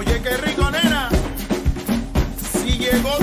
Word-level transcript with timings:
Oye, 0.00 0.18
qué 0.22 0.34
rico, 0.38 0.70
nena. 0.70 1.10
Si 2.54 2.78
llegó 2.78 3.18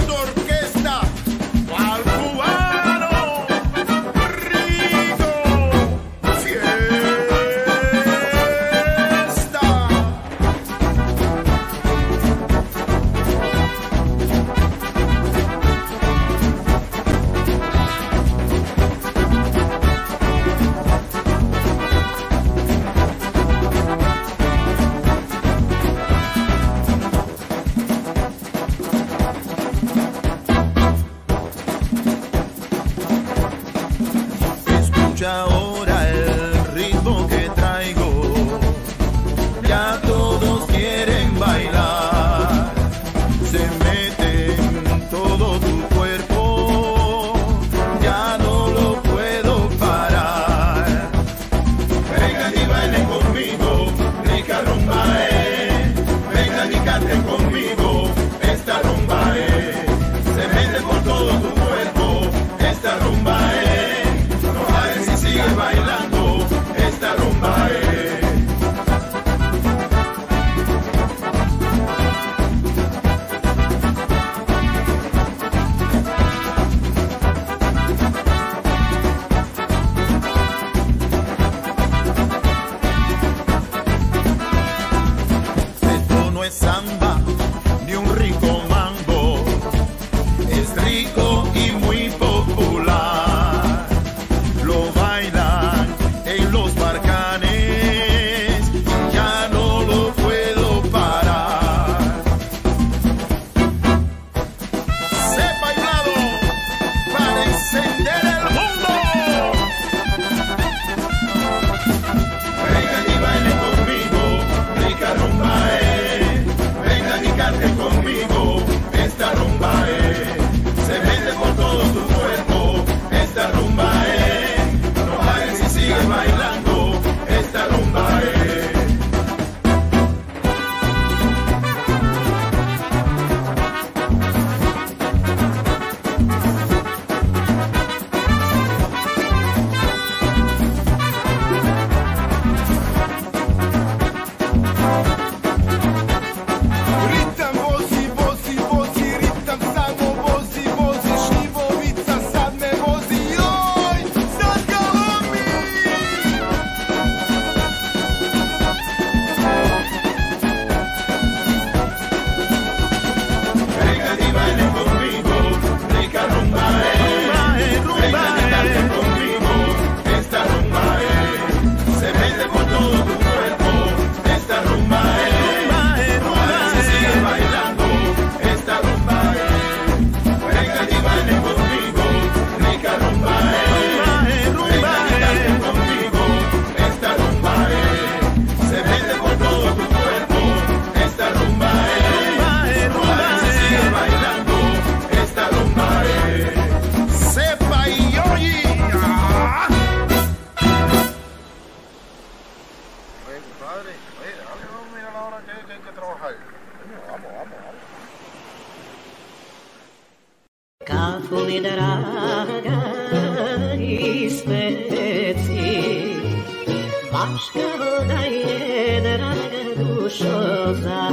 Baš 217.37 217.49
kao 217.49 218.05
da 218.07 218.13
je 218.13 219.01
draga 219.01 219.83
dušo 219.83 220.73
za 220.73 221.09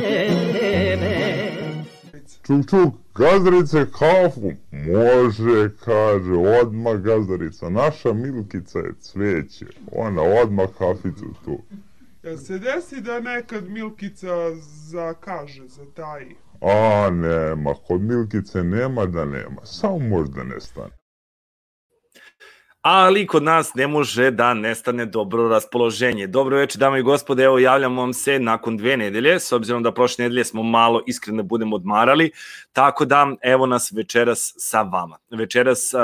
tebe 0.00 1.38
Čuk, 2.46 2.70
čuk, 2.70 2.94
gazdarice 3.14 3.86
kafu. 3.98 4.52
Može, 4.72 5.70
kaže, 5.84 6.32
odmah 6.62 6.96
gazdarica. 6.96 7.68
Naša 7.68 8.12
Milkica 8.12 8.78
je 8.78 8.92
cveće. 9.00 9.66
Ona 9.92 10.22
odmah 10.22 10.68
kaficu 10.78 11.26
tu. 11.44 11.58
Jel 12.22 12.36
se 12.36 12.58
desi 12.58 13.00
da 13.00 13.20
nekad 13.20 13.68
Milkica 13.68 14.54
zakaže 14.90 15.68
za 15.68 15.84
taj? 15.94 16.26
A, 16.60 17.10
nema, 17.10 17.74
kod 17.86 18.00
Milkice 18.00 18.64
nema 18.64 19.06
da 19.06 19.24
nema. 19.24 19.64
Samo 19.64 19.98
možda 19.98 20.44
ne 20.44 20.60
stane. 20.60 20.97
Ali 22.82 23.26
kod 23.26 23.42
nas 23.42 23.74
ne 23.74 23.86
može 23.86 24.30
da 24.30 24.54
nestane 24.54 25.06
dobro 25.06 25.48
raspoloženje. 25.48 26.26
Dobro 26.26 26.56
večer, 26.56 26.78
dame 26.78 27.00
i 27.00 27.02
gospode, 27.02 27.44
evo 27.44 27.58
javljam 27.58 27.96
vam 27.96 28.12
se 28.12 28.38
nakon 28.38 28.76
dve 28.76 28.96
nedelje, 28.96 29.40
s 29.40 29.52
obzirom 29.52 29.82
da 29.82 29.92
prošle 29.92 30.22
nedelje 30.22 30.44
smo 30.44 30.62
malo 30.62 31.02
iskreno 31.06 31.42
budemo 31.42 31.76
odmarali, 31.76 32.30
tako 32.72 33.04
da 33.04 33.26
evo 33.42 33.66
nas 33.66 33.92
večeras 33.92 34.54
sa 34.56 34.82
vama. 34.82 35.18
Večeras 35.30 35.94
uh, 35.94 36.00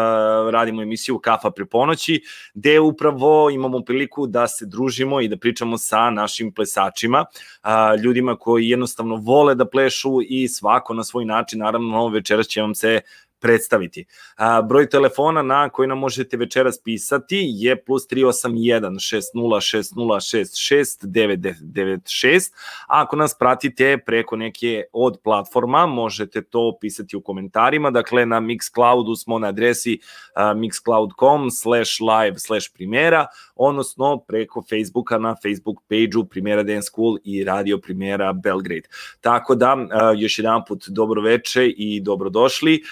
radimo 0.53 0.83
emisiju 0.83 1.19
Kafa 1.19 1.51
pre 1.51 1.65
ponoći, 1.65 2.23
gde 2.55 2.81
upravo 2.81 3.51
imamo 3.51 3.81
priliku 3.81 4.27
da 4.27 4.49
se 4.49 4.67
družimo 4.67 5.21
i 5.21 5.29
da 5.29 5.37
pričamo 5.37 5.79
sa 5.79 6.11
našim 6.11 6.53
plesačima, 6.53 7.25
uh, 7.25 8.01
ljudima 8.03 8.37
koji 8.37 8.69
jednostavno 8.69 9.17
vole 9.17 9.55
da 9.55 9.65
plešu 9.65 10.19
i 10.29 10.49
svako 10.49 10.95
na 10.95 11.05
svoj 11.05 11.25
način, 11.25 11.59
naravno 11.59 12.09
večeras 12.09 12.47
će 12.47 12.61
vam 12.61 12.75
se 12.75 13.01
predstaviti. 13.45 14.05
A, 14.37 14.63
broj 14.63 14.89
telefona 14.89 15.43
na 15.43 15.69
koji 15.69 15.89
nam 15.89 15.99
možete 15.99 16.37
večeras 16.37 16.79
pisati 16.79 17.45
je 17.49 17.85
plus 17.85 18.09
381 18.09 18.97
606066 19.95 21.07
996. 21.07 22.53
A 22.89 23.03
ako 23.03 23.17
nas 23.17 23.39
pratite 23.39 23.99
preko 24.07 24.37
neke 24.37 24.85
od 24.93 25.19
platforma, 25.25 25.87
možete 25.87 26.43
to 26.43 26.79
pisati 26.81 27.17
u 27.17 27.21
komentarima. 27.21 27.91
Dakle, 27.91 28.27
na 28.27 28.41
Mixcloudu 28.41 29.17
smo 29.17 29.39
na 29.39 29.49
adresi 29.49 29.99
mixcloud.com 30.37 31.51
slash 31.51 32.01
live 32.01 32.39
slash 32.39 32.73
primera, 32.75 33.27
odnosno 33.57 34.19
preko 34.19 34.63
Facebooka 34.63 35.19
na 35.19 35.37
Facebook 35.43 35.81
page-u 35.89 36.25
Primera 36.25 36.63
Dance 36.63 36.87
School 36.87 37.19
i 37.25 37.45
Radio 37.45 37.79
Primera 37.79 38.33
Belgrade. 38.33 38.89
Tako 39.21 39.55
da, 39.55 39.77
još 40.17 40.39
jedan 40.39 40.63
put 40.69 40.89
dobro 40.89 41.23
veče 41.23 41.67
i 41.69 42.01
dobrodošli. 42.01 42.83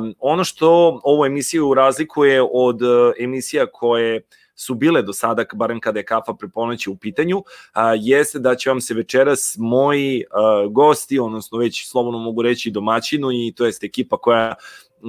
Um, 0.00 0.14
ono 0.18 0.44
što 0.44 1.00
ovu 1.04 1.24
emisiju 1.24 1.74
razlikuje 1.74 2.42
od 2.52 2.82
uh, 2.82 3.12
emisija 3.18 3.66
koje 3.66 4.20
su 4.60 4.74
bile 4.74 5.02
do 5.02 5.12
sada, 5.12 5.44
barem 5.54 5.80
kada 5.80 5.98
je 5.98 6.04
kafa 6.04 6.34
pre 6.34 6.48
ponoći 6.48 6.90
u 6.90 6.96
pitanju, 6.96 7.42
a, 7.72 7.94
jeste 7.98 8.38
da 8.38 8.54
će 8.54 8.70
vam 8.70 8.80
se 8.80 8.94
večeras 8.94 9.56
moji 9.58 10.24
a, 10.30 10.66
gosti, 10.70 11.18
odnosno 11.18 11.58
već 11.58 11.88
slobodno 11.90 12.18
mogu 12.18 12.42
reći 12.42 12.70
domaćinu 12.70 13.32
i 13.32 13.52
to 13.56 13.66
jest 13.66 13.84
ekipa 13.84 14.16
koja 14.16 14.54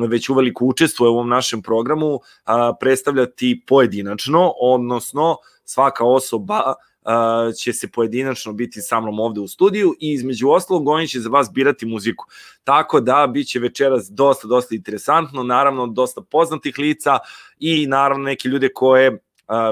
već 0.08 0.30
uveliko 0.30 0.66
učestvuje 0.66 1.10
u 1.10 1.14
ovom 1.14 1.30
našem 1.30 1.62
programu, 1.62 2.20
a, 2.46 2.74
predstavljati 2.80 3.62
pojedinačno, 3.68 4.54
odnosno 4.60 5.38
svaka 5.66 6.06
osoba 6.06 6.74
uh, 7.01 7.56
će 7.56 7.74
se 7.74 7.92
pojedinačno 7.92 8.53
biti 8.53 8.81
sa 8.81 9.00
mnom 9.00 9.19
ovde 9.19 9.39
u 9.39 9.48
studiju 9.48 9.94
i 10.00 10.12
između 10.13 10.50
ostalog 10.50 10.88
oni 10.88 11.07
će 11.07 11.19
za 11.19 11.30
vas 11.30 11.51
birati 11.53 11.86
muziku. 11.86 12.25
Tako 12.63 13.00
da 13.00 13.27
biće 13.27 13.59
večeras 13.59 14.09
dosta, 14.09 14.48
dosta 14.48 14.75
interesantno, 14.75 15.44
naravno 15.44 15.88
dosta 15.88 16.21
poznatih 16.21 16.80
lica 16.80 17.19
i 17.59 17.88
naravno 17.88 18.24
neke 18.24 18.50
ljude 18.50 18.69
koje 18.74 19.19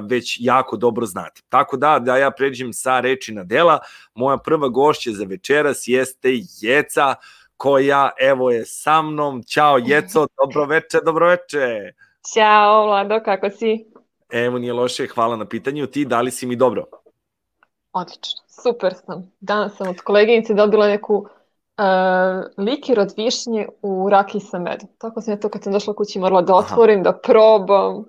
već 0.09 0.37
jako 0.39 0.77
dobro 0.77 1.05
znate. 1.05 1.41
Tako 1.49 1.77
da, 1.77 1.99
da 1.99 2.17
ja 2.17 2.31
pređem 2.31 2.73
sa 2.73 2.99
reči 2.99 3.33
na 3.33 3.43
dela, 3.43 3.79
moja 4.13 4.37
prva 4.37 4.67
gošća 4.69 5.11
za 5.11 5.23
večeras 5.23 5.83
jeste 5.87 6.29
Jeca, 6.61 7.15
koja 7.57 8.09
evo 8.19 8.51
je 8.51 8.65
sa 8.65 9.01
mnom. 9.01 9.43
Ćao 9.43 9.77
Jeco, 9.77 10.27
dobro 10.43 10.65
veče, 10.65 10.97
dobro 11.05 11.27
veče. 11.27 11.93
Ćao 12.33 12.85
Vlado, 12.85 13.19
kako 13.25 13.49
si? 13.49 13.85
Evo 14.29 14.59
nije 14.59 14.73
loše, 14.73 15.07
hvala 15.07 15.35
na 15.35 15.45
pitanju. 15.45 15.87
Ti, 15.87 16.05
da 16.05 16.21
li 16.21 16.31
si 16.31 16.45
mi 16.45 16.55
dobro? 16.55 16.85
Odlično, 17.91 18.41
super 18.63 18.93
sam. 19.05 19.31
Danas 19.39 19.77
sam 19.77 19.87
od 19.87 20.01
koleginice 20.01 20.53
dobila 20.53 20.87
neku 20.87 21.15
uh, 21.15 22.65
likir 22.65 22.99
od 22.99 23.13
višnje 23.17 23.67
u 23.81 24.09
raki 24.09 24.39
sa 24.39 24.59
medom. 24.59 24.89
Tako 24.97 25.21
sam 25.21 25.33
ja 25.33 25.39
to 25.39 25.49
kad 25.49 25.63
sam 25.63 25.73
došla 25.73 25.93
kući 25.93 26.19
morala 26.19 26.41
da 26.41 26.55
otvorim, 26.55 26.99
Aha. 26.99 27.11
da 27.11 27.17
probam. 27.17 28.05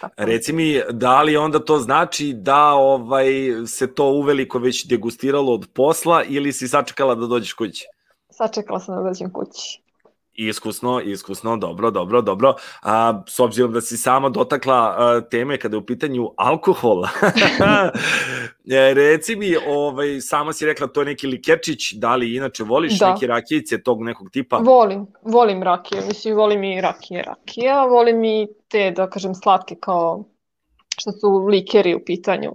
Tako. 0.00 0.14
Reci 0.16 0.52
mi, 0.52 0.80
da 0.90 1.22
li 1.22 1.36
onda 1.36 1.64
to 1.64 1.78
znači 1.78 2.32
da 2.32 2.72
ovaj 2.72 3.26
se 3.66 3.94
to 3.94 4.04
uveliko 4.04 4.58
već 4.58 4.86
degustiralo 4.86 5.54
od 5.54 5.66
posla 5.74 6.24
ili 6.24 6.52
si 6.52 6.68
sačekala 6.68 7.14
da 7.14 7.26
dođeš 7.26 7.52
kući? 7.52 7.86
Sačekala 8.30 8.80
sam 8.80 8.96
da 8.96 9.02
dođem 9.02 9.32
kući. 9.32 9.81
Iskusno, 10.34 11.00
iskusno, 11.00 11.56
dobro, 11.56 11.90
dobro, 11.90 12.22
dobro. 12.22 12.54
A, 12.82 13.22
s 13.28 13.40
obzirom 13.40 13.72
da 13.72 13.80
si 13.80 13.96
sama 13.96 14.28
dotakla 14.28 14.74
a, 14.74 15.20
teme 15.30 15.58
kada 15.58 15.76
je 15.76 15.78
u 15.78 15.86
pitanju 15.86 16.30
alkohola, 16.36 17.08
e, 18.70 18.94
reci 18.94 19.36
mi, 19.36 19.56
ovaj, 19.66 20.20
sama 20.20 20.52
si 20.52 20.66
rekla 20.66 20.86
to 20.86 21.00
je 21.00 21.04
neki 21.04 21.26
likerčić, 21.26 21.92
da 21.92 22.16
li 22.16 22.36
inače 22.36 22.64
voliš 22.64 22.98
da. 22.98 23.12
neke 23.12 23.26
rakijice 23.26 23.82
tog 23.82 24.02
nekog 24.02 24.30
tipa? 24.30 24.56
Volim, 24.56 25.06
volim 25.22 25.62
rakije, 25.62 26.02
mislim 26.06 26.36
volim 26.36 26.64
i 26.64 26.80
rakije 26.80 27.22
rakija, 27.22 27.84
volim 27.84 28.24
i 28.24 28.48
te, 28.68 28.90
da 28.90 29.10
kažem, 29.10 29.34
slatke 29.34 29.74
kao 29.80 30.24
što 31.00 31.12
su 31.12 31.46
likeri 31.50 31.94
u 31.94 32.04
pitanju. 32.06 32.52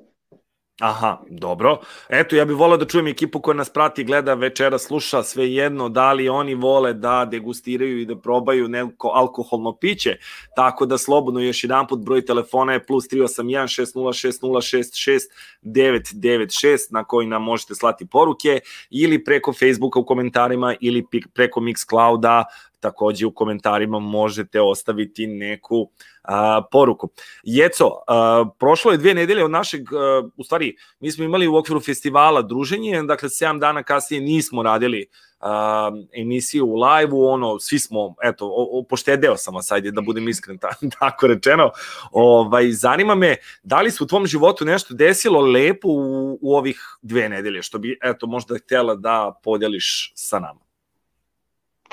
Aha, 0.82 1.22
dobro. 1.30 1.80
Eto, 2.10 2.36
ja 2.36 2.46
bih 2.46 2.56
volao 2.56 2.78
da 2.78 2.86
čujem 2.86 3.08
ekipu 3.08 3.42
koja 3.42 3.56
nas 3.56 3.70
prati, 3.70 4.04
gleda 4.04 4.34
večera, 4.34 4.78
sluša 4.78 5.24
sve 5.24 5.54
jedno, 5.54 5.90
da 5.90 6.14
li 6.14 6.30
oni 6.30 6.56
vole 6.56 6.94
da 6.94 7.26
degustiraju 7.26 8.02
i 8.02 8.06
da 8.06 8.16
probaju 8.16 8.68
neko 8.68 9.08
alkoholno 9.08 9.78
piće, 9.78 10.18
tako 10.56 10.86
da 10.86 10.98
slobodno 10.98 11.40
još 11.40 11.64
jedan 11.64 11.88
put 11.88 12.00
broj 12.00 12.26
telefona 12.26 12.74
je 12.74 12.86
plus 12.86 13.06
381 13.06 15.22
606 15.64 16.80
na 16.92 17.04
koji 17.04 17.28
nam 17.28 17.44
možete 17.44 17.76
slati 17.76 18.08
poruke 18.08 18.60
ili 18.90 19.24
preko 19.24 19.54
Facebooka 19.54 20.00
u 20.00 20.06
komentarima 20.06 20.76
ili 20.82 21.06
preko 21.34 21.60
Mixclouda 21.60 22.44
takođe 22.80 23.26
u 23.26 23.32
komentarima 23.32 24.00
možete 24.00 24.62
ostaviti 24.62 25.28
neku 25.28 25.90
a, 26.28 26.62
poruku. 26.72 27.10
Jeco, 27.44 27.92
a, 28.08 28.46
prošlo 28.60 28.92
je 28.92 28.98
dve 28.98 29.14
nedelje 29.14 29.46
od 29.46 29.52
našeg, 29.52 29.94
a, 29.94 30.30
u 30.38 30.44
stvari, 30.44 30.76
mi 31.00 31.12
smo 31.12 31.24
imali 31.24 31.48
u 31.48 31.56
okviru 31.56 31.80
festivala 31.80 32.42
druženje, 32.42 33.04
dakle 33.04 33.30
7 33.30 33.60
dana 33.60 33.84
kasnije 33.84 34.22
nismo 34.22 34.64
radili 34.64 35.06
a, 35.40 35.92
emisiju 36.14 36.66
u 36.66 36.76
live-u, 36.76 37.28
ono, 37.28 37.60
svi 37.60 37.80
smo, 37.80 38.16
eto, 38.24 38.46
o, 38.46 38.80
o, 38.80 38.84
poštedeo 38.84 39.38
sam 39.38 39.56
vas, 39.56 39.72
ajde 39.72 39.92
da 39.92 40.02
budem 40.02 40.28
iskren, 40.28 40.58
ta, 40.58 40.70
tako 41.00 41.28
rečeno. 41.28 41.72
Ovaj, 42.12 42.72
zanima 42.72 43.16
me, 43.16 43.36
da 43.64 43.82
li 43.82 43.92
se 43.92 44.04
u 44.04 44.08
tvom 44.08 44.28
životu 44.28 44.66
nešto 44.66 44.94
desilo 44.94 45.42
lepo 45.42 45.88
u, 45.88 46.40
u 46.42 46.56
ovih 46.56 46.82
dve 47.02 47.30
nedelje, 47.30 47.62
što 47.62 47.80
bi, 47.80 48.00
eto, 48.04 48.28
možda 48.28 48.58
htjela 48.58 48.96
da 48.96 49.40
podeliš 49.44 50.12
sa 50.16 50.40
nama? 50.40 50.60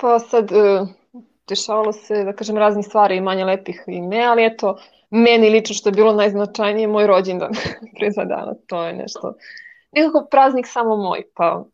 Pa 0.01 0.19
sad, 0.19 0.53
uh, 0.53 0.89
dešavalo 1.49 1.93
se, 1.93 2.25
da 2.25 2.33
kažem, 2.33 2.59
razne 2.59 2.83
stvari, 2.83 3.21
manje 3.21 3.45
lepih 3.45 3.85
i 3.87 4.01
ne, 4.01 4.25
ali 4.25 4.45
eto, 4.47 4.77
meni 5.11 5.51
lično 5.51 5.75
što 5.75 5.89
je 5.89 5.93
bilo 5.93 6.13
najznačajnije, 6.13 6.89
moj 6.89 7.07
rođendan 7.07 7.53
pre 7.99 8.11
dva 8.11 8.25
dana, 8.25 8.55
to 8.67 8.85
je 8.85 8.93
nešto, 8.93 9.35
nekako 9.93 10.27
praznik 10.31 10.67
samo 10.67 10.97
moj, 10.97 11.23
pa, 11.35 11.65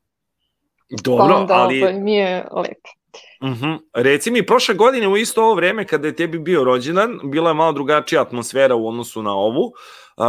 Dobro, 1.04 1.24
pa 1.24 1.34
onda 1.36 1.54
ali... 1.54 1.82
ovaj, 1.82 1.94
mi 1.94 2.14
je 2.14 2.44
lepo. 2.52 2.99
Uh 3.40 3.48
mhm. 3.48 3.64
-huh. 3.64 3.78
Reci 3.94 4.30
mi, 4.30 4.46
prošle 4.46 4.74
godine 4.74 5.08
u 5.08 5.16
isto 5.16 5.42
ovo 5.42 5.54
vreme 5.54 5.86
kada 5.86 6.08
je 6.08 6.16
tebi 6.16 6.38
bio 6.38 6.64
rođendan, 6.64 7.20
bila 7.24 7.50
je 7.50 7.54
malo 7.54 7.72
drugačija 7.72 8.22
atmosfera 8.22 8.74
u 8.74 8.88
odnosu 8.88 9.22
na 9.22 9.34
ovu. 9.34 9.72
Uh, 10.16 10.24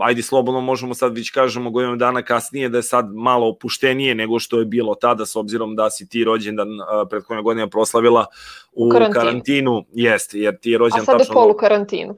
ajde, 0.00 0.22
slobodno 0.22 0.60
možemo 0.60 0.94
sad 0.94 1.16
već 1.16 1.30
kažemo 1.30 1.70
godinu 1.70 1.96
dana 1.96 2.22
kasnije 2.22 2.68
da 2.68 2.78
je 2.78 2.82
sad 2.82 3.06
malo 3.14 3.48
opuštenije 3.48 4.14
nego 4.14 4.38
što 4.38 4.58
je 4.58 4.64
bilo 4.64 4.94
tada, 4.94 5.26
s 5.26 5.36
obzirom 5.36 5.76
da 5.76 5.90
si 5.90 6.08
ti 6.08 6.24
rođendan 6.24 6.68
uh, 6.68 7.08
prethodne 7.10 7.42
godine 7.42 7.70
proslavila 7.70 8.26
u 8.72 8.90
karantinu. 8.90 9.14
karantinu. 9.14 9.84
Jeste, 9.92 10.38
jer 10.38 10.58
ti 10.60 10.70
je 10.70 10.78
rođendan 10.78 11.06
tačno... 11.06 11.14
A 11.14 11.24
sad 11.24 11.28
je 11.28 11.34
polu 11.34 11.54
karantinu 11.54 12.16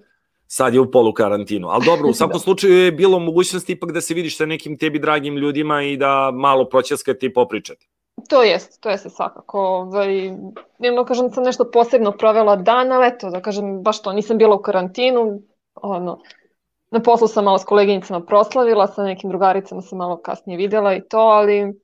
sad 0.49 0.75
je 0.75 0.81
u 0.81 0.91
polu 0.91 1.13
karantinu. 1.13 1.69
Ali 1.69 1.85
dobro, 1.85 2.09
u 2.09 2.15
svakom 2.19 2.39
da. 2.39 2.39
slučaju 2.39 2.75
je 2.75 2.93
bilo 2.93 3.19
mogućnost 3.19 3.71
ipak 3.71 3.93
da 3.93 4.01
se 4.01 4.15
vidiš 4.15 4.37
sa 4.37 4.47
nekim 4.47 4.79
tebi 4.79 4.99
dragim 4.99 5.37
ljudima 5.37 5.83
i 5.83 5.97
da 5.97 6.31
malo 6.35 6.69
proćeskati 6.69 7.27
i 7.27 7.33
popričati. 7.33 7.89
To 8.29 8.43
jest, 8.43 8.81
to 8.81 8.91
jeste 8.91 9.11
svakako. 9.11 9.61
Ovaj, 9.61 10.33
nema 10.79 11.05
kažem 11.05 11.31
sam 11.31 11.45
nešto 11.45 11.71
posebno 11.71 12.13
provela 12.13 12.57
dan, 12.57 12.93
ali 12.93 13.07
eto, 13.07 13.31
da 13.31 13.41
kažem, 13.41 13.83
baš 13.83 14.03
to, 14.03 14.13
nisam 14.13 14.39
bila 14.39 14.57
u 14.57 14.63
karantinu, 14.63 15.41
ono, 15.75 16.19
na 16.91 17.01
poslu 17.01 17.29
sam 17.29 17.45
malo 17.45 17.59
s 17.59 17.65
koleginicama 17.65 18.21
proslavila, 18.21 18.87
sa 18.87 19.03
nekim 19.03 19.31
drugaricama 19.31 19.83
sam 19.83 19.99
malo 19.99 20.17
kasnije 20.23 20.57
videla 20.57 20.95
i 20.95 21.01
to, 21.09 21.19
ali 21.19 21.81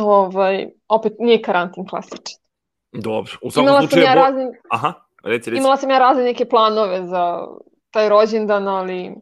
ovaj, 0.00 0.68
opet 0.88 1.12
nije 1.18 1.42
karantin 1.42 1.88
klasičan. 1.88 2.40
Dobro, 2.92 3.32
u 3.42 3.50
svakom 3.50 3.68
imala 3.68 3.80
slučaju... 3.80 4.02
Sam 4.02 4.10
ja 4.10 4.14
razne, 4.14 4.60
Aha, 4.70 4.92
reci, 5.24 5.50
reci. 5.50 5.60
Imala 5.60 5.76
sam 5.76 5.90
ja 5.90 5.98
razne 5.98 6.24
neke 6.24 6.48
planove 6.48 7.06
za 7.06 7.46
taj 7.90 8.08
rođendan, 8.08 8.68
ali 8.68 9.14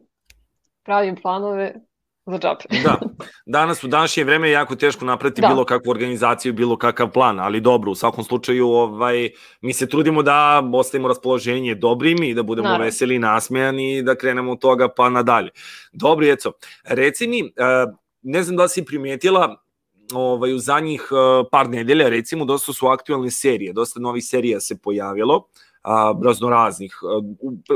pravim 0.83 1.15
planove 1.21 1.75
za 2.25 2.39
džabe. 2.39 2.63
da, 2.83 2.99
danas 3.45 3.83
u 3.83 3.87
današnje 3.87 4.23
vreme 4.23 4.47
je 4.47 4.51
jako 4.51 4.75
teško 4.75 5.05
napraviti 5.05 5.41
da. 5.41 5.47
bilo 5.47 5.65
kakvu 5.65 5.91
organizaciju, 5.91 6.53
bilo 6.53 6.77
kakav 6.77 7.11
plan, 7.11 7.39
ali 7.39 7.61
dobro, 7.61 7.91
u 7.91 7.95
svakom 7.95 8.23
slučaju 8.23 8.67
ovaj, 8.67 9.29
mi 9.61 9.73
se 9.73 9.89
trudimo 9.89 10.23
da 10.23 10.63
ostavimo 10.73 11.07
raspoloženje 11.07 11.75
dobrim 11.75 12.23
i 12.23 12.33
da 12.33 12.43
budemo 12.43 12.67
Naravno. 12.67 12.85
veseli 12.85 13.15
i 13.15 13.19
nasmejani 13.19 13.97
i 13.97 14.03
da 14.03 14.15
krenemo 14.15 14.51
od 14.51 14.59
toga 14.59 14.87
pa 14.87 15.09
nadalje. 15.09 15.49
Dobro, 15.91 16.25
Jeco, 16.25 16.51
reci 16.83 17.27
mi, 17.27 17.39
eh, 17.39 17.85
ne 18.21 18.43
znam 18.43 18.57
da 18.57 18.67
si 18.67 18.85
primetila, 18.85 19.63
ovaj, 20.13 20.53
u 20.53 20.59
zadnjih 20.59 21.07
eh, 21.11 21.47
par 21.51 21.69
nedelja, 21.69 22.09
recimo, 22.09 22.45
dosta 22.45 22.73
su 22.73 22.87
aktualne 22.87 23.31
serije, 23.31 23.73
dosta 23.73 23.99
novih 23.99 24.25
serija 24.25 24.59
se 24.59 24.77
pojavilo, 24.77 25.47
a, 25.83 26.13
raznoraznih, 26.23 26.99
a, 27.03 27.21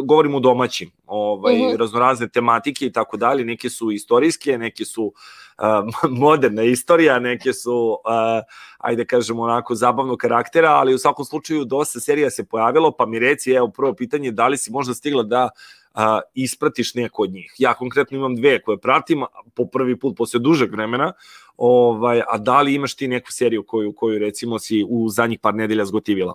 govorimo 0.04 0.38
o 0.38 0.40
domaćim, 0.40 0.92
ovaj, 1.06 1.54
uh 1.54 1.60
mhm. 1.60 1.68
-huh. 1.68 1.78
raznorazne 1.78 2.28
tematike 2.28 2.86
i 2.86 2.92
tako 2.92 3.18
dalje, 3.18 3.46
neke 3.46 3.70
su 3.70 3.92
istorijske, 3.92 4.58
neke 4.58 4.86
su 4.86 5.14
a, 5.58 5.84
moderna 6.10 6.64
istorija, 6.64 7.20
neke 7.20 7.54
su, 7.54 7.98
a, 8.06 8.42
ajde 8.78 9.06
kažemo 9.06 9.44
onako, 9.44 9.76
zabavno 9.76 10.18
karaktera, 10.18 10.70
ali 10.70 10.94
u 10.94 10.98
svakom 10.98 11.26
slučaju 11.26 11.66
dosta 11.66 12.00
serija 12.00 12.30
se 12.30 12.46
pojavilo, 12.46 12.92
pa 12.92 13.06
mi 13.06 13.20
reci, 13.20 13.52
evo, 13.52 13.68
prvo 13.68 13.94
pitanje, 13.94 14.32
da 14.32 14.48
li 14.48 14.58
si 14.58 14.72
možda 14.72 14.94
stigla 14.94 15.24
da 15.24 15.50
a, 15.94 16.22
ispratiš 16.34 16.94
neko 16.94 17.22
od 17.24 17.32
njih. 17.32 17.54
Ja 17.58 17.74
konkretno 17.74 18.18
imam 18.18 18.36
dve 18.36 18.62
koje 18.62 18.78
pratim, 18.78 19.24
po 19.56 19.66
prvi 19.66 20.00
put 20.00 20.18
posle 20.18 20.40
dužeg 20.40 20.72
vremena, 20.72 21.14
ovaj, 21.58 22.22
a 22.28 22.38
da 22.38 22.62
li 22.62 22.74
imaš 22.74 22.96
ti 22.96 23.08
neku 23.08 23.32
seriju 23.32 23.64
koju, 23.64 23.94
koju 23.94 24.20
recimo 24.20 24.60
si 24.60 24.86
u 24.90 25.10
zadnjih 25.10 25.40
par 25.40 25.56
nedelja 25.56 25.86
zgotivila? 25.86 26.34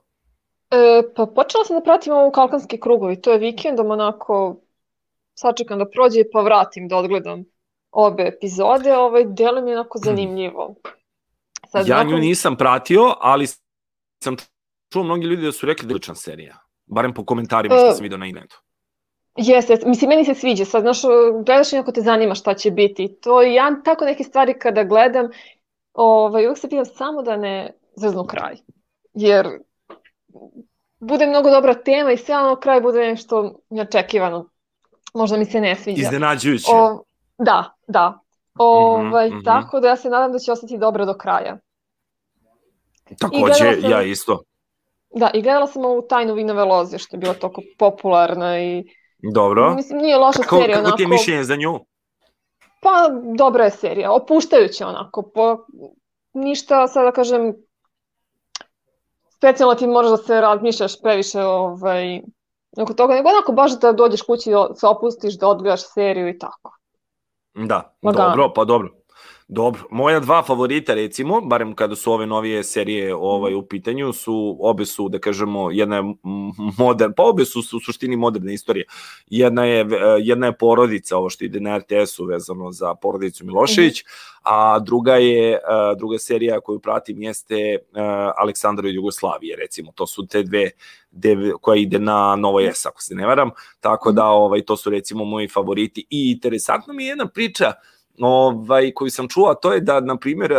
E, 0.73 0.77
pa 1.17 1.27
počela 1.27 1.65
sam 1.65 1.77
da 1.77 1.83
pratim 1.83 2.13
ovo 2.13 2.31
Kalkanski 2.31 2.81
krugovi, 2.81 3.21
to 3.21 3.33
je 3.33 3.39
vikendom 3.39 3.91
onako 3.91 4.57
sačekam 5.35 5.79
da 5.79 5.87
prođe 5.87 6.25
pa 6.33 6.41
vratim 6.41 6.89
da 6.89 6.97
odgledam 6.97 7.45
obe 7.93 8.23
epizode, 8.27 8.97
ovaj 8.97 9.25
delo 9.27 9.61
mi 9.61 9.71
je 9.71 9.79
onako 9.79 9.99
zanimljivo. 9.99 10.75
Sad, 11.69 11.89
Ja 11.89 11.97
nakon- 11.97 12.11
nju 12.11 12.19
nisam 12.19 12.57
pratio, 12.57 13.15
ali 13.21 13.47
sam 14.25 14.37
čuo 14.93 15.03
mnogi 15.03 15.27
ljudi 15.27 15.43
da 15.43 15.53
su 15.53 15.67
rekli 15.67 15.87
da 15.87 15.93
je 15.93 15.97
odlična 15.97 16.15
serija. 16.15 16.59
Barem 16.87 17.15
po 17.15 17.25
komentarima 17.25 17.75
što 17.77 17.87
E, 17.87 17.93
sam 17.93 18.03
vidio 18.03 18.19
na 18.19 18.27
internetu. 18.27 18.63
Jeste, 19.37 19.73
jeste. 19.73 19.89
mislim, 19.89 20.09
meni 20.09 20.25
se 20.25 20.35
sviđa. 20.35 20.65
Sad, 20.65 20.83
znaš, 20.83 20.99
gledaš 21.47 21.73
i 21.73 21.77
ako 21.77 21.93
te 21.93 22.01
zanima 22.01 22.35
šta 22.35 22.55
će 22.55 22.71
biti. 22.71 23.19
To 23.21 23.43
i 23.43 23.55
ja 23.55 23.81
tako 23.85 24.05
neke 24.05 24.25
stvari 24.25 24.55
kada 24.55 24.85
gledam, 24.85 25.29
ovaj, 25.93 26.45
uvijek 26.45 26.59
se 26.59 26.69
pitam 26.69 26.85
samo 26.87 27.23
da 27.23 27.37
ne 27.37 27.73
zeznu 27.97 28.25
kraj. 28.25 28.57
Jer 29.15 29.47
bude 31.01 31.27
mnogo 31.27 31.51
dobra 31.51 31.75
tema 31.75 32.13
i 32.13 32.17
sve 32.17 32.37
ono 32.37 32.57
kraj 32.57 32.81
bude 32.81 32.99
nešto 32.99 33.55
neočekivano. 33.71 34.49
Možda 35.15 35.37
mi 35.37 35.45
se 35.45 35.61
ne 35.61 35.77
sviđa. 35.77 36.03
Iznenađujuće. 36.03 36.71
O, 36.75 37.05
da, 37.39 37.75
da. 37.89 38.19
Ovaj, 38.59 39.29
mhm. 39.29 39.39
Tako 39.45 39.81
da 39.81 39.89
ja 39.89 39.97
se 39.97 40.09
nadam 40.11 40.33
da 40.33 40.39
će 40.39 40.53
ostati 40.53 40.79
dobro 40.79 41.05
do 41.05 41.15
kraja. 41.15 41.59
Takođe, 43.19 43.55
sam- 43.55 43.91
ja 43.91 44.03
isto. 44.03 44.43
Da, 45.15 45.31
i 45.35 45.43
gledala 45.43 45.67
sam 45.67 45.85
ovu 45.85 46.03
tajnu 46.09 46.35
vinove 46.35 46.65
loze, 46.65 46.99
što 46.99 47.17
je 47.17 47.21
bila 47.21 47.35
toliko 47.35 47.63
popularna 47.79 48.61
i 48.61 48.85
Dobro. 49.35 49.75
mislim 49.75 49.99
nije 49.99 50.17
loša 50.17 50.43
Kako, 50.43 50.57
serija 50.57 50.77
kako 50.77 50.87
onako. 50.87 50.97
ti 50.97 51.03
je 51.03 51.09
mišljenje 51.09 51.45
za 51.45 51.57
nju? 51.57 51.79
Pa, 52.81 52.91
dobra 53.39 53.65
je 53.65 53.71
serija, 53.71 54.13
opuštajuća 54.13 54.89
onako, 54.89 55.23
po, 55.35 55.59
ništa, 56.33 56.89
sad 56.89 57.05
da 57.05 57.13
kažem, 57.13 57.55
specijalno 59.43 59.75
ti 59.75 59.87
moraš 59.87 60.11
da 60.11 60.17
se 60.17 60.41
razmišljaš 60.41 61.01
previše 61.03 61.43
ovaj, 61.43 62.21
oko 62.77 62.95
toga, 62.95 63.15
nego 63.15 63.29
onako 63.29 63.53
baš 63.53 63.79
da 63.81 63.93
dođeš 63.93 64.23
kući, 64.23 64.51
da 64.51 64.75
se 64.75 64.87
opustiš, 64.87 65.39
da 65.39 65.49
odgledaš 65.49 65.93
seriju 65.93 66.29
i 66.29 66.39
tako. 66.39 66.77
Da, 67.55 67.95
Lagano. 68.03 68.29
dobro, 68.29 68.53
pa 68.55 68.65
dobro. 68.65 68.89
Dobro, 69.53 69.83
moja 69.91 70.21
dva 70.21 70.43
favorita 70.43 70.95
recimo, 70.95 71.41
barem 71.41 71.75
kada 71.75 71.97
su 71.97 72.13
ove 72.13 72.27
novije 72.27 72.65
serije 72.65 73.15
ovaj 73.15 73.55
u 73.55 73.63
pitanju, 73.63 74.13
su 74.13 74.57
obe 74.61 74.85
su 74.85 75.09
da 75.09 75.19
kažemo 75.19 75.71
jedna 75.71 75.97
je 75.97 76.03
modern, 76.79 77.13
pa 77.17 77.23
obe 77.23 77.45
su, 77.45 77.63
su 77.63 77.77
u 77.77 77.81
suštini 77.81 78.17
moderne 78.17 78.55
istorije. 78.55 78.87
Jedna 79.27 79.65
je 79.65 79.81
e, 79.81 79.87
jedna 80.21 80.47
je 80.47 80.57
porodica, 80.57 81.17
ovo 81.17 81.31
što 81.31 81.45
ide 81.45 81.61
na 81.61 81.79
RTS-u 81.79 82.25
vezano 82.25 82.71
za 82.71 82.95
porodicu 82.95 83.45
Milošević, 83.45 84.05
a 84.43 84.79
druga 84.79 85.15
je 85.17 85.53
e, 85.53 85.59
druga 85.99 86.19
serija 86.19 86.61
koju 86.61 86.81
pratim 86.81 87.23
jeste 87.23 87.57
e, 87.57 87.79
Aleksandar 88.37 88.87
od 88.87 88.95
Jugoslavije, 88.95 89.57
recimo. 89.57 89.93
To 89.95 90.07
su 90.07 90.27
te 90.27 90.43
dve, 90.43 90.71
dve 91.11 91.53
koja 91.61 91.77
ide 91.81 91.99
na 91.99 92.37
Novo 92.37 92.61
S, 92.61 92.87
ako 92.87 93.03
se 93.03 93.15
ne 93.15 93.27
varam. 93.27 93.51
Tako 93.81 94.13
da 94.13 94.27
ovaj 94.27 94.63
to 94.63 94.77
su 94.77 94.91
recimo 94.91 95.25
moji 95.25 95.49
favoriti 95.49 96.07
i 96.11 96.33
interesantna 96.33 96.95
mi 96.95 97.05
je 97.05 97.09
jedna 97.09 97.27
priča 97.27 97.73
ovaj, 98.21 98.93
koju 98.95 99.11
sam 99.11 99.29
čuo, 99.29 99.51
a 99.51 99.55
to 99.55 99.73
je 99.73 99.81
da, 99.81 100.01
na 100.01 100.17
primjer, 100.17 100.53
eh, 100.53 100.57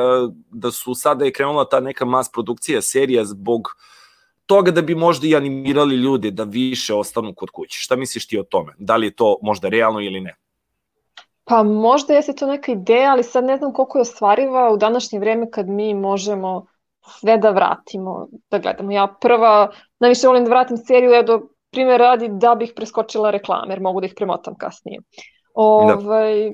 da 0.51 0.71
su 0.71 0.95
sada 0.95 1.25
je 1.25 1.33
krenula 1.33 1.65
ta 1.69 1.79
neka 1.79 2.05
mas 2.05 2.31
produkcija 2.31 2.81
serija 2.81 3.25
zbog 3.25 3.75
toga 4.45 4.71
da 4.71 4.81
bi 4.81 4.95
možda 4.95 5.27
i 5.27 5.35
animirali 5.35 5.95
ljude 5.95 6.31
da 6.31 6.43
više 6.43 6.93
ostanu 6.93 7.33
kod 7.35 7.49
kuće. 7.49 7.79
Šta 7.79 7.95
misliš 7.95 8.27
ti 8.27 8.39
o 8.39 8.43
tome? 8.43 8.73
Da 8.77 8.95
li 8.95 9.07
je 9.07 9.15
to 9.15 9.37
možda 9.41 9.69
realno 9.69 10.01
ili 10.01 10.21
ne? 10.21 10.35
Pa 11.45 11.63
možda 11.63 12.13
jeste 12.13 12.33
to 12.33 12.47
neka 12.47 12.71
ideja, 12.71 13.11
ali 13.11 13.23
sad 13.23 13.43
ne 13.43 13.57
znam 13.57 13.73
koliko 13.73 13.97
je 13.97 14.01
ostvariva 14.01 14.71
u 14.71 14.77
današnje 14.77 15.19
vreme 15.19 15.51
kad 15.51 15.69
mi 15.69 15.93
možemo 15.93 16.65
sve 17.19 17.37
da 17.37 17.51
vratimo, 17.51 18.27
da 18.51 18.59
gledamo. 18.59 18.91
Ja 18.91 19.07
prva, 19.21 19.71
najviše 19.99 20.27
volim 20.27 20.43
da 20.43 20.49
vratim 20.49 20.77
seriju, 20.77 21.13
evo 21.13 21.23
do 21.23 21.41
primjer 21.71 21.99
radi 21.99 22.29
da 22.31 22.55
bih 22.55 22.73
preskočila 22.75 23.31
reklame, 23.31 23.73
jer 23.73 23.81
mogu 23.81 23.99
da 23.99 24.05
ih 24.05 24.13
premotam 24.15 24.55
kasnije. 24.55 24.99
Ovaj, 25.53 26.53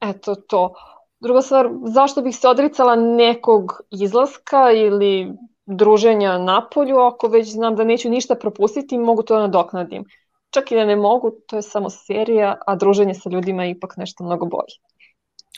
eto 0.00 0.34
to. 0.34 0.74
Druga 1.20 1.42
stvar, 1.42 1.68
zašto 1.84 2.22
bih 2.22 2.36
se 2.36 2.48
odricala 2.48 2.96
nekog 2.96 3.80
izlaska 3.90 4.70
ili 4.72 5.32
druženja 5.66 6.38
na 6.38 6.68
polju, 6.74 6.98
ako 6.98 7.28
već 7.28 7.52
znam 7.52 7.76
da 7.76 7.84
neću 7.84 8.10
ništa 8.10 8.34
propustiti, 8.34 8.98
mogu 8.98 9.22
to 9.22 9.34
da 9.34 9.40
nadoknadim. 9.40 10.04
Čak 10.50 10.72
i 10.72 10.76
da 10.76 10.84
ne 10.84 10.96
mogu, 10.96 11.30
to 11.46 11.56
je 11.56 11.62
samo 11.62 11.90
serija, 11.90 12.56
a 12.66 12.76
druženje 12.76 13.14
sa 13.14 13.30
ljudima 13.30 13.64
je 13.64 13.70
ipak 13.70 13.96
nešto 13.96 14.24
mnogo 14.24 14.46
bolje. 14.46 14.74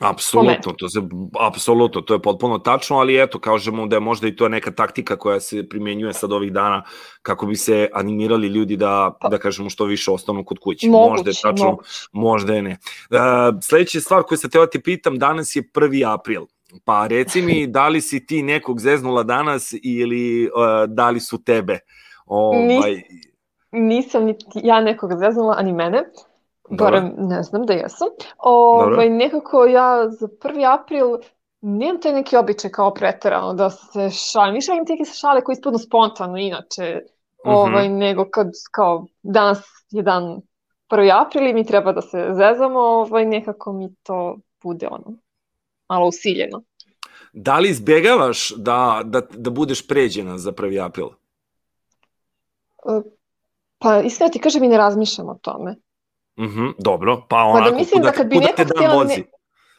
Apsolutno, 0.00 0.72
to 0.72 0.88
se 0.88 1.00
apsolutno, 1.40 2.00
to 2.00 2.14
je 2.14 2.22
potpuno 2.22 2.58
tačno, 2.58 2.99
ali 2.99 3.22
eto, 3.22 3.38
kažemo 3.38 3.87
da 3.87 3.96
je 3.96 4.00
možda 4.00 4.28
i 4.28 4.37
to 4.37 4.49
neka 4.49 4.70
taktika 4.70 5.16
koja 5.16 5.40
se 5.40 5.68
primenjuje 5.68 6.12
sad 6.12 6.32
ovih 6.32 6.52
dana 6.52 6.82
kako 7.22 7.46
bi 7.46 7.56
se 7.56 7.88
animirali 7.92 8.49
ljudi 8.49 8.76
da 8.76 9.18
da 9.30 9.38
kažemo 9.38 9.70
što 9.70 9.84
više 9.84 10.11
ostanu 10.11 10.44
kod 10.44 10.58
kuće. 10.58 10.88
možda 10.90 11.06
je 11.06 11.11
Moguće, 11.18 11.40
tačno, 11.42 11.66
moguće. 11.70 11.88
možda 12.12 12.54
je 12.54 12.62
ne. 12.62 12.78
Uh, 13.11 13.18
sledeća 13.62 14.00
stvar 14.00 14.22
koju 14.22 14.38
sam 14.38 14.50
teo 14.50 14.61
da 14.61 14.70
ti 14.70 14.82
pitam, 14.82 15.18
danas 15.18 15.56
je 15.56 15.62
1. 15.62 16.14
april. 16.14 16.42
Pa 16.84 17.06
reci 17.06 17.42
mi, 17.42 17.66
da 17.76 17.88
li 17.88 18.00
si 18.00 18.26
ti 18.26 18.42
nekog 18.42 18.80
zeznula 18.80 19.22
danas 19.22 19.75
ili 19.82 20.44
uh, 20.46 20.94
da 20.94 21.11
li 21.11 21.20
su 21.20 21.44
tebe? 21.44 21.78
Ovaj, 22.26 23.02
Nisam 23.72 24.25
ni 24.25 24.34
ja 24.54 24.80
nekog 24.80 25.11
zeznula, 25.18 25.54
ani 25.58 25.72
mene. 25.72 26.04
Barem 26.78 27.12
ne 27.18 27.42
znam 27.42 27.66
da 27.66 27.72
jesam. 27.72 28.08
Ovaj, 28.38 29.10
nekako 29.10 29.64
ja 29.64 30.08
za 30.10 30.26
1. 30.26 30.80
april 30.80 31.06
nemam 31.60 32.00
taj 32.00 32.12
neki 32.12 32.36
običaj 32.36 32.70
kao 32.70 32.94
preterano 32.94 33.54
da 33.54 33.70
se 33.70 34.10
šalim. 34.10 34.56
I 34.56 34.60
šalim 34.60 34.86
teke 34.86 35.04
šale 35.04 35.44
koje 35.44 35.54
ispadnu 35.54 35.78
spontano 35.78 36.36
inače. 36.36 37.00
Mhm. 37.46 37.54
Ovaj, 37.54 37.88
nego 37.88 38.24
kad 38.30 38.46
kao 38.70 39.06
danas 39.22 39.58
je 39.90 40.02
dan 40.02 40.40
1. 40.90 41.26
april 41.26 41.46
i 41.46 41.54
mi 41.54 41.66
treba 41.66 41.92
da 41.92 42.00
se 42.00 42.28
zezamo, 42.32 42.78
ovaj, 42.78 43.26
nekako 43.26 43.72
mi 43.72 43.94
to 44.02 44.36
bude 44.62 44.88
ono 44.90 45.16
malo 45.88 46.06
usiljeno. 46.06 46.62
da 47.32 47.58
li 47.58 47.70
izbegavaš 47.70 48.50
da, 48.56 49.02
da, 49.04 49.20
da 49.30 49.50
budeš 49.50 49.86
pređena 49.86 50.38
za 50.38 50.52
1. 50.52 50.84
april? 50.86 51.08
Pa 53.78 54.00
iskreno 54.00 54.30
ti 54.30 54.38
kažem 54.38 54.64
i 54.64 54.68
ne 54.68 54.76
razmišljam 54.76 55.28
o 55.28 55.38
tome. 55.42 55.76
Mhm, 56.42 56.66
dobro, 56.78 57.26
pa 57.28 57.37
Mada 57.37 57.58
onako, 57.58 57.76
mislim 57.76 58.00
kuda, 58.00 58.11
da 58.11 58.16
kad 58.16 58.26
bi 58.26 58.37
kuda 58.37 58.46
neko 58.46 58.56
te 58.56 58.64
dan 58.64 58.96
vozi? 58.96 59.16
ne- 59.16 59.25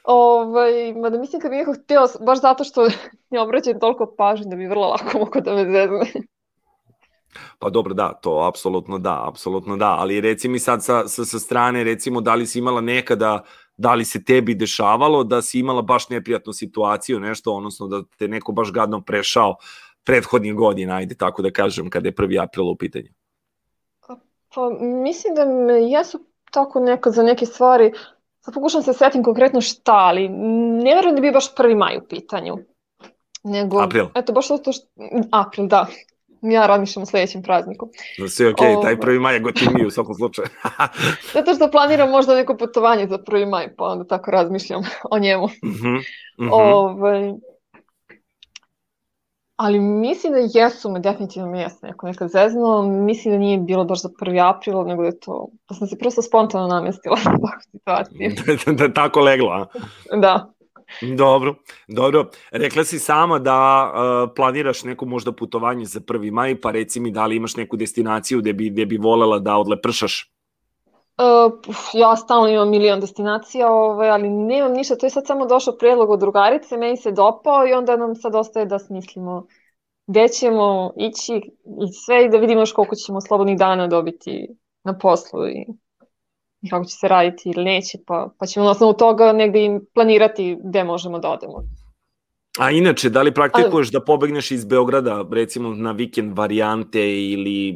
Ovaj, 0.04 0.94
mada 0.94 1.18
mislim 1.20 1.42
kad 1.42 1.52
bi 1.52 1.58
neko 1.58 1.74
hteo, 1.84 2.06
baš 2.26 2.42
zato 2.42 2.64
što 2.64 2.88
ne 3.32 3.40
obraćam 3.40 3.80
toliko 3.80 4.16
pažnje 4.18 4.46
da 4.50 4.56
bi 4.56 4.68
vrlo 4.68 4.88
lako 4.88 5.20
mogo 5.20 5.40
da 5.42 5.54
me 5.54 5.64
zezne. 5.66 6.24
Pa 7.60 7.70
dobro, 7.70 7.94
da, 7.94 8.14
to 8.14 8.46
apsolutno 8.48 8.98
da, 9.00 9.28
apsolutno 9.28 9.78
da, 9.78 9.96
ali 10.00 10.22
reci 10.22 10.50
mi 10.50 10.60
sad 10.60 10.84
sa, 10.84 11.08
sa, 11.08 11.26
sa 11.26 11.40
strane, 11.40 11.84
recimo, 11.84 12.22
da 12.22 12.36
li 12.36 12.46
si 12.46 12.60
imala 12.60 12.82
nekada, 12.82 13.44
da 13.78 13.94
li 13.94 14.06
se 14.06 14.24
tebi 14.24 14.56
dešavalo 14.56 15.24
da 15.24 15.42
si 15.42 15.60
imala 15.60 15.82
baš 15.82 16.10
neprijatnu 16.10 16.54
situaciju, 16.54 17.20
nešto, 17.20 17.56
odnosno 17.56 17.88
da 17.88 18.04
te 18.18 18.28
neko 18.28 18.52
baš 18.52 18.72
gadno 18.72 19.02
prešao 19.02 19.56
prethodnih 20.04 20.54
godina, 20.56 20.96
ajde 20.96 21.16
tako 21.16 21.42
da 21.42 21.52
kažem, 21.52 21.90
kada 21.90 22.08
je 22.08 22.14
1. 22.14 22.44
april 22.44 22.70
u 22.70 22.76
pitanju. 22.76 23.10
Pa 24.56 24.70
mislim 25.04 25.36
da 25.36 25.46
me 25.46 25.74
jesu 25.74 26.33
tako 26.54 26.80
nekad 26.80 27.14
za 27.14 27.24
neke 27.24 27.46
stvari, 27.46 27.92
sad 28.42 28.54
pokušam 28.54 28.82
se 28.82 28.94
setim 28.94 29.24
konkretno 29.24 29.62
šta, 29.62 29.94
ali 29.94 30.30
ne 30.84 30.96
verujem 30.96 31.16
da 31.16 31.22
bi 31.22 31.32
baš 31.32 31.56
1. 31.56 31.78
maj 31.78 31.98
u 31.98 32.08
pitanju. 32.10 32.58
Nego, 33.44 33.82
April. 33.82 34.06
eto, 34.16 34.34
baš 34.34 34.48
zato 34.48 34.72
što, 34.72 34.88
april, 35.32 35.68
da. 35.68 35.88
Ja 36.42 36.66
razmišljam 36.66 37.04
o 37.04 37.06
sledećem 37.06 37.42
prazniku. 37.44 37.90
Da 38.20 38.28
sve 38.30 38.50
okej, 38.50 38.68
okay, 38.68 38.82
taj 38.82 38.94
Ovaj. 38.94 39.16
1. 39.16 39.20
maj 39.20 39.34
je 39.34 39.40
gotivniji 39.40 39.86
u 39.86 39.92
svakom 39.92 40.16
slučaju. 40.16 40.48
Zato 41.34 41.54
što 41.56 41.72
planiram 41.72 42.10
možda 42.10 42.36
neko 42.36 42.58
putovanje 42.58 43.08
za 43.08 43.18
1. 43.18 43.50
maj, 43.50 43.76
pa 43.76 43.86
onda 43.86 44.04
tako 44.08 44.32
razmišljam 44.32 44.82
o 45.12 45.20
njemu. 45.20 45.48
Mhm, 45.64 45.96
mhm. 46.42 46.50
Ovaj, 46.52 47.32
ali 49.56 49.80
mislim 49.80 50.34
da 50.34 50.60
jesu 50.60 50.92
me, 50.92 51.00
definitivno 51.00 51.50
me 51.50 51.60
jesu 51.60 51.78
neko 51.82 52.08
nekad 52.08 52.30
zeznuo. 52.30 52.82
Mislim 52.82 53.34
da 53.34 53.38
nije 53.38 53.58
bilo 53.58 53.86
baš 53.86 54.02
za 54.02 54.10
1. 54.10 54.50
april, 54.56 54.84
nego 54.84 55.02
da 55.02 55.08
je 55.08 55.20
to, 55.20 55.48
da 55.70 55.76
sam 55.76 55.88
se 55.88 55.98
prosto 55.98 56.22
spontano 56.22 56.68
namestila 56.68 57.16
na 57.16 57.32
takvu 57.32 57.72
situaciju. 57.72 58.32
da, 58.66 58.74
da 58.74 58.84
je 58.84 58.94
tako 58.94 59.20
leglo, 59.20 59.50
a? 59.50 59.66
Da. 60.18 60.54
Dobro, 61.18 61.56
dobro. 61.88 62.30
Rekla 62.52 62.84
si 62.84 63.00
sama 63.00 63.40
da 63.40 63.92
uh, 63.94 64.32
planiraš 64.36 64.84
neko 64.84 65.06
možda 65.06 65.32
putovanje 65.32 65.86
za 65.86 66.00
1. 66.00 66.32
maj, 66.32 66.62
pa 66.62 66.72
reci 66.72 67.00
mi 67.00 67.12
da 67.12 67.26
li 67.26 67.36
imaš 67.36 67.56
neku 67.56 67.78
destinaciju 67.78 68.40
gde 68.40 68.54
bi, 68.54 68.70
gde 68.70 68.86
bi 68.86 68.98
volela 68.98 69.40
da 69.40 69.58
odlepršaš? 69.58 70.33
Uh, 71.18 71.54
ja 71.94 72.16
stalno 72.16 72.48
imam 72.48 72.70
milion 72.70 73.00
destinacija, 73.00 73.72
ovaj, 73.72 74.10
ali 74.10 74.30
nemam 74.30 74.72
ništa, 74.72 74.96
to 74.96 75.06
je 75.06 75.10
sad 75.10 75.28
samo 75.28 75.46
došao 75.46 75.78
predlog 75.78 76.10
od 76.10 76.20
drugarice, 76.20 76.78
meni 76.78 76.98
se 76.98 77.12
dopao 77.12 77.68
i 77.68 77.74
onda 77.74 77.98
nam 77.98 78.16
sad 78.16 78.36
ostaje 78.36 78.66
da 78.66 78.80
smislimo 78.80 79.48
gde 80.08 80.28
ćemo 80.28 80.92
ići 80.98 81.36
i 81.66 81.94
sve 82.06 82.26
i 82.26 82.30
da 82.30 82.38
vidimo 82.38 82.62
još 82.62 82.72
koliko 82.72 82.96
ćemo 82.96 83.22
slobodnih 83.22 83.58
dana 83.58 83.88
dobiti 83.88 84.48
na 84.84 84.98
poslu 84.98 85.48
i, 85.48 85.68
i 86.62 86.70
kako 86.70 86.86
će 86.86 86.96
se 86.96 87.08
raditi 87.08 87.50
ili 87.50 87.64
neće, 87.64 87.98
pa, 88.08 88.30
pa 88.40 88.46
ćemo 88.46 88.66
na 88.66 88.72
osnovu 88.72 88.94
toga 88.94 89.34
negde 89.34 89.64
im 89.64 89.86
planirati 89.94 90.58
gde 90.64 90.84
možemo 90.84 91.20
da 91.20 91.30
odemo. 91.30 91.64
A 92.60 92.72
inače, 92.72 93.10
da 93.10 93.22
li 93.22 93.34
praktikuješ 93.34 93.92
da 93.92 94.00
pobegneš 94.00 94.52
iz 94.52 94.66
Beograda, 94.66 95.26
recimo 95.32 95.70
na 95.70 95.92
vikend 95.92 96.38
varijante 96.38 97.02
ili, 97.32 97.70
e, 97.70 97.74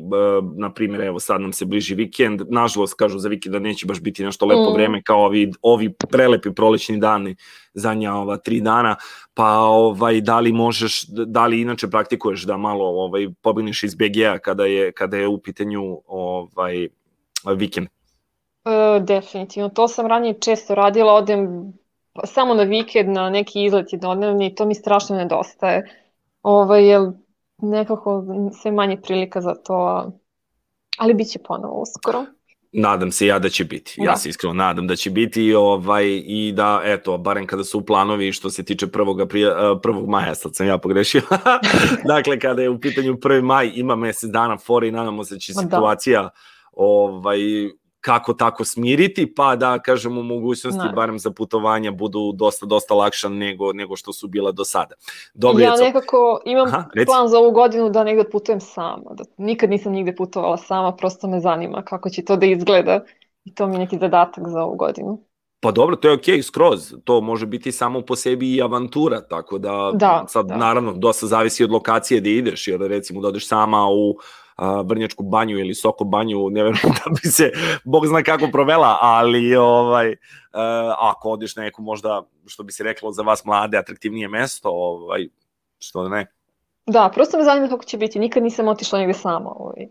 na 0.57 0.74
primjer, 0.74 1.01
evo 1.01 1.19
sad 1.19 1.41
nam 1.41 1.53
se 1.53 1.65
bliži 1.65 1.96
vikend, 1.96 2.41
nažalost 2.50 2.93
kažu 2.93 3.19
za 3.19 3.29
vikend 3.29 3.53
da 3.53 3.60
neće 3.60 3.86
baš 3.86 4.01
biti 4.01 4.24
nešto 4.24 4.46
lepo 4.46 4.69
Mm. 4.69 4.74
vreme 4.74 5.01
kao 5.01 5.25
ovi, 5.25 5.51
ovi 5.62 5.93
prelepi 6.10 6.53
prolećni 6.53 7.00
dani 7.00 7.36
zadnja 7.74 8.13
ova 8.13 8.38
tri 8.38 8.62
dana, 8.62 8.96
pa 9.34 9.60
ovaj, 9.60 10.22
da 10.22 10.39
li 10.39 10.51
možeš, 10.51 11.05
da 11.07 11.48
li 11.48 11.62
inače 11.62 11.88
praktikuješ 11.88 12.43
da 12.43 12.57
malo 12.57 12.86
ovaj, 12.86 13.27
pobegneš 13.41 13.84
iz 13.84 13.96
BG-a 13.96 14.38
kada 14.38 14.65
je, 14.65 14.91
kada 14.91 15.17
je 15.17 15.27
u 15.27 15.41
pitanju 15.41 16.01
ovaj, 16.07 16.88
vikend? 17.55 17.88
E, 18.65 19.00
definitivno, 19.00 19.69
to 19.69 19.88
sam 19.88 20.07
ranije 20.07 20.39
često 20.39 20.75
radila, 20.75 21.13
odem 21.13 21.74
samo 22.24 22.53
na 22.53 22.63
vikend, 22.63 23.09
na 23.09 23.29
neki 23.29 23.63
izlet 23.63 23.93
jednodnevni, 23.93 24.55
to 24.55 24.65
mi 24.65 24.75
strašno 24.75 25.15
nedostaje. 25.15 25.89
Ovaj, 26.41 26.89
jer 26.89 27.01
nekako 27.57 28.24
sve 28.62 28.71
manje 28.71 29.01
prilika 29.01 29.41
za 29.41 29.55
to, 29.55 30.05
ali 30.97 31.13
bit 31.13 31.27
će 31.31 31.39
ponovo 31.39 31.81
uskoro. 31.81 32.25
Nadam 32.71 33.12
se 33.12 33.27
ja 33.27 33.39
da 33.39 33.50
će 33.50 33.65
biti. 33.65 33.95
Ja 33.97 34.12
Da. 34.12 34.17
se 34.17 34.29
iskreno 34.29 34.53
nadam 34.53 34.88
da 34.88 34.95
će 34.95 35.09
biti 35.09 35.53
ovaj, 35.53 36.05
i 36.25 36.53
da, 36.55 36.81
eto, 36.83 37.17
barem 37.17 37.47
kada 37.47 37.63
su 37.63 37.86
planovi 37.86 38.31
što 38.31 38.50
se 38.50 38.63
tiče 38.63 38.88
1. 38.88 39.24
Aprila, 39.24 39.51
eh, 39.51 39.79
1. 39.83 40.07
maja, 40.07 40.36
sad 40.36 40.55
sam 40.55 40.67
ja 40.67 40.77
pogrešio. 40.77 41.21
dakle, 42.13 42.39
kada 42.39 42.62
je 42.62 42.69
u 42.69 42.79
pitanju 42.79 43.13
1. 43.13 43.41
maj, 43.41 43.71
ima 43.75 43.95
mesec 43.95 44.29
dana 44.29 44.57
fora 44.57 44.88
i 44.88 44.91
nadamo 44.91 45.24
se 45.24 45.36
da 45.36 45.39
će 45.39 45.53
da. 45.53 45.62
situacija 45.62 46.29
ovaj, 46.71 47.39
kako 48.08 48.34
tako 48.34 48.66
smiriti, 48.66 49.34
pa 49.36 49.56
da, 49.56 49.80
kažemo, 49.80 50.22
mogućnosti 50.24 50.90
barem 50.96 51.20
za 51.20 51.32
putovanja 51.32 51.92
budu 51.92 52.32
dosta, 52.36 52.66
dosta 52.66 52.94
lakša 52.94 53.30
nego, 53.30 53.74
nego 53.74 53.96
što 53.96 54.14
su 54.14 54.28
bila 54.28 54.52
do 54.52 54.66
sada. 54.66 54.96
Dobro, 55.34 55.64
ja 55.64 55.76
nekako 55.76 56.42
imam 56.46 56.68
Aha, 56.68 56.86
reci. 56.94 57.06
plan 57.06 57.28
za 57.28 57.40
ovu 57.40 57.52
godinu 57.52 57.90
da 57.90 58.04
negde 58.04 58.30
putujem 58.30 58.60
sama. 58.60 59.12
Da, 59.12 59.24
nikad 59.38 59.70
nisam 59.70 59.92
nigde 59.92 60.16
putovala 60.16 60.58
sama, 60.58 60.96
prosto 60.96 61.28
me 61.28 61.40
zanima 61.40 61.82
kako 61.82 62.10
će 62.10 62.26
to 62.26 62.36
da 62.36 62.46
izgleda. 62.46 63.04
I 63.44 63.56
to 63.56 63.68
mi 63.68 63.76
je 63.76 63.80
neki 63.80 63.98
zadatak 63.98 64.44
za 64.48 64.64
ovu 64.64 64.76
godinu. 64.76 65.24
Pa 65.60 65.72
dobro, 65.72 65.96
to 65.96 66.08
je 66.08 66.14
okej, 66.14 66.38
okay, 66.38 66.42
skroz. 66.42 66.94
To 67.04 67.22
može 67.22 67.46
biti 67.46 67.72
samo 67.72 68.02
po 68.02 68.16
sebi 68.16 68.56
i 68.56 68.62
avantura, 68.62 69.22
tako 69.22 69.58
da, 69.58 69.92
Da, 69.94 70.26
sad 70.28 70.46
da. 70.46 70.58
naravno 70.58 70.94
dosta 70.94 71.28
zavisi 71.28 71.64
od 71.64 71.72
lokacije 71.72 72.20
gde 72.20 72.32
ideš, 72.32 72.68
jer 72.68 72.80
recimo 72.80 73.22
da 73.22 73.28
odeš 73.28 73.48
sama 73.48 73.88
u 73.90 74.18
a, 74.58 74.82
Vrnjačku 74.82 75.24
banju 75.24 75.58
ili 75.60 75.76
Soko 75.76 76.04
banju, 76.04 76.50
ne 76.50 76.64
verujem 76.64 76.94
da 77.06 77.12
bi 77.22 77.28
se, 77.28 77.52
bog 77.84 78.08
zna 78.08 78.24
kako 78.24 78.48
provela, 78.52 78.98
ali 79.02 79.56
ovaj, 79.56 80.16
a, 80.54 80.96
ako 81.00 81.30
odeš 81.30 81.56
na 81.56 81.64
neku 81.64 81.82
možda, 81.82 82.24
što 82.46 82.64
bi 82.64 82.72
se 82.72 82.84
reklo 82.84 83.12
za 83.12 83.22
vas 83.22 83.46
mlade, 83.46 83.78
atraktivnije 83.78 84.28
mesto, 84.28 84.70
ovaj, 84.70 85.28
što 85.80 86.04
da 86.04 86.10
ne, 86.10 86.26
Da, 86.88 87.12
prosto 87.14 87.38
me 87.38 87.44
zanima 87.44 87.68
kako 87.68 87.84
će 87.84 87.98
biti. 87.98 88.20
Nikad 88.20 88.44
nisam 88.44 88.68
otišla 88.68 89.00
negde 89.00 89.14
sama. 89.14 89.50
Ovaj. 89.56 89.88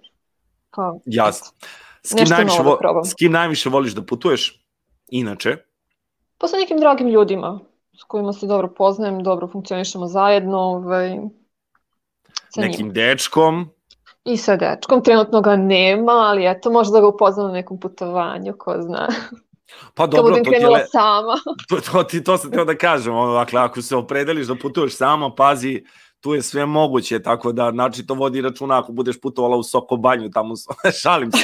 Kao, 0.70 1.00
jasno. 1.06 1.56
S 2.02 2.14
kim, 2.14 2.28
najviše, 2.28 2.62
da 2.62 3.04
s 3.04 3.14
kim 3.14 3.32
najviše 3.32 3.68
voliš 3.68 3.92
da 3.92 4.02
putuješ? 4.02 4.64
Inače, 5.08 5.56
Pa 6.38 6.48
sa 6.48 6.56
nekim 6.56 6.80
dragim 6.80 7.08
ljudima 7.08 7.60
s 8.00 8.02
kojima 8.02 8.32
se 8.32 8.46
dobro 8.46 8.68
poznajem, 8.68 9.22
dobro 9.22 9.48
funkcionišemo 9.48 10.06
zajedno. 10.06 10.58
Ovaj, 10.58 11.08
sa 12.48 12.60
njima. 12.60 12.70
nekim 12.70 12.92
dečkom, 12.92 13.70
I 14.26 14.36
sa 14.36 14.56
dečkom. 14.56 15.02
Trenutno 15.02 15.40
ga 15.40 15.56
nema, 15.56 16.12
ali 16.12 16.46
eto, 16.46 16.70
možda 16.70 17.00
ga 17.00 17.08
upoznam 17.08 17.46
na 17.46 17.52
nekom 17.52 17.80
putovanju, 17.80 18.54
ko 18.58 18.74
zna. 18.82 19.08
pa 19.94 20.06
dobro, 20.06 20.36
to 20.36 20.42
ti 20.42 20.50
je 20.50 20.86
sama. 20.92 21.36
to, 21.68 21.80
to, 21.80 22.02
ti, 22.02 22.24
to 22.24 22.38
sam 22.38 22.50
teo 22.50 22.64
da 22.64 22.74
kažem, 22.74 23.14
ono, 23.14 23.32
dakle, 23.32 23.60
ako 23.60 23.82
se 23.82 23.96
opredeliš 23.96 24.46
da 24.46 24.54
putuješ 24.54 24.96
sama, 24.96 25.34
pazi, 25.34 25.84
tu 26.26 26.34
je 26.34 26.42
sve 26.42 26.66
moguće, 26.66 27.22
tako 27.22 27.52
da, 27.52 27.70
znači, 27.70 28.06
to 28.06 28.14
vodi 28.14 28.40
računa 28.40 28.78
ako 28.78 28.92
budeš 28.92 29.20
putovala 29.20 29.56
u 29.56 29.62
Soko 29.62 29.96
banju, 29.96 30.30
tamo, 30.30 30.54
šalim 31.02 31.32
se, 31.32 31.38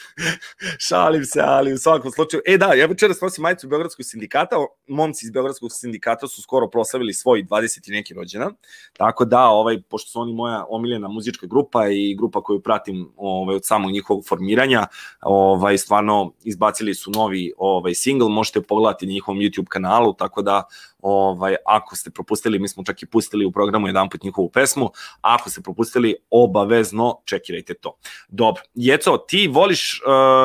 šalim 0.88 1.24
se, 1.24 1.40
ali 1.44 1.72
u 1.72 1.78
svakom 1.78 2.10
slučaju, 2.10 2.42
e 2.46 2.58
da, 2.58 2.74
ja 2.74 2.86
večeras 2.86 3.20
nosim 3.20 3.42
majicu 3.42 3.68
Beogradskog 3.68 4.06
sindikata, 4.06 4.56
momci 4.88 5.26
iz 5.26 5.30
Beogradskog 5.30 5.70
sindikata 5.72 6.28
su 6.28 6.42
skoro 6.42 6.70
proslavili 6.70 7.14
svoj 7.14 7.42
20. 7.42 7.88
i 7.88 7.92
neki 7.92 8.14
rođendan, 8.14 8.54
tako 8.92 9.24
da, 9.24 9.48
ovaj, 9.48 9.82
pošto 9.82 10.10
su 10.10 10.20
oni 10.20 10.32
moja 10.32 10.64
omiljena 10.68 11.08
muzička 11.08 11.46
grupa 11.46 11.88
i 11.88 12.14
grupa 12.14 12.42
koju 12.42 12.60
pratim 12.60 13.12
ovaj, 13.16 13.56
od 13.56 13.66
samog 13.66 13.90
njihovog 13.90 14.24
formiranja, 14.28 14.86
ovaj 15.22 15.78
stvarno 15.78 16.32
izbacili 16.44 16.94
su 16.94 17.10
novi 17.10 17.52
ovaj 17.56 17.94
single, 17.94 18.28
možete 18.28 18.60
pogledati 18.60 19.06
na 19.06 19.12
njihovom 19.12 19.40
YouTube 19.40 19.68
kanalu, 19.68 20.12
tako 20.12 20.42
da 20.42 20.62
ovaj 21.02 21.56
ako 21.66 21.96
ste 21.96 22.10
propustili, 22.10 22.58
mi 22.58 22.68
smo 22.68 22.84
čak 22.84 23.02
i 23.02 23.06
pustili 23.06 23.44
u 23.44 23.52
programu 23.52 23.86
jedanput 23.86 24.22
njihovu 24.22 24.48
pesmu, 24.50 24.90
ako 25.20 25.50
ste 25.50 25.60
propustili, 25.60 26.14
obavezno 26.30 27.20
čekirajte 27.24 27.74
to. 27.74 27.96
Dobro, 28.28 28.62
Jeco, 28.74 29.16
ti 29.16 29.48
voliš 29.48 30.00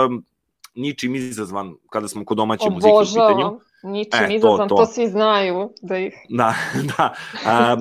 um, 0.08 0.26
ničim 0.76 1.16
izazvan 1.16 1.74
kada 1.90 2.08
smo 2.08 2.26
kod 2.26 2.38
domaće 2.38 2.70
muzike 2.70 2.94
u 2.94 3.06
pitanju? 3.06 3.60
Ničim 3.84 4.24
E, 4.24 4.28
to, 4.28 4.34
izazvan, 4.36 4.70
to. 4.70 4.76
to 4.76 4.86
svi 4.86 5.08
znaju 5.08 5.70
da 5.82 5.98
ih 5.98 6.14
Da, 6.30 6.56
da. 6.98 7.14
A, 7.46 7.78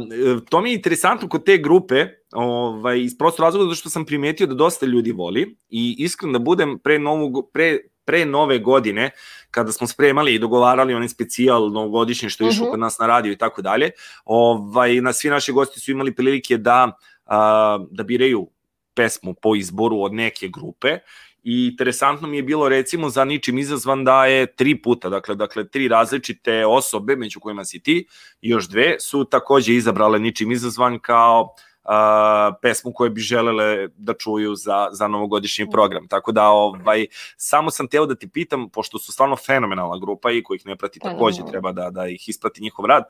to 0.48 0.60
mi 0.60 0.70
je 0.70 0.74
interesantno 0.74 1.28
kod 1.28 1.44
te 1.44 1.58
grupe, 1.58 2.06
ovaj, 2.32 3.00
iz 3.00 3.18
prostog 3.18 3.44
razloga 3.44 3.64
zato 3.64 3.74
što 3.74 3.90
sam 3.90 4.04
primetio 4.04 4.46
da 4.46 4.54
dosta 4.54 4.86
ljudi 4.86 5.12
voli 5.12 5.56
i 5.68 5.96
iskreno 5.98 6.32
da 6.32 6.38
budem 6.38 6.78
pre, 6.78 6.98
novu, 6.98 7.28
go- 7.28 7.42
pre, 7.52 7.78
pre 8.04 8.24
nove 8.24 8.58
godine, 8.58 9.10
kada 9.50 9.72
smo 9.72 9.86
spremali 9.86 10.34
i 10.34 10.38
dogovarali 10.38 10.94
onaj 10.94 11.08
specijal 11.08 11.70
novogodišnji 11.72 12.30
što 12.30 12.44
je 12.44 12.50
išao 12.50 12.64
Mhm. 12.64 12.70
kod 12.70 12.80
nas 12.80 12.98
na 12.98 13.06
radio 13.06 13.32
i 13.32 13.36
tako 13.38 13.62
dalje, 13.62 13.90
ovaj, 14.24 14.94
na 15.00 15.12
svi 15.12 15.30
naši 15.30 15.52
gosti 15.52 15.80
su 15.80 15.90
imali 15.90 16.14
prilike 16.14 16.56
da, 16.56 16.98
a, 17.26 17.78
da 17.90 18.02
biraju 18.02 18.48
pesmu 18.94 19.34
po 19.34 19.54
izboru 19.56 20.00
od 20.02 20.14
neke 20.14 20.48
grupe 20.48 20.98
i 21.42 21.66
interesantno 21.66 22.28
mi 22.28 22.36
je 22.36 22.42
bilo 22.42 22.68
recimo 22.68 23.08
za 23.10 23.24
ničim 23.24 23.58
izazvan 23.58 24.04
da 24.04 24.26
je 24.26 24.46
tri 24.46 24.82
puta, 24.82 25.08
dakle, 25.08 25.34
dakle 25.34 25.68
tri 25.68 25.88
različite 25.88 26.66
osobe, 26.66 27.16
među 27.16 27.40
kojima 27.40 27.64
si 27.64 27.80
ti, 27.82 28.06
još 28.40 28.68
dve, 28.68 28.96
su 29.00 29.24
takođe 29.24 29.74
izabrale 29.74 30.18
ničim 30.18 30.52
izazvan 30.52 30.98
kao 30.98 31.54
a, 31.84 32.52
pesmu 32.62 32.92
koje 32.92 33.10
bi 33.10 33.20
želele 33.20 33.88
da 33.96 34.14
čuju 34.14 34.54
za, 34.54 34.88
za 34.92 35.08
novogodišnji 35.08 35.70
program. 35.70 36.08
Tako 36.08 36.32
da, 36.32 36.48
ovaj, 36.48 37.06
samo 37.36 37.70
sam 37.70 37.88
teo 37.88 38.06
da 38.06 38.14
ti 38.14 38.28
pitam, 38.28 38.68
pošto 38.68 38.98
su 38.98 39.12
stvarno 39.12 39.36
fenomenalna 39.36 39.98
grupa 39.98 40.30
i 40.30 40.42
kojih 40.42 40.66
ne 40.66 40.76
prati 40.76 41.00
takođe, 41.00 41.42
treba 41.50 41.72
da, 41.72 41.90
da 41.90 42.06
ih 42.06 42.28
isprati 42.28 42.62
njihov 42.62 42.86
rad, 42.86 43.02
e, 43.02 43.08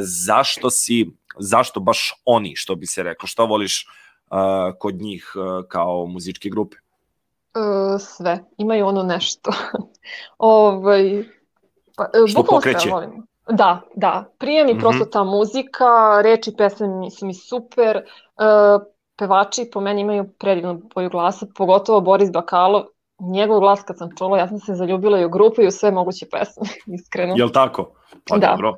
zašto 0.00 0.70
si, 0.70 1.10
zašto 1.38 1.80
baš 1.80 2.22
oni, 2.24 2.56
što 2.56 2.74
bi 2.74 2.86
se 2.86 3.02
reklo, 3.02 3.26
što 3.26 3.46
voliš 3.46 3.82
e, 3.82 3.86
kod 4.78 4.94
njih 4.94 5.32
e, 5.36 5.68
kao 5.68 6.06
muzičke 6.06 6.48
grupe? 6.48 6.76
sve. 7.98 8.44
Imaju 8.58 8.86
ono 8.86 9.02
nešto. 9.02 9.50
ovaj, 10.38 11.24
pa, 11.96 12.04
Što 12.28 12.42
bukvalno 12.42 12.62
sve 12.62 12.72
pokreće. 12.72 12.90
volim. 12.90 13.26
Da, 13.50 13.80
da. 13.94 14.30
Prije 14.38 14.64
mi 14.64 14.72
Mhm. 14.72 14.80
prosto 14.80 15.04
ta 15.04 15.24
muzika, 15.24 15.84
reči 16.22 16.52
pesme 16.58 16.88
mi 16.88 17.10
su 17.10 17.26
mi 17.26 17.34
super, 17.34 17.96
e, 17.96 18.02
pevači 19.16 19.70
po 19.72 19.80
meni 19.80 20.00
imaju 20.00 20.28
predivnu 20.38 20.82
boju 20.94 21.10
glasa, 21.10 21.46
pogotovo 21.54 22.00
Boris 22.00 22.32
Bakalov. 22.32 22.82
Njegov 23.20 23.60
glas 23.60 23.82
kad 23.82 23.98
sam 23.98 24.08
čula, 24.18 24.38
ja 24.38 24.48
sam 24.48 24.58
se 24.58 24.74
zaljubila 24.74 25.20
i 25.20 25.24
u 25.24 25.28
grupu 25.30 25.62
i 25.62 25.66
u 25.66 25.70
sve 25.70 25.90
moguće 25.90 26.26
pesme, 26.30 26.62
iskreno. 26.96 27.34
Jel 27.36 27.48
tako? 27.50 27.92
Pa 28.28 28.36
Da. 28.38 28.46
dobro. 28.50 28.74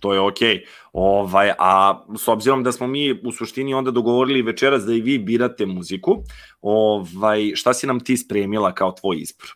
To 0.00 0.12
je 0.14 0.20
okej. 0.20 0.64
Ovaj, 0.92 1.52
a 1.58 2.00
s 2.16 2.28
obzirom 2.28 2.62
da 2.62 2.72
smo 2.72 2.86
mi 2.86 3.12
u 3.26 3.32
suštini 3.32 3.74
onda 3.74 3.90
dogovorili 3.90 4.42
večeras 4.42 4.82
da 4.84 4.92
i 4.92 5.00
vi 5.00 5.18
birate 5.18 5.66
muziku, 5.66 6.16
ovaj, 6.62 7.52
šta 7.54 7.74
si 7.74 7.86
nam 7.86 8.00
ti 8.00 8.16
spremila 8.16 8.72
kao 8.72 8.92
tvoj 8.92 9.16
izbor? 9.16 9.48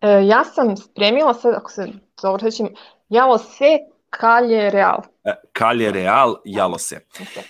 E, 0.00 0.26
ja 0.26 0.44
sam 0.44 0.76
spremila 0.76 1.34
sad, 1.34 1.54
ako 1.54 1.70
se 1.70 1.88
dobro 2.22 2.50
sećam, 2.50 2.66
Jalo 3.10 3.38
se 3.38 3.78
kalje 4.10 4.70
real. 4.70 5.02
E, 5.24 5.34
Kalje 5.52 5.92
Real, 5.92 6.36
jalo 6.44 6.78
se. 6.78 7.00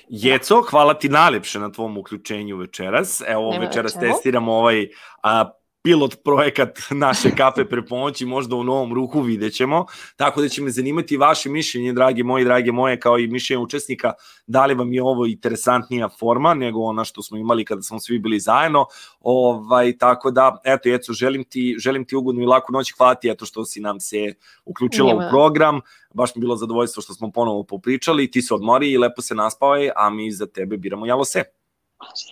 Jeco, 0.09 0.62
hvala 0.62 0.94
ti 0.94 1.09
najlepše 1.09 1.59
na 1.59 1.73
tvom 1.73 1.99
uključenju 1.99 2.57
večeras. 2.57 3.23
Evo, 3.27 3.51
Nema 3.51 3.64
večeras 3.64 3.94
testiramo 3.94 4.53
ovaj 4.53 4.88
a, 5.23 5.51
pilot 5.83 6.25
projekat 6.25 6.79
naše 6.90 7.31
kafe 7.37 7.64
pre 7.69 7.87
pomoći, 7.87 8.27
možda 8.27 8.57
u 8.57 8.64
novom 8.64 8.95
ruhu 8.95 9.21
vidjet 9.21 9.55
ćemo. 9.55 9.87
Tako 10.16 10.40
da 10.40 10.49
će 10.49 10.62
me 10.62 10.71
zanimati 10.71 11.16
vaše 11.16 11.49
mišljenje, 11.49 11.93
dragi 11.93 12.23
moji, 12.23 12.45
drage 12.45 12.73
moje, 12.73 13.01
kao 13.01 13.19
i 13.19 13.27
mišljenje 13.27 13.62
učesnika, 13.62 14.12
da 14.47 14.66
li 14.66 14.75
vam 14.75 14.93
je 14.93 15.03
ovo 15.03 15.27
interesantnija 15.27 16.09
forma 16.09 16.55
nego 16.55 16.81
ona 16.81 17.05
što 17.05 17.23
smo 17.23 17.38
imali 17.38 17.64
kada 17.64 17.83
smo 17.83 18.01
svi 18.01 18.19
bili 18.19 18.40
zajedno. 18.40 18.87
Ovaj, 19.21 19.99
tako 19.99 20.31
da, 20.31 20.61
eto, 20.64 20.88
Jeco, 20.88 21.12
želim 21.12 21.45
ti, 21.45 21.77
želim 21.79 22.05
ti 22.05 22.16
ugodnu 22.16 22.43
i 22.43 22.47
laku 22.47 22.73
noć. 22.73 22.93
Hvala 22.97 23.14
ti, 23.14 23.31
eto, 23.31 23.45
što 23.47 23.64
si 23.64 23.81
nam 23.81 24.01
se 24.01 24.35
uključila 24.64 25.12
Nema. 25.12 25.27
u 25.27 25.31
program. 25.31 25.81
Baš 26.14 26.35
mi 26.35 26.40
bilo 26.40 26.57
zadovoljstvo 26.57 27.03
što 27.03 27.14
smo 27.14 27.31
ponovo 27.31 27.62
popričali. 27.62 28.31
Ti 28.31 28.43
se 28.43 28.55
odmori 28.55 28.90
i 28.90 28.99
lepo 28.99 29.23
se 29.23 29.35
naspavaj, 29.35 29.90
a 29.97 30.11
mi 30.11 30.33
za 30.33 30.47
tebe 30.47 30.77
biramo 30.77 31.07
Jalo 31.07 31.25
se. 31.25 31.43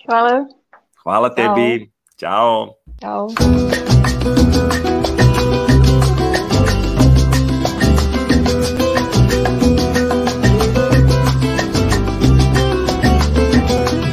Hvala. 0.05 0.45
Hvala 1.03 1.98
Chao. 2.19 2.75
Chao. 2.99 3.27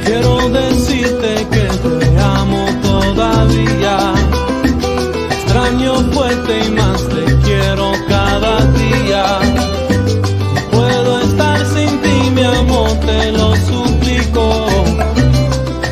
Quiero 0.04 0.48
decirte 0.50 1.48
que 1.50 1.66
te 1.98 2.18
amo 2.20 2.66
todavía. 2.80 4.14
Extraño 5.32 5.94
fuerte 6.12 6.64
y 6.64 6.70
más 6.70 7.08
te 7.08 7.24
quiero 7.40 7.90
cada 8.06 8.64
día. 8.66 9.40
Puedo 10.70 11.22
estar 11.22 11.66
sin 11.66 12.00
ti, 12.02 12.30
mi 12.30 12.44
amor, 12.44 12.90
te 13.04 13.32
lo 13.32 13.56
suplico. 13.56 14.66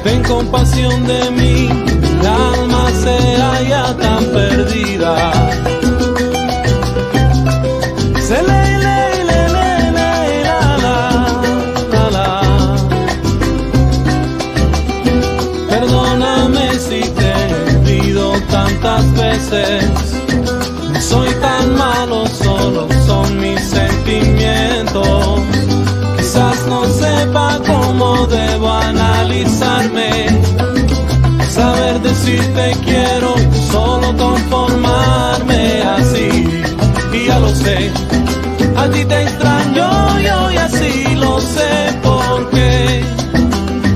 Ten 0.04 0.22
compasión 0.22 1.04
de 1.08 1.30
mí. 1.32 1.83
Saber 32.24 32.38
decirte 32.40 32.72
quiero, 32.84 33.34
solo 33.70 34.16
conformarme 34.16 35.82
así. 35.82 36.28
Y 37.12 37.26
ya 37.26 37.38
lo 37.38 37.54
sé, 37.54 37.90
a 38.76 38.88
ti 38.88 39.04
te 39.04 39.22
extraño 39.22 40.18
yo 40.20 40.50
y 40.50 40.56
así 40.56 41.14
lo 41.16 41.38
sé 41.40 41.98
porque 42.02 43.04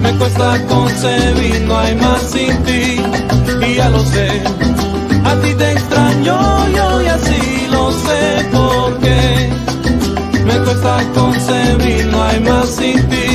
me 0.03 0.12
cuesta 0.12 0.67
concebir, 0.67 1.61
no 1.62 1.79
hay 1.79 1.95
más 1.97 2.23
sin 2.31 2.62
ti, 2.64 3.01
y 3.67 3.75
ya 3.75 3.88
lo 3.88 4.01
sé. 4.05 4.43
A 5.25 5.35
ti 5.41 5.55
te 5.55 5.73
extraño 5.73 6.69
yo 6.69 7.03
y 7.03 7.07
así 7.07 7.67
lo 7.71 7.93
sé 7.93 8.49
porque 8.53 9.51
me 10.45 10.59
cuesta 10.64 11.03
concebir, 11.14 12.07
no 12.07 12.23
hay 12.23 12.41
más 12.41 12.69
sin 12.69 13.09
ti. 13.09 13.28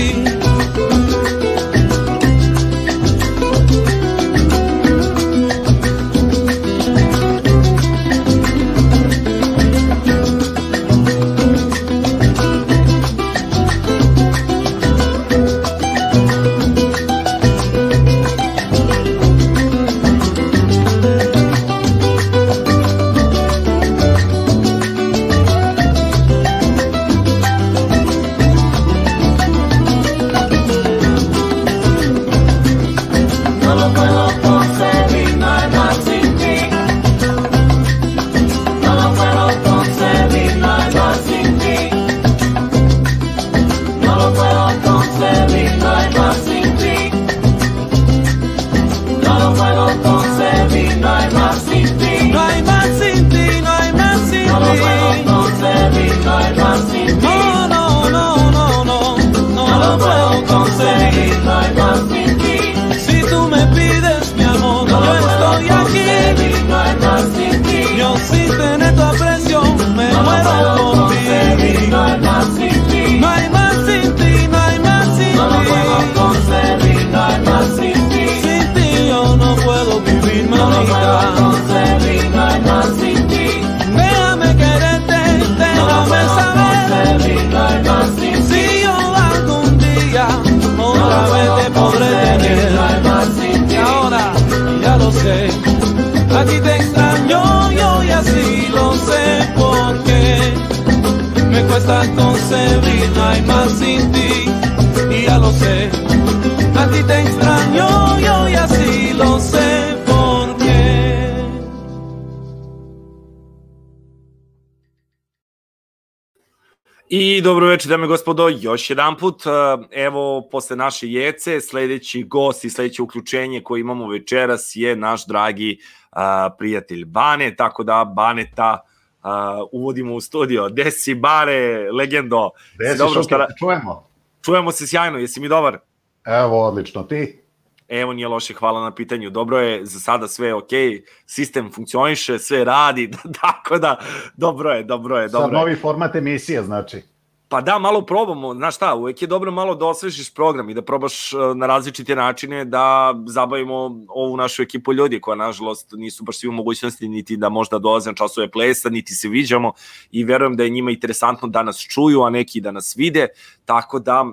Dobro 117.43 117.67
večer, 117.67 117.89
dame 117.89 118.05
i 118.05 118.07
gospodo, 118.07 118.49
još 118.61 118.89
jedan 118.89 119.17
put, 119.17 119.43
evo, 119.91 120.47
posle 120.51 120.75
naše 120.75 121.07
jece, 121.07 121.61
sledeći 121.61 122.23
gost 122.23 122.65
i 122.65 122.69
sledeće 122.69 123.01
uključenje 123.01 123.63
koje 123.63 123.81
imamo 123.81 124.07
večeras 124.07 124.71
je 124.75 124.95
naš 124.95 125.25
dragi 125.25 125.77
a, 126.11 126.49
prijatelj 126.57 127.05
Bane, 127.05 127.55
tako 127.55 127.83
da 127.83 128.13
Baneta 128.15 128.79
a, 129.21 129.63
uvodimo 129.71 130.15
u 130.15 130.21
studio. 130.21 130.69
Gde 130.69 130.91
si, 130.91 131.15
Bare, 131.15 131.91
legendo? 131.91 132.49
Gde 132.75 132.91
si, 132.91 132.97
dobro, 132.97 133.23
šta- 133.23 133.47
čujemo? 133.59 134.07
Čujemo 134.45 134.71
se 134.71 134.87
sjajno, 134.87 135.17
jesi 135.17 135.39
mi 135.39 135.47
dobar? 135.47 135.77
Evo, 136.25 136.67
odlično, 136.67 137.03
ti? 137.03 137.39
Evo, 137.87 138.13
nije 138.13 138.27
loše, 138.27 138.53
hvala 138.53 138.81
na 138.81 138.95
pitanju. 138.95 139.29
Dobro 139.29 139.59
je, 139.59 139.85
za 139.85 139.99
sada 139.99 140.27
sve 140.27 140.47
je 140.47 140.55
okej, 140.55 141.03
sistem 141.25 141.71
funkcioniše, 141.71 142.39
sve 142.39 142.63
radi, 142.63 143.11
tako 143.41 143.77
da, 143.77 143.99
dobro 144.37 144.71
je, 144.71 144.83
dobro 144.83 145.17
je, 145.17 145.29
Sad 145.29 145.41
dobro 145.41 145.57
je. 145.57 145.61
novi 145.61 145.75
format 145.75 146.15
emisije, 146.15 146.63
znači. 146.63 147.12
Pa 147.53 147.61
da, 147.61 147.79
malo 147.79 148.01
probamo, 148.01 148.53
znaš 148.53 148.75
šta, 148.75 148.95
uvek 148.95 149.21
je 149.21 149.27
dobro 149.27 149.51
malo 149.51 149.75
da 149.75 149.85
osvežiš 149.85 150.33
program 150.33 150.69
i 150.69 150.73
da 150.73 150.81
probaš 150.81 151.33
e, 151.33 151.37
na 151.55 151.67
različite 151.67 152.15
načine 152.15 152.65
da 152.65 153.13
zabavimo 153.27 153.75
ovu 154.07 154.37
našu 154.37 154.61
ekipu 154.61 154.93
ljudi 154.93 155.21
koja 155.21 155.35
nažalost 155.35 155.91
nisu 155.91 156.23
baš 156.23 156.37
svi 156.37 156.47
u 156.47 156.51
mogućnosti 156.51 157.07
niti 157.09 157.37
da 157.37 157.49
možda 157.49 157.79
dolaze 157.79 158.09
na 158.09 158.15
časove 158.15 158.51
plesa, 158.51 158.89
niti 158.89 159.13
se 159.13 159.27
viđamo 159.29 159.73
i 160.11 160.23
verujem 160.23 160.55
da 160.55 160.63
je 160.63 160.69
njima 160.69 160.91
interesantno 160.91 161.47
da 161.47 161.63
nas 161.63 161.79
čuju, 161.79 162.23
a 162.23 162.29
neki 162.29 162.61
da 162.61 162.71
nas 162.71 162.93
vide, 162.97 163.27
tako 163.65 163.99
da, 163.99 164.25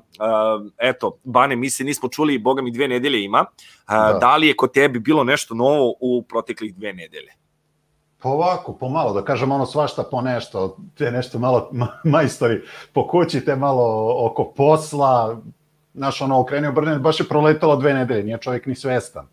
e, 0.78 0.88
eto, 0.88 1.18
Bane, 1.24 1.56
mi 1.56 1.70
se 1.70 1.84
nismo 1.84 2.08
čuli, 2.08 2.38
boga 2.38 2.62
mi 2.62 2.70
dve 2.70 2.88
nedelje 2.88 3.24
ima, 3.24 3.44
E, 3.90 3.92
Da. 3.92 4.18
da 4.20 4.36
li 4.36 4.46
je 4.46 4.56
kod 4.56 4.72
tebi 4.72 4.98
bilo 4.98 5.24
nešto 5.24 5.54
novo 5.54 5.94
u 6.00 6.22
proteklih 6.22 6.74
dve 6.74 6.92
nedelje? 6.92 7.39
Pa 8.22 8.28
ovako, 8.28 8.72
pomalo, 8.72 9.12
da 9.12 9.24
kažem 9.24 9.52
ono 9.52 9.66
svašta 9.66 10.02
po 10.02 10.20
nešto, 10.20 10.76
te 10.98 11.10
nešto 11.10 11.38
malo 11.38 11.68
ma- 11.72 12.00
majstori 12.04 12.62
po 12.92 13.06
kući, 13.08 13.44
te 13.44 13.56
malo 13.56 14.16
oko 14.26 14.52
posla, 14.56 15.36
znaš, 15.94 16.22
ono, 16.22 16.40
okreni 16.40 16.66
obrne, 16.66 16.98
baš 16.98 17.20
je 17.20 17.28
proletalo 17.28 17.76
dve 17.76 17.94
nedelje, 17.94 18.22
nije 18.22 18.38
čovjek 18.38 18.66
ni 18.66 18.74
svestan. 18.74 19.26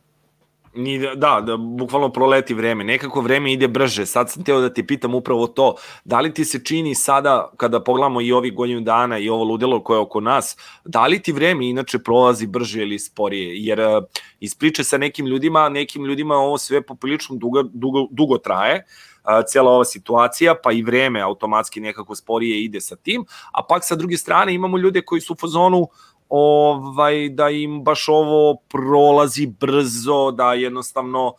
Ni, 0.78 1.00
da, 1.16 1.42
da, 1.42 1.58
bukvalno 1.58 2.10
proleti 2.10 2.54
vreme. 2.54 2.84
Nekako 2.84 3.22
vreme 3.22 3.54
ide 3.54 3.68
brže. 3.68 4.06
Sad 4.06 4.32
sam 4.32 4.44
teo 4.44 4.60
da 4.62 4.74
te 4.74 4.84
pitam 4.88 5.16
upravo 5.16 5.48
to. 5.48 5.76
Da 6.06 6.20
li 6.20 6.34
ti 6.34 6.46
se 6.46 6.63
čini 6.63 6.96
sada, 6.96 7.52
kada 7.58 7.84
pogledamo 7.84 8.22
i 8.22 8.32
ovih 8.32 8.54
godinu 8.54 8.82
dana 8.82 9.18
i 9.18 9.30
ovo 9.30 9.44
ludilo 9.44 9.84
koje 9.84 9.98
je 9.98 10.02
oko 10.02 10.22
nas, 10.22 10.58
da 10.86 11.08
li 11.08 11.22
ti 11.22 11.32
vreme 11.32 11.70
inače 11.70 12.00
prolazi 12.00 12.48
brže 12.48 12.82
ili 12.82 13.00
sporije? 13.00 13.66
Jer 13.66 13.80
uh, 13.80 14.04
iz 14.40 14.56
priče 14.56 14.84
sa 14.84 14.98
nekim 14.98 15.26
ljudima, 15.26 15.70
nekim 15.70 16.06
ljudima 16.06 16.36
ovo 16.36 16.58
sve 16.58 16.82
poprilično 16.82 17.36
dugo, 17.36 17.63
dugo, 17.63 18.08
dugo 18.12 18.38
traje, 18.38 18.86
uh, 19.24 19.32
cijela 19.48 19.72
ova 19.72 19.86
situacija, 19.86 20.56
pa 20.63 20.72
i 20.72 20.82
vreme 20.82 21.22
automatski 21.22 21.82
nekako 21.82 22.16
sporije 22.16 22.63
ide 22.63 22.82
sa 22.82 22.96
tim, 22.96 23.26
a 23.52 23.63
pak 23.63 23.86
sa 23.86 23.96
druge 23.96 24.18
strane 24.18 24.54
imamo 24.54 24.78
ljude 24.78 25.02
koji 25.02 25.22
su 25.22 25.34
u 25.34 25.38
fazonu 25.42 25.88
ovaj 26.30 27.30
da 27.30 27.50
im 27.50 27.84
baš 27.84 28.10
ovo 28.10 28.56
prolazi 28.70 29.46
brzo, 29.60 30.32
da 30.32 30.54
jednostavno 30.54 31.28
uh, 31.28 31.34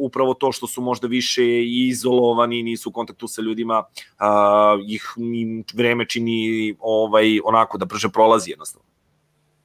upravo 0.00 0.34
to 0.34 0.52
što 0.52 0.66
su 0.66 0.82
možda 0.82 1.06
više 1.06 1.64
izolovani, 1.64 2.62
nisu 2.62 2.88
u 2.88 2.92
kontaktu 2.92 3.28
sa 3.28 3.42
ljudima, 3.42 3.78
uh, 3.78 4.84
ih 4.86 5.02
im 5.16 5.64
vreme 5.74 6.04
čini 6.04 6.74
ovaj 6.80 7.40
onako 7.44 7.78
da 7.78 7.84
brže 7.84 8.08
prolazi 8.08 8.50
jednostavno. 8.50 8.88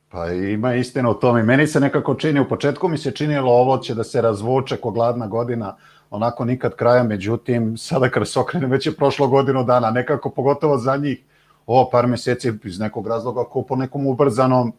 Pa 0.09 0.31
ima 0.31 0.75
istina 0.75 1.09
u 1.09 1.13
tome. 1.13 1.43
Meni 1.43 1.67
se 1.67 1.79
nekako 1.79 2.15
čini, 2.15 2.39
u 2.39 2.47
početku 2.47 2.87
mi 2.87 2.97
se 2.97 3.11
činilo 3.11 3.51
ovo 3.51 3.77
će 3.77 3.95
da 3.95 4.03
se 4.03 4.21
razvuče 4.21 4.77
ko 4.77 4.91
gladna 4.91 5.27
godina, 5.27 5.75
onako 6.09 6.45
nikad 6.45 6.75
kraja, 6.75 7.03
međutim, 7.03 7.77
sada 7.77 8.09
kada 8.09 8.25
se 8.25 8.39
okrenem, 8.39 8.71
već 8.71 8.85
je 8.85 8.95
prošlo 8.95 9.27
godinu 9.27 9.63
dana, 9.63 9.91
nekako 9.91 10.29
pogotovo 10.29 10.77
za 10.77 10.97
njih, 10.97 11.23
ovo 11.65 11.89
par 11.89 12.07
meseci 12.07 12.51
iz 12.63 12.79
nekog 12.79 13.07
razloga 13.07 13.43
ko 13.43 13.61
po 13.61 13.75
nekom 13.75 14.07
ubrzanom 14.07 14.73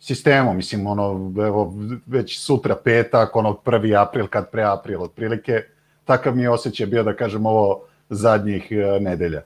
sistemu, 0.00 0.54
mislim, 0.54 0.86
ono, 0.86 1.32
evo, 1.46 1.74
već 2.06 2.38
sutra 2.38 2.76
petak, 2.76 3.36
ono, 3.36 3.58
1. 3.64 4.02
april, 4.02 4.26
kad 4.26 4.50
pre 4.50 4.62
april, 4.62 5.02
otprilike, 5.02 5.62
takav 6.04 6.36
mi 6.36 6.42
je 6.42 6.50
osjećaj 6.50 6.86
bio, 6.86 7.02
da 7.02 7.16
kažem, 7.16 7.46
ovo 7.46 7.80
zadnjih 8.10 8.66
e, 8.70 9.00
nedelja. 9.00 9.42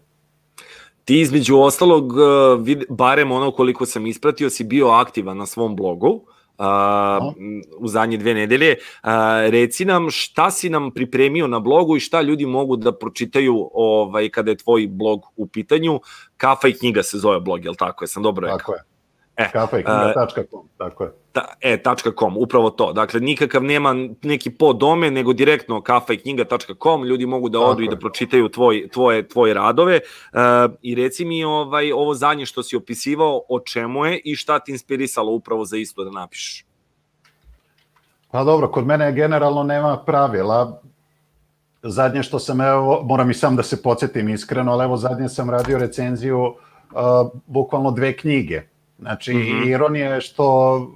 Ti 1.05 1.21
između 1.21 1.57
ostalog, 1.57 2.13
e, 2.13 2.77
barem 2.89 3.33
ono 3.33 3.51
koliko 3.51 3.87
sam 3.87 4.07
ispratio, 4.07 4.51
si 4.51 4.65
bio 4.65 4.89
aktivan 4.89 5.37
na 5.37 5.47
svom 5.47 5.77
blogu 5.77 6.21
a, 6.59 7.33
u 7.79 7.89
zadnje 7.89 8.17
dve 8.17 8.35
nedelje. 8.35 8.77
A, 9.03 9.47
reci 9.51 9.85
nam 9.85 10.11
šta 10.11 10.51
si 10.51 10.71
nam 10.71 10.91
pripremio 10.91 11.47
na 11.47 11.61
blogu 11.61 11.97
i 11.97 12.01
šta 12.01 12.23
ljudi 12.23 12.47
mogu 12.47 12.77
da 12.77 12.93
pročitaju 12.93 13.71
ovaj, 13.73 14.29
kada 14.29 14.51
je 14.51 14.57
tvoj 14.57 14.87
blog 14.91 15.23
u 15.37 15.47
pitanju. 15.47 16.01
Kafa 16.37 16.69
i 16.69 16.73
knjiga 16.73 17.03
se 17.03 17.19
zove 17.19 17.41
blog, 17.41 17.65
je 17.65 17.71
li 17.71 17.77
tako? 17.77 18.05
Jesam 18.05 18.23
dobro 18.23 18.47
rekao? 18.47 18.59
Tako 18.59 18.73
je. 18.73 18.98
E, 19.39 19.51
Kafa 19.53 19.79
i 19.79 19.83
knjiga.com, 19.83 20.69
tako 20.79 21.05
je. 21.05 21.13
Ta, 21.33 21.45
e, 21.61 21.79
.com, 22.19 22.37
upravo 22.37 22.71
to. 22.71 22.93
Dakle, 22.93 23.21
nikakav 23.21 23.63
nema 23.63 23.95
neki 24.23 24.51
poddomen, 24.51 25.15
nego 25.15 25.33
direktno 25.33 25.83
kafa 25.83 26.13
i 26.13 26.19
knjiga.com, 26.19 27.05
ljudi 27.05 27.27
mogu 27.27 27.49
da 27.49 27.59
Tako 27.59 27.71
odu 27.71 27.83
i 27.83 27.89
da 27.89 27.97
pročitaju 27.97 28.49
tvoj, 28.49 28.89
tvoje, 28.93 29.29
tvoje 29.29 29.55
radove. 29.55 29.95
E, 29.95 30.01
I 30.83 30.95
reci 30.95 31.25
mi 31.25 31.45
ovaj, 31.45 31.93
ovo 31.93 32.15
zadnje 32.15 32.47
što 32.47 32.63
si 32.63 32.77
opisivao, 32.77 33.41
o 33.49 33.61
čemu 33.61 34.07
je 34.07 34.21
i 34.25 34.37
šta 34.37 34.59
ti 34.59 34.73
inspirisalo 34.73 35.33
upravo 35.33 35.65
za 35.65 35.77
isto 35.77 36.05
da 36.05 36.11
napišeš? 36.11 36.65
Pa 38.31 38.45
dobro, 38.45 38.69
kod 38.69 38.87
mene 38.87 39.13
generalno 39.13 39.63
nema 39.63 39.99
pravila. 40.07 40.81
Zadnje 41.83 42.23
što 42.23 42.39
sam, 42.39 42.61
evo, 42.61 43.03
moram 43.05 43.31
i 43.31 43.35
sam 43.35 43.57
da 43.57 43.63
se 43.63 43.83
podsjetim 43.83 44.29
iskreno, 44.29 44.73
ali 44.73 44.85
evo 44.85 44.97
zadnje 44.97 45.29
sam 45.29 45.51
radio 45.51 45.79
recenziju 45.79 46.41
uh, 46.41 46.55
bukvalno 47.47 47.91
dve 47.91 48.17
knjige. 48.17 48.63
Znači, 48.99 49.35
mm. 49.35 49.37
-hmm. 49.37 49.71
ironija 49.71 50.15
je 50.15 50.21
što, 50.21 50.89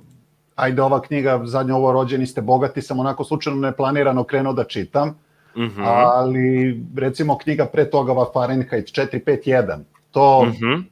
ajde 0.54 0.82
ova 0.82 1.00
knjiga, 1.02 1.40
zadnje 1.44 1.74
ovo 1.74 1.92
rođeni 1.92 2.26
ste 2.26 2.40
bogati, 2.40 2.82
sam 2.82 3.00
onako 3.00 3.24
slučajno 3.24 3.60
neplanirano 3.60 4.24
krenuo 4.24 4.52
da 4.52 4.64
čitam, 4.64 5.18
Mm 5.56 5.62
-hmm. 5.62 5.84
ali 5.86 6.80
recimo 6.96 7.38
knjiga 7.38 7.66
pre 7.66 7.90
toga 7.90 8.12
ova 8.12 8.26
Fahrenheit 8.32 8.86
451, 8.86 9.78
to 10.10 10.44
Mm 10.44 10.52
-hmm. 10.52 10.82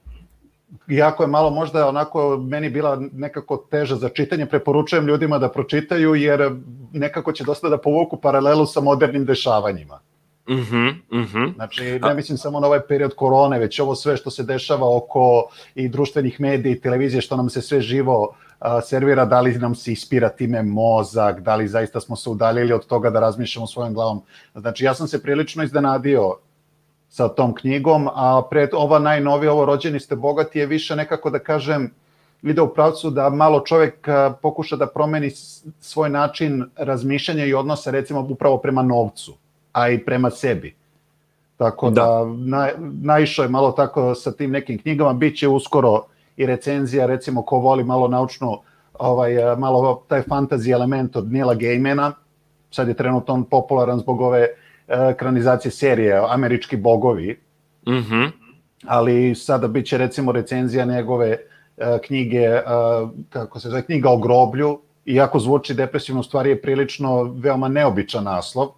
iako 0.89 1.23
je 1.23 1.27
malo 1.27 1.51
možda 1.51 1.89
onako 1.89 2.37
meni 2.37 2.71
bila 2.71 3.03
nekako 3.13 3.57
teža 3.71 3.97
za 3.97 4.09
čitanje, 4.09 4.47
preporučujem 4.47 5.07
ljudima 5.07 5.39
da 5.39 5.49
pročitaju 5.49 6.15
jer 6.15 6.51
nekako 6.93 7.33
će 7.33 7.45
dosta 7.45 7.69
da 7.69 7.79
povuku 7.79 8.17
paralelu 8.17 8.67
sa 8.67 8.81
modernim 8.81 9.25
dešavanjima. 9.25 10.01
Mm 10.51 10.67
-hmm. 10.71 10.95
Mm. 11.11 11.55
Znači, 11.55 11.99
ne 12.03 12.15
mislim 12.15 12.39
samo 12.39 12.61
na 12.61 12.67
ovaj 12.67 12.81
period 12.81 13.15
korone, 13.15 13.59
već 13.59 13.81
ovo 13.81 13.95
sve 13.95 14.17
što 14.17 14.31
se 14.31 14.43
dešava 14.43 14.97
oko 14.97 15.49
i 15.75 15.89
društvenih 15.89 16.41
medija 16.41 16.73
i 16.73 16.81
televizije, 16.81 17.21
što 17.21 17.37
nam 17.37 17.51
se 17.51 17.63
sve 17.63 17.81
živo 17.81 18.35
a, 18.59 18.81
servira, 18.81 19.25
da 19.25 19.41
li 19.41 19.59
nam 19.59 19.75
se 19.75 19.93
ispira 19.93 20.29
time 20.29 20.63
mozak, 20.63 21.41
da 21.41 21.57
li 21.57 21.69
zaista 21.69 22.01
smo 22.01 22.17
se 22.17 22.31
udaljili 22.31 22.73
od 22.73 22.87
toga 22.87 23.11
da 23.11 23.21
razmišljamo 23.21 23.67
svojom 23.67 23.95
glavom. 23.95 24.23
Znači, 24.55 24.85
ja 24.85 24.95
sam 24.95 25.09
se 25.09 25.23
prilično 25.23 25.65
iznenadio 25.65 26.35
sa 27.09 27.29
tom 27.29 27.55
knjigom, 27.55 28.09
a 28.15 28.43
pred 28.51 28.69
ova 28.73 28.99
najnovija, 28.99 29.53
ovo 29.53 29.65
Rođeni 29.65 30.01
ste 30.01 30.17
bogati, 30.17 30.59
je 30.59 30.67
više 30.67 30.97
nekako 30.97 31.31
da 31.31 31.39
kažem, 31.39 31.91
ide 32.43 32.61
u 32.61 32.75
pravcu 32.75 33.11
da 33.11 33.31
malo 33.31 33.61
čovek 33.61 34.09
pokuša 34.43 34.77
da 34.77 34.87
promeni 34.87 35.31
svoj 35.81 36.11
način 36.11 36.65
razmišljanja 36.77 37.45
i 37.45 37.55
odnosa 37.55 37.91
recimo 37.91 38.27
upravo 38.31 38.59
prema 38.59 38.83
novcu, 38.83 39.35
a 39.73 39.89
i 39.89 39.99
prema 40.05 40.31
sebi. 40.31 40.75
Tako 41.57 41.91
da, 41.91 42.03
da 42.03 42.25
na, 42.37 42.69
naišao 43.03 43.43
je 43.43 43.49
malo 43.49 43.73
tako 43.73 44.15
sa 44.15 44.33
tim 44.33 44.51
nekim 44.51 44.79
knjigama, 44.79 45.13
bit 45.13 45.39
će 45.39 45.49
uskoro 45.49 46.05
i 46.37 46.47
recenzija, 46.47 47.07
recimo 47.07 47.43
ko 47.43 47.59
voli 47.59 47.85
malo 47.85 48.09
naučno, 48.09 48.61
ovaj, 48.99 49.57
malo 49.59 50.03
taj 50.09 50.23
fantasy 50.23 50.73
element 50.73 51.17
od 51.17 51.33
Nila 51.33 51.55
Gaimana, 51.55 52.13
sad 52.71 52.89
je 52.89 52.95
trenutno 52.95 53.35
on 53.35 53.45
popularan 53.45 53.99
zbog 53.99 54.21
ove 54.21 54.41
e, 54.41 54.51
ekranizacije 54.89 55.73
serije 55.73 56.23
Američki 56.29 56.77
bogovi, 56.77 57.39
Mm 57.87 57.93
-hmm. 57.93 58.31
ali 58.87 59.35
sada 59.35 59.69
bit 59.69 59.87
će 59.87 59.99
recimo 59.99 60.33
recenzija 60.33 60.85
njegove 60.85 61.29
e, 61.77 61.99
knjige, 62.05 62.39
e, 62.39 62.63
kako 63.31 63.61
se 63.61 63.69
zove, 63.69 63.83
knjiga 63.83 64.11
o 64.11 64.19
groblju, 64.19 64.81
iako 65.05 65.39
zvuči 65.39 65.75
depresivno, 65.75 66.23
stvari 66.23 66.51
je 66.51 66.63
prilično 66.63 67.23
veoma 67.23 67.69
neobičan 67.69 68.25
naslov, 68.25 68.69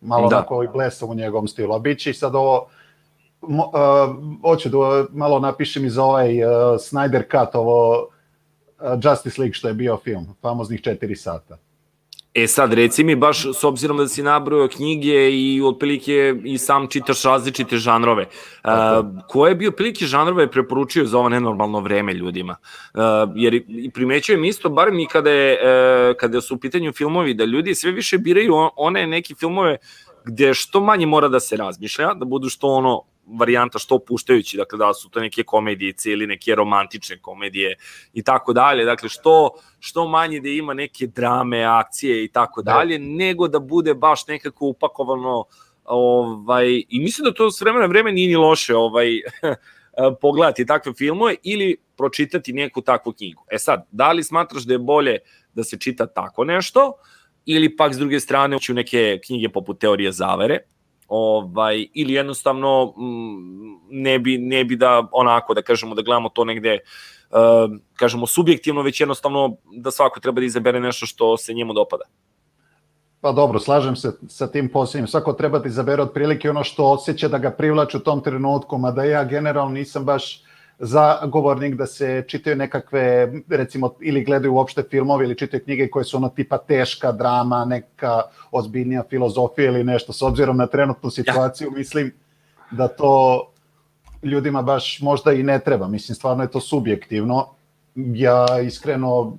malo 0.00 0.28
Da. 0.28 0.36
onako 0.36 0.62
i 0.62 0.68
blesav 0.68 1.10
u 1.10 1.14
njegovom 1.14 1.48
stilu, 1.48 1.74
a 1.74 1.78
bit 1.78 1.98
će 1.98 2.10
i 2.10 2.14
sad 2.14 2.34
ovo, 2.34 2.66
mo, 3.40 3.64
uh, 3.64 4.16
hoću 4.42 4.68
da 4.68 5.04
malo 5.10 5.40
napišem 5.40 5.84
i 5.84 5.90
za 5.90 6.04
ovaj 6.04 6.44
uh, 6.44 6.50
Snyder 6.78 7.22
Cut, 7.30 7.54
ovo 7.54 8.02
uh, 8.02 8.86
Justice 9.02 9.40
League 9.40 9.54
što 9.54 9.68
je 9.68 9.74
bio 9.74 9.96
film, 9.96 10.26
famoznih 10.42 10.80
4 10.80 11.14
sata. 11.14 11.58
E 12.38 12.46
sad, 12.46 12.72
reci 12.72 13.04
mi 13.04 13.16
baš, 13.16 13.46
s 13.54 13.64
obzirom 13.64 13.96
da 13.96 14.08
si 14.08 14.22
nabrojao 14.22 14.68
knjige 14.68 15.30
i 15.30 15.62
otprilike 15.64 16.34
i 16.44 16.58
sam 16.58 16.86
čitaš 16.88 17.22
različite 17.22 17.76
žanrove, 17.76 18.26
uh, 18.64 18.70
koje 19.28 19.54
bi 19.54 19.68
otprilike 19.68 20.06
žanrove 20.06 20.50
preporučio 20.50 21.04
za 21.04 21.18
ovo 21.18 21.28
nenormalno 21.28 21.80
vreme 21.80 22.14
ljudima? 22.14 22.56
Uh, 22.94 23.00
jer 23.34 23.54
i 23.54 23.90
primećujem 23.94 24.44
isto, 24.44 24.68
barem 24.68 24.98
i 24.98 25.06
kada, 25.06 25.30
je, 25.30 25.58
uh, 26.10 26.16
kada 26.16 26.40
su 26.40 26.54
u 26.54 26.58
pitanju 26.58 26.92
filmovi, 26.92 27.34
da 27.34 27.44
ljudi 27.44 27.74
sve 27.74 27.90
više 27.92 28.18
biraju 28.18 28.54
on- 28.54 28.70
one 28.76 29.06
neke 29.06 29.34
filmove 29.34 29.76
gde 30.24 30.54
što 30.54 30.80
manje 30.80 31.06
mora 31.06 31.28
da 31.28 31.40
se 31.40 31.56
razmišlja, 31.56 32.14
da 32.14 32.24
budu 32.24 32.48
što 32.48 32.66
ono 32.68 33.02
varijanta 33.38 33.78
što 33.78 33.98
puštajući, 33.98 34.56
dakle 34.56 34.78
da 34.78 34.94
su 34.94 35.10
to 35.10 35.20
neke 35.20 35.42
komedijice 35.42 36.10
ili 36.10 36.26
neke 36.26 36.54
romantične 36.54 37.18
komedije 37.18 37.76
i 38.12 38.22
tako 38.22 38.52
dalje, 38.52 38.84
dakle 38.84 39.08
što, 39.08 39.50
što 39.78 40.08
manje 40.08 40.40
da 40.40 40.48
ima 40.48 40.74
neke 40.74 41.06
drame, 41.06 41.64
akcije 41.64 42.24
i 42.24 42.28
tako 42.28 42.62
dalje, 42.62 42.98
nego 42.98 43.48
da 43.48 43.58
bude 43.58 43.94
baš 43.94 44.26
nekako 44.26 44.66
upakovano 44.66 45.44
ovaj, 45.84 46.82
i 46.88 47.00
mislim 47.00 47.24
da 47.24 47.34
to 47.34 47.50
s 47.50 47.60
vremena 47.60 47.86
na 47.86 47.88
vreme 47.88 48.12
nije 48.12 48.28
ni 48.28 48.36
loše 48.36 48.76
ovaj, 48.76 49.08
pogledati 50.20 50.66
takve 50.66 50.92
filmove 50.94 51.34
ili 51.42 51.76
pročitati 51.96 52.52
neku 52.52 52.82
takvu 52.82 53.12
knjigu. 53.12 53.44
E 53.50 53.58
sad, 53.58 53.86
da 53.90 54.12
li 54.12 54.24
smatraš 54.24 54.62
da 54.62 54.74
je 54.74 54.78
bolje 54.78 55.18
da 55.54 55.64
se 55.64 55.78
čita 55.78 56.06
tako 56.06 56.44
nešto 56.44 56.92
ili 57.46 57.76
pak 57.76 57.94
s 57.94 57.98
druge 57.98 58.20
strane 58.20 58.56
ući 58.56 58.72
u 58.72 58.74
neke 58.74 59.18
knjige 59.26 59.48
poput 59.48 59.80
teorije 59.80 60.12
zavere, 60.12 60.58
ovaj 61.08 61.86
ili 61.94 62.12
jednostavno 62.12 62.94
mm, 62.96 63.78
ne 63.90 64.18
bi 64.18 64.38
ne 64.38 64.64
bi 64.64 64.76
da 64.76 65.08
onako 65.12 65.54
da 65.54 65.62
kažemo 65.62 65.94
da 65.94 66.02
gledamo 66.02 66.28
to 66.28 66.44
negde 66.44 66.78
uh, 67.30 67.76
kažemo 67.94 68.26
subjektivno 68.26 68.82
već 68.82 69.00
jednostavno 69.00 69.56
da 69.72 69.90
svako 69.90 70.20
treba 70.20 70.40
da 70.40 70.46
izabere 70.46 70.80
nešto 70.80 71.06
što 71.06 71.36
se 71.36 71.54
njemu 71.54 71.72
dopada. 71.72 72.04
Pa 73.20 73.32
dobro, 73.32 73.58
slažem 73.58 73.96
se 73.96 74.12
sa 74.28 74.46
tim 74.46 74.68
posljednjim. 74.68 75.06
Svako 75.06 75.32
treba 75.32 75.58
da 75.58 75.68
izabere 75.68 76.02
otprilike 76.02 76.50
ono 76.50 76.64
što 76.64 76.84
osjeća 76.84 77.28
da 77.28 77.38
ga 77.38 77.50
privlači 77.50 77.96
u 77.96 78.00
tom 78.00 78.20
trenutku, 78.20 78.78
mada 78.78 79.04
ja 79.04 79.24
generalno 79.24 79.72
nisam 79.72 80.04
baš 80.04 80.42
zagovornik 80.78 81.74
da 81.74 81.86
se 81.86 82.24
čitaju 82.28 82.56
nekakve, 82.56 83.32
recimo, 83.48 83.94
ili 84.00 84.24
gledaju 84.24 84.54
uopšte 84.54 84.82
filmove 84.90 85.24
ili 85.24 85.38
čitaju 85.38 85.64
knjige 85.64 85.88
koje 85.90 86.04
su 86.04 86.16
ono 86.16 86.28
tipa 86.28 86.58
teška 86.58 87.12
drama, 87.12 87.64
neka 87.64 88.22
ozbiljnija 88.50 89.02
filozofija 89.10 89.66
ili 89.66 89.84
nešto. 89.84 90.12
S 90.12 90.22
obzirom 90.22 90.56
na 90.56 90.66
trenutnu 90.66 91.10
situaciju, 91.10 91.70
mislim 91.70 92.12
da 92.70 92.88
to 92.88 93.44
ljudima 94.22 94.62
baš 94.62 95.00
možda 95.00 95.32
i 95.32 95.42
ne 95.42 95.58
treba. 95.58 95.88
Mislim, 95.88 96.16
stvarno 96.16 96.42
je 96.42 96.50
to 96.50 96.60
subjektivno. 96.60 97.46
Ja 97.94 98.46
iskreno 98.60 99.36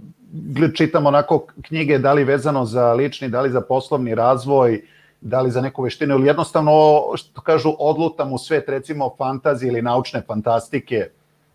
čitam 0.75 1.05
onako 1.05 1.45
knjige 1.61 1.97
da 1.97 2.13
li 2.13 2.23
vezano 2.23 2.65
za 2.65 2.93
lični, 2.93 3.29
da 3.29 3.41
li 3.41 3.49
za 3.49 3.61
poslovni 3.61 4.15
razvoj, 4.15 4.81
da 5.21 5.41
li 5.41 5.51
za 5.51 5.61
neku 5.61 5.83
veštinu, 5.83 6.15
ili 6.15 6.27
jednostavno, 6.27 7.01
što 7.15 7.41
kažu, 7.41 7.73
odlutam 7.79 8.33
u 8.33 8.37
svet, 8.37 8.69
recimo, 8.69 9.15
fantazije 9.17 9.69
ili 9.69 9.81
naučne 9.81 10.21
fantastike. 10.21 11.09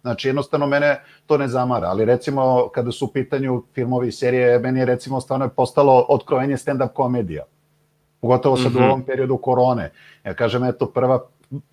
Znači, 0.05 0.29
jednostavno 0.29 0.67
mene 0.67 1.01
to 1.27 1.39
ne 1.39 1.49
zamara, 1.49 1.89
ali 1.89 2.05
recimo, 2.05 2.69
kada 2.75 2.93
su 2.93 3.05
u 3.05 3.09
pitanju 3.09 3.63
filmovi 3.75 4.09
i 4.09 4.13
serije, 4.13 4.59
meni 4.59 4.81
je 4.81 4.87
recimo 4.87 5.21
stvarno 5.21 5.47
je 5.47 5.49
postalo 5.57 6.07
otkrovenje 6.09 6.57
stand-up 6.57 6.93
komedija. 6.93 7.45
Pogotovo 8.21 8.57
sad 8.57 8.73
mm 8.73 8.77
-hmm. 8.77 8.83
u 8.83 8.85
ovom 8.85 9.03
periodu 9.03 9.37
korone. 9.37 9.91
Ja 10.25 10.35
kažem, 10.35 10.65
eto, 10.65 10.87
prva 10.87 11.27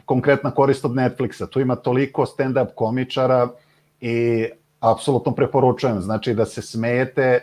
konkretna 0.06 0.52
korist 0.52 0.86
od 0.86 0.92
Netflixa. 0.92 1.50
Tu 1.50 1.60
ima 1.60 1.76
toliko 1.76 2.26
stand-up 2.26 2.68
komičara 2.76 3.50
i 4.02 4.46
apsolutno 4.80 5.32
preporučujem. 5.32 6.02
Znači 6.02 6.34
da 6.34 6.46
se 6.46 6.62
smejete 6.62 7.40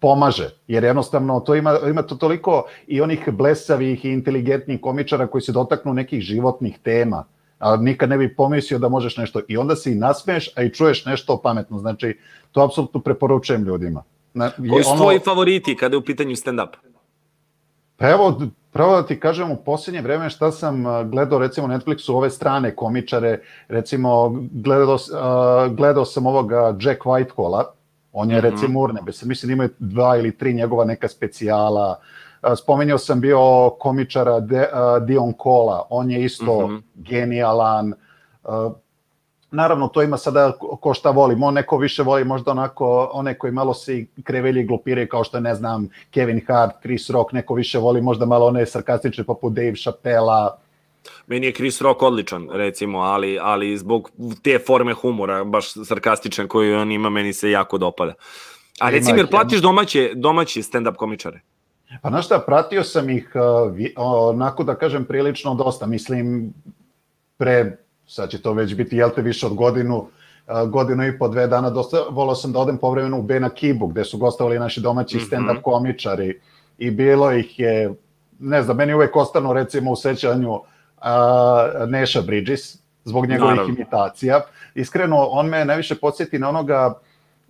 pomaže, 0.00 0.50
jer 0.66 0.84
jednostavno 0.84 1.40
to 1.40 1.54
ima, 1.54 1.78
ima 1.90 2.02
to 2.02 2.14
toliko 2.14 2.64
i 2.86 3.00
onih 3.00 3.28
blesavih 3.32 4.04
i 4.04 4.12
inteligentnih 4.12 4.80
komičara 4.80 5.26
koji 5.26 5.42
se 5.42 5.52
dotaknu 5.52 5.94
nekih 5.94 6.20
životnih 6.20 6.78
tema, 6.78 7.24
a 7.62 7.76
nikad 7.76 8.08
ne 8.10 8.18
bi 8.18 8.34
pomislio 8.36 8.78
da 8.78 8.88
možeš 8.88 9.16
nešto 9.16 9.40
i 9.48 9.56
onda 9.56 9.76
se 9.76 9.92
i 9.92 9.94
nasmeješ, 9.94 10.50
a 10.56 10.62
i 10.62 10.70
čuješ 10.70 11.04
nešto 11.06 11.40
pametno. 11.42 11.78
Znači, 11.78 12.18
to 12.52 12.62
apsolutno 12.62 13.00
preporučujem 13.00 13.64
ljudima. 13.64 14.02
Na, 14.34 14.50
Koji 14.70 14.82
su 14.84 14.90
ono... 14.90 15.00
tvoji 15.00 15.18
favoriti 15.18 15.76
kada 15.76 15.94
je 15.94 15.98
u 15.98 16.04
pitanju 16.04 16.36
stand-up? 16.36 16.68
Pa 17.96 18.08
evo, 18.10 18.40
pravo 18.72 18.96
da 18.96 19.06
ti 19.06 19.20
kažem, 19.20 19.50
u 19.50 19.56
posljednje 19.56 20.00
vreme 20.00 20.30
šta 20.30 20.50
sam 20.52 20.84
gledao 21.10 21.38
recimo 21.38 21.66
Netflixu 21.66 22.12
ove 22.12 22.30
strane 22.30 22.76
komičare, 22.76 23.38
recimo 23.68 24.30
gledao, 24.52 24.98
gledao 25.70 26.04
sam 26.04 26.26
ovoga 26.26 26.76
Jack 26.80 27.02
Whitehola, 27.02 27.64
on 28.12 28.30
je 28.30 28.38
Mhm. 28.38 28.46
recimo 28.46 28.80
urnebes, 28.80 29.22
mislim 29.22 29.48
da 29.48 29.52
imaju 29.52 29.70
dva 29.78 30.16
ili 30.16 30.36
tri 30.38 30.54
njegova 30.54 30.84
neka 30.84 31.08
specijala, 31.08 31.88
A, 31.90 31.96
spomenuo 32.56 32.98
sam 32.98 33.20
bio 33.20 33.70
komičara 33.70 34.40
De, 34.40 34.68
Dion 35.06 35.32
Kola, 35.32 35.86
on 35.90 36.10
je 36.10 36.24
isto 36.24 36.66
Mhm. 36.66 36.76
genijalan, 36.94 37.92
a, 38.44 38.70
Naravno, 39.54 39.88
to 39.88 40.02
ima 40.02 40.16
sada 40.16 40.52
ko 40.80 40.94
šta 40.94 41.10
voli. 41.10 41.36
Mo 41.36 41.50
neko 41.50 41.76
više 41.78 42.02
voli 42.02 42.24
možda 42.24 42.50
onako, 42.50 43.10
one 43.12 43.38
koji 43.38 43.52
malo 43.52 43.74
se 43.74 44.04
krevelji 44.24 44.60
i 44.60 44.64
glupiraju, 44.66 45.08
kao 45.08 45.24
što 45.24 45.36
je, 45.36 45.40
ne 45.40 45.54
znam, 45.54 45.88
Kevin 46.10 46.40
Hart, 46.46 46.72
Chris 46.82 47.10
Rock, 47.10 47.32
neko 47.32 47.54
više 47.54 47.78
voli 47.78 48.00
možda 48.00 48.26
malo 48.26 48.46
one 48.46 48.66
sarkastične 48.66 49.24
poput 49.24 49.52
Dave 49.52 49.74
Chappella. 49.76 50.58
Meni 51.26 51.46
je 51.46 51.52
Chris 51.52 51.80
Rock 51.80 52.02
odličan, 52.02 52.48
recimo, 52.52 52.98
ali, 52.98 53.38
ali 53.42 53.78
zbog 53.78 54.10
te 54.42 54.58
forme 54.66 54.92
humora, 54.94 55.44
baš 55.44 55.72
sarkastičan 55.84 56.48
koju 56.48 56.78
on 56.78 56.92
ima, 56.92 57.10
meni 57.10 57.32
se 57.32 57.50
jako 57.50 57.78
dopada. 57.78 58.14
A 58.80 58.90
jer 58.90 59.02
ih 59.02 59.26
platiš 59.30 59.60
domaće, 59.60 60.10
domaće 60.14 60.60
stand-up 60.60 60.94
komičare? 60.96 61.40
Pa 62.00 62.08
znaš 62.08 62.26
šta, 62.26 62.38
pratio 62.38 62.84
sam 62.84 63.10
ih 63.10 63.32
uh, 63.34 63.72
onako 63.96 64.64
da 64.64 64.74
kažem 64.74 65.04
prilično 65.04 65.54
dosta, 65.54 65.86
mislim 65.86 66.52
pre, 67.36 67.76
sad 68.06 68.30
će 68.30 68.42
to 68.42 68.52
već 68.52 68.74
biti, 68.74 68.96
jel 68.96 69.10
te, 69.10 69.22
više 69.22 69.46
od 69.46 69.54
godinu, 69.54 69.96
uh, 69.98 70.68
godinu 70.68 71.06
i 71.06 71.18
po 71.18 71.28
dve 71.28 71.46
dana, 71.46 71.70
dosta, 71.70 71.96
volao 72.10 72.34
sam 72.34 72.52
da 72.52 72.58
odem 72.58 72.78
povremeno 72.78 73.18
u 73.18 73.22
Bena 73.22 73.48
Kibu, 73.50 73.86
gde 73.86 74.04
su 74.04 74.18
gostovali 74.18 74.58
naši 74.58 74.80
domaći 74.80 75.16
Mhm. 75.16 75.24
stand-up 75.24 75.62
komičari 75.62 76.40
i 76.78 76.90
bilo 76.90 77.32
ih 77.32 77.58
je, 77.60 77.94
ne 78.38 78.62
znam, 78.62 78.76
meni 78.76 78.94
uvek 78.94 79.16
ostanu 79.16 79.52
recimo 79.52 79.90
u 79.90 79.96
sećanju 79.96 80.52
uh, 80.52 80.62
Neša 81.88 82.20
Bridges, 82.22 82.78
zbog 83.04 83.26
njegovih 83.26 83.54
Naravno. 83.56 83.74
imitacija. 83.74 84.40
Iskreno, 84.74 85.16
on 85.16 85.46
me 85.48 85.64
najviše 85.64 85.94
podsjeti 85.94 86.38
na 86.38 86.48
onoga 86.48 86.94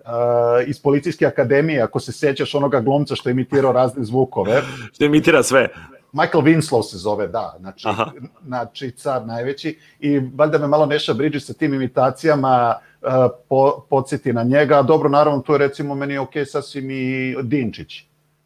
uh, 0.04 0.68
iz 0.68 0.82
policijske 0.82 1.26
akademije, 1.26 1.82
ako 1.82 2.00
se 2.00 2.12
sećaš 2.12 2.54
onoga 2.54 2.80
glumca 2.80 3.16
što 3.16 3.28
je 3.28 3.32
imitirao 3.32 3.72
razne 3.72 4.04
zvukove. 4.04 4.62
Što 4.94 5.04
imitira 5.04 5.42
sve. 5.42 5.68
Michael 6.12 6.42
Winslow 6.42 6.82
se 6.82 6.98
zove, 6.98 7.26
da, 7.26 7.56
znači, 7.60 7.88
Aha. 7.88 8.06
znači 8.44 8.90
car 8.90 9.26
najveći 9.26 9.78
i 10.00 10.20
valjda 10.34 10.58
me 10.58 10.66
malo 10.66 10.86
Neša 10.86 11.14
Bridges 11.14 11.46
sa 11.46 11.52
tim 11.52 11.74
imitacijama 11.74 12.74
uh, 13.02 13.08
po, 13.48 13.84
podsjeti 13.90 14.32
na 14.32 14.42
njega, 14.42 14.82
dobro, 14.82 15.08
naravno, 15.08 15.40
tu 15.42 15.52
je 15.52 15.58
recimo 15.58 15.94
meni 15.94 16.18
ok 16.18 16.32
sasvim 16.46 16.90
i 16.90 17.36
Dinčić. 17.42 18.04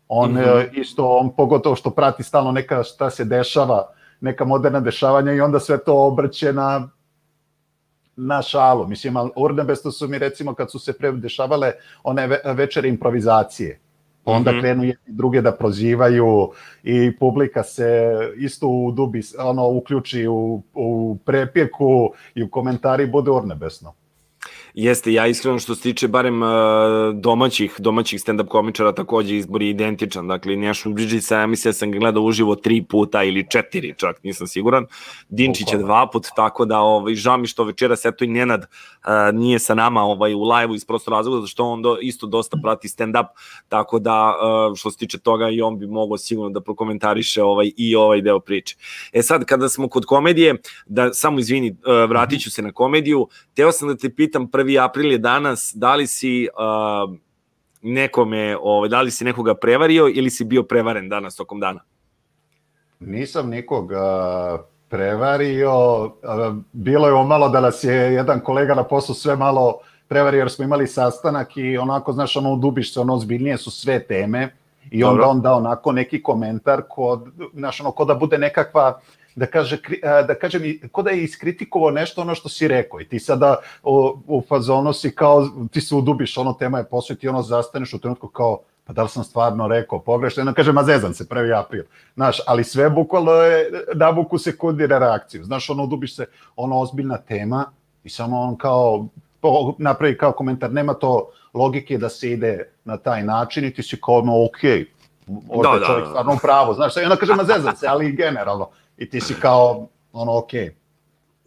On 0.08 0.30
Mhm. 0.30 0.40
uh, 0.40 0.62
isto, 0.72 1.16
on 1.16 1.30
pogotovo 1.36 1.76
što 1.76 1.90
prati 1.90 2.22
stalno 2.22 2.52
neka 2.52 2.82
šta 2.82 3.10
se 3.10 3.24
dešava, 3.24 3.88
neka 4.20 4.44
moderna 4.44 4.80
dešavanja 4.80 5.32
i 5.32 5.40
onda 5.40 5.60
sve 5.60 5.78
to 5.78 6.06
obrće 6.06 6.52
na 6.52 6.88
na 8.16 8.42
šalu. 8.42 8.86
Mislim, 8.88 9.16
ali 9.16 9.30
urnebesno 9.36 9.90
su 9.90 10.08
mi 10.08 10.18
recimo 10.18 10.54
kad 10.54 10.70
su 10.70 10.78
se 10.78 10.92
pre 10.92 11.12
dešavale 11.12 11.72
one 12.02 12.26
ve 12.26 12.40
večere 12.44 12.88
improvizacije. 12.88 13.80
Onda 14.24 14.50
Mhm. 14.50 14.60
krenu 14.60 14.84
jedni 14.84 15.14
druge 15.14 15.40
da 15.40 15.52
prozivaju 15.52 16.50
i 16.82 17.16
publika 17.18 17.62
se 17.62 18.12
isto 18.36 18.68
u 18.68 18.92
dubi, 18.92 19.20
ono, 19.38 19.68
uključi 19.68 20.26
u, 20.26 20.62
u 20.74 21.18
prepjeku 21.24 22.10
i 22.34 22.42
u 22.42 22.50
komentari 22.50 23.06
bude 23.06 23.30
urnebesno. 23.30 23.94
Jeste, 24.76 25.12
ja 25.12 25.26
iskreno 25.26 25.58
što 25.58 25.74
se 25.74 25.82
tiče 25.82 26.08
barem 26.08 26.42
uh, 26.42 26.48
domaćih, 27.14 27.74
domaćih 27.78 28.20
stand-up 28.20 28.48
komičara 28.48 28.92
takođe 28.92 29.36
izbor 29.36 29.62
je 29.62 29.70
identičan. 29.70 30.28
Dakle, 30.28 30.56
Nešu 30.56 30.92
Bridgesa, 30.92 31.38
ja 31.38 31.46
mislim 31.46 31.68
da 31.68 31.72
sam 31.72 31.90
ga 31.90 31.98
gledao 31.98 32.22
uživo 32.22 32.54
tri 32.56 32.82
puta 32.82 33.22
ili 33.22 33.46
četiri, 33.50 33.94
čak 33.96 34.22
nisam 34.22 34.46
siguran. 34.46 34.86
Dinčića 35.28 35.64
Bukvalno. 35.64 35.86
dva 35.86 36.10
put, 36.10 36.26
tako 36.36 36.64
da 36.64 36.80
ovaj, 36.80 37.14
žao 37.14 37.36
mi 37.38 37.46
što 37.46 37.64
večeras 37.64 38.04
eto 38.04 38.24
i 38.24 38.28
Nenad 38.28 38.60
uh, 38.60 39.38
nije 39.38 39.58
sa 39.58 39.74
nama 39.74 40.02
ovaj, 40.02 40.34
u 40.34 40.42
live-u 40.42 40.74
iz 40.74 40.84
prosto 40.84 41.10
razloga, 41.10 41.46
što 41.46 41.64
on 41.64 41.82
do, 41.82 41.98
isto 42.02 42.26
dosta 42.26 42.56
prati 42.62 42.88
stand-up, 42.88 43.26
tako 43.68 43.98
da 43.98 44.34
uh, 44.68 44.76
što 44.76 44.90
se 44.90 44.98
tiče 44.98 45.18
toga 45.18 45.48
i 45.50 45.60
on 45.60 45.78
bi 45.78 45.86
mogao 45.86 46.18
sigurno 46.18 46.50
da 46.50 46.60
prokomentariše 46.60 47.42
ovaj, 47.42 47.70
i 47.76 47.96
ovaj 47.96 48.20
deo 48.20 48.40
priče. 48.40 48.76
E 49.12 49.22
sad, 49.22 49.44
kada 49.44 49.68
smo 49.68 49.88
kod 49.88 50.04
komedije, 50.04 50.54
da 50.86 51.12
samo 51.12 51.38
izvini, 51.38 51.76
vratit 52.08 52.42
ću 52.42 52.50
se 52.50 52.62
na 52.62 52.72
komediju, 52.72 53.28
teo 53.54 53.72
sam 53.72 53.88
da 53.88 53.96
te 53.96 54.10
pitam, 54.10 54.50
1. 54.66 54.84
april 54.84 55.12
je 55.12 55.18
danas, 55.18 55.72
da 55.74 55.94
li 55.94 56.06
si 56.06 56.48
uh, 56.48 57.16
nekome, 57.82 58.56
ovaj, 58.60 58.88
da 58.88 59.00
li 59.02 59.10
si 59.10 59.24
nekoga 59.24 59.54
prevario 59.54 60.08
ili 60.14 60.30
si 60.30 60.44
bio 60.44 60.62
prevaren 60.62 61.08
danas 61.08 61.36
tokom 61.36 61.60
dana? 61.60 61.80
Nisam 63.00 63.50
nikoga 63.50 64.02
prevario, 64.88 65.70
a, 66.22 66.56
bilo 66.72 67.06
je 67.06 67.12
omalo 67.12 67.48
da 67.48 67.60
nas 67.60 67.84
je 67.84 67.94
jedan 67.94 68.40
kolega 68.40 68.74
na 68.74 68.84
poslu 68.84 69.14
sve 69.14 69.36
malo 69.36 69.78
prevario 70.08 70.38
jer 70.38 70.50
smo 70.50 70.64
imali 70.64 70.86
sastanak 70.86 71.56
i 71.56 71.78
onako, 71.78 72.12
znaš, 72.12 72.36
ono 72.36 72.56
dubiš 72.56 72.94
se, 72.94 73.00
ono 73.00 73.14
ozbiljnije 73.14 73.58
su 73.58 73.70
sve 73.70 74.02
teme 74.02 74.56
i 74.90 75.04
onda 75.04 75.16
Dobro. 75.16 75.28
on 75.28 75.40
da 75.40 75.52
onako 75.52 75.92
neki 75.92 76.22
komentar 76.22 76.82
kod, 76.88 77.28
znaš, 77.54 77.80
ono, 77.80 77.90
ko 77.90 78.04
da 78.04 78.14
bude 78.14 78.38
nekakva 78.38 79.00
da 79.36 79.46
kaže 79.46 79.78
da 80.26 80.34
kažem 80.34 80.64
i- 80.64 80.88
ko 80.88 81.02
da 81.02 81.10
je 81.10 81.24
iskritikovao 81.24 81.90
nešto 81.90 82.20
ono 82.20 82.34
što 82.34 82.48
si 82.48 82.68
rekao 82.68 83.00
i 83.00 83.04
ti 83.04 83.18
sada 83.18 83.56
u, 83.82 83.92
u 84.26 84.42
fazonu 84.48 84.92
si 84.92 85.14
kao 85.14 85.42
ti 85.70 85.80
se 85.80 85.94
udubiš 85.94 86.38
ono 86.38 86.52
tema 86.52 86.78
je 86.78 86.84
posveti 86.84 87.28
ono 87.28 87.42
zastaneš 87.42 87.94
u 87.94 87.98
trenutku 87.98 88.28
kao 88.28 88.58
pa 88.84 88.92
da 88.92 89.02
li 89.02 89.08
sam 89.08 89.24
stvarno 89.24 89.68
rekao 89.68 89.98
pogrešno, 90.00 90.40
jedno 90.40 90.54
kaže, 90.54 90.72
ma 90.72 90.82
zezam 90.82 91.14
se, 91.14 91.24
1. 91.24 91.58
april. 91.58 91.82
Znaš, 92.14 92.40
ali 92.46 92.64
sve 92.64 92.90
bukvalno 92.90 93.32
je 93.32 93.70
nabuku 93.94 94.38
sekundi 94.38 94.88
na 94.88 94.98
reakciju. 94.98 95.44
Znaš, 95.44 95.70
ono, 95.70 95.84
udubiš 95.84 96.16
se, 96.16 96.26
ono, 96.56 96.80
ozbiljna 96.80 97.16
tema 97.18 97.64
i 98.04 98.10
samo 98.10 98.40
on 98.40 98.56
kao, 98.56 99.06
napravi 99.78 100.18
kao 100.18 100.32
komentar, 100.32 100.72
nema 100.72 100.94
to 100.94 101.28
logike 101.54 101.98
da 101.98 102.08
se 102.08 102.30
ide 102.30 102.70
na 102.84 102.96
taj 102.96 103.22
način 103.22 103.64
i 103.64 103.74
ti 103.74 103.82
si 103.82 104.00
kao, 104.00 104.20
no, 104.20 104.44
okej, 104.46 104.86
možda 105.26 105.72
Da, 105.72 105.78
da, 105.78 105.86
čovjek 105.86 106.04
da. 106.04 106.10
stvarno 106.10 106.32
u 106.32 106.38
pravu, 106.38 106.74
znaš, 106.74 106.96
i 106.96 107.00
onda 107.00 107.16
kaže, 107.16 107.34
ma 107.34 107.44
zezam 107.44 107.76
se, 107.76 107.86
ali 107.86 108.12
generalno. 108.12 108.68
I 108.98 109.10
ti 109.10 109.20
si 109.20 109.34
kao, 109.40 109.88
ono, 110.12 110.38
okej. 110.38 110.74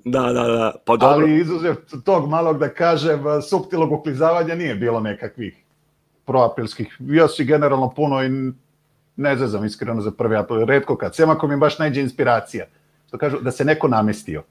Da, 0.05 0.21
da, 0.21 0.43
da, 0.43 0.73
pa 0.85 0.97
dobro. 0.97 1.07
Ali 1.07 1.39
izuzev 1.41 1.75
tog 2.05 2.29
malog, 2.29 2.57
da 2.57 2.69
kažem, 2.69 3.23
suptilog 3.49 3.91
uklizavanja 3.91 4.55
nije 4.55 4.75
bilo 4.75 4.99
nekakvih 4.99 5.63
proaprilskih. 6.25 6.97
Ja 6.99 7.27
si 7.27 7.45
generalno 7.45 7.89
puno 7.89 8.23
i 8.23 8.29
ne 9.15 9.35
zezam 9.37 9.65
iskreno 9.65 10.01
za 10.01 10.11
prvi 10.11 10.35
april, 10.35 10.65
redko 10.65 10.97
kad. 10.97 11.15
Sem 11.15 11.29
ako 11.29 11.47
mi 11.47 11.57
baš 11.57 11.79
najde 11.79 12.01
inspiracija. 12.01 12.65
Što 13.07 13.17
kažu, 13.17 13.37
da 13.41 13.51
se 13.51 13.65
neko 13.65 13.87
namestio. 13.87 14.43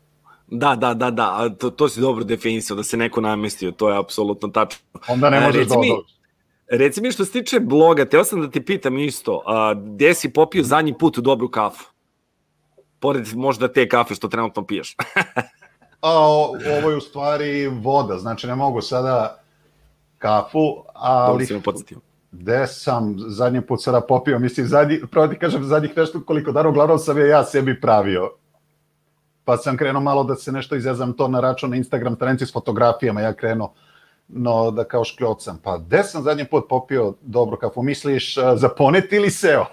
Da, 0.47 0.75
da, 0.77 0.95
da, 0.95 1.11
da, 1.11 1.23
a 1.23 1.49
to, 1.49 1.71
to 1.71 1.89
si 1.89 2.01
dobro 2.01 2.25
definisao, 2.25 2.77
da 2.77 2.83
se 2.83 2.97
neko 2.97 3.21
namestio, 3.21 3.71
to 3.71 3.91
je 3.91 3.99
apsolutno 3.99 4.49
tačno. 4.49 4.81
Onda 5.09 5.31
ne 5.31 5.37
E, 5.37 5.41
možeš 5.41 5.67
da. 5.67 5.77
Reci 6.69 7.01
mi 7.01 7.13
što 7.13 7.25
se 7.25 7.33
tiče 7.33 7.61
bloga, 7.61 8.05
teo 8.05 8.25
sam 8.25 8.41
da 8.41 8.51
ti 8.51 8.65
pitam 8.65 8.99
isto, 8.99 9.43
a, 9.47 9.75
gde 9.75 10.15
si 10.15 10.33
popio 10.33 10.63
zadnji 10.63 10.95
put 10.99 11.19
dobru 11.19 11.49
kafu? 11.49 11.85
Pored 13.01 13.27
možda 13.35 13.73
te 13.73 13.89
kafe 13.89 14.15
što 14.15 14.29
trenutno 14.29 14.65
piješ. 14.65 14.97
A 16.01 16.11
o, 16.11 16.55
ovo 16.79 16.91
je 16.91 16.97
u 16.97 17.01
stvari 17.01 17.69
voda, 17.69 18.19
znači 18.19 18.47
ne 18.47 18.55
mogu 18.55 18.81
sada 18.81 19.39
kafu, 20.19 20.59
Dobro 20.59 20.85
ali 20.95 21.47
si 21.47 21.55
me 21.55 21.61
podsjetio. 21.61 21.99
gde 22.33 22.67
sam 22.67 23.15
zadnji 23.19 23.61
put 23.61 23.83
sada 23.83 24.01
popio, 24.01 24.39
mislim, 24.39 24.67
zadnji, 24.67 25.01
pravo 25.11 25.29
ti 25.29 25.39
kažem, 25.39 25.65
zadnjih 25.65 25.97
nešto 25.97 26.25
koliko 26.25 26.53
dana, 26.53 26.69
uglavnom 26.69 26.99
sam 26.99 27.19
je 27.19 27.29
ja 27.29 27.45
sebi 27.45 27.81
pravio. 27.81 28.31
Pa 29.45 29.57
sam 29.57 29.77
krenuo 29.77 30.03
malo 30.03 30.25
da 30.25 30.35
se 30.35 30.53
nešto 30.53 30.77
izezam 30.77 31.13
to 31.13 31.29
na 31.29 31.41
račun 31.41 31.71
na 31.71 31.77
Instagram 31.77 32.15
stranici 32.17 32.47
s 32.47 32.53
fotografijama, 32.53 33.21
ja 33.21 33.33
krenuo 33.33 33.75
no 34.29 34.71
da 34.71 34.85
kao 34.85 35.05
škljocam. 35.05 35.59
Pa 35.63 35.79
gde 35.79 36.03
sam 36.03 36.23
zadnji 36.23 36.45
put 36.45 36.65
popio 36.69 37.15
dobru 37.21 37.57
kafu? 37.57 37.83
Misliš 37.83 38.37
uh, 38.37 38.45
za 38.57 38.69
ponet 38.69 39.13
ili 39.13 39.31
seo? 39.31 39.65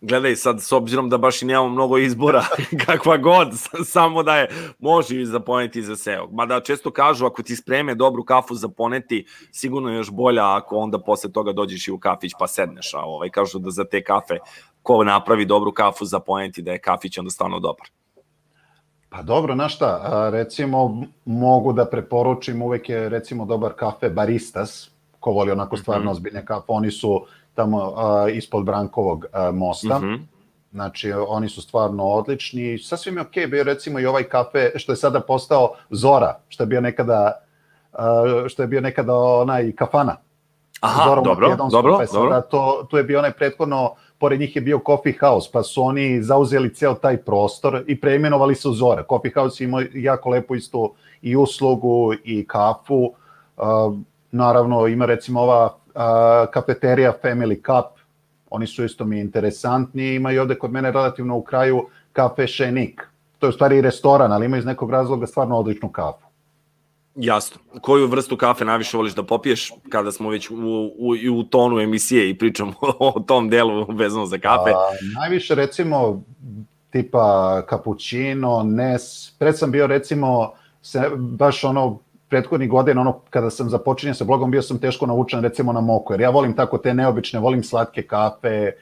Gledaj, 0.00 0.36
sad, 0.36 0.62
s 0.62 0.72
obzirom 0.72 1.08
da 1.08 1.18
baš 1.18 1.42
i 1.42 1.46
nemamo 1.46 1.68
mnogo 1.68 1.98
izbora, 1.98 2.44
kakva 2.86 3.16
god, 3.16 3.48
samo 3.84 4.22
da 4.22 4.36
je, 4.36 4.48
može 4.78 5.20
i 5.20 5.26
za 5.26 5.40
poneti 5.40 5.78
i 5.78 5.82
za 5.82 5.96
seo. 5.96 6.28
Mada 6.30 6.60
često 6.60 6.90
kažu, 6.90 7.26
ako 7.26 7.42
ti 7.42 7.56
spreme 7.56 7.94
dobru 7.94 8.24
kafu 8.24 8.54
za 8.54 8.68
poneti, 8.68 9.26
sigurno 9.52 9.90
je 9.90 9.96
još 9.96 10.10
bolja 10.10 10.56
ako 10.56 10.76
onda 10.76 10.98
posle 10.98 11.32
toga 11.32 11.52
dođeš 11.52 11.88
i 11.88 11.92
u 11.92 11.98
kafić 11.98 12.32
pa 12.38 12.46
sedneš, 12.46 12.94
a 12.94 13.00
ovaj, 13.00 13.28
kažu 13.30 13.58
da 13.58 13.70
za 13.70 13.84
te 13.84 14.02
kafe, 14.04 14.38
ko 14.82 15.04
napravi 15.04 15.44
dobru 15.44 15.72
kafu 15.72 16.04
za 16.04 16.20
poneti, 16.20 16.62
da 16.62 16.72
je 16.72 16.78
kafić 16.78 17.18
onda 17.18 17.30
stvarno 17.30 17.60
dobar. 17.60 17.86
Pa 19.08 19.22
dobro, 19.22 19.54
na 19.54 19.68
šta, 19.68 20.00
a, 20.02 20.30
recimo 20.30 21.02
mogu 21.24 21.72
da 21.72 21.84
preporučim, 21.86 22.62
uvek 22.62 22.88
je 22.88 23.08
recimo 23.08 23.44
dobar 23.44 23.72
kafe 23.72 24.10
Baristas, 24.10 24.90
ko 25.20 25.30
voli 25.30 25.50
onako 25.50 25.76
stvarno 25.76 26.02
Mhm. 26.02 26.10
ozbiljne 26.10 26.46
kafe, 26.46 26.64
oni 26.68 26.90
su 26.90 27.26
tamo 27.56 27.92
a, 27.96 28.28
ispod 28.28 28.64
Brankovog 28.64 29.26
a, 29.32 29.50
mosta, 29.50 29.98
Mhm. 29.98 30.14
znači 30.72 31.12
oni 31.28 31.48
su 31.48 31.62
stvarno 31.62 32.04
odlični, 32.04 32.78
sasvim 32.78 33.16
je 33.16 33.22
okej 33.22 33.46
bio 33.46 33.64
recimo 33.64 34.00
i 34.00 34.06
ovaj 34.06 34.24
kafe 34.24 34.70
što 34.76 34.92
je 34.92 34.96
sada 34.96 35.20
postao 35.20 35.70
Zora, 35.90 36.38
što 36.48 36.62
je 36.62 36.66
bio 36.66 36.80
nekada, 36.80 37.32
a, 37.92 38.24
što 38.48 38.62
je 38.62 38.66
bio 38.66 38.80
nekada 38.80 39.14
onaj 39.14 39.72
kafana, 39.72 40.16
Aha, 40.80 41.04
Zorom 41.08 41.24
dobro, 41.24 41.56
dobro, 41.70 41.98
pa 41.98 42.04
dobro. 42.12 42.40
To, 42.40 42.86
tu 42.90 42.96
je 42.96 43.04
bio 43.04 43.18
onaj 43.18 43.32
prethodno, 43.32 43.94
pored 44.18 44.40
njih 44.40 44.56
je 44.56 44.62
bio 44.62 44.80
Coffee 44.86 45.14
House, 45.20 45.50
pa 45.52 45.62
su 45.62 45.82
oni 45.82 46.22
zauzeli 46.22 46.74
ceo 46.74 46.94
taj 46.94 47.16
prostor 47.16 47.84
i 47.86 48.00
preimenovali 48.00 48.54
se 48.54 48.68
u 48.68 48.72
Zora. 48.72 49.04
Coffee 49.08 49.32
House 49.34 49.64
ima 49.64 49.82
jako 49.94 50.30
lepo 50.30 50.54
isto 50.54 50.92
i 51.22 51.36
uslugu 51.36 52.12
i 52.24 52.46
kafu. 52.46 53.12
Uh, 53.56 53.96
naravno, 54.32 54.86
ima 54.86 55.06
recimo 55.06 55.40
ova 55.40 55.76
kafeterija 56.52 57.12
Family 57.22 57.56
Cup, 57.66 58.00
oni 58.50 58.66
su 58.66 58.84
isto 58.84 59.04
mi 59.04 59.20
interesantni. 59.20 60.14
Ima 60.14 60.32
i 60.32 60.38
ovde 60.38 60.58
kod 60.58 60.72
mene 60.72 60.90
relativno 60.90 61.36
u 61.36 61.42
kraju 61.42 61.88
kafe 62.12 62.46
Šenik. 62.46 63.02
To 63.38 63.46
je 63.46 63.48
u 63.48 63.52
stvari 63.52 63.78
i 63.78 63.80
restoran, 63.80 64.32
ali 64.32 64.46
ima 64.46 64.58
iz 64.58 64.64
nekog 64.64 64.90
razloga 64.90 65.26
stvarno 65.26 65.58
odličnu 65.58 65.88
kafu. 65.88 66.26
Jasno. 67.14 67.60
Koju 67.80 68.06
vrstu 68.06 68.36
kafe 68.36 68.64
najviše 68.64 68.96
voliš 68.96 69.14
da 69.14 69.22
popiješ 69.22 69.72
kada 69.88 70.12
smo 70.12 70.30
već 70.30 70.50
u, 70.50 70.54
u, 70.98 71.38
u 71.38 71.42
tonu 71.42 71.80
emisije 71.80 72.30
i 72.30 72.38
pričamo 72.38 72.72
o 72.98 73.20
tom 73.26 73.50
delu 73.50 73.86
vezano 73.88 74.26
za 74.26 74.38
kafe? 74.38 74.70
A, 74.70 74.76
najviše 75.20 75.54
recimo 75.54 76.22
tipa 76.90 77.62
cappuccino, 77.70 78.62
nes, 78.62 79.30
pred 79.38 79.58
sam 79.58 79.70
bio 79.70 79.86
recimo 79.86 80.52
se, 80.82 81.10
baš 81.16 81.64
ono 81.64 81.98
prethodnih 82.28 82.70
godina, 82.70 83.00
ono 83.00 83.20
kada 83.30 83.50
sam 83.50 83.70
započinjao 83.70 84.14
sa 84.14 84.24
blogom, 84.24 84.50
bio 84.50 84.62
sam 84.62 84.78
teško 84.78 85.06
naučen 85.06 85.42
recimo 85.42 85.72
na 85.72 85.80
moku, 85.80 86.12
jer 86.12 86.20
ja 86.20 86.30
volim 86.30 86.56
tako 86.56 86.78
te 86.78 86.94
neobične, 86.94 87.40
volim 87.40 87.62
slatke 87.62 88.02
kafe 88.02 88.72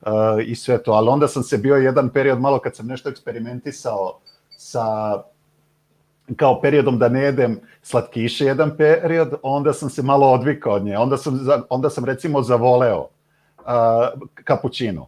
uh, 0.00 0.08
i 0.46 0.54
sve 0.54 0.82
to, 0.82 0.92
ali 0.92 1.08
onda 1.08 1.28
sam 1.28 1.42
se 1.42 1.58
bio 1.58 1.76
jedan 1.76 2.08
period 2.08 2.40
malo 2.40 2.58
kad 2.58 2.76
sam 2.76 2.86
nešto 2.86 3.08
eksperimentisao 3.08 4.18
sa 4.56 4.84
kao 6.36 6.60
periodom 6.60 6.98
da 6.98 7.08
ne 7.08 7.22
jedem 7.22 7.60
slatkiše 7.82 8.44
jedan 8.44 8.76
period, 8.76 9.34
onda 9.42 9.72
sam 9.72 9.90
se 9.90 10.02
malo 10.02 10.32
odvikao 10.32 10.72
od 10.72 10.84
nje. 10.84 10.98
Onda 10.98 11.16
sam, 11.16 11.40
onda 11.70 11.90
sam 11.90 12.04
recimo 12.04 12.42
zavoleo 12.42 13.00
uh, 13.00 13.64
kapućino. 14.44 15.06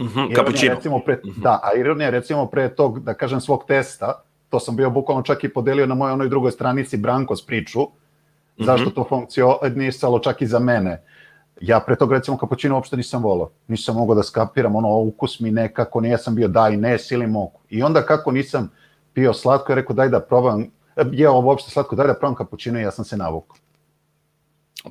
Mhm, 0.00 0.18
Ironija, 0.18 0.36
Cappuccino. 0.36 0.74
Recimo 0.74 0.98
pre, 0.98 1.18
Da, 1.36 1.60
a 1.62 1.74
ironija 1.78 2.10
recimo 2.10 2.46
pre 2.46 2.68
tog, 2.68 3.00
da 3.00 3.14
kažem, 3.14 3.40
svog 3.40 3.64
testa, 3.66 4.22
to 4.48 4.60
sam 4.60 4.76
bio 4.76 4.90
bukvalno 4.90 5.22
čak 5.22 5.44
i 5.44 5.52
podelio 5.52 5.86
na 5.86 5.94
mojoj 5.94 6.12
onoj 6.12 6.28
drugoj 6.28 6.50
stranici 6.50 6.96
Brankos 6.96 7.46
priču, 7.46 7.80
zašto 8.58 8.90
to 8.90 9.04
funkcionisalo 9.08 10.18
čak 10.18 10.42
i 10.42 10.46
za 10.46 10.58
mene. 10.58 11.02
Ja 11.60 11.80
pre 11.80 11.96
tog 11.96 12.12
recimo 12.12 12.36
kapućino 12.36 12.74
uopšte 12.74 12.96
nisam 12.96 13.22
volao. 13.22 13.50
Nisam 13.68 13.96
mogao 13.96 14.14
da 14.14 14.22
skapiram, 14.22 14.76
ono 14.76 14.96
ukus 14.98 15.40
mi 15.40 15.50
nekako, 15.50 16.00
nije 16.00 16.18
sam 16.18 16.34
bio 16.34 16.48
daj, 16.48 16.76
ne, 16.76 16.96
ili 17.10 17.26
mogu. 17.26 17.60
I 17.70 17.82
onda 17.82 18.02
kako 18.02 18.32
nisam 18.32 18.70
pio 19.12 19.32
slatko, 19.32 19.72
ja 19.72 19.76
rekao 19.76 19.96
daj 19.96 20.08
da 20.08 20.20
probam, 20.20 20.66
jeo 21.12 21.32
ovo 21.32 21.48
uopšte 21.48 21.70
slatko, 21.70 21.96
daj 21.96 22.06
da 22.06 22.14
probam 22.14 22.34
kapućino 22.34 22.80
i 22.80 22.82
ja 22.82 22.90
sam 22.90 23.04
se 23.04 23.16
navukao. 23.16 23.56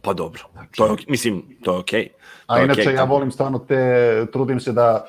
Pa 0.02 0.14
dobro. 0.14 0.44
To 0.76 0.86
je, 0.86 0.92
ok- 0.92 1.06
mislim, 1.08 1.58
to 1.64 1.74
je 1.74 1.80
okej. 1.80 2.10
A 2.48 2.56
To 2.56 2.60
je 2.60 2.66
inače 2.66 2.82
okej. 2.82 2.94
ja 2.94 3.04
volim 3.04 3.32
stvarno 3.32 3.60
te, 3.60 4.26
trudim 4.34 4.60
se 4.60 4.72
da, 4.72 5.08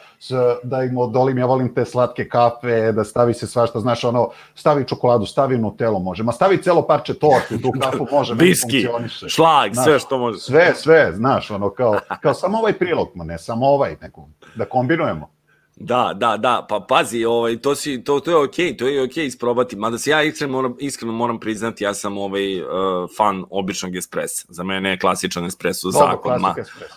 da 0.63 0.83
im 0.83 0.99
odolim, 0.99 1.39
ja 1.39 1.47
volim 1.47 1.75
te 1.75 1.85
slatke 1.85 2.29
kafe, 2.29 2.93
da 2.93 3.05
stavi 3.05 3.35
se 3.35 3.47
svašta, 3.47 3.81
znaš 3.81 4.05
ono, 4.05 4.31
stavi 4.55 4.85
čokoladu, 4.87 5.27
stavi 5.27 5.59
nutelo 5.59 5.99
može, 5.99 6.23
ma 6.23 6.33
stavi 6.33 6.63
celo 6.63 6.87
parče 6.87 7.15
torte, 7.15 7.59
tu 7.63 7.73
kafu 7.81 8.07
može, 8.17 8.35
Viski, 8.35 8.87
šlag, 9.29 9.73
Znaš, 9.75 9.85
sve 9.87 9.99
što 9.99 10.19
može. 10.19 10.39
Sve, 10.39 10.75
sve, 10.75 11.13
znaš, 11.15 11.51
ono, 11.51 11.71
kao, 11.71 11.99
kao 12.23 12.35
samo 12.35 12.59
ovaj 12.59 12.73
prilog, 12.73 13.09
ma 13.15 13.25
ne, 13.25 13.39
samo 13.39 13.67
ovaj, 13.67 13.97
neko, 14.01 14.29
da 14.55 14.65
kombinujemo. 14.65 15.38
Da, 15.81 16.13
da, 16.15 16.37
da, 16.37 16.67
pa 16.69 16.81
pazi, 16.89 17.25
ovaj, 17.25 17.57
to, 17.57 17.75
si, 17.75 18.05
to, 18.05 18.21
to 18.21 18.31
je 18.31 18.37
okej, 18.37 18.77
to 18.77 18.87
je 18.87 19.03
okej 19.03 19.27
isprobati, 19.27 19.77
mada 19.77 19.99
se 19.99 20.11
ja 20.11 20.23
iskreno 20.23 20.53
moram, 20.53 20.77
iskreno 20.79 21.13
moram 21.13 21.41
priznati, 21.41 21.85
ja 21.85 21.95
sam 21.95 22.19
ovaj, 22.19 22.61
uh, 22.63 22.69
fan 23.17 23.45
običnog 23.51 23.97
espressa. 23.97 24.47
Za 24.49 24.63
mene 24.63 24.91
je 24.91 24.99
klasičan 24.99 25.47
espresso 25.47 25.91
Dobro, 25.91 26.07
zakon. 26.07 26.41
Ma, 26.41 26.55
klasik 26.55 26.73
espresso. 26.73 26.95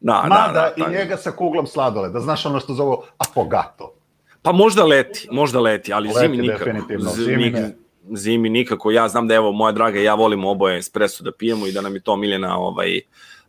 da, 0.00 0.24
Mada 0.28 0.52
da, 0.52 0.60
da, 0.60 0.72
i 0.76 0.80
da. 0.80 0.98
njega 0.98 1.16
sa 1.16 1.30
kuglom 1.30 1.66
sladole, 1.66 2.08
da 2.08 2.20
znaš 2.20 2.46
ono 2.46 2.60
što 2.60 2.74
zovu 2.74 3.02
affogato. 3.18 3.94
Pa 4.42 4.52
možda 4.52 4.84
leti, 4.84 5.28
možda 5.30 5.60
leti, 5.60 5.92
ali 5.92 6.08
Leti 6.08 6.20
zimi 6.20 6.36
nikako. 6.36 6.70
zimi 7.14 7.50
ne. 7.50 7.76
Zimi 8.12 8.48
nikako. 8.48 8.90
Ja 8.90 9.08
znam 9.08 9.28
da 9.28 9.34
evo 9.34 9.52
moja 9.52 9.72
draga 9.72 10.00
ja 10.00 10.14
volimo 10.14 10.50
oboje 10.50 10.78
espresso 10.78 11.24
da 11.24 11.32
pijemo 11.32 11.66
i 11.66 11.72
da 11.72 11.80
nam 11.80 11.94
je 11.94 12.00
to 12.00 12.16
miljena 12.16 12.58
ovaj 12.58 13.00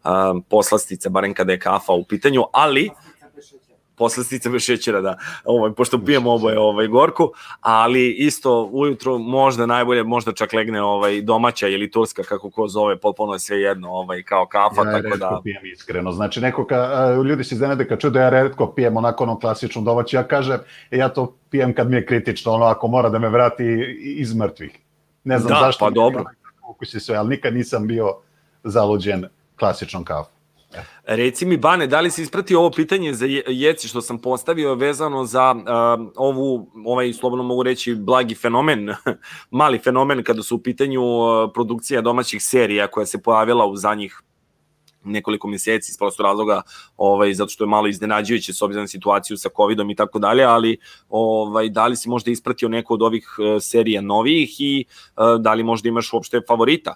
um, 0.03 0.43
poslastica, 0.49 1.09
barem 1.09 1.33
kada 1.33 1.51
je 1.51 1.59
kafa 1.59 1.93
u 1.93 2.03
pitanju, 2.03 2.43
ali 2.53 2.89
poslastica 4.01 4.49
bez 4.49 4.61
šećera, 4.61 5.01
da, 5.01 5.17
ovaj, 5.45 5.73
pošto 5.77 5.99
pijemo 6.05 6.33
oboje 6.33 6.59
ovaj, 6.59 6.87
gorku, 6.87 7.31
ali 7.61 8.09
isto 8.11 8.69
ujutro 8.71 9.17
možda 9.17 9.65
najbolje, 9.65 10.03
možda 10.03 10.31
čak 10.31 10.53
legne 10.53 10.81
ovaj, 10.81 11.21
domaća 11.21 11.67
ili 11.67 11.91
turska, 11.91 12.23
kako 12.23 12.49
ko 12.49 12.67
zove, 12.67 12.97
potpuno 12.97 13.33
je 13.33 13.39
sve 13.39 13.61
jedno, 13.61 13.91
ovaj, 13.91 14.23
kao 14.23 14.45
kafa, 14.45 14.81
ja 14.81 14.91
tako 14.91 14.97
redko 14.97 15.17
da... 15.17 15.41
pijem 15.43 15.65
iskreno. 15.73 16.11
Znači, 16.11 16.41
neko 16.41 16.65
ka, 16.65 16.77
ljudi 17.25 17.43
se 17.43 17.55
iznenade 17.55 17.87
kad 17.87 17.99
čuju 17.99 18.11
da 18.11 18.21
ja 18.21 18.29
redko 18.29 18.73
pijem 18.73 18.97
onako 18.97 19.23
ono 19.23 19.39
klasično 19.39 19.81
domaće, 19.81 20.17
ja 20.17 20.23
kažem, 20.23 20.59
e, 20.91 20.97
ja 20.97 21.09
to 21.09 21.35
pijem 21.49 21.75
kad 21.75 21.89
mi 21.89 21.95
je 21.95 22.05
kritično, 22.05 22.51
ono 22.51 22.65
ako 22.65 22.87
mora 22.87 23.09
da 23.09 23.19
me 23.19 23.29
vrati 23.29 23.65
iz 24.17 24.35
mrtvih. 24.35 24.79
Ne 25.23 25.39
znam 25.39 25.53
Da, 25.53 25.65
zašto. 25.65 25.85
pa 25.85 25.89
mi 25.89 25.95
dobro. 25.95 26.23
Ukus 26.69 26.93
i 26.93 26.99
sve, 26.99 27.15
ali 27.15 27.29
nikad 27.29 27.53
nisam 27.53 27.87
bio 27.87 28.15
zaluđen 28.63 29.25
klasičnom 29.59 30.03
kafu. 30.03 30.40
Reci 31.03 31.45
mi, 31.45 31.57
Bane, 31.57 31.87
da 31.87 31.99
li 31.99 32.11
si 32.11 32.21
ispratio 32.21 32.59
ovo 32.59 32.71
pitanje 32.71 33.13
za 33.13 33.25
Je- 33.25 33.43
Jeci 33.47 33.87
što 33.87 34.01
sam 34.01 34.17
postavio 34.17 34.75
vezano 34.75 35.25
za 35.25 35.55
uh, 35.57 36.11
ovu, 36.15 36.71
ovaj, 36.85 37.13
slobodno 37.13 37.43
mogu 37.43 37.63
reći, 37.63 37.95
blagi 37.95 38.35
fenomen, 38.35 38.89
mali 39.51 39.79
fenomen 39.79 40.23
kada 40.23 40.43
su 40.43 40.55
u 40.55 40.61
pitanju 40.61 41.01
uh, 41.01 41.51
produkcija 41.53 42.01
domaćih 42.01 42.43
serija 42.43 42.87
koja 42.87 43.05
se 43.05 43.21
pojavila 43.21 43.65
u 43.65 43.75
zadnjih 43.75 44.21
nekoliko 45.03 45.47
mjeseci 45.47 45.91
iz 45.91 45.97
prosto 45.97 46.23
razloga 46.23 46.61
ovaj 46.97 47.33
zato 47.33 47.49
što 47.49 47.63
je 47.63 47.67
malo 47.67 47.87
iznenađujuće 47.87 48.53
s 48.53 48.61
obzirom 48.61 48.83
na 48.83 48.87
situaciju 48.87 49.37
sa 49.37 49.49
covidom 49.57 49.89
i 49.89 49.95
tako 49.95 50.19
dalje 50.19 50.43
ali 50.43 50.77
ovaj 51.09 51.69
da 51.69 51.87
li 51.87 51.95
si 51.95 52.09
možda 52.09 52.31
ispratio 52.31 52.69
neku 52.69 52.93
od 52.93 53.01
ovih 53.01 53.27
serija 53.61 54.01
novih 54.01 54.61
i 54.61 54.85
uh, 55.17 55.41
da 55.41 55.53
li 55.53 55.63
možda 55.63 55.89
imaš 55.89 56.13
uopšte 56.13 56.41
favorita 56.47 56.95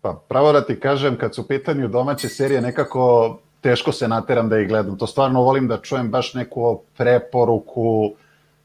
Pa 0.00 0.20
pravo 0.28 0.52
da 0.52 0.66
ti 0.66 0.80
kažem, 0.80 1.16
kad 1.16 1.34
su 1.34 1.42
u 1.42 1.44
pitanju 1.44 1.88
domaće 1.88 2.28
serije, 2.28 2.60
nekako 2.60 3.38
teško 3.60 3.92
se 3.92 4.08
nateram 4.08 4.48
da 4.48 4.58
ih 4.58 4.68
gledam. 4.68 4.98
To 4.98 5.06
stvarno 5.06 5.42
volim 5.42 5.68
da 5.68 5.76
čujem 5.76 6.10
baš 6.10 6.34
neku 6.34 6.80
preporuku, 6.96 8.12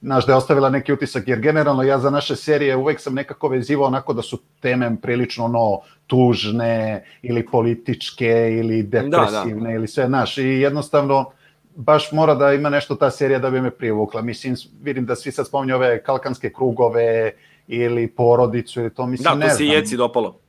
znaš, 0.02 0.26
da 0.26 0.32
je 0.32 0.38
ostavila 0.38 0.70
neki 0.70 0.94
utisak, 0.94 1.28
jer 1.28 1.40
generalno 1.40 1.84
ja 1.84 2.00
za 2.00 2.10
naše 2.10 2.36
serije 2.36 2.76
uvek 2.76 3.00
sam 3.00 3.14
nekako 3.14 3.48
vezivao 3.48 3.88
onako 3.88 4.14
da 4.14 4.22
su 4.22 4.40
teme 4.60 4.96
prilično 5.02 5.46
ono, 5.46 5.80
tužne 6.08 7.04
ili 7.22 7.46
političke 7.46 8.58
ili 8.60 8.84
depresivne 8.84 9.76
ili 9.76 9.88
sve, 9.88 10.08
znaš, 10.08 10.38
i 10.38 10.46
jednostavno 10.46 11.32
baš 11.76 12.12
mora 12.12 12.36
da 12.36 12.54
ima 12.54 12.70
nešto 12.70 12.96
ta 12.96 13.12
serija 13.12 13.40
da 13.40 13.50
bi 13.50 13.62
me 13.62 13.72
privukla. 13.72 14.22
Mislim, 14.22 14.56
vidim 14.82 15.06
da 15.06 15.16
svi 15.16 15.32
sad 15.32 15.48
spominju 15.48 15.76
ove 15.76 16.04
kalkanske 16.04 16.54
krugove 16.54 17.32
ili 17.68 18.08
porodicu 18.08 18.82
ili 18.82 18.94
to, 18.94 19.08
mislim, 19.08 19.24
da 19.24 19.46
ne 19.46 19.46
to 19.46 19.56
se 19.56 19.64
znam 19.64 19.76
Jeci 19.76 19.98
dopalo 19.98 20.45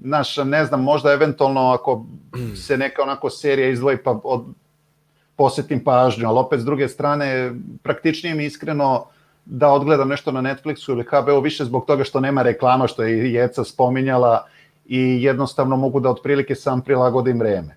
znaš, 0.00 0.36
ne 0.36 0.64
znam, 0.64 0.82
možda 0.82 1.12
eventualno 1.12 1.70
ako 1.70 2.04
se 2.66 2.76
neka 2.76 3.02
onako 3.02 3.30
serija 3.30 3.68
izdvoji 3.68 3.96
pa 3.96 4.20
od, 4.24 4.44
posetim 5.36 5.84
pažnju, 5.84 6.28
ali 6.28 6.38
opet 6.38 6.60
s 6.60 6.64
druge 6.64 6.88
strane 6.88 7.52
praktičnije 7.82 8.34
mi 8.34 8.44
iskreno 8.44 9.04
da 9.44 9.68
odgledam 9.68 10.08
nešto 10.08 10.32
na 10.32 10.40
Netflixu 10.42 10.90
ili 10.90 11.04
HBO 11.04 11.40
više 11.40 11.64
zbog 11.64 11.86
toga 11.86 12.04
što 12.04 12.20
nema 12.20 12.42
reklama, 12.42 12.86
što 12.86 13.02
je 13.02 13.32
Jeca 13.32 13.64
spominjala 13.64 14.46
i 14.86 15.22
jednostavno 15.22 15.76
mogu 15.76 16.00
da 16.00 16.10
otprilike 16.10 16.54
sam 16.54 16.80
prilagodim 16.80 17.38
vreme. 17.38 17.76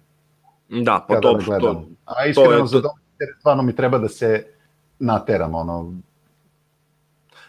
da 0.70 1.06
pa 1.08 1.20
to, 1.22 1.40
gledam. 1.46 1.62
to 1.62 1.86
A 2.06 2.26
iskreno 2.26 2.50
to 2.50 2.56
je- 2.56 2.68
za 2.68 2.82
domaće 2.82 3.00
serije 3.18 3.36
stvarno 3.40 3.64
mi 3.64 3.76
treba 3.76 3.98
da 3.98 4.10
se 4.10 4.46
nateram, 5.00 5.56
ono, 5.56 5.94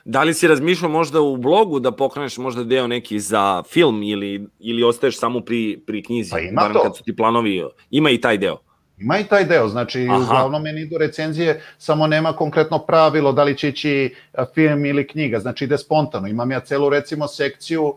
Da 0.05 0.23
li 0.23 0.35
si 0.35 0.49
razmišljao 0.49 0.91
možda 0.91 1.21
u 1.21 1.37
blogu 1.37 1.81
da 1.81 1.93
pokreneš 1.93 2.39
možda 2.39 2.65
deo 2.65 2.87
neki 2.87 3.21
za 3.21 3.63
film 3.63 4.03
ili, 4.03 4.47
ili 4.59 4.83
ostaješ 4.83 5.19
samo 5.19 5.41
pri, 5.41 5.83
pri 5.87 6.03
knjizi? 6.03 6.31
Pa 6.31 6.39
ima 6.39 6.73
to. 6.73 6.83
Kad 6.83 6.97
su 6.97 7.05
ti 7.05 7.17
planovi, 7.17 7.65
ima 7.91 8.11
i 8.11 8.21
taj 8.21 8.39
deo. 8.39 8.57
Ima 8.99 9.19
i 9.19 9.25
taj 9.25 9.45
deo, 9.45 9.69
znači 9.69 10.09
Aha. 10.11 10.25
uglavnom 10.25 10.63
meni 10.63 10.81
idu 10.81 10.99
recenzije, 10.99 11.63
samo 11.79 12.07
nema 12.07 12.33
konkretno 12.33 12.79
pravilo 12.79 13.33
da 13.33 13.45
li 13.45 13.57
će 13.59 13.69
ići 13.69 14.15
film 14.55 14.85
ili 14.85 15.07
knjiga, 15.07 15.39
znači 15.41 15.65
ide 15.65 15.79
spontano. 15.79 16.29
Imam 16.29 16.51
ja 16.51 16.61
celu 16.61 16.89
recimo 16.89 17.29
sekciju, 17.29 17.95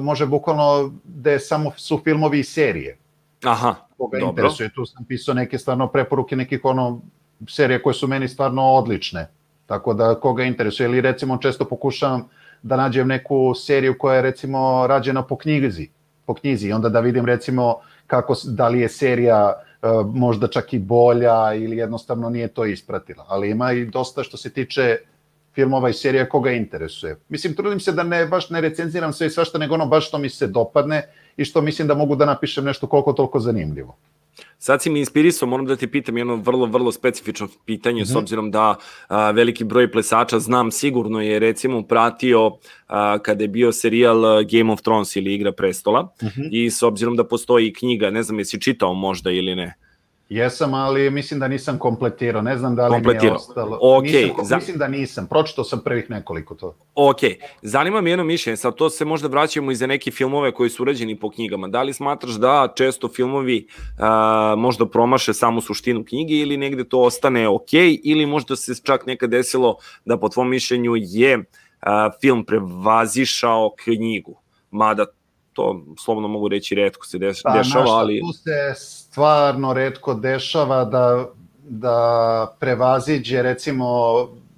može 0.00 0.26
bukvalno 0.26 0.92
da 1.04 1.38
samo 1.38 1.72
su 1.76 2.00
filmovi 2.04 2.38
i 2.38 2.44
serije. 2.44 2.98
Aha, 3.44 3.74
Koga 3.96 4.18
dobro. 4.18 4.30
interesuje, 4.30 4.70
tu 4.74 4.86
sam 4.86 5.04
pisao 5.04 5.34
neke 5.34 5.58
stvarno 5.58 5.88
preporuke 5.88 6.36
nekih 6.36 6.60
ono 6.62 7.00
serija 7.48 7.82
koje 7.82 7.94
su 7.94 8.08
meni 8.08 8.28
stvarno 8.28 8.62
odlične. 8.62 9.28
Tako 9.70 9.94
da 9.94 10.14
koga 10.14 10.44
interesuje 10.44 10.88
ili 10.88 11.00
recimo 11.00 11.36
često 11.38 11.64
pokušavam 11.64 12.24
da 12.62 12.76
nađem 12.76 13.08
neku 13.08 13.54
seriju 13.54 13.94
koja 13.98 14.16
je 14.16 14.22
recimo 14.22 14.86
rađena 14.86 15.22
po 15.22 15.36
knjizi, 15.36 15.88
po 16.26 16.34
knjizi 16.34 16.68
i 16.68 16.72
onda 16.72 16.88
da 16.88 17.00
vidim 17.00 17.26
recimo 17.26 17.76
kako 18.06 18.34
da 18.44 18.68
li 18.68 18.80
je 18.80 18.88
serija 18.88 19.52
e, 19.52 19.86
možda 20.14 20.48
čak 20.48 20.72
i 20.74 20.78
bolja 20.78 21.54
ili 21.54 21.76
jednostavno 21.76 22.30
nije 22.30 22.48
to 22.48 22.64
ispratila. 22.64 23.24
Ali 23.28 23.50
ima 23.50 23.72
i 23.72 23.84
dosta 23.84 24.22
što 24.22 24.36
se 24.36 24.50
tiče 24.52 24.96
filmova 25.54 25.88
i 25.88 25.92
serija 25.92 26.28
koga 26.28 26.50
interesuje. 26.50 27.16
Mislim, 27.28 27.54
trudim 27.54 27.80
se 27.80 27.92
da 27.92 28.02
ne 28.02 28.26
baš 28.26 28.50
ne 28.50 28.60
recenziram 28.60 29.12
sve 29.12 29.26
i 29.26 29.30
svašta, 29.30 29.58
nego 29.58 29.74
ono 29.74 29.86
baš 29.86 30.08
što 30.08 30.18
mi 30.18 30.28
se 30.28 30.46
dopadne 30.46 31.02
i 31.36 31.44
što 31.44 31.62
mislim 31.62 31.88
da 31.88 31.94
mogu 31.94 32.16
da 32.16 32.26
napišem 32.26 32.64
nešto 32.64 32.86
koliko 32.86 33.12
toliko 33.12 33.40
zanimljivo. 33.40 33.96
Sad 34.58 34.82
si 34.82 34.90
mi 34.90 34.98
inspirisao, 34.98 35.48
moram 35.48 35.66
da 35.66 35.76
te 35.76 35.86
pitam 35.86 36.18
jedno 36.18 36.36
vrlo, 36.36 36.66
vrlo 36.66 36.92
specifično 36.92 37.48
pitanje, 37.64 38.02
mm 38.02 38.04
-hmm. 38.04 38.12
s 38.12 38.16
obzirom 38.16 38.50
da 38.50 38.76
a, 39.08 39.30
veliki 39.30 39.64
broj 39.64 39.92
plesača 39.92 40.38
znam 40.38 40.70
sigurno 40.70 41.20
je 41.20 41.38
recimo 41.38 41.82
pratio 41.82 42.56
a, 42.86 43.18
kada 43.18 43.44
je 43.44 43.48
bio 43.48 43.72
serijal 43.72 44.44
Game 44.44 44.72
of 44.72 44.82
Thrones 44.82 45.16
ili 45.16 45.34
Igra 45.34 45.52
prestola 45.52 46.02
mm 46.22 46.26
-hmm. 46.26 46.48
i 46.52 46.70
s 46.70 46.82
obzirom 46.82 47.16
da 47.16 47.24
postoji 47.24 47.72
knjiga, 47.72 48.10
ne 48.10 48.22
znam 48.22 48.38
jesi 48.38 48.60
čitao 48.60 48.94
možda 48.94 49.30
ili 49.30 49.54
ne. 49.54 49.74
Jesam, 50.30 50.74
ali 50.74 51.10
mislim 51.10 51.40
da 51.40 51.48
nisam 51.48 51.78
kompletirao. 51.78 52.42
Ne 52.42 52.58
znam 52.58 52.76
da 52.76 52.88
li 52.88 52.94
kompletirao. 52.94 53.24
mi 53.24 53.28
je 53.30 53.34
ostalo. 53.34 53.78
Okay. 53.82 54.28
Nisam, 54.28 54.44
za... 54.44 54.56
Mislim 54.56 54.78
da 54.78 54.88
nisam. 54.88 55.26
Pročitao 55.26 55.64
sam 55.64 55.80
prvih 55.84 56.10
nekoliko 56.10 56.54
to. 56.54 56.74
Ok. 56.94 57.16
Zanima 57.62 58.00
me 58.00 58.10
jedno 58.10 58.24
mišljenje. 58.24 58.56
Sad 58.56 58.74
to 58.74 58.90
se 58.90 59.04
možda 59.04 59.28
vraćamo 59.28 59.70
i 59.70 59.74
za 59.74 59.86
neke 59.86 60.10
filmove 60.10 60.52
koji 60.52 60.70
su 60.70 60.82
urađeni 60.82 61.18
po 61.18 61.30
knjigama. 61.30 61.68
Da 61.68 61.82
li 61.82 61.92
smatraš 61.92 62.32
da 62.32 62.72
često 62.76 63.08
filmovi 63.08 63.66
a, 63.98 64.54
možda 64.58 64.86
promaše 64.86 65.34
samu 65.34 65.60
suštinu 65.60 66.04
knjige 66.04 66.34
ili 66.34 66.56
negde 66.56 66.84
to 66.84 67.00
ostane 67.00 67.48
ok 67.48 67.72
ili 68.04 68.26
možda 68.26 68.56
se 68.56 68.74
čak 68.82 69.06
nekad 69.06 69.30
desilo 69.30 69.76
da 70.04 70.18
po 70.18 70.28
tvom 70.28 70.50
mišljenju 70.50 70.92
je 70.96 71.44
a, 71.80 72.10
film 72.20 72.44
prevazišao 72.44 73.74
knjigu? 73.84 74.38
Mada 74.70 75.06
to 75.52 75.84
slobodno 75.98 76.28
mogu 76.28 76.48
reći 76.48 76.74
redko 76.74 77.06
se 77.06 77.18
deš, 77.18 77.42
pa, 77.42 77.58
dešava, 77.58 77.90
ali... 77.90 78.20
Tu 78.20 78.32
se 78.32 78.50
stvarno 79.10 79.72
redko 79.72 80.14
dešava 80.14 80.84
da, 80.84 81.26
da 81.62 82.56
prevaziđe 82.60 83.42
recimo 83.42 83.86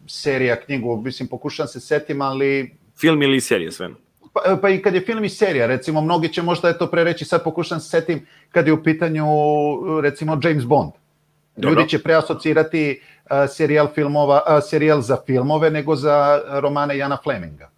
serija 0.07 0.57
knjigu, 0.57 0.97
mislim 1.05 1.29
pokušam 1.29 1.67
se 1.67 1.81
setim, 1.81 2.23
ali... 2.23 2.77
Film 3.01 3.23
ili 3.23 3.41
serija 3.41 3.73
sve? 3.73 3.89
Pa, 4.33 4.57
pa 4.63 4.69
i 4.69 4.83
kad 4.83 4.95
je 4.95 5.01
film 5.01 5.25
i 5.25 5.29
serija, 5.29 5.67
recimo 5.67 6.01
mnogi 6.01 6.29
će 6.29 6.43
možda 6.43 6.69
eto 6.69 6.87
prereći, 6.87 7.25
sad 7.25 7.45
pokušam 7.45 7.81
se 7.81 7.89
setim 7.89 8.27
kad 8.51 8.67
je 8.67 8.73
u 8.73 8.83
pitanju 8.83 9.27
recimo 10.03 10.41
James 10.43 10.65
Bond. 10.65 10.93
Dobro. 11.57 11.71
Ljudi 11.71 11.89
će 11.89 12.03
preasocirati 12.03 13.01
uh, 13.01 13.31
serijal, 13.49 13.89
filmova, 13.95 14.43
uh, 14.49 14.65
serijal 14.71 15.01
za 15.01 15.17
filmove 15.27 15.71
nego 15.71 15.97
za 15.97 16.41
romane 16.51 16.99
Jana 16.99 17.19
Fleminga. 17.23 17.71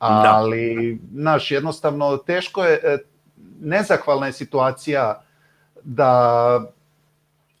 Da. 0.00 0.32
ali 0.34 0.98
da. 1.02 1.22
naš 1.30 1.50
jednostavno 1.50 2.16
teško 2.16 2.64
je 2.64 2.80
e, 2.82 2.98
nezahvalna 3.60 4.26
je 4.26 4.32
situacija 4.32 5.22
da 5.84 6.60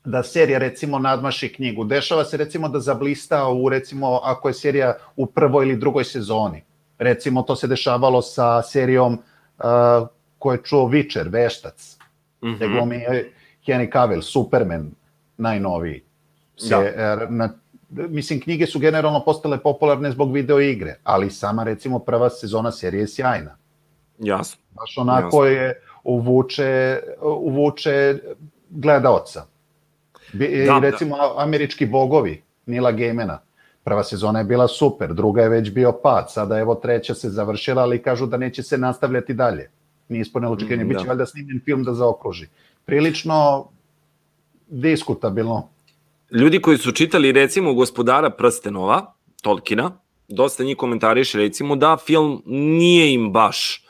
da 0.04 0.22
serija 0.22 0.58
recimo 0.58 0.98
nadmaši 0.98 1.52
knjigu. 1.52 1.84
Dešava 1.84 2.24
se 2.24 2.36
recimo 2.36 2.68
da 2.68 2.80
zablista 2.80 3.48
u 3.48 3.68
recimo 3.68 4.20
ako 4.24 4.48
je 4.48 4.54
serija 4.54 4.94
u 5.16 5.26
prvoj 5.26 5.66
ili 5.66 5.76
drugoj 5.76 6.04
sezoni. 6.04 6.62
Recimo 6.98 7.42
to 7.42 7.56
se 7.56 7.66
dešavalo 7.66 8.22
sa 8.22 8.62
serijom 8.62 9.12
uh, 9.58 10.08
ko 10.38 10.52
je 10.52 10.62
čuo 10.64 10.88
Witcher, 10.88 11.28
Veštac. 11.30 11.96
Mm 12.42 12.48
-hmm. 12.48 12.56
Gde 12.56 12.68
glumi 12.68 13.04
Henry 13.66 13.92
Cavill, 13.92 14.22
Superman, 14.22 14.90
najnoviji. 15.36 16.02
Se, 16.56 16.94
da. 16.96 17.26
na 17.30 17.52
mislim, 17.90 18.40
knjige 18.40 18.66
su 18.66 18.78
generalno 18.78 19.24
postale 19.24 19.58
popularne 19.58 20.10
zbog 20.10 20.32
video 20.32 20.60
igre, 20.60 20.96
ali 21.04 21.30
sama, 21.30 21.64
recimo, 21.64 21.98
prva 21.98 22.30
sezona 22.30 22.72
serije 22.72 23.00
je 23.00 23.08
sjajna. 23.08 23.56
Jasno. 24.18 24.62
Baš 24.70 24.98
onako 24.98 25.44
Jasno. 25.44 25.60
je 25.60 25.82
uvuče, 26.04 27.00
uvuče 27.22 28.18
gledaoca. 28.70 29.46
I 30.34 30.64
da, 30.66 30.78
recimo, 30.78 31.16
da. 31.16 31.34
američki 31.36 31.86
bogovi, 31.86 32.42
Nila 32.66 32.92
Gejmena, 32.92 33.38
prva 33.84 34.04
sezona 34.04 34.38
je 34.38 34.44
bila 34.44 34.68
super, 34.68 35.14
druga 35.14 35.42
je 35.42 35.48
već 35.48 35.70
bio 35.70 35.92
pad, 35.92 36.32
sada 36.32 36.58
evo 36.58 36.74
treća 36.74 37.14
se 37.14 37.30
završila, 37.30 37.82
ali 37.82 38.02
kažu 38.02 38.26
da 38.26 38.36
neće 38.36 38.62
se 38.62 38.78
nastavljati 38.78 39.34
dalje. 39.34 39.70
Nije 40.08 40.20
ispunilo 40.20 40.52
očekivanje, 40.52 40.84
mm, 40.84 40.88
da. 40.88 40.94
biće 40.94 41.08
valjda 41.08 41.26
snimljen 41.26 41.60
film 41.64 41.84
da 41.84 41.94
zaokruži. 41.94 42.46
Prilično 42.84 43.68
diskutabilno 44.68 45.68
ljudi 46.30 46.60
koji 46.60 46.78
su 46.78 46.92
čitali 46.92 47.32
recimo 47.32 47.74
Gospodara 47.74 48.30
prstenova, 48.30 49.14
Tolkina, 49.42 49.90
dosta 50.28 50.64
njih 50.64 50.76
komentariše 50.76 51.38
recimo 51.38 51.76
da 51.76 51.96
film 52.06 52.42
nije 52.46 53.14
im 53.14 53.32
baš 53.32 53.84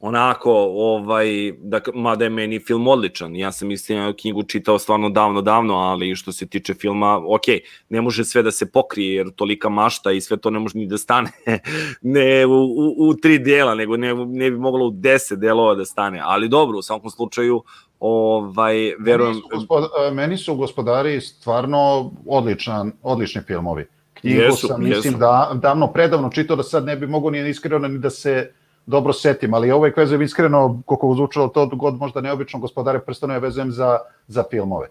onako, 0.00 0.52
ovaj, 0.70 1.52
da, 1.58 1.80
mada 1.94 2.24
je 2.24 2.30
meni 2.30 2.60
film 2.60 2.88
odličan, 2.88 3.36
ja 3.36 3.52
sam 3.52 3.70
istina 3.70 4.12
knjigu 4.12 4.42
čitao 4.42 4.78
stvarno 4.78 5.10
davno, 5.10 5.42
davno, 5.42 5.74
ali 5.74 6.16
što 6.16 6.32
se 6.32 6.46
tiče 6.46 6.74
filma, 6.74 7.16
ok, 7.16 7.42
ne 7.88 8.00
može 8.00 8.24
sve 8.24 8.42
da 8.42 8.50
se 8.50 8.70
pokrije, 8.72 9.14
jer 9.14 9.30
tolika 9.30 9.68
mašta 9.68 10.12
i 10.12 10.20
sve 10.20 10.36
to 10.36 10.50
ne 10.50 10.58
može 10.58 10.78
ni 10.78 10.86
da 10.86 10.98
stane 10.98 11.30
ne 12.02 12.46
u, 12.46 12.52
u, 12.52 13.08
u 13.08 13.14
tri 13.14 13.38
dela, 13.38 13.74
nego 13.74 13.96
ne, 13.96 14.14
ne 14.14 14.50
bi 14.50 14.58
moglo 14.58 14.86
u 14.86 14.90
deset 14.90 15.38
delova 15.38 15.74
da 15.74 15.84
stane, 15.84 16.20
ali 16.22 16.48
dobro, 16.48 16.78
u 16.78 16.82
svakom 16.82 17.10
slučaju, 17.10 17.62
ovaj, 18.00 18.94
verujem... 18.98 19.32
Meni 19.32 19.42
su, 19.42 19.48
gospod, 19.50 19.84
meni 20.12 20.36
su 20.36 20.54
gospodari 20.54 21.20
stvarno 21.20 22.10
odličan, 22.26 22.92
odlični 23.02 23.42
filmovi. 23.46 23.86
Knjigu 24.14 24.40
jesu, 24.40 24.66
sam, 24.66 24.86
jesu. 24.86 24.96
mislim, 24.96 25.18
da, 25.18 25.50
davno, 25.54 25.92
predavno 25.92 26.30
čitao 26.30 26.56
da 26.56 26.62
sad 26.62 26.84
ne 26.84 26.96
bi 26.96 27.06
mogo 27.06 27.30
ni 27.30 27.48
iskreno 27.48 27.88
ni 27.88 27.98
da 27.98 28.10
se 28.10 28.52
dobro 28.88 29.12
setim, 29.12 29.54
ali 29.54 29.70
ovaj 29.70 29.92
vezujem 29.96 30.22
iskreno, 30.22 30.82
koliko 30.86 31.14
zvučalo 31.14 31.48
to 31.48 31.66
god 31.66 31.94
možda 31.94 32.20
neobično, 32.20 32.58
gospodare 32.58 33.00
prstano 33.00 33.34
je 33.34 33.40
vezujem 33.40 33.70
za, 33.70 33.98
za 34.26 34.44
filmove. 34.50 34.88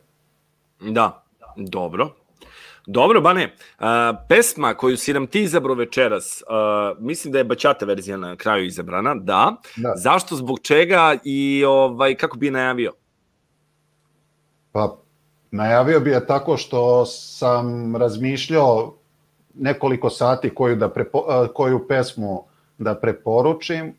Da, 0.80 1.24
dobro. 1.56 2.10
Dobro, 2.86 3.22
Bane, 3.22 3.45
uh, 3.80 3.86
pesma 4.30 4.74
koju 4.74 4.98
si 4.98 5.14
nam 5.14 5.28
ti 5.28 5.41
izabrao 5.41 5.76
večeras, 5.76 6.43
uh, 6.48 7.04
mislim 7.04 7.32
da 7.32 7.38
je 7.38 7.43
Bačata 7.43 7.86
verzija 7.86 8.18
na 8.18 8.36
kraju 8.36 8.66
izabrana, 8.66 9.16
da. 9.16 9.56
da. 9.76 9.93
Zašto, 9.95 10.36
zbog 10.36 10.60
čega 10.60 11.16
i 11.24 11.64
ovaj, 11.68 12.16
kako 12.16 12.38
bi 12.38 12.52
najavio? 12.52 12.93
Pa, 14.72 14.98
najavio 15.52 16.00
bi 16.00 16.10
je 16.10 16.26
tako 16.26 16.58
što 16.58 17.06
sam 17.06 17.95
razmišljao 17.95 18.93
nekoliko 19.54 20.10
sati 20.10 20.56
koju, 20.56 20.76
da 20.76 20.89
prepo, 20.89 21.18
uh, 21.18 21.48
koju 21.54 21.88
pesmu 21.88 22.45
da 22.78 22.95
preporučim. 22.95 23.93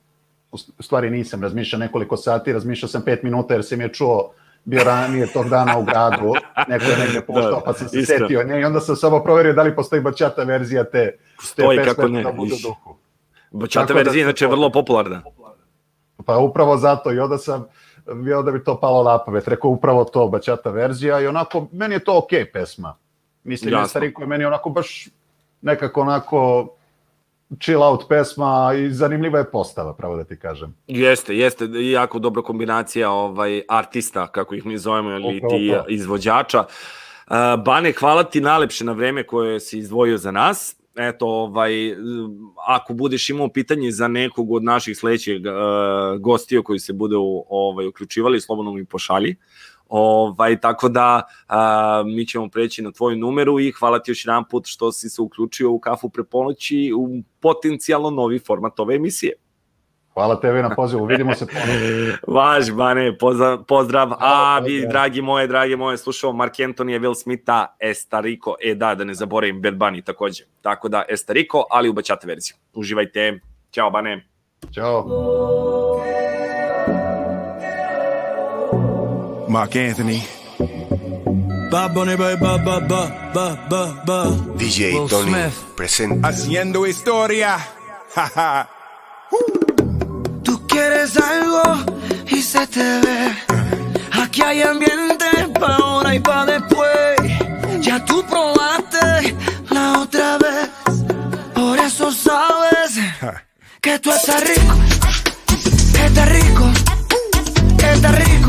U 0.52 0.58
stvari 0.58 1.10
nisam 1.10 1.42
razmišljao 1.42 1.80
nekoliko 1.80 2.16
sati, 2.16 2.52
razmišljao 2.52 2.88
sam 2.88 3.02
pet 3.02 3.22
minuta 3.22 3.54
jer 3.54 3.64
sam 3.64 3.80
je 3.80 3.92
čuo 3.92 4.32
bio 4.64 4.84
ranije 4.84 5.26
tog 5.32 5.48
dana 5.48 5.78
u 5.78 5.84
gradu, 5.84 6.34
neko 6.68 6.84
je 6.84 6.98
negde 6.98 7.20
poštao, 7.20 7.50
da, 7.50 7.60
pa 7.64 7.72
sam 7.72 7.88
se 7.88 8.02
setio 8.02 8.44
nje 8.44 8.60
i 8.60 8.64
onda 8.64 8.80
sam 8.80 8.96
samo 8.96 9.22
proverio 9.22 9.52
da 9.52 9.62
li 9.62 9.76
postoji 9.76 10.02
bačata 10.02 10.42
verzija 10.42 10.84
te, 10.84 11.18
Stoji, 11.42 11.78
te 11.78 11.84
pesme 11.84 11.94
kako 11.94 12.08
ne, 12.08 12.22
da 12.22 12.32
budu 12.32 12.54
duhu. 12.62 12.96
Bačata 13.50 13.94
da 13.94 13.94
verzija 13.94 14.22
inače 14.24 14.44
je 14.44 14.48
vrlo 14.48 14.70
popularna. 14.70 15.22
Pa 16.26 16.38
upravo 16.38 16.76
zato 16.76 17.12
i 17.12 17.18
onda 17.18 17.38
sam 17.38 17.66
bio 18.14 18.42
da 18.42 18.52
bi 18.52 18.64
to 18.64 18.80
palo 18.80 19.02
na 19.02 19.18
pamet, 19.18 19.48
rekao 19.48 19.70
upravo 19.70 20.04
to, 20.04 20.28
bačata 20.28 20.70
verzija 20.70 21.20
i 21.20 21.26
onako, 21.26 21.66
meni 21.72 21.94
je 21.94 22.04
to 22.04 22.18
okej 22.18 22.40
okay 22.40 22.52
pesma. 22.52 22.96
Mislim, 23.44 23.72
Jasno. 23.72 23.88
Stariko 23.88 24.22
je 24.22 24.28
meni 24.28 24.44
onako 24.44 24.70
baš 24.70 25.08
nekako 25.62 26.00
onako 26.00 26.68
chill 27.60 27.82
out 27.82 28.08
pesma 28.08 28.74
i 28.74 28.90
zanimljiva 28.90 29.38
je 29.38 29.50
postava, 29.50 29.94
pravo 29.94 30.16
da 30.16 30.24
ti 30.24 30.38
kažem. 30.38 30.74
Jeste, 30.86 31.36
jeste, 31.36 31.68
jako 31.90 32.18
dobra 32.18 32.42
kombinacija 32.42 33.10
ovaj 33.10 33.62
artista, 33.68 34.26
kako 34.26 34.54
ih 34.54 34.66
mi 34.66 34.78
zovemo, 34.78 35.10
ili 35.10 35.40
ti 35.50 35.72
izvođača. 35.88 36.60
Uh, 36.60 37.64
Bane, 37.64 37.92
hvala 37.92 38.24
ti 38.24 38.40
najlepše 38.40 38.84
na 38.84 38.92
vreme 38.92 39.26
koje 39.26 39.60
si 39.60 39.78
izdvojio 39.78 40.18
za 40.18 40.30
nas. 40.30 40.76
Eto, 40.96 41.26
ovaj, 41.26 41.72
ako 42.66 42.94
budeš 42.94 43.30
imao 43.30 43.48
pitanje 43.48 43.90
za 43.90 44.08
nekog 44.08 44.52
od 44.52 44.64
naših 44.64 44.98
sledećih 44.98 45.40
uh, 45.40 46.20
gostiju 46.20 46.62
koji 46.62 46.78
se 46.78 46.92
bude 46.92 47.16
ovaj, 47.48 47.86
uključivali, 47.86 48.40
slobodno 48.40 48.72
mi 48.72 48.84
pošalji. 48.84 49.36
Ovaj, 49.88 50.60
tako 50.60 50.88
da 50.88 51.22
a, 51.48 52.02
mi 52.06 52.26
ćemo 52.26 52.48
preći 52.48 52.82
na 52.82 52.92
tvoju 52.92 53.16
numeru 53.16 53.60
i 53.60 53.72
hvala 53.72 53.98
ti 53.98 54.10
još 54.10 54.26
jedan 54.26 54.44
put 54.44 54.66
što 54.66 54.92
si 54.92 55.10
se 55.10 55.22
uključio 55.22 55.70
u 55.70 55.78
kafu 55.78 56.08
pre 56.08 56.24
ponoći 56.24 56.92
u 56.96 57.08
potencijalno 57.40 58.10
novi 58.10 58.38
format 58.38 58.80
ove 58.80 58.94
emisije. 58.94 59.32
Hvala 60.18 60.40
tebi 60.40 60.62
na 60.62 60.74
pozivu, 60.74 61.04
vidimo 61.04 61.34
se 61.34 61.46
ponovno. 61.46 62.16
Važ, 62.40 62.70
Bane, 62.70 63.18
pozdrav, 63.18 63.64
pozdrav. 63.64 64.12
A 64.18 64.58
vi, 64.58 64.86
dragi 64.90 65.22
moje, 65.22 65.46
dragi 65.46 65.76
moje, 65.76 65.98
slušao 65.98 66.32
Mark 66.32 66.54
Anthony, 66.54 67.00
Will 67.00 67.14
Smitha, 67.14 67.66
Estarico, 67.80 68.54
e 68.60 68.74
da, 68.74 68.94
da 68.94 69.04
ne 69.04 69.14
zaboravim, 69.14 69.62
Bad 69.62 69.74
Bunny 69.74 70.04
takođe. 70.04 70.44
Tako 70.62 70.88
da, 70.88 71.02
Estarico, 71.08 71.64
ali 71.70 71.88
u 71.88 71.92
bačate 71.92 72.26
verziju. 72.26 72.56
Uživajte. 72.74 73.40
Ćao, 73.70 73.90
Bane. 73.90 74.26
Ćao. 74.74 75.06
Mark 79.48 79.76
Anthony. 79.76 80.22
Bad 81.70 81.94
Bunny, 81.94 82.16
ba, 82.16 82.36
ba, 82.36 82.58
ba, 82.58 82.80
ba, 83.34 83.68
ba, 83.68 84.02
ba. 84.06 84.30
DJ 84.56 84.94
Will 84.94 85.08
Tony 85.08 85.30
Smith. 85.30 85.54
presente. 85.76 86.26
Haciendo 86.26 86.86
historia. 86.86 87.58
Tú 90.42 90.66
quieres 90.66 91.16
algo 91.16 91.62
y 92.26 92.42
se 92.42 92.66
te 92.66 93.00
ve. 93.00 93.32
Aquí 94.22 94.42
hay 94.42 94.62
ambiente 94.62 95.26
pa' 95.60 95.76
ahora 95.76 96.14
y 96.14 96.20
pa' 96.20 96.46
después. 96.46 97.16
Ya 97.80 98.04
tú 98.04 98.24
probaste 98.26 99.36
la 99.70 100.00
otra 100.00 100.38
vez 100.38 100.68
que 103.80 103.98
tú 104.00 104.10
estás 104.10 104.42
rico, 104.42 104.74
que 105.94 106.06
estás 106.06 106.28
rico, 106.28 106.64
que 107.78 107.92
estás 107.92 108.18
rico. 108.18 108.47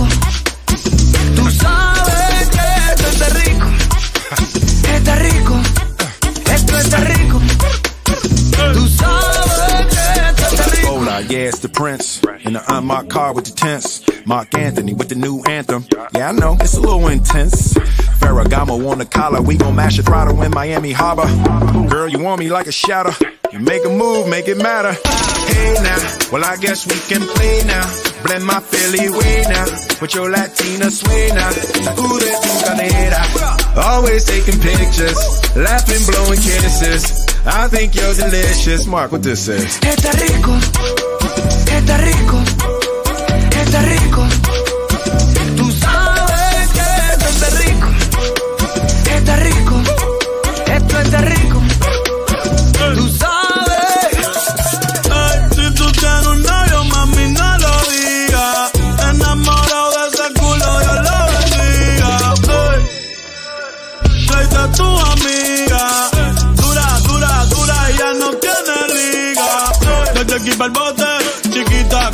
Yeah, 11.30 11.48
it's 11.48 11.60
the 11.60 11.70
Prince. 11.70 12.22
In 12.44 12.54
the 12.54 12.64
unmarked 12.68 13.10
car 13.10 13.34
with 13.34 13.46
the 13.46 13.52
tents. 13.52 14.04
Mark 14.26 14.54
Anthony 14.56 14.94
with 14.94 15.10
the 15.10 15.16
new 15.16 15.42
anthem. 15.44 15.86
Yeah, 16.16 16.30
I 16.30 16.32
know, 16.32 16.58
it's 16.60 16.76
a 16.76 16.82
little 16.82 17.08
intense. 17.08 17.74
Ferragamo 18.20 18.90
on 18.90 18.98
the 19.00 19.06
collar, 19.06 19.42
we 19.42 19.58
gon' 19.58 19.76
mash 19.76 20.00
a 20.00 20.04
throttle 20.04 20.42
in 20.42 20.52
Miami 20.52 20.92
Harbor. 20.92 21.28
Girl, 21.90 22.08
you 22.08 22.20
want 22.20 22.40
me 22.40 22.50
like 22.50 22.68
a 22.68 22.72
shadow. 22.72 23.12
You 23.52 23.60
make 23.60 23.86
a 23.86 23.90
move, 23.90 24.28
make 24.28 24.48
it 24.48 24.58
matter. 24.58 24.94
Hey 24.94 25.74
now, 25.82 26.18
well, 26.32 26.46
I 26.46 26.58
guess 26.58 26.86
we 26.86 26.98
can 27.10 27.28
play 27.28 27.64
now. 27.66 27.86
Blend 28.24 28.46
my 28.46 28.60
Philly 28.60 29.10
way 29.10 29.44
now. 29.50 29.66
With 30.02 30.14
your 30.14 30.30
Latina 30.30 30.92
sway 30.92 31.30
now. 31.34 31.50
Ooh, 31.50 32.20
de 32.20 32.30
tu 32.30 32.52
cadera. 32.62 33.22
Always 33.76 34.26
taking 34.26 34.60
pictures. 34.60 35.18
Laughing, 35.56 36.06
blowing 36.06 36.40
kisses. 36.40 37.26
I 37.46 37.68
think 37.68 37.96
you're 37.96 38.14
delicious. 38.14 38.86
Mark, 38.86 39.12
what 39.12 39.24
this 39.24 39.48
is. 39.48 39.80
Está 41.90 42.04
rico, 42.06 42.44
está 43.66 43.82
rico, 43.82 44.09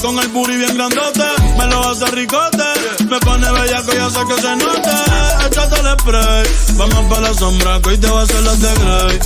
con 0.06 0.20
el 0.20 0.28
booty 0.28 0.58
bien 0.58 0.76
grandote. 0.76 1.24
Me 1.58 1.66
lo 1.68 1.89
hace 1.89 2.06
ricote, 2.12 2.64
me 3.10 3.20
pone 3.20 3.51
bellaco 3.51 3.93
y 3.93 3.97
hace 3.97 4.20
que 4.28 4.41
se 4.41 4.56
note. 4.56 4.89
Échate 5.47 5.80
el 5.80 5.99
spray, 5.99 6.45
vamos 6.74 7.06
para 7.10 7.22
la 7.22 7.34
sombra, 7.34 7.82
que 7.82 7.89
hoy 7.89 7.97
te 7.97 8.10
va 8.10 8.20
a 8.20 8.24
hacer 8.24 8.41
la 8.43 8.56
de 8.56 8.74
Grey. 8.76 9.20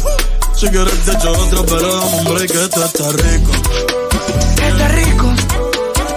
Si 0.55 0.67
quieres 0.69 1.05
te 1.05 1.11
echo 1.11 1.31
otro, 1.31 1.65
pero 1.65 1.95
dame 1.95 2.15
un 2.17 2.33
break, 2.33 2.51
que 2.51 2.63
esto 2.63 2.85
está 2.85 3.11
rico. 3.11 3.51
Está 4.67 4.87
rico, 4.89 5.33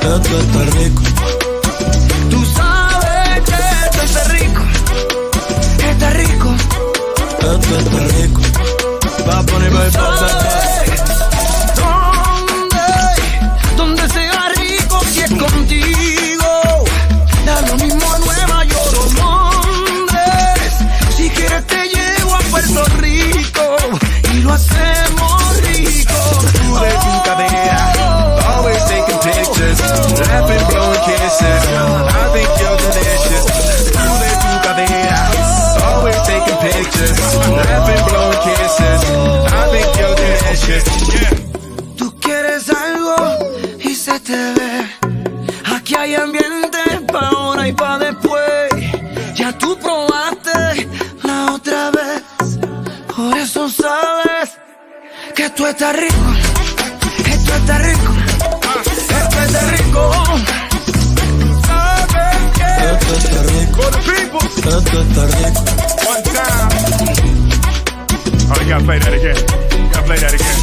Esto 0.00 0.38
está 0.38 0.62
rico. 0.78 1.02
tú 2.30 2.44
sabes 2.54 3.40
que 3.46 3.54
esto 3.84 4.02
está 4.04 4.24
rico, 4.24 4.62
está 5.90 6.10
rico. 6.10 6.54
Esto 7.38 7.78
está 7.78 7.98
rico. 8.16 8.40
Va 9.28 9.38
a 9.38 9.42
poner 9.42 9.70
baby, 9.70 10.61
hacemos 24.52 25.60
rico. 25.62 26.14
Ooh, 26.68 26.78
de 26.80 26.92
tu 27.02 27.12
cadera. 27.24 27.92
Always 28.54 28.84
taking 28.84 29.18
pictures. 29.18 29.80
Laughing, 30.20 30.64
blowing 30.68 31.02
kisses. 31.06 31.62
I 31.72 32.30
think 32.32 32.50
you're 32.60 32.76
delicious. 32.76 33.44
Ooh, 33.96 34.16
de 34.22 34.30
tu 34.42 34.52
cadera. 34.64 35.20
Always 35.86 36.20
taking 36.22 36.58
pictures. 36.58 37.18
Laughing, 37.48 38.02
blowing 38.08 38.40
kisses. 38.46 39.00
I 39.52 39.68
think 39.70 39.88
you're 39.98 40.14
delicious. 40.14 41.11
Que 55.62 55.68
tú 55.68 55.68
estás 55.68 55.94
rico. 55.96 56.16
Esto 57.24 57.54
está 57.54 57.78
rico. 57.78 58.12
Esto 59.20 59.40
está 59.42 59.62
rico. 59.70 60.02
Esto 62.90 63.12
está 63.14 63.42
rico. 63.42 64.38
Esto 64.56 65.00
está 65.02 65.22
rico. 65.26 65.62
One 66.08 66.22
time. 66.22 66.70
Oh, 68.50 68.58
you 68.60 68.68
gotta 68.68 68.84
play 68.84 68.98
that 68.98 69.12
again. 69.14 69.36
You 69.70 69.88
gotta 69.92 70.06
play 70.06 70.18
that 70.18 70.34
again. 70.34 70.58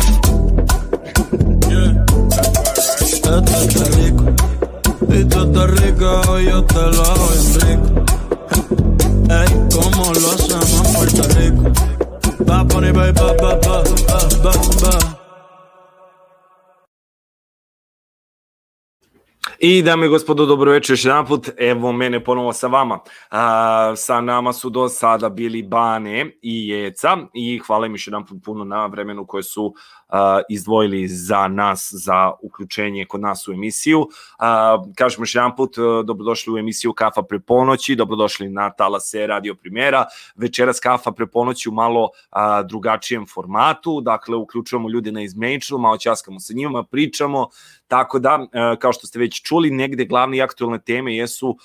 Esto 3.00 3.40
está 3.40 3.84
rico. 3.96 4.24
Y 5.10 5.24
tú 5.26 5.38
estás 5.44 5.70
rico, 5.82 6.40
yo 6.40 6.64
te 6.66 6.82
lo 6.82 7.06
hago 7.06 7.26
bien 7.30 7.48
rico. 7.62 7.88
Ey, 9.30 9.50
como 9.72 10.14
lo 10.14 10.32
hacemos 10.32 10.72
en 10.74 10.94
Puerto 10.94 11.24
Rico. 11.40 11.89
Va 12.50 12.62
a 12.62 12.66
poner 12.66 12.94
baby, 12.94 13.14
ba, 13.14 13.34
ba, 13.42 13.56
ba, 13.62 13.84
ba, 14.08 14.20
ba, 14.44 14.52
ba. 14.82 15.20
I 19.60 19.82
dame 19.82 20.06
i 20.06 20.10
gospodo, 20.10 20.46
dobro 20.46 20.72
večer 20.72 20.94
još 20.94 21.06
jedan 21.06 21.26
put. 21.26 21.50
Evo 21.58 21.92
mene 21.92 22.24
ponovo 22.24 22.54
sa 22.54 22.68
vama. 22.68 23.00
A, 23.32 23.94
sa 23.96 24.22
nama 24.22 24.54
su 24.54 24.70
do 24.70 24.90
sada 24.90 25.30
bili 25.30 25.64
Bane 25.64 26.32
i 26.42 26.70
Jeca 26.70 27.18
i 27.34 27.60
hvala 27.68 27.86
im 27.86 27.94
još 27.94 28.08
jedan 28.08 28.26
put 28.26 28.38
puno 28.44 28.64
na 28.64 28.86
vremenu 28.86 29.26
koje 29.28 29.44
su 29.44 29.74
izdvojili 30.50 31.08
za 31.08 31.48
nas, 31.48 31.90
za 31.94 32.32
uključenje 32.42 33.06
kod 33.06 33.22
nas 33.22 33.48
u 33.48 33.52
emisiju. 33.52 34.08
Kažemo 34.96 35.22
još 35.22 35.36
jedan 35.36 35.56
put, 35.56 35.78
a, 35.78 36.04
dobrodošli 36.06 36.54
u 36.54 36.58
emisiju 36.58 36.94
Kafa 36.94 37.22
pre 37.22 37.40
ponoći, 37.40 37.96
dobrodošli 37.96 38.50
na 38.50 38.70
Talase 38.70 39.28
Radio 39.28 39.56
Primera. 39.56 40.06
Večeras 40.36 40.80
Kafa 40.80 41.12
pre 41.12 41.28
ponoći 41.28 41.70
u 41.70 41.72
malo 41.72 42.10
drugačijem 42.66 43.26
formatu, 43.34 44.02
dakle 44.02 44.36
uključujemo 44.36 44.90
ljude 44.90 45.12
na 45.12 45.22
izmeničnu, 45.22 45.78
malo 45.78 45.98
ćaskamo 45.98 46.40
sa 46.40 46.54
njima, 46.54 46.84
pričamo, 46.84 47.48
Tako 47.90 48.20
da, 48.20 48.48
e, 48.54 48.76
kao 48.80 48.94
što 48.94 49.08
ste 49.08 49.20
već 49.20 49.42
čuli, 49.42 49.72
negde 49.72 50.06
glavne 50.06 50.38
i 50.38 50.42
aktualne 50.42 50.80
teme 50.80 51.16
jesu 51.16 51.58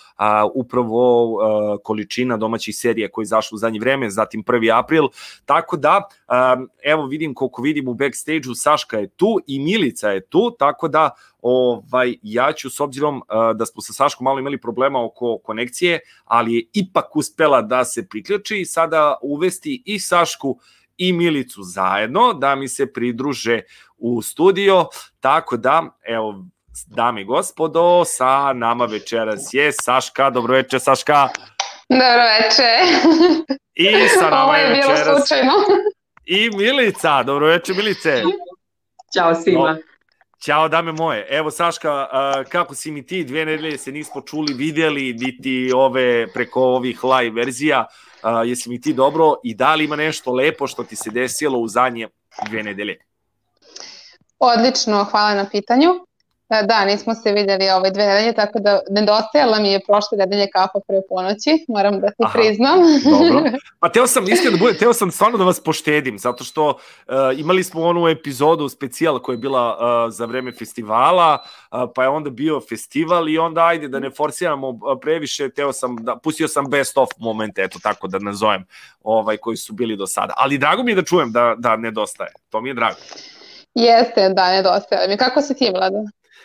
upravo 0.55 1.39
a, 1.41 1.77
količina 1.83 2.37
domaćih 2.37 2.77
serija 2.77 3.09
koji 3.09 3.23
izašlu 3.23 3.57
u 3.57 3.59
zadnje 3.59 3.81
vreme, 3.81 4.11
zatim 4.11 4.45
1. 4.45 4.79
april, 4.79 5.09
tako 5.45 5.77
da, 5.77 6.09
evo 6.85 7.07
vidim 7.07 7.35
koliko 7.35 7.63
vidim 7.63 7.89
u 7.89 7.95
backstage-u, 8.35 8.55
Saška 8.55 8.99
je 8.99 9.09
tu 9.09 9.39
i 9.47 9.61
Milica 9.61 10.11
je 10.11 10.27
tu, 10.27 10.57
tako 10.59 10.89
da 10.89 11.11
ovaj 11.43 12.15
ja 12.23 12.53
ću 12.53 12.71
s 12.71 12.81
obzirom 12.81 13.23
a, 13.29 13.53
da 13.53 13.67
smo 13.67 13.83
sa 13.83 13.93
Saškom 13.93 14.25
malo 14.25 14.39
imali 14.39 14.61
problema 14.61 15.05
oko 15.05 15.39
konekcije, 15.45 16.01
ali 16.25 16.55
je 16.55 16.67
ipak 16.73 17.17
uspela 17.17 17.63
da 17.63 17.85
se 17.85 18.09
priključi, 18.09 18.65
sada 18.65 19.17
uvesti 19.23 19.83
i 19.87 19.99
Sašku 19.99 20.59
i 20.97 21.13
Milicu 21.13 21.63
zajedno 21.63 22.33
da 22.33 22.55
mi 22.55 22.69
se 22.69 22.93
pridruže 22.93 23.61
u 23.99 24.23
studio, 24.23 24.87
tako 25.21 25.57
da, 25.57 25.83
evo, 26.07 26.45
dame 26.87 27.23
i 27.23 27.25
gospodo, 27.25 28.05
sa 28.05 28.53
nama 28.53 28.85
večeras 28.85 29.49
je 29.53 29.73
Saška, 29.73 30.31
dobro 30.31 30.55
večer 30.55 30.81
Saška, 30.81 31.29
Dobro 31.89 32.25
veče. 32.41 32.71
i 33.75 34.09
sa 34.09 34.31
nama 34.31 34.45
Ovo 34.45 34.55
je 34.55 34.63
je 34.63 34.75
bilo 34.75 34.93
večeras 34.93 35.19
slučajno. 35.19 35.53
I 36.27 36.51
Milica, 36.51 37.23
dobro 37.23 37.47
večer 37.47 37.77
Milice. 37.77 38.23
Ćao 39.15 39.35
svima. 39.35 39.79
Ćao 40.45 40.69
dame 40.69 40.93
moje. 40.93 41.27
Evo 41.31 41.51
Saška, 41.51 42.09
kako 42.49 42.75
si 42.75 42.91
mi 42.91 43.07
ti? 43.07 43.25
Dve 43.25 43.45
nedelje 43.45 43.79
se 43.79 43.93
nismo 43.93 44.21
čuli, 44.21 44.55
vidjeli, 44.55 45.13
niti 45.13 45.73
ove 45.75 46.33
preko 46.33 46.63
ovih 46.63 47.05
live 47.05 47.31
verzija. 47.31 47.87
Jesi 48.47 48.69
mi 48.69 48.81
ti 48.81 48.93
dobro 48.93 49.35
i 49.45 49.55
da 49.55 49.75
li 49.75 49.85
ima 49.85 49.97
nešto 49.97 50.33
lepo 50.33 50.67
što 50.67 50.85
ti 50.85 50.97
se 50.97 51.11
desilo 51.11 51.59
u 51.59 51.69
zadnje 51.69 52.09
dve 52.49 52.63
nedelje? 52.63 52.99
Odlično, 54.39 55.05
hvala 55.05 55.35
na 55.35 55.49
pitanju. 55.53 55.91
E, 56.49 56.67
Da, 56.67 56.85
nismo 56.85 57.15
se 57.15 57.33
vidjeli 57.33 57.71
ove 57.71 57.91
dve 57.91 58.07
nedelje, 58.07 58.33
tako 58.33 58.59
da 58.59 58.81
nedostajala 58.91 59.59
mi 59.59 59.73
je 59.73 59.81
prošle 59.87 60.19
nedelje 60.19 60.47
kafa 60.53 60.79
pre 60.89 61.01
ponoći, 61.09 61.65
moram 61.69 62.01
da 62.01 62.07
ti 62.07 62.25
Aha, 62.25 62.39
priznam. 62.39 62.79
Dobro. 63.05 63.51
Pa 63.81 63.89
teo 63.89 64.07
sam, 64.07 64.29
iskreno 64.29 64.57
da 64.57 64.65
bude, 64.65 64.79
teo 64.79 64.93
sam 64.93 65.11
stvarno 65.11 65.39
da 65.39 65.45
vas 65.45 65.61
poštedim, 65.61 66.19
zato 66.19 66.45
što 66.45 66.69
uh, 66.69 67.15
imali 67.37 67.65
smo 67.65 67.83
onu 67.83 68.09
epizodu 68.09 68.69
specijal 68.69 69.19
koja 69.19 69.35
je 69.35 69.39
bila 69.39 69.77
uh, 69.77 70.13
za 70.13 70.25
vreme 70.25 70.53
festivala, 70.53 71.39
uh, 71.43 71.91
pa 71.95 72.03
je 72.03 72.09
onda 72.09 72.31
bio 72.31 72.61
festival 72.61 73.29
i 73.29 73.39
onda 73.39 73.67
ajde 73.67 73.89
da 73.89 73.99
ne 73.99 74.11
forsiramo 74.11 74.79
previše, 75.01 75.51
teo 75.51 75.73
sam 75.73 75.97
da, 75.97 76.17
pustio 76.17 76.49
sam 76.49 76.71
best 76.71 76.99
of 76.99 77.09
momente, 77.19 77.63
eto 77.63 77.79
tako 77.83 78.09
da 78.09 78.19
nazovem, 78.19 78.65
ovaj, 79.03 79.37
koji 79.37 79.57
su 79.57 79.73
bili 79.73 79.97
do 79.97 80.07
sada. 80.07 80.35
Ali 80.37 80.59
drago 80.59 80.83
mi 80.83 80.91
je 80.91 80.95
da 80.95 81.03
čujem 81.03 81.33
da, 81.33 81.55
da 81.59 81.77
nedostaje, 81.77 82.33
to 82.51 82.61
mi 82.61 82.71
je 82.71 82.75
drago. 82.75 82.99
Jeste, 83.75 84.29
da, 84.29 84.51
nedostaje 84.51 85.09
mi. 85.09 85.17
Kako 85.17 85.41
si 85.41 85.55
ti, 85.55 85.71
Vlada? 85.75 86.05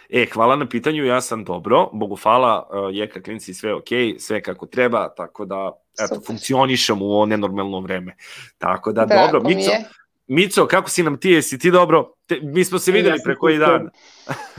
E, 0.10 0.26
hvala 0.34 0.56
na 0.56 0.66
pitanju, 0.70 1.06
ja 1.06 1.22
sam 1.22 1.44
dobro, 1.44 1.90
Bogu 1.94 2.16
hvala, 2.16 2.70
uh, 2.70 2.96
jeka 2.96 3.22
klinci, 3.22 3.54
sve 3.54 3.74
ok, 3.74 3.88
sve 4.18 4.42
kako 4.42 4.66
treba, 4.66 5.10
tako 5.10 5.46
da, 5.46 5.72
eto, 6.00 6.16
Super. 6.16 6.28
funkcionišem 6.28 7.02
u 7.02 7.06
ovo 7.06 7.26
nenormalno 7.26 7.80
vreme. 7.80 8.16
Tako 8.58 8.92
da, 8.92 9.06
Drago 9.06 9.32
dobro, 9.32 9.50
mi 9.50 9.56
Mico, 9.56 9.72
je. 9.72 9.84
Mico, 10.28 10.68
kako 10.68 10.90
si 10.90 11.04
nam 11.04 11.18
ti, 11.18 11.30
jesi 11.30 11.60
ti 11.60 11.72
dobro? 11.72 12.14
Te, 12.26 12.40
mi 12.42 12.66
smo 12.66 12.80
se 12.80 12.92
videli 12.92 13.14
Ja 13.14 13.18
sam 13.18 13.24
pre 13.24 13.36
koji 13.36 13.58
dan. 13.58 13.90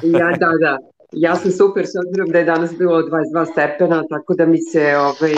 Ja, 0.02 0.30
da, 0.38 0.50
da. 0.60 0.78
Ja 1.12 1.36
sam 1.36 1.50
super 1.50 1.86
s 1.86 1.92
obzirom 2.06 2.30
da 2.30 2.38
je 2.38 2.44
danas 2.44 2.78
bilo 2.78 3.02
22 3.02 3.52
stepena, 3.52 4.02
tako 4.08 4.34
da 4.34 4.46
mi 4.46 4.58
se 4.58 4.96
ovaj, 4.96 5.34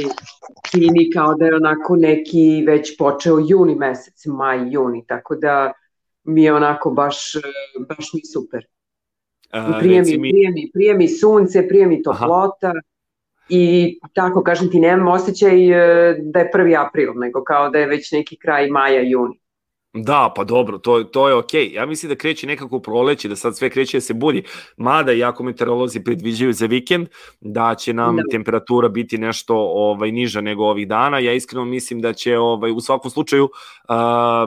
čini 0.71 1.11
kao 1.11 1.35
da 1.35 1.47
je 1.47 1.57
onako 1.57 1.97
neki 1.97 2.65
već 2.67 2.97
počeo 2.99 3.39
juni 3.49 3.75
mesec, 3.75 4.27
maj, 4.27 4.73
juni, 4.73 5.05
tako 5.07 5.35
da 5.35 5.73
mi 6.25 6.45
je 6.45 6.55
onako 6.55 6.91
baš, 6.91 7.35
eh, 7.35 7.41
baš 7.89 8.13
mi 8.15 8.21
super. 8.33 8.67
Uh, 9.53 9.79
Prije 9.81 9.99
reci 9.99 10.19
mi, 10.19 10.19
mi, 10.19 10.31
prije, 10.31 10.51
mi, 10.51 10.71
prije 10.73 10.95
mi 10.95 11.09
sunce, 11.09 11.69
prije 11.69 11.87
mi 11.87 12.03
toplota 12.03 12.73
i 13.49 13.99
tako 14.13 14.43
kažem 14.43 14.71
ti 14.71 14.81
nemam 14.81 15.09
osjećaj 15.09 15.71
eh, 15.71 16.17
da 16.21 16.39
je 16.39 16.51
1. 16.55 16.87
april, 16.87 17.13
nego 17.15 17.45
kao 17.45 17.71
da 17.71 17.79
je 17.79 17.87
već 17.87 18.13
neki 18.13 18.37
kraj 18.37 18.69
maja, 18.71 19.01
juni. 19.03 19.43
Da, 19.95 20.33
pa 20.37 20.45
dobro, 20.45 20.79
to, 20.79 21.05
to 21.05 21.29
je 21.29 21.35
okej. 21.35 21.73
Ja 21.73 21.87
mislim 21.87 22.09
da 22.09 22.17
kreće 22.17 22.47
nekako 22.47 22.81
proleće, 22.81 23.29
da 23.29 23.37
sad 23.37 23.57
sve 23.57 23.71
kreće 23.71 23.97
da 23.97 24.01
se 24.01 24.15
budi. 24.15 24.43
Mada, 24.77 25.13
jako 25.13 25.43
meteorolozi 25.43 26.05
predviđaju 26.05 26.53
za 26.53 26.67
vikend 26.67 27.09
da 27.41 27.75
će 27.75 27.93
nam 27.93 28.17
Da. 28.17 28.23
temperatura 28.31 28.89
biti 28.89 29.19
nešto 29.19 29.55
ovaj 29.57 30.13
niža 30.13 30.41
nego 30.41 30.65
ovih 30.65 30.89
dana. 30.89 31.19
Ja 31.19 31.33
iskreno 31.33 31.65
mislim 31.65 32.01
da 32.01 32.13
će 32.13 32.39
ovaj 32.39 32.71
u 32.71 32.81
svakom 32.81 33.11
slučaju 33.11 33.49
a, 33.89 34.47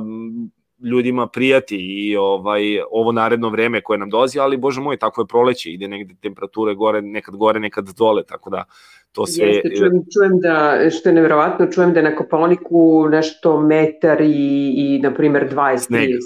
ljudima 0.83 1.27
prijati 1.27 1.77
i 1.77 2.15
ovaj 2.17 2.61
ovo 2.91 3.11
naredno 3.11 3.49
vreme 3.49 3.81
koje 3.81 3.99
nam 3.99 4.09
dolazi, 4.09 4.39
ali 4.39 4.57
bože 4.57 4.81
moj, 4.81 4.97
tako 4.97 5.21
je 5.21 5.27
proleće, 5.27 5.69
ide 5.69 5.87
negde 5.87 6.15
temperature 6.21 6.75
gore, 6.75 7.01
nekad 7.01 7.35
gore, 7.35 7.59
nekad 7.59 7.85
dole, 7.97 8.23
tako 8.23 8.49
da 8.49 8.63
to 9.11 9.25
sve 9.25 9.47
Jeste, 9.47 9.69
čujem, 9.77 10.03
čujem 10.13 10.39
da, 10.39 10.79
što 10.91 11.09
je 11.09 11.13
nevjerovatno, 11.13 11.67
čujem 11.71 11.93
da 11.93 11.99
je 11.99 12.09
na 12.09 12.15
Koponiku 12.15 13.07
nešto 13.09 13.61
metar 13.61 14.21
i, 14.21 14.73
i 14.77 14.99
na 15.03 15.13
primjer 15.13 15.49
20 15.55 15.77
Snega. 15.77 16.03
30. 16.05 16.19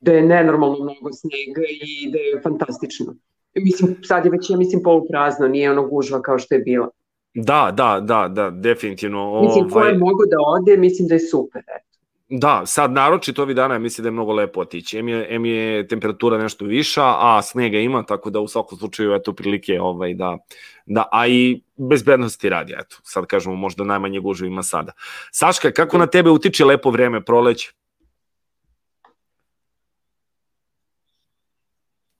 Da 0.00 0.12
je 0.12 0.22
nenormalno 0.22 0.76
mnogo 0.76 1.12
snega 1.12 1.62
i 1.70 2.10
da 2.12 2.18
je 2.18 2.40
fantastično. 2.42 3.14
Mislim, 3.54 3.96
sad 4.02 4.24
je 4.24 4.30
već, 4.30 4.50
ja 4.50 4.56
mislim, 4.56 4.82
poluprazno, 4.82 5.48
nije 5.48 5.70
ono 5.70 5.88
gužva 5.88 6.22
kao 6.22 6.38
što 6.38 6.54
je 6.54 6.60
bila. 6.60 6.88
Da, 7.34 7.72
da, 7.76 8.00
da, 8.00 8.28
da, 8.28 8.50
definitivno. 8.50 9.42
Mislim, 9.42 9.70
ko 9.70 9.78
ovaj, 9.78 9.92
je 9.92 9.98
mogo 9.98 10.24
da 10.30 10.36
ode, 10.56 10.76
mislim 10.76 11.08
da 11.08 11.14
je 11.14 11.20
super. 11.20 11.62
eto. 11.76 11.93
Da, 12.28 12.62
sad 12.66 12.92
naročito 12.92 13.42
ovih 13.42 13.56
dana 13.56 13.78
mislim 13.78 14.02
da 14.02 14.08
je 14.08 14.12
mnogo 14.12 14.32
lepo 14.32 14.60
otići. 14.60 14.98
Em 14.98 15.08
je, 15.08 15.26
em 15.30 15.44
je 15.44 15.88
temperatura 15.88 16.38
nešto 16.38 16.64
viša, 16.64 17.02
a 17.04 17.42
snega 17.42 17.78
ima, 17.78 18.02
tako 18.02 18.30
da 18.30 18.40
u 18.40 18.48
svakom 18.48 18.78
slučaju 18.78 19.14
eto 19.14 19.32
prilike 19.32 19.80
ovaj, 19.80 20.14
da, 20.14 20.38
da, 20.86 21.08
a 21.12 21.26
i 21.26 21.62
bezbednosti 21.76 22.48
radi, 22.48 22.74
eto, 22.78 22.96
sad 23.02 23.26
kažemo 23.26 23.56
možda 23.56 23.84
najmanje 23.84 24.20
gužve 24.20 24.48
ima 24.48 24.62
sada. 24.62 24.92
Saška, 25.30 25.72
kako 25.72 25.98
na 25.98 26.06
tebe 26.06 26.30
utiče 26.30 26.64
lepo 26.64 26.90
vreme, 26.90 27.24
proleće? 27.24 27.72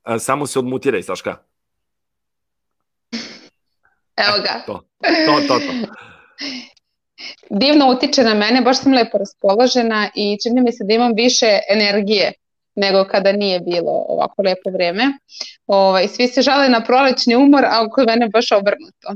A, 0.02 0.18
samo 0.18 0.46
se 0.46 0.58
odmutiraj, 0.58 1.02
Saška. 1.02 1.36
Evo 4.16 4.36
ga. 4.42 4.62
To, 4.66 4.84
to, 5.26 5.40
to. 5.48 5.58
to. 5.58 6.04
Divno 7.50 7.90
utiče 7.90 8.22
na 8.22 8.34
mene, 8.34 8.60
baš 8.60 8.80
sam 8.80 8.92
lepo 8.92 9.18
raspoložena 9.18 10.08
i 10.14 10.38
čini 10.42 10.60
mi 10.60 10.72
se 10.72 10.84
da 10.84 10.94
imam 10.94 11.12
više 11.16 11.58
energije 11.70 12.32
nego 12.76 13.04
kada 13.04 13.32
nije 13.32 13.60
bilo 13.60 14.04
ovako 14.08 14.42
lepo 14.42 14.70
vreme. 14.70 15.02
Ovaj, 15.66 16.08
svi 16.08 16.28
se 16.28 16.42
žale 16.42 16.68
na 16.68 16.84
prolećni 16.84 17.36
umor, 17.36 17.64
a 17.64 17.88
kod 17.90 18.06
mene 18.06 18.28
baš 18.28 18.52
obrnuto. 18.52 19.14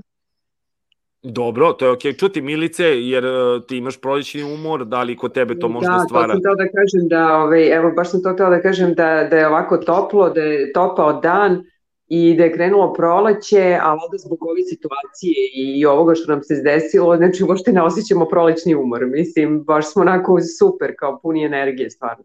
Dobro, 1.22 1.72
to 1.72 1.84
je 1.84 1.90
okej 1.90 2.12
čuti 2.12 2.40
Milice, 2.40 2.84
jer 2.84 3.24
e, 3.24 3.30
ti 3.68 3.76
imaš 3.76 4.00
prolećni 4.00 4.42
umor, 4.42 4.84
da 4.84 5.02
li 5.02 5.16
kod 5.16 5.32
tebe 5.32 5.58
to 5.58 5.68
možda 5.68 5.92
da, 5.92 5.98
stvara? 5.98 6.26
to 6.26 6.32
sam 6.32 6.40
htela 6.40 6.54
da 6.54 6.64
kažem 6.64 7.08
da, 7.08 7.36
ovaj, 7.36 7.76
evo, 7.76 7.90
baš 7.90 8.10
sam 8.10 8.22
to 8.22 8.32
htela 8.32 8.50
da 8.50 8.62
kažem 8.62 8.94
da, 8.94 9.26
da 9.30 9.36
je 9.36 9.48
ovako 9.48 9.76
toplo, 9.76 10.30
da 10.30 10.40
je 10.40 10.72
topao 10.72 11.20
dan 11.20 11.64
i 12.08 12.34
da 12.36 12.44
je 12.44 12.52
krenulo 12.52 12.92
proleće, 12.92 13.78
a 13.82 13.88
valjda 13.88 14.18
zbog 14.18 14.38
ove 14.42 14.62
situacije 14.62 15.34
i 15.54 15.86
ovoga 15.86 16.14
što 16.14 16.32
nam 16.32 16.42
se 16.42 16.62
desilo, 16.62 17.16
znači 17.16 17.44
uopšte 17.44 17.72
ne 17.72 17.82
osjećamo 17.82 18.28
prolećni 18.28 18.74
umor. 18.74 19.06
Mislim, 19.06 19.64
baš 19.64 19.92
smo 19.92 20.02
onako 20.02 20.38
super, 20.58 20.94
kao 20.98 21.20
puni 21.22 21.44
energije, 21.44 21.90
stvarno. 21.90 22.24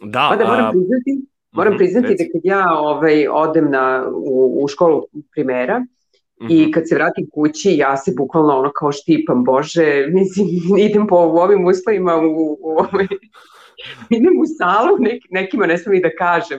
Da, 0.00 0.28
Pa 0.30 0.36
da 0.36 0.44
moram 0.44 0.64
a, 0.64 0.70
priznati, 0.70 1.26
moram 1.52 1.72
mhm, 1.72 1.78
priznati 1.78 2.08
reci. 2.08 2.24
da 2.24 2.32
kad 2.32 2.40
ja 2.44 2.78
ovaj, 2.78 3.28
odem 3.30 3.70
na, 3.70 4.06
u, 4.14 4.64
u 4.64 4.68
školu 4.68 5.02
primera, 5.32 5.84
Mhm. 6.42 6.46
I 6.50 6.72
kad 6.72 6.88
se 6.88 6.94
vratim 6.94 7.28
kući, 7.32 7.76
ja 7.76 7.96
se 7.96 8.12
bukvalno 8.16 8.58
ono 8.58 8.72
kao 8.72 8.92
štipam, 8.92 9.44
bože, 9.44 10.06
mislim, 10.08 10.46
idem 10.88 11.06
po 11.06 11.16
ovim 11.16 11.66
uslovima 11.66 12.16
u, 12.16 12.58
u 12.60 12.70
ovaj, 12.78 13.06
idem 14.18 14.40
u 14.40 14.44
salu, 14.58 14.98
nek, 14.98 15.22
nekima 15.30 15.66
ne 15.66 15.78
smem 15.78 15.94
i 15.94 16.02
da 16.02 16.10
kažem. 16.18 16.58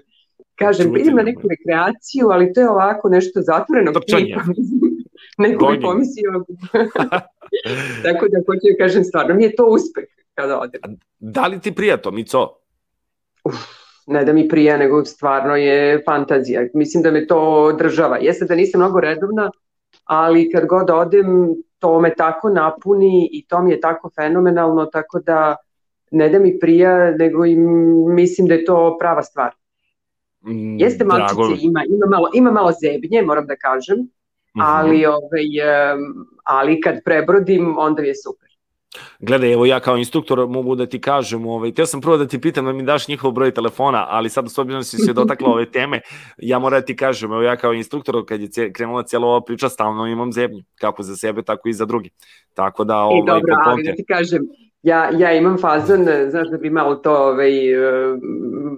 Kažem, 0.55 0.95
idem 0.95 1.15
na 1.15 1.23
neku 1.23 1.41
rekreaciju, 1.49 2.27
ali 2.31 2.53
to 2.53 2.61
je 2.61 2.69
ovako 2.69 3.09
nešto 3.09 3.41
zatvoreno 3.41 3.91
Trčanje. 3.91 4.35
Neko 5.37 5.65
Gonjenje. 5.65 5.81
pomislio. 5.81 6.31
Tako 8.05 8.27
da 8.27 8.37
hoću 8.47 8.67
da 8.71 8.85
kažem, 8.85 9.03
stvarno 9.03 9.35
mi 9.35 9.43
je 9.43 9.55
to 9.55 9.65
uspeh 9.65 10.05
kada 10.33 10.59
odem. 10.59 10.81
Da 11.19 11.47
li 11.47 11.59
ti 11.59 11.71
prija 11.71 11.97
to, 11.97 12.11
Mico? 12.11 12.49
ne 14.07 14.25
da 14.25 14.33
mi 14.33 14.49
prija, 14.49 14.77
nego 14.77 15.05
stvarno 15.05 15.55
je 15.55 16.03
fantazija. 16.05 16.61
Mislim 16.73 17.03
da 17.03 17.11
me 17.11 17.27
to 17.27 17.39
održava. 17.63 18.17
Jeste 18.17 18.45
da 18.45 18.55
nisam 18.55 18.81
mnogo 18.81 18.99
redovna, 18.99 19.51
ali 20.03 20.51
kad 20.51 20.65
god 20.65 20.89
odem, 20.89 21.55
to 21.79 21.99
me 21.99 22.15
tako 22.15 22.49
napuni 22.49 23.29
i 23.31 23.45
to 23.47 23.61
mi 23.61 23.71
je 23.71 23.79
tako 23.79 24.09
fenomenalno, 24.15 24.85
tako 24.85 25.19
da 25.19 25.55
ne 26.11 26.29
da 26.29 26.39
mi 26.39 26.59
prija, 26.59 27.11
nego 27.11 27.45
i 27.45 27.55
mislim 28.07 28.47
da 28.47 28.53
je 28.53 28.65
to 28.65 28.97
prava 28.99 29.23
stvar. 29.23 29.51
Mm, 30.45 30.79
Jeste 30.79 31.05
malčice, 31.05 31.41
ima, 31.61 31.83
ima, 31.89 32.05
malo, 32.09 32.29
ima 32.33 32.51
malo 32.51 32.71
zebnje, 32.81 33.21
moram 33.21 33.47
da 33.47 33.55
kažem, 33.55 33.97
Mhm. 34.57 34.65
ali, 34.65 35.05
ovaj, 35.05 35.45
ali 36.43 36.81
kad 36.81 36.95
prebrodim, 37.05 37.77
onda 37.77 38.01
je 38.01 38.13
super. 38.15 38.45
Gledaj, 39.19 39.53
evo 39.53 39.65
ja 39.65 39.79
kao 39.79 39.97
instruktor 39.97 40.47
mogu 40.47 40.75
da 40.75 40.85
ti 40.85 41.01
kažem, 41.01 41.47
ovaj, 41.47 41.71
teo 41.71 41.85
sam 41.85 42.01
prvo 42.01 42.17
da 42.17 42.27
ti 42.27 42.41
pitam 42.41 42.65
da 42.65 42.73
mi 42.73 42.83
daš 42.83 43.07
njihov 43.07 43.31
broj 43.31 43.51
telefona, 43.51 44.05
ali 44.09 44.29
sad 44.29 44.51
s 44.51 44.57
obzirom 44.57 44.79
da 44.79 44.83
si 44.83 44.97
se 44.97 45.13
dotakla 45.13 45.49
ove 45.49 45.71
teme, 45.71 46.01
ja 46.37 46.59
moram 46.59 46.79
da 46.79 46.85
ti 46.85 46.95
kažem, 46.95 47.31
evo 47.31 47.41
ja 47.41 47.55
kao 47.55 47.73
instruktor, 47.73 48.25
kad 48.25 48.57
je 48.57 48.73
krenula 48.73 49.03
cijela 49.03 49.27
ova 49.27 49.41
priča, 49.41 49.69
stalno 49.69 50.07
imam 50.07 50.31
zebnju, 50.31 50.63
kako 50.75 51.03
za 51.03 51.15
sebe, 51.15 51.41
tako 51.41 51.69
i 51.69 51.73
za 51.73 51.85
drugi. 51.85 52.09
Tako 52.53 52.83
da, 52.83 52.93
E, 52.93 52.97
ovaj, 52.97 53.21
dobro, 53.27 53.53
ali 53.65 53.83
da 53.83 53.95
ti 53.95 54.05
kažem, 54.07 54.41
ja, 54.85 55.09
ja 55.17 55.31
imam 55.33 55.57
fazon, 55.57 56.07
znaš, 56.29 56.47
da 56.47 56.57
bi 56.57 56.69
malo 56.69 56.95
to, 56.95 57.11
ovaj, 57.11 57.51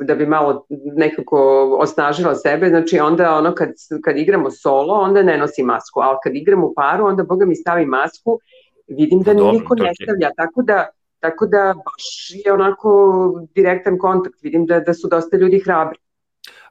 da 0.01 0.15
bi 0.15 0.25
malo 0.25 0.65
nekako 0.95 1.37
osnažila 1.79 2.35
sebe, 2.35 2.69
znači 2.69 2.99
onda 2.99 3.35
ono 3.35 3.55
kad, 3.55 3.69
kad 4.03 4.17
igramo 4.17 4.51
solo, 4.51 4.93
onda 4.93 5.23
ne 5.23 5.37
nosim 5.37 5.65
masku, 5.65 5.99
ali 5.99 6.17
kad 6.23 6.35
igramo 6.35 6.67
u 6.67 6.73
paru, 6.75 7.05
onda 7.05 7.23
Boga 7.23 7.45
mi 7.45 7.55
stavi 7.55 7.85
masku, 7.85 8.39
vidim 8.87 9.19
da 9.19 9.31
Pa 9.31 9.37
dobro, 9.37 9.51
niko 9.51 9.75
ne 9.75 9.91
stavlja, 10.03 10.29
tako 10.37 10.61
da, 10.61 10.87
tako 11.19 11.45
da 11.45 11.73
baš 11.73 12.31
je 12.45 12.53
onako 12.53 12.89
direktan 13.55 13.97
kontakt, 13.97 14.43
vidim 14.43 14.65
da, 14.65 14.79
da 14.79 14.93
su 14.93 15.07
dosta 15.07 15.37
ljudi 15.37 15.59
hrabri. 15.59 15.97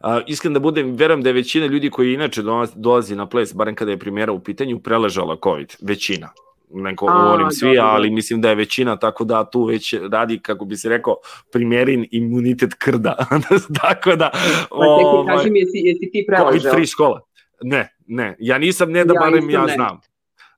A, 0.01 0.21
iskren 0.27 0.55
da 0.55 0.61
budem, 0.61 0.95
verujem 0.97 1.23
da 1.23 1.29
je 1.29 1.33
većina 1.33 1.67
ljudi 1.67 1.91
koji 1.91 2.15
inače 2.15 2.43
dolazi 2.75 3.17
na 3.17 3.29
ples, 3.29 3.55
barem 3.55 3.75
kada 3.75 3.91
je 3.91 3.99
primjera 3.99 4.33
u 4.33 4.41
pitanju, 4.41 4.79
preležala 4.79 5.37
COVID. 5.45 5.77
Većina. 5.81 6.29
Neko 6.71 7.07
A, 7.09 7.23
govorim 7.23 7.51
svi, 7.51 7.77
dobro, 7.77 7.91
ali 7.91 8.11
mislim 8.11 8.41
da 8.41 8.49
je 8.49 8.55
većina, 8.55 8.97
tako 8.97 9.25
da 9.25 9.51
tu 9.51 9.65
već 9.65 9.95
radi, 10.11 10.39
kako 10.39 10.65
bi 10.65 10.77
se 10.77 10.89
rekao, 10.89 11.17
primerin 11.53 12.07
imunitet 12.11 12.75
krda. 12.75 13.17
tako 13.83 14.17
da... 14.17 14.31
Pa 14.33 14.39
tek 14.39 15.07
mi 15.13 15.19
ovaj, 15.19 15.37
kaži 15.37 15.51
mi, 15.51 15.59
jesi, 15.59 15.79
jesi 15.79 16.11
ti 16.13 16.27
COVID 16.37 16.47
preležao? 16.47 16.73
free 16.73 16.87
škola. 16.87 17.21
Ne, 17.63 17.97
ne. 18.07 18.37
Ja 18.39 18.59
nisam, 18.59 18.93
ne 18.93 19.05
da 19.05 19.15
Ja 19.15 19.21
barem 19.21 19.51
ja 19.51 19.67
ne. 19.67 19.75
znam. 19.75 20.01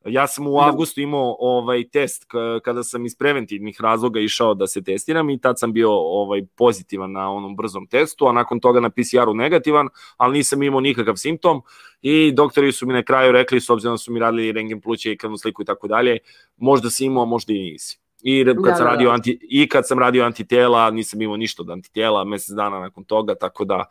Ja 0.08 0.26
sam 0.26 0.46
u 0.46 0.50
Da. 0.50 0.66
avgustu 0.66 1.00
imao 1.00 1.36
ovaj 1.38 1.88
test 1.88 2.24
kada 2.64 2.82
sam 2.82 3.06
iz 3.06 3.16
preventivnih 3.16 3.80
razloga 3.80 4.20
išao 4.20 4.54
da 4.54 4.66
se 4.66 4.82
testiram 4.84 5.30
i 5.30 5.40
tad 5.40 5.58
sam 5.58 5.72
bio 5.72 5.90
ovaj 5.92 6.42
pozitivan 6.56 7.12
na 7.12 7.30
onom 7.32 7.56
brzom 7.56 7.86
testu, 7.86 8.26
a 8.26 8.32
nakon 8.32 8.60
toga 8.60 8.80
na 8.80 8.90
PCR-u 8.90 9.34
negativan, 9.34 9.88
ali 10.16 10.32
nisam 10.38 10.62
imao 10.62 10.80
nikakav 10.80 11.16
simptom 11.16 11.62
i 12.02 12.32
doktori 12.32 12.72
su 12.72 12.86
mi 12.86 12.92
na 12.92 13.02
kraju 13.02 13.32
rekli, 13.32 13.60
s 13.60 13.70
obzirom 13.70 13.94
da 13.94 13.98
su 13.98 14.12
mi 14.12 14.20
radili 14.20 14.52
rengen 14.52 14.80
pluća 14.80 15.10
i 15.10 15.16
krvnu 15.16 15.36
sliku 15.38 15.62
i 15.62 15.64
tako 15.64 15.88
dalje, 15.88 16.18
možda 16.56 16.90
si 16.90 17.04
imao, 17.04 17.26
možda 17.26 17.52
i 17.52 17.58
nisi. 17.58 17.98
I 18.22 18.44
kad 18.44 18.56
Da, 18.56 18.74
sam 18.74 18.84
da, 18.84 18.90
radio 18.90 19.08
da. 19.08 19.14
anti, 19.14 19.38
i 19.42 19.68
kad 19.68 19.86
sam 19.88 19.98
radio 19.98 20.24
antitela, 20.24 20.90
nisam 20.90 21.22
imao 21.22 21.36
ništa 21.36 21.62
od 21.62 21.70
antitela, 21.70 22.24
mesec 22.24 22.50
dana 22.50 22.78
nakon 22.80 23.04
toga, 23.04 23.34
tako 23.34 23.64
da 23.64 23.84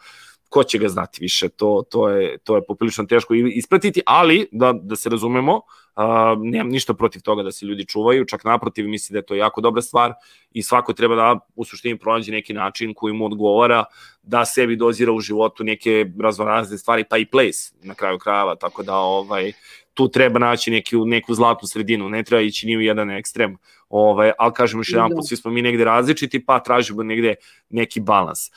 ko 0.50 0.64
će 0.64 0.78
ga 0.78 0.88
znati 0.88 1.18
više, 1.22 1.50
to, 1.50 1.84
to, 1.90 2.10
je, 2.10 2.38
to 2.38 2.56
je 2.56 2.66
poprilično 2.66 3.06
teško 3.06 3.34
ispratiti, 3.34 4.02
ali 4.06 4.48
da, 4.52 4.74
da 4.74 4.96
se 4.96 5.10
razumemo, 5.10 5.56
uh, 5.56 6.04
nemam 6.38 6.70
ništa 6.70 6.94
protiv 6.94 7.22
toga 7.22 7.44
da 7.44 7.52
se 7.52 7.66
ljudi 7.66 7.86
čuvaju, 7.86 8.26
čak 8.26 8.44
naprotiv 8.44 8.88
mislim 8.88 9.14
da 9.14 9.20
je 9.20 9.26
to 9.26 9.36
jako 9.36 9.62
dobra 9.62 9.82
stvar 9.82 10.14
i 10.54 10.64
svako 10.64 10.94
treba 10.94 11.16
da 11.16 11.40
u 11.56 11.66
suštini 11.66 12.00
pronađe 12.00 12.32
neki 12.32 12.54
način 12.54 12.94
koji 12.94 13.14
mu 13.14 13.26
odgovara 13.26 13.84
da 14.24 14.46
sebi 14.46 14.76
dozira 14.76 15.12
u 15.12 15.20
životu 15.20 15.64
neke 15.64 16.06
raznorazne 16.22 16.78
stvari, 16.78 17.04
pa 17.10 17.18
i 17.18 17.26
place 17.26 17.74
na 17.84 17.94
kraju 17.94 18.18
krajeva, 18.18 18.56
tako 18.56 18.84
da 18.84 18.96
ovaj, 18.96 19.54
tu 19.98 20.08
treba 20.10 20.40
naći 20.40 20.72
neki, 20.72 20.96
neku 20.98 21.34
zlatnu 21.34 21.68
sredinu, 21.68 22.10
ne 22.10 22.24
treba 22.24 22.42
ići 22.42 22.68
ni 22.68 22.78
u 22.78 22.82
jedan 22.82 23.12
ekstrem, 23.12 23.58
ovaj, 23.90 24.32
ali 24.40 24.54
kažem 24.54 24.80
još 24.80 24.90
jedan 24.90 25.10
Da. 25.10 25.16
put, 25.16 25.28
svi 25.28 25.36
smo 25.36 25.52
mi 25.52 25.62
negde 25.62 25.84
različiti, 25.86 26.46
pa 26.46 26.60
tražimo 26.60 27.04
negde 27.04 27.36
neki 27.70 28.00
balans. 28.02 28.40
Um, 28.48 28.52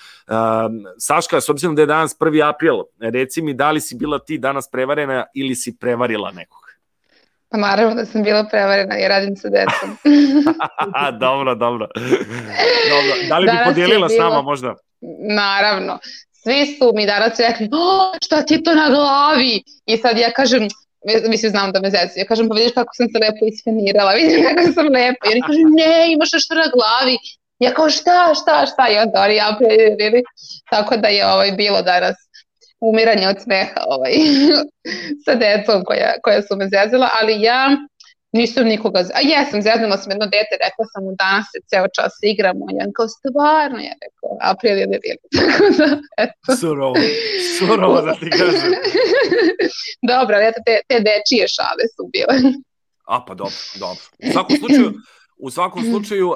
Saška, 0.99 1.41
s 1.41 1.49
obzirom 1.49 1.75
da 1.75 1.83
je 1.83 1.87
danas 1.87 2.17
1. 2.17 2.49
april, 2.49 2.75
reci 3.01 3.43
mi 3.43 3.55
da 3.55 3.71
li 3.71 3.81
si 3.81 3.95
bila 3.95 4.19
ti 4.19 4.39
danas 4.39 4.69
prevarena 4.69 5.25
ili 5.35 5.55
si 5.55 5.77
prevarila 5.77 6.31
nekog? 6.33 6.61
Pa 7.49 7.59
naravno 7.59 7.95
da 7.95 8.05
sam 8.05 8.23
bila 8.23 8.45
prevarena 8.45 8.99
i 8.99 9.09
radim 9.09 9.37
sa 9.37 9.49
decom. 9.51 9.97
dobro, 11.21 11.55
dobro. 11.57 11.87
dobro. 12.87 13.13
Da 13.29 13.39
li 13.39 13.43
bi 13.43 13.47
Danas 13.47 13.61
je 13.61 13.65
podijelila 13.67 14.09
s 14.09 14.13
bilo- 14.13 14.25
nama 14.25 14.43
možda? 14.43 14.75
Naravno. 15.29 15.99
Svi 16.33 16.67
su 16.69 16.93
mi 16.95 17.07
danas 17.07 17.39
rekli, 17.41 17.69
o, 17.69 18.15
šta 18.25 18.43
ti 18.43 18.55
je 18.55 18.63
to 18.63 18.75
na 18.75 18.89
glavi? 18.89 19.63
I 19.87 19.97
sad 19.97 20.19
ja 20.19 20.31
kažem, 20.33 20.69
mislim 21.29 21.51
znam 21.51 21.73
da 21.73 21.81
me 21.81 21.91
zecu, 21.91 22.15
ja 22.17 22.25
kažem 22.25 22.49
pa 22.49 22.55
vidiš 22.55 22.73
kako 22.73 22.95
sam 22.95 23.07
se 23.09 23.19
lepo 23.19 23.47
isfenirala, 23.47 24.13
vidiš 24.21 24.37
kako 24.49 24.73
sam 24.73 24.87
lepa. 24.87 25.23
I 25.27 25.33
oni 25.33 25.43
kažu 25.47 25.63
ne, 25.81 26.13
imaš 26.13 26.33
nešto 26.33 26.55
na 26.55 26.67
glavi. 26.77 27.17
Ja 27.59 27.75
kao 27.75 27.91
šta, 27.91 28.35
šta, 28.43 28.67
šta, 28.67 28.89
i 28.89 28.99
onda 28.99 29.23
oni 29.23 29.35
ja 29.37 29.57
previrili. 29.59 30.23
Tako 30.71 30.97
da 30.97 31.09
je 31.09 31.27
ovaj, 31.27 31.53
bilo 31.53 31.83
danas 31.83 32.17
umiranje 32.81 33.29
od 33.29 33.37
smeha 33.43 33.81
ovaj, 33.87 34.13
sa 35.25 35.35
decom 35.35 35.85
koja, 35.85 36.13
koja 36.23 36.43
su 36.43 36.57
me 36.57 36.69
zezala, 36.75 37.09
ali 37.21 37.43
ja 37.43 37.69
nisam 38.33 38.65
nikoga, 38.67 38.99
a 38.99 39.21
jesam, 39.31 39.63
zeznula 39.63 39.97
sam 39.97 40.13
jedno 40.13 40.27
dete, 40.27 40.55
rekla 40.65 40.85
sam 40.93 41.05
mu 41.05 41.13
danas 41.23 41.47
se 41.53 41.59
ceo 41.71 41.87
čas 41.97 42.13
igramo, 42.23 42.65
on 42.85 42.93
kao 42.97 43.09
stvarno, 43.09 43.79
ja 43.89 43.95
rekao, 44.05 44.31
april 44.51 44.77
je 44.79 44.87
debil, 44.93 45.17
tako 45.37 45.67
da, 45.79 45.89
eto. 46.25 46.57
Surovo, 46.61 46.95
surovo 47.59 48.01
da 48.03 48.15
ti 48.15 48.31
kažem. 48.31 48.71
Dobro, 50.13 50.33
ali 50.37 50.47
eto, 50.51 50.61
te, 50.67 50.75
te 50.89 50.97
dečije 51.09 51.45
šale 51.57 51.85
su 51.97 52.03
bile. 52.13 52.53
A 53.07 53.25
pa 53.27 53.35
dobro, 53.35 53.61
dobro. 53.79 54.05
U 54.29 54.33
svakom 54.33 54.57
slučaju, 54.57 54.93
u 55.37 55.51
svakom 55.51 55.83
slučaju 55.83 56.33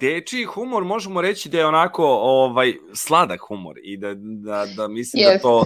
dečiji 0.00 0.44
humor 0.44 0.84
možemo 0.84 1.20
reći 1.20 1.48
da 1.48 1.58
je 1.58 1.66
onako 1.66 2.04
ovaj 2.22 2.72
sladak 2.94 3.40
humor 3.48 3.76
i 3.82 3.96
da, 3.96 4.14
da, 4.16 4.66
da 4.76 4.88
mislim 4.88 5.22
da 5.24 5.30
Jeste. 5.30 5.42
to 5.42 5.64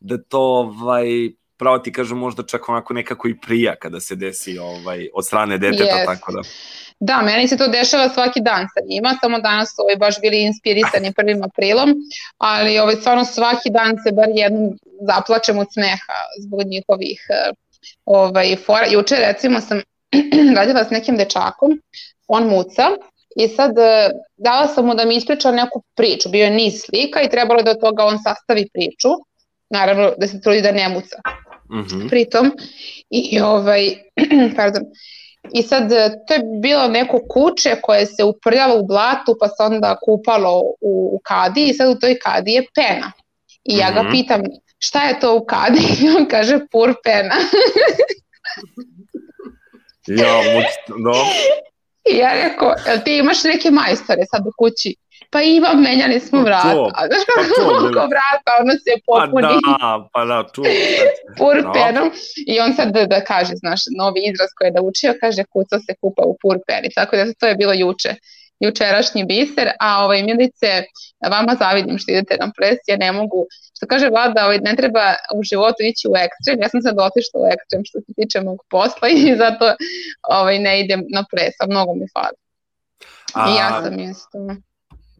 da 0.00 0.22
to 0.22 0.40
ovaj 0.40 1.06
pravo 1.62 1.78
ti 1.78 1.92
kažem 1.92 2.18
možda 2.18 2.42
čak 2.42 2.68
onako 2.68 2.94
nekako 2.94 3.28
i 3.28 3.38
prija 3.46 3.74
kada 3.76 4.00
se 4.00 4.14
desi 4.14 4.58
ovaj 4.58 5.08
od 5.14 5.26
strane 5.26 5.58
deteta 5.58 5.84
Jeste. 5.84 6.04
tako 6.06 6.32
da 6.32 6.40
Da, 7.00 7.22
meni 7.22 7.48
se 7.48 7.56
to 7.56 7.66
dešava 7.68 8.08
svaki 8.08 8.40
dan 8.40 8.66
sa 8.74 8.80
njima, 8.88 9.14
samo 9.20 9.38
danas 9.38 9.68
su 9.68 9.82
ovaj, 9.82 9.96
baš 9.96 10.20
bili 10.20 10.42
inspirisani 10.42 11.12
prvim 11.18 11.42
aprilom, 11.42 11.94
ali 12.38 12.78
ovaj, 12.78 12.96
stvarno 12.96 13.24
svaki 13.24 13.70
dan 13.70 13.96
se 14.04 14.12
bar 14.12 14.28
jednom 14.34 14.78
zaplačem 15.08 15.58
od 15.58 15.66
smeha 15.72 16.18
zbog 16.44 16.60
njihovih 16.66 17.26
eh, 17.30 17.50
ovaj, 18.04 18.56
fora. 18.66 18.86
Juče 18.90 19.16
recimo 19.16 19.60
sam 19.60 19.80
radila 20.56 20.84
s 20.84 20.90
nekim 20.90 21.16
dečakom, 21.16 21.80
on 22.28 22.48
muca 22.48 22.86
i 23.36 23.48
sad 23.48 23.78
eh, 23.78 24.10
dala 24.36 24.68
sam 24.68 24.86
mu 24.86 24.94
da 24.94 25.04
mi 25.04 25.16
ispriča 25.16 25.50
neku 25.50 25.82
priču, 25.96 26.28
bio 26.28 26.44
je 26.44 26.50
niz 26.50 26.74
slika 26.86 27.22
i 27.22 27.30
trebalo 27.30 27.60
je 27.60 27.64
da 27.64 27.70
od 27.70 27.80
toga 27.80 28.04
on 28.04 28.18
sastavi 28.22 28.68
priču, 28.72 29.10
naravno 29.70 30.12
da 30.18 30.26
se 30.26 30.40
trudi 30.40 30.62
da 30.62 30.72
ne 30.72 30.88
muca 30.88 31.16
Mhm. 31.72 32.08
pritom. 32.08 32.52
I, 33.10 33.40
ovaj 33.40 33.94
pardon. 34.56 34.82
I 35.54 35.62
sad 35.62 35.92
e, 35.92 36.10
to 36.28 36.34
je 36.34 36.40
bilo 36.62 36.88
neko 36.88 37.20
kuće 37.28 37.76
koje 37.82 38.06
se 38.06 38.24
uprljalo 38.24 38.78
u 38.80 38.86
blatu 38.86 39.36
pa 39.40 39.48
se 39.48 39.54
onda 39.60 39.96
kupalo 40.04 40.58
u, 40.60 40.74
u 41.12 41.20
kadi 41.24 41.66
i 41.66 41.74
sad 41.74 41.96
u 41.96 42.00
toj 42.00 42.18
kadi 42.18 42.52
je 42.52 42.64
pena. 42.74 43.12
I 43.64 43.76
ja 43.76 43.90
ga 43.90 44.02
Mhm. 44.02 44.10
pitam 44.10 44.42
šta 44.78 45.02
je 45.04 45.20
to 45.20 45.36
u 45.36 45.44
kadi 45.44 45.78
i 46.02 46.10
on 46.18 46.26
kaže 46.26 46.58
pur 46.72 46.94
pena. 47.04 47.34
Ja, 50.06 50.36
muč, 50.54 50.66
no. 50.98 51.12
i 52.12 52.16
ja 52.16 52.32
rekao 52.32 52.74
jel 52.86 52.98
ti 53.04 53.18
imaš 53.18 53.44
neke 53.44 53.70
majstore 53.70 54.22
sad 54.30 54.46
u 54.46 54.52
kući 54.58 54.94
pa 55.32 55.40
imam, 55.42 55.80
menjali 55.80 56.20
smo 56.20 56.38
Pa 56.38 56.44
vrata. 56.44 56.72
to, 56.72 56.90
A 56.94 57.06
znaš 57.06 57.22
pa 57.28 57.42
to, 57.54 57.62
oko 57.78 58.02
vrata, 58.06 58.50
ono 58.60 58.72
se 58.74 58.92
Pa 59.06 59.12
popuni. 59.26 59.42
da, 59.42 60.08
pa 60.12 60.24
da, 60.24 60.46
tu. 60.48 60.62
purpenom 61.38 62.10
i 62.46 62.60
on 62.60 62.74
sad 62.74 62.88
da, 62.88 63.06
da 63.06 63.20
kaže, 63.22 63.52
znaš, 63.54 63.80
novi 63.98 64.20
izraz 64.24 64.48
koji 64.56 64.68
je 64.68 64.72
da 64.72 64.82
učio, 64.82 65.14
kaže 65.20 65.42
kuca 65.44 65.78
se 65.78 65.92
kupa 66.00 66.22
u 66.22 66.36
purpeni, 66.42 66.88
tako 66.94 67.16
da 67.16 67.24
to 67.32 67.46
je 67.46 67.54
bilo 67.54 67.72
juče 67.74 68.14
jučerašnji 68.60 69.24
biser, 69.24 69.68
a 69.80 70.04
ovaj 70.04 70.22
Milice, 70.22 70.70
vama 71.30 71.56
zavidim 71.58 71.98
što 71.98 72.10
idete 72.10 72.36
na 72.40 72.50
ples, 72.56 72.78
ja 72.86 72.96
ne 72.96 73.12
mogu, 73.12 73.46
što 73.76 73.86
kaže 73.86 74.08
Vlada, 74.08 74.44
ovaj, 74.44 74.58
ne 74.58 74.76
treba 74.76 75.04
u 75.34 75.42
životu 75.42 75.80
ići 75.80 76.08
u 76.08 76.14
ekstrem, 76.16 76.58
ja 76.62 76.68
sam 76.68 76.82
sad 76.82 76.94
otišla 76.98 77.36
u 77.40 77.46
ekstrem 77.54 77.82
što 77.84 78.00
se 78.00 78.10
tiče 78.16 78.40
mog 78.40 78.58
posla 78.70 79.08
i 79.18 79.36
zato 79.36 79.64
ovaj, 80.30 80.58
ne 80.58 80.80
idem 80.80 81.00
na 81.08 81.24
ples, 81.30 81.54
a 81.60 81.66
mnogo 81.66 81.94
mi 81.94 82.06
fali. 82.14 82.36
I 83.48 83.54
ja 83.58 83.68
A- 83.70 83.82
sam 83.82 83.98
isto. 84.00 84.38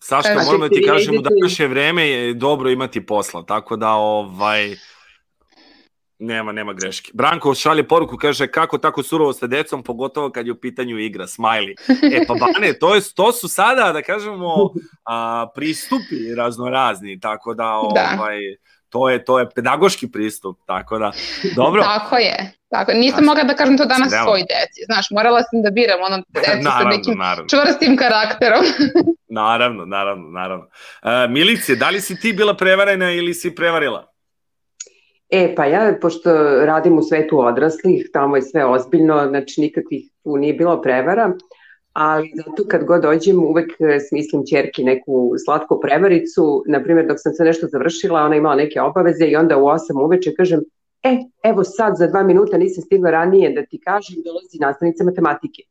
Saška, 0.05 0.35
Kažete, 0.35 0.47
moram 0.47 0.61
da 0.61 0.69
ti 0.69 0.81
vi 0.81 0.87
kažem, 0.87 1.19
u 1.19 1.23
današnje 1.23 1.67
vreme 1.67 2.09
je 2.09 2.35
dobro 2.35 2.71
imati 2.71 3.07
posla, 3.07 3.43
tako 3.43 3.77
da 3.77 3.91
ovaj 3.91 4.77
nema, 6.19 6.53
nema 6.53 6.73
greške. 6.73 7.11
Branko 7.15 7.55
šalje 7.55 7.89
poruku, 7.89 8.17
kaže 8.17 8.47
kako 8.47 8.79
tako 8.79 9.03
surovo 9.03 9.33
sa 9.33 9.47
decom, 9.47 9.83
pogotovo 9.83 10.31
kad 10.31 10.47
je 10.47 10.53
u 10.53 10.61
pitanju 10.61 10.99
igra, 10.99 11.27
smiley. 11.27 11.75
E 12.13 12.25
pa 12.27 12.35
Bane, 12.35 12.73
to, 12.79 12.95
je, 12.95 13.01
to 13.15 13.33
su 13.33 13.49
sada, 13.49 13.93
da 13.93 14.03
kažemo, 14.03 14.71
a, 15.05 15.47
pristupi 15.55 16.35
raznorazni, 16.37 17.21
tako 17.21 17.55
da, 17.55 17.81
Da. 17.95 18.27
To 18.93 19.11
je 19.11 19.24
to 19.24 19.38
je 19.38 19.51
pedagoški 19.51 20.11
pristup, 20.11 20.59
tako 20.66 20.99
da, 20.99 21.12
dobro. 21.57 21.82
Tako 21.82 22.16
je. 22.16 22.53
Tako, 22.68 22.93
nisam 22.93 23.24
mogla 23.24 23.45
da 23.45 23.55
kažem 23.55 23.78
to 23.78 23.84
danas 23.84 24.09
Znamo. 24.09 24.24
svoj 24.24 24.40
deci. 24.40 24.80
Znaš, 24.84 25.11
morala 25.11 25.43
sam 25.43 25.62
da 25.62 25.70
biram 25.70 26.01
ono 26.03 26.16
decu 26.34 26.62
sa 26.62 26.70
Naravno, 26.70 26.90
nekim 26.90 27.18
naravno. 27.18 27.49
čvrstim 27.49 27.97
karakterom. 27.97 28.64
Naravno, 29.43 29.84
naravno, 29.86 30.28
naravno. 30.30 30.64
Uh, 31.03 31.30
Milice, 31.30 31.76
da 31.76 31.90
li 31.90 32.01
si 32.01 32.20
ti 32.20 32.32
bila 32.32 32.55
prevarena 32.55 33.11
ili 33.11 33.34
si 33.34 33.55
prevarila? 33.55 34.12
E, 35.30 35.55
pa 35.57 35.64
ja, 35.64 35.95
pošto 36.01 36.32
radim 36.64 36.99
u 36.99 37.03
svetu 37.03 37.40
odraslih, 37.40 38.11
tamo 38.12 38.36
je 38.36 38.43
sve 38.43 38.64
ozbiljno, 38.64 39.26
znači 39.28 39.61
nikakvih 39.61 40.03
tu 40.24 40.36
nije 40.36 40.55
bilo 40.55 40.82
prevara, 40.82 41.32
ali 41.93 42.32
zato 42.36 42.68
kad 42.68 42.84
god 42.84 43.03
dođem 43.03 43.45
uvek 43.45 43.70
e, 43.80 44.01
smislim 44.09 44.43
čerki 44.51 44.84
neku 44.84 45.32
slatku 45.45 45.80
prevaricu, 45.80 46.64
na 46.66 46.82
primjer 46.82 47.07
dok 47.07 47.16
sam 47.20 47.32
se 47.32 47.45
nešto 47.45 47.66
završila, 47.66 48.22
ona 48.22 48.36
imala 48.36 48.55
neke 48.55 48.80
obaveze 48.80 49.24
i 49.26 49.36
onda 49.36 49.59
u 49.59 49.61
8 49.61 50.05
uveče 50.05 50.34
kažem, 50.34 50.61
e, 51.03 51.18
evo 51.45 51.64
sad 51.64 51.95
za 51.97 52.07
dva 52.07 52.22
minuta 52.22 52.59
nisam 52.59 52.84
stigla 52.84 53.11
ranije 53.11 53.53
da 53.53 53.66
ti 53.66 53.80
kažem, 53.84 54.16
dolazi 54.24 54.59
nastavnica 54.61 55.05
matematike. 55.05 55.62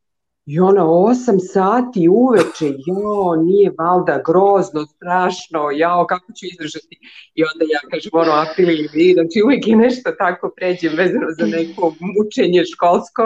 I 0.45 0.59
ona 0.59 0.85
8 0.85 1.39
sati 1.53 2.07
uveče, 2.09 2.67
jo, 2.87 3.35
nije 3.35 3.71
valda 3.79 4.21
grozno, 4.25 4.85
strašno, 4.85 5.71
jao, 5.73 6.05
kako 6.05 6.33
ću 6.33 6.45
izdržati. 6.51 6.95
I 7.35 7.43
onda 7.43 7.65
ja 7.75 7.79
kažem, 7.91 8.11
ono, 8.13 8.31
april 8.31 8.69
ili 8.69 8.89
vi, 8.93 9.13
znači 9.13 9.41
uvijek 9.45 9.67
je 9.67 9.75
nešto 9.75 10.11
tako 10.11 10.53
pređem 10.55 10.93
vezano 10.97 11.27
za 11.39 11.45
neko 11.45 11.93
mučenje 11.99 12.63
školsko 12.65 13.23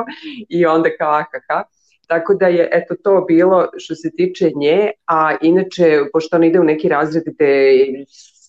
i 0.49 0.65
onda 0.65 0.89
kao 0.97 1.11
akaha. 1.11 1.63
Tako 2.08 2.34
da 2.34 2.47
je 2.47 2.70
eto 2.72 2.95
to 3.03 3.26
bilo 3.28 3.68
što 3.78 3.95
se 3.95 4.12
tiče 4.12 4.51
nje, 4.56 4.91
a 5.06 5.36
inače, 5.41 5.99
pošto 6.14 6.36
ona 6.36 6.45
ide 6.45 6.60
u 6.60 6.64
neki 6.64 6.89
razred 6.89 7.24
gde 7.26 7.72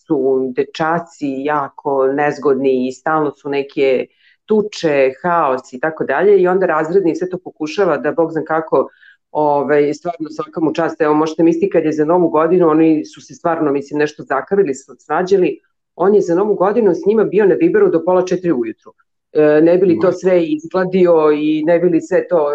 su 0.06 0.52
dečaci 0.56 1.28
jako 1.44 2.06
nezgodni 2.06 2.88
i 2.88 2.92
stalno 2.92 3.30
su 3.30 3.48
neke 3.48 4.06
tuče, 4.46 5.12
haos 5.22 5.72
i 5.72 5.80
tako 5.80 6.04
dalje 6.04 6.38
i 6.42 6.48
onda 6.48 6.66
razredni 6.66 7.16
sve 7.16 7.28
to 7.28 7.38
pokušava 7.38 7.96
da 7.96 8.12
bog 8.12 8.32
zna 8.32 8.44
kako 8.44 8.88
ovaj, 9.30 9.94
stvarno 9.94 10.30
svaka 10.30 10.60
mu 10.60 10.74
čast, 10.74 11.00
evo 11.00 11.14
možete 11.14 11.42
misliti 11.42 11.70
kad 11.70 11.84
je 11.84 11.92
za 11.92 12.04
novu 12.04 12.28
godinu, 12.28 12.68
oni 12.68 13.04
su 13.04 13.20
se 13.20 13.34
stvarno 13.34 13.72
mislim 13.72 13.98
nešto 13.98 14.22
zakavili, 14.22 14.74
svađali, 14.74 15.60
on 15.94 16.14
je 16.14 16.20
za 16.20 16.34
novu 16.34 16.54
godinu 16.54 16.94
s 16.94 17.06
njima 17.06 17.24
bio 17.24 17.46
na 17.46 17.54
Viberu 17.54 17.90
do 17.90 18.02
pola 18.04 18.26
četiri 18.26 18.52
ujutru. 18.52 18.92
E, 19.36 19.60
ne 19.62 19.78
bi 19.78 19.86
li 19.86 19.98
to 20.00 20.12
sve 20.12 20.44
izgladio 20.44 21.30
i 21.32 21.62
ne 21.66 21.78
bi 21.78 21.88
li 21.88 22.00
sve 22.00 22.28
to 22.28 22.46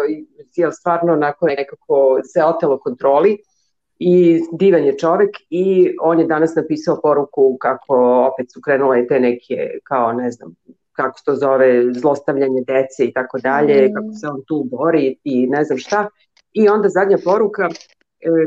jel, 0.56 0.70
stvarno 0.70 1.12
onako 1.12 1.46
nekako 1.46 2.20
se 2.24 2.44
otelo 2.44 2.78
kontroli 2.78 3.38
i 3.98 4.40
divan 4.52 4.84
je 4.84 4.98
čovek 4.98 5.30
i 5.50 5.96
on 6.00 6.20
je 6.20 6.26
danas 6.26 6.54
napisao 6.54 7.00
poruku 7.02 7.56
kako 7.60 7.94
opet 8.32 8.52
su 8.52 8.60
krenule 8.60 9.06
te 9.06 9.20
neke 9.20 9.70
kao 9.84 10.12
ne 10.12 10.30
znam 10.30 10.54
kako 10.92 11.18
se 11.18 11.24
to 11.24 11.34
zove 11.34 11.94
zlostavljanje 11.94 12.62
dece 12.66 13.04
i 13.04 13.12
tako 13.12 13.38
dalje, 13.38 13.88
Mm. 13.88 13.94
kako 13.94 14.12
se 14.20 14.26
on 14.26 14.42
tu 14.46 14.64
bori 14.70 15.16
i 15.24 15.46
ne 15.46 15.64
znam 15.64 15.78
šta. 15.78 16.08
I 16.52 16.68
onda 16.68 16.88
zadnja 16.88 17.16
poruka 17.24 17.68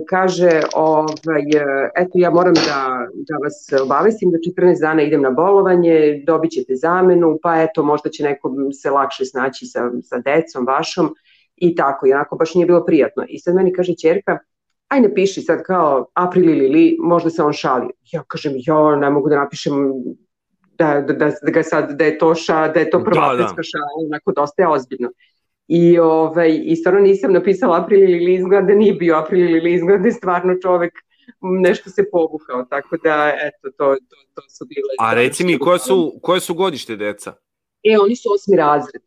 kaže, 0.09 0.61
ovaj, 0.73 1.41
e, 1.41 1.91
eto 1.95 2.11
ja 2.13 2.29
moram 2.29 2.53
da, 2.53 3.07
da 3.13 3.37
vas 3.43 3.81
obavestim 3.83 4.31
da 4.31 4.37
14 4.37 4.81
dana 4.81 5.01
idem 5.01 5.21
na 5.21 5.31
bolovanje, 5.31 6.23
dobit 6.27 6.51
ćete 6.51 6.75
zamenu, 6.75 7.37
pa 7.43 7.61
eto 7.61 7.83
možda 7.83 8.09
će 8.09 8.23
nekom 8.23 8.73
se 8.73 8.89
lakše 8.89 9.25
snaći 9.25 9.65
sa, 9.65 9.91
sa 10.01 10.17
decom 10.19 10.65
vašom 10.65 11.15
i 11.55 11.75
tako, 11.75 12.07
i 12.07 12.13
onako 12.13 12.35
baš 12.35 12.53
nije 12.53 12.65
bilo 12.65 12.85
prijatno. 12.85 13.25
I 13.29 13.39
sad 13.39 13.55
meni 13.55 13.73
kaže 13.73 13.95
čerka, 13.95 14.39
aj 14.87 15.01
napiši 15.01 15.41
sad 15.41 15.63
kao 15.63 16.07
april 16.13 16.49
ili 16.49 16.67
li, 16.67 16.97
možda 16.99 17.29
se 17.29 17.43
on 17.43 17.53
šali. 17.53 17.87
Ja 18.11 18.23
kažem, 18.27 18.53
ja 18.55 18.95
ne 18.95 19.09
mogu 19.09 19.29
da 19.29 19.35
napišem 19.35 19.73
da, 20.77 21.01
da, 21.01 21.13
da, 21.13 21.31
da 21.41 21.51
ga 21.51 21.63
sad, 21.63 21.91
da 21.91 22.05
je 22.05 22.17
to 22.17 22.35
ša, 22.35 22.67
da 22.67 22.79
je 22.79 22.89
to 22.89 23.03
prvapetska 23.03 23.55
da, 23.55 23.55
da. 23.55 23.63
šala, 23.63 24.05
onako 24.07 24.31
dosta 24.31 24.61
je 24.61 24.67
ozbiljno. 24.67 25.09
I, 25.67 25.99
ovaj, 25.99 26.61
I 26.63 26.75
stvarno 26.75 26.99
nisam 26.99 27.33
napisala 27.33 27.81
april 27.81 28.03
ili 28.03 28.25
li 28.25 28.33
izgleda, 28.33 28.73
nije 28.73 28.93
bio 28.93 29.15
april 29.15 29.49
ili 29.49 29.59
li 29.59 29.73
izgleda, 29.73 30.03
da 30.03 30.11
stvarno 30.11 30.55
čovek 30.61 30.93
nešto 31.41 31.89
se 31.89 32.09
povukao, 32.11 32.65
tako 32.69 32.97
da, 33.03 33.31
eto, 33.41 33.69
to, 33.77 33.95
to, 33.95 34.15
to 34.33 34.41
su 34.49 34.65
bile... 34.65 34.89
A 34.99 35.13
reci 35.13 35.45
mi, 35.45 35.59
koje 35.59 35.79
su, 35.79 36.19
koje 36.21 36.39
su 36.39 36.53
godište 36.53 36.95
deca? 36.95 37.33
E, 37.83 37.97
oni 38.01 38.15
su 38.15 38.29
osmi 38.33 38.57
razred. 38.57 39.01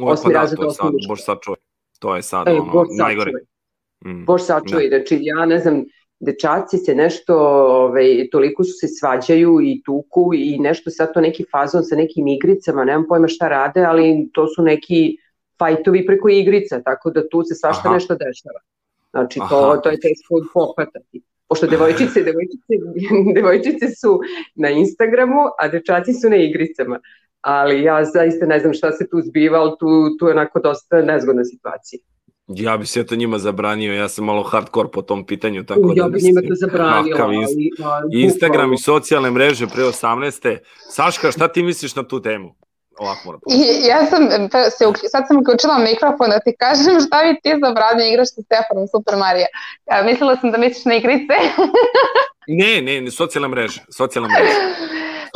O, 0.00 0.10
osmi 0.10 0.24
pa 0.24 0.32
da, 0.32 0.40
razred, 0.40 0.58
to 0.58 0.64
je 0.64 0.70
sad, 0.70 0.92
bož 1.08 1.20
sad 1.20 1.38
čuje. 1.42 1.56
To 1.98 2.16
je 2.16 2.22
sad, 2.22 2.48
e, 2.48 2.52
ono, 2.52 2.84
najgore. 2.98 3.32
Mm, 4.04 4.24
Bož 4.24 4.42
sačuvaj, 4.42 4.88
da. 4.88 4.96
znači 4.96 5.18
ja 5.20 5.46
ne 5.46 5.58
znam, 5.58 5.84
dečaci 6.20 6.78
se 6.78 6.94
nešto, 6.94 7.36
ovaj, 7.84 8.28
toliko 8.32 8.64
su 8.64 8.72
se 8.72 8.88
svađaju 8.88 9.58
i 9.62 9.82
tuku 9.84 10.30
i 10.34 10.58
nešto 10.58 10.90
sad 10.90 11.14
to 11.14 11.20
neki 11.20 11.44
fazon 11.50 11.84
sa 11.84 11.96
nekim 11.96 12.26
igricama, 12.26 12.84
nemam 12.84 13.06
pojma 13.08 13.28
šta 13.28 13.48
rade, 13.48 13.84
ali 13.84 14.28
to 14.32 14.46
su 14.46 14.62
neki 14.62 15.16
fajtovi 15.58 16.06
preko 16.06 16.28
igrica, 16.28 16.82
tako 16.82 17.10
da 17.10 17.28
tu 17.28 17.42
se 17.42 17.54
svašta 17.54 17.82
Aha. 17.84 17.94
nešto 17.94 18.14
dešava. 18.14 18.60
Znači 19.10 19.38
to, 19.38 19.70
Aha. 19.70 19.80
to 19.80 19.88
je 19.90 20.00
teško 20.00 20.34
od 20.34 20.44
pohvatati. 20.54 21.22
Pošto 21.48 21.66
devojčice, 21.66 22.22
devojčice, 22.22 22.72
devojčice 23.36 23.86
su 24.00 24.20
na 24.54 24.70
Instagramu, 24.70 25.42
a 25.58 25.68
dečaci 25.68 26.12
su 26.12 26.30
na 26.30 26.36
igricama. 26.36 27.00
Ali 27.40 27.82
ja 27.82 28.04
zaista 28.04 28.46
ne 28.46 28.60
znam 28.60 28.74
šta 28.74 28.92
se 28.92 29.08
tu 29.10 29.20
zbiva, 29.22 29.58
ali 29.58 29.72
tu, 29.80 30.16
tu 30.18 30.26
je 30.26 30.32
onako 30.32 30.60
dosta 30.60 31.02
nezgodna 31.02 31.44
situacija. 31.44 32.00
Ja 32.48 32.76
bi 32.76 32.86
se 32.86 33.06
to 33.06 33.16
njima 33.16 33.38
zabranio, 33.38 33.94
ja 33.94 34.08
sam 34.08 34.24
malo 34.24 34.42
hardcore 34.42 34.88
po 34.92 35.02
tom 35.02 35.26
pitanju, 35.26 35.64
tako 35.64 35.92
ja 35.96 36.04
da 36.04 36.10
bi 36.10 36.20
njima 36.22 36.40
to 36.40 36.54
zabranio. 36.54 37.16
Ali, 37.20 37.36
ali, 37.84 38.22
Instagram 38.22 38.72
i 38.72 38.78
socijalne 38.78 39.30
mreže 39.30 39.66
pre 39.66 39.82
18. 39.82 40.58
Saška, 40.90 41.32
šta 41.32 41.48
ti 41.48 41.62
misliš 41.62 41.96
na 41.96 42.08
tu 42.08 42.22
temu? 42.22 42.54
Ovako 42.98 43.20
moram 43.24 43.40
I, 43.50 43.86
ja 43.88 44.06
sam, 44.06 44.22
se, 44.76 45.08
sad 45.10 45.22
sam 45.28 45.36
uključila 45.40 45.78
mikrofon 45.78 46.30
da 46.30 46.40
ti 46.40 46.52
kažem 46.58 47.00
šta 47.06 47.16
bi 47.24 47.40
ti 47.42 47.50
zabranio 47.64 48.06
igraš 48.06 48.28
sa 48.34 48.40
Stefanom 48.42 48.86
Super 48.94 49.16
Marija. 49.16 49.48
Ja, 49.90 50.02
mislila 50.02 50.36
sam 50.36 50.52
da 50.52 50.58
misliš 50.58 50.84
na 50.84 50.94
igrice. 50.94 51.34
ne, 52.60 52.82
ne, 52.82 53.00
ne, 53.00 53.10
socijalne 53.10 53.48
mreže, 53.48 53.80
socijalne 53.96 54.28
mreže. 54.34 54.60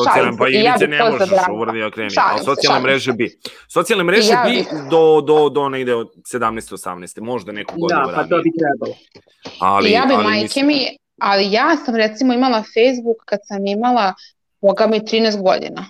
Socijalne, 0.05 0.37
pa 0.39 0.49
igrice 0.49 0.85
ja 0.85 0.89
ne 0.89 1.11
možeš 1.11 1.29
uvrdi 1.53 1.83
okreni, 1.83 2.11
ali 2.17 2.45
socijalne 2.45 2.81
mreže 2.81 3.13
bi. 3.13 3.39
Socijalne 3.69 4.05
mreže 4.05 4.33
ja 4.33 4.45
bi 4.49 4.65
do, 4.91 5.21
do, 5.21 5.49
do 5.49 5.69
negde 5.69 5.95
od 5.95 6.13
17. 6.33 6.73
18. 6.73 7.21
Možda 7.21 7.53
neku 7.53 7.75
godinu 7.81 8.01
Da, 8.07 8.13
pa 8.15 8.23
to 8.23 8.43
bi 8.43 8.51
trebalo. 8.59 8.97
Ali, 9.61 9.91
ja 9.91 10.05
bi 10.09 10.15
ali 10.15 10.25
majke 10.25 10.63
mi, 10.63 10.97
ali 11.21 11.53
ja 11.53 11.77
sam 11.77 11.97
recimo 11.97 12.33
imala 12.33 12.63
Facebook 12.63 13.25
kad 13.25 13.41
sam 13.45 13.67
imala, 13.67 14.15
boga 14.61 14.87
mi 14.87 15.01
13 15.01 15.43
godina. 15.43 15.87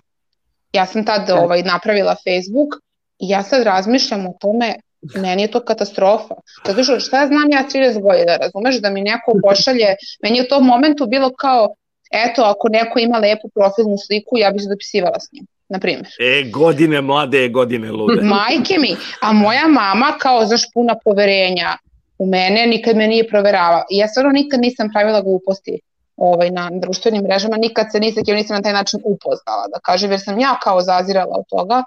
Ja 0.73 0.87
sam 0.87 1.05
tad 1.05 1.27
da. 1.27 1.41
ovaj, 1.41 1.63
napravila 1.63 2.15
Facebook 2.15 2.83
i 3.19 3.29
ja 3.29 3.43
sad 3.43 3.63
razmišljam 3.63 4.27
o 4.27 4.35
tome 4.41 4.75
meni 5.15 5.43
je 5.43 5.51
to 5.51 5.61
katastrofa. 5.61 6.35
Zato 6.67 6.85
što 6.85 7.01
šta 7.01 7.21
ja 7.21 7.27
znam 7.27 7.51
ja 7.51 7.65
30 7.75 8.03
godina, 8.03 8.37
razumeš, 8.37 8.81
da 8.81 8.91
mi 8.91 9.01
neko 9.01 9.33
pošalje, 9.43 9.95
meni 10.23 10.39
je 10.39 10.43
u 10.43 10.49
tom 10.49 10.67
momentu 10.67 11.07
bilo 11.07 11.31
kao, 11.39 11.69
eto, 12.11 12.43
ako 12.43 12.69
neko 12.69 12.99
ima 12.99 13.19
lepu 13.19 13.49
profilnu 13.55 13.97
sliku, 14.07 14.39
ja 14.39 14.51
bih 14.51 14.63
se 14.63 14.69
dopisivala 14.69 15.21
s 15.21 15.33
njim, 15.33 15.47
na 15.69 15.79
primjer. 15.79 16.07
E, 16.21 16.51
godine 16.51 17.01
mlade, 17.01 17.49
godine 17.49 17.91
lude. 17.91 18.23
Majke 18.23 18.79
mi, 18.79 18.97
a 19.21 19.33
moja 19.33 19.69
mama 19.69 20.13
kao, 20.19 20.47
znaš, 20.47 20.63
puna 20.75 20.95
poverenja 21.05 21.77
u 22.19 22.27
mene, 22.27 22.67
nikad 22.67 22.97
me 22.97 23.09
nije 23.09 23.29
proveravala. 23.29 23.85
I 23.91 23.99
ja 23.99 24.09
stvarno 24.09 24.33
nikad 24.33 24.61
nisam 24.61 24.89
pravila 24.93 25.21
gluposti 25.21 25.81
ovaj, 26.21 26.51
na 26.51 26.71
društvenim 26.73 27.23
mrežama, 27.23 27.57
nikad 27.57 27.87
se 27.93 28.01
nisam, 28.01 28.23
nisam 28.27 28.57
na 28.57 28.63
taj 28.63 28.73
način 28.73 29.01
upoznala, 29.05 29.67
da 29.75 29.81
kažem, 29.81 30.11
jer 30.11 30.21
sam 30.21 30.41
ja 30.41 30.59
kao 30.63 30.83
zazirala 30.83 31.37
od 31.39 31.45
toga, 31.49 31.83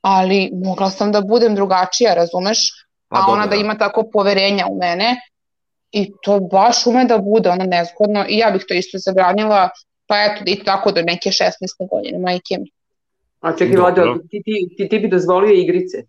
ali 0.00 0.50
mogla 0.52 0.90
sam 0.90 1.12
da 1.12 1.20
budem 1.20 1.54
drugačija, 1.54 2.14
razumeš? 2.14 2.58
Pa 3.08 3.18
a 3.18 3.32
ona 3.32 3.46
da 3.46 3.56
ima 3.56 3.74
tako 3.78 4.04
poverenja 4.12 4.66
u 4.70 4.76
mene 4.76 5.16
i 5.92 6.12
to 6.22 6.40
baš 6.40 6.86
ume 6.86 7.04
da 7.04 7.18
bude 7.18 7.50
ono 7.50 7.64
nezgodno 7.64 8.24
i 8.28 8.38
ja 8.38 8.50
bih 8.50 8.64
to 8.68 8.74
isto 8.74 8.98
zabranila, 8.98 9.68
pa 10.06 10.14
eto 10.16 10.42
i 10.46 10.64
tako 10.64 10.92
do 10.92 11.02
neke 11.02 11.30
16. 11.30 11.88
godine, 11.90 12.18
majke 12.18 12.58
mi. 12.58 12.70
A 13.40 13.52
čekaj, 13.56 13.76
Vlada, 13.76 14.02
ti, 14.30 14.42
ti, 14.44 14.68
ti, 14.76 14.88
ti 14.88 14.98
bi 14.98 15.08
dozvolio 15.08 15.54
igrice? 15.54 16.02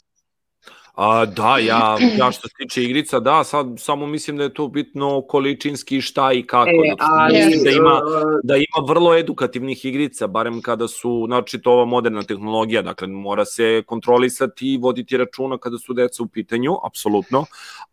A, 0.95 1.25
da, 1.25 1.57
ja, 1.57 1.97
ja 2.17 2.31
što 2.31 2.47
se 2.47 2.53
tiče 2.57 2.83
igrica, 2.83 3.19
da, 3.19 3.43
sad 3.43 3.67
samo 3.77 4.07
mislim 4.07 4.37
da 4.37 4.43
je 4.43 4.53
to 4.53 4.67
bitno 4.67 5.21
količinski 5.21 6.01
šta 6.01 6.33
i 6.33 6.43
kako. 6.43 6.69
E, 6.69 6.95
znači, 6.97 7.11
ali, 7.11 7.45
mislim 7.45 7.63
da 7.63 7.69
ima, 7.69 8.01
da 8.43 8.55
ima 8.55 8.87
vrlo 8.87 9.15
edukativnih 9.15 9.85
igrica, 9.85 10.27
barem 10.27 10.61
kada 10.61 10.87
su, 10.87 11.23
znači 11.27 11.61
to 11.61 11.71
ova 11.71 11.85
moderna 11.85 12.23
tehnologija, 12.23 12.81
dakle 12.81 13.07
mora 13.07 13.45
se 13.45 13.83
kontrolisati 13.85 14.73
i 14.73 14.77
voditi 14.77 15.17
računa 15.17 15.57
kada 15.57 15.77
su 15.77 15.93
deca 15.93 16.23
u 16.23 16.27
pitanju, 16.27 16.71
apsolutno, 16.85 17.45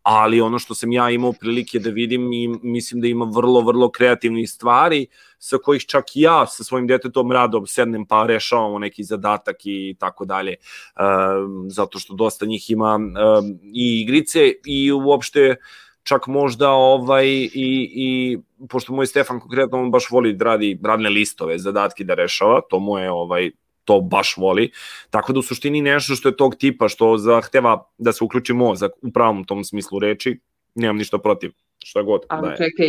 ali 0.03 0.41
ono 0.41 0.59
što 0.59 0.75
sam 0.75 0.91
ja 0.91 1.09
imao 1.09 1.33
prilike 1.33 1.79
da 1.79 1.89
vidim 1.89 2.33
i 2.33 2.47
mislim 2.47 3.01
da 3.01 3.07
ima 3.07 3.25
vrlo, 3.35 3.61
vrlo 3.61 3.91
kreativnih 3.91 4.49
stvari, 4.49 5.07
sa 5.39 5.57
kojih 5.57 5.85
čak 5.85 6.05
ja 6.15 6.45
sa 6.45 6.63
svojim 6.63 6.87
detetom 6.87 7.31
rado 7.31 7.65
sednem 7.65 8.05
pa 8.05 8.25
rešavamo 8.25 8.79
neki 8.79 9.03
zadatak 9.03 9.55
i 9.63 9.95
tako 9.99 10.25
dalje, 10.25 10.55
zato 11.67 11.99
što 11.99 12.13
dosta 12.13 12.45
njih 12.45 12.69
ima 12.71 12.99
i 13.73 14.01
igrice 14.01 14.51
i 14.65 14.91
uopšte 14.91 15.55
čak 16.03 16.27
možda 16.27 16.71
ovaj 16.71 17.27
i, 17.27 17.49
i 17.93 18.37
pošto 18.69 18.93
moj 18.93 19.07
Stefan 19.07 19.39
konkretno 19.39 19.81
on 19.81 19.91
baš 19.91 20.09
voli 20.11 20.33
da 20.33 20.45
radi 20.45 20.79
radne 20.83 21.09
listove, 21.09 21.57
zadatke 21.59 22.03
da 22.03 22.13
rešava, 22.13 22.61
to 22.69 22.79
mu 22.79 22.97
je 22.97 23.11
ovaj 23.11 23.51
to 23.85 24.01
baš 24.01 24.37
voli. 24.37 24.71
Tako 25.09 25.33
da 25.33 25.39
u 25.39 25.41
suštini 25.41 25.81
nešto 25.81 26.15
što 26.15 26.29
je 26.29 26.37
tog 26.37 26.55
tipa 26.55 26.87
što 26.87 27.17
zahteva 27.17 27.89
da 27.97 28.11
se 28.11 28.23
uključi 28.23 28.53
mozak 28.53 28.91
u 29.01 29.11
pravom 29.11 29.43
tom 29.43 29.63
smislu 29.63 29.99
reči, 29.99 30.39
nemam 30.75 30.97
ništa 30.97 31.17
protiv 31.17 31.51
šta 31.83 32.01
god. 32.01 32.21
A 32.29 32.41
da 32.41 32.49
je. 32.49 32.57
čekaj, 32.57 32.87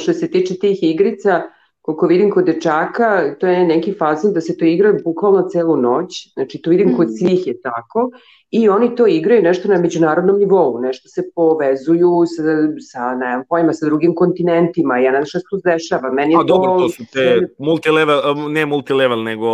što 0.00 0.12
se 0.12 0.30
tiče 0.30 0.54
tih 0.54 0.78
igrica, 0.82 1.42
koliko 1.88 2.06
vidim 2.06 2.30
kod 2.30 2.44
dečaka, 2.44 3.34
to 3.40 3.46
je 3.46 3.66
neki 3.66 3.94
fazon 3.98 4.32
da 4.32 4.40
se 4.40 4.56
to 4.56 4.64
igra 4.64 4.92
bukvalno 5.04 5.48
celu 5.48 5.76
noć, 5.76 6.32
znači 6.34 6.62
to 6.62 6.70
vidim 6.70 6.96
kod 6.96 7.06
mm. 7.06 7.10
svih 7.10 7.46
je 7.46 7.60
tako, 7.60 8.10
i 8.50 8.68
oni 8.68 8.94
to 8.94 9.06
igraju 9.06 9.42
nešto 9.42 9.68
na 9.68 9.78
međunarodnom 9.78 10.38
nivou, 10.38 10.80
nešto 10.80 11.08
se 11.08 11.22
povezuju 11.34 12.10
sa, 12.26 12.42
sa 12.80 13.14
ne 13.14 13.44
pojma, 13.48 13.72
sa 13.72 13.86
drugim 13.86 14.14
kontinentima, 14.14 14.98
ja 14.98 15.12
ne 15.12 15.18
znam 15.18 15.26
šta 15.26 15.38
se 15.38 15.44
tu 15.50 15.60
dešava, 15.64 16.12
meni 16.12 16.32
je 16.32 16.36
A, 16.36 16.40
to... 16.40 16.46
dobro, 16.46 16.78
to 16.78 16.88
su 16.88 17.02
te 17.12 17.48
multilevel, 17.58 18.20
ne 18.50 18.66
multilevel, 18.66 19.22
nego 19.22 19.46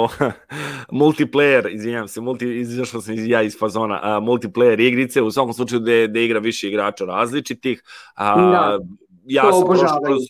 multiplayer, 1.02 1.74
izvinjam 1.74 2.08
se, 2.08 2.20
multi, 2.20 2.60
izašao 2.60 3.00
sam 3.00 3.14
iz, 3.14 3.28
ja 3.28 3.42
iz 3.42 3.58
fazona, 3.58 4.00
a, 4.02 4.20
multiplayer 4.20 4.80
igrice, 4.80 5.22
u 5.22 5.30
svakom 5.30 5.52
slučaju 5.52 5.80
gde 6.08 6.24
igra 6.24 6.38
više 6.38 6.68
igrača 6.68 7.04
različitih, 7.04 7.82
a, 8.14 8.50
da, 8.50 8.78
ja 9.24 9.52
sam 9.52 9.64
prošao 9.66 10.00
kroz, 10.04 10.22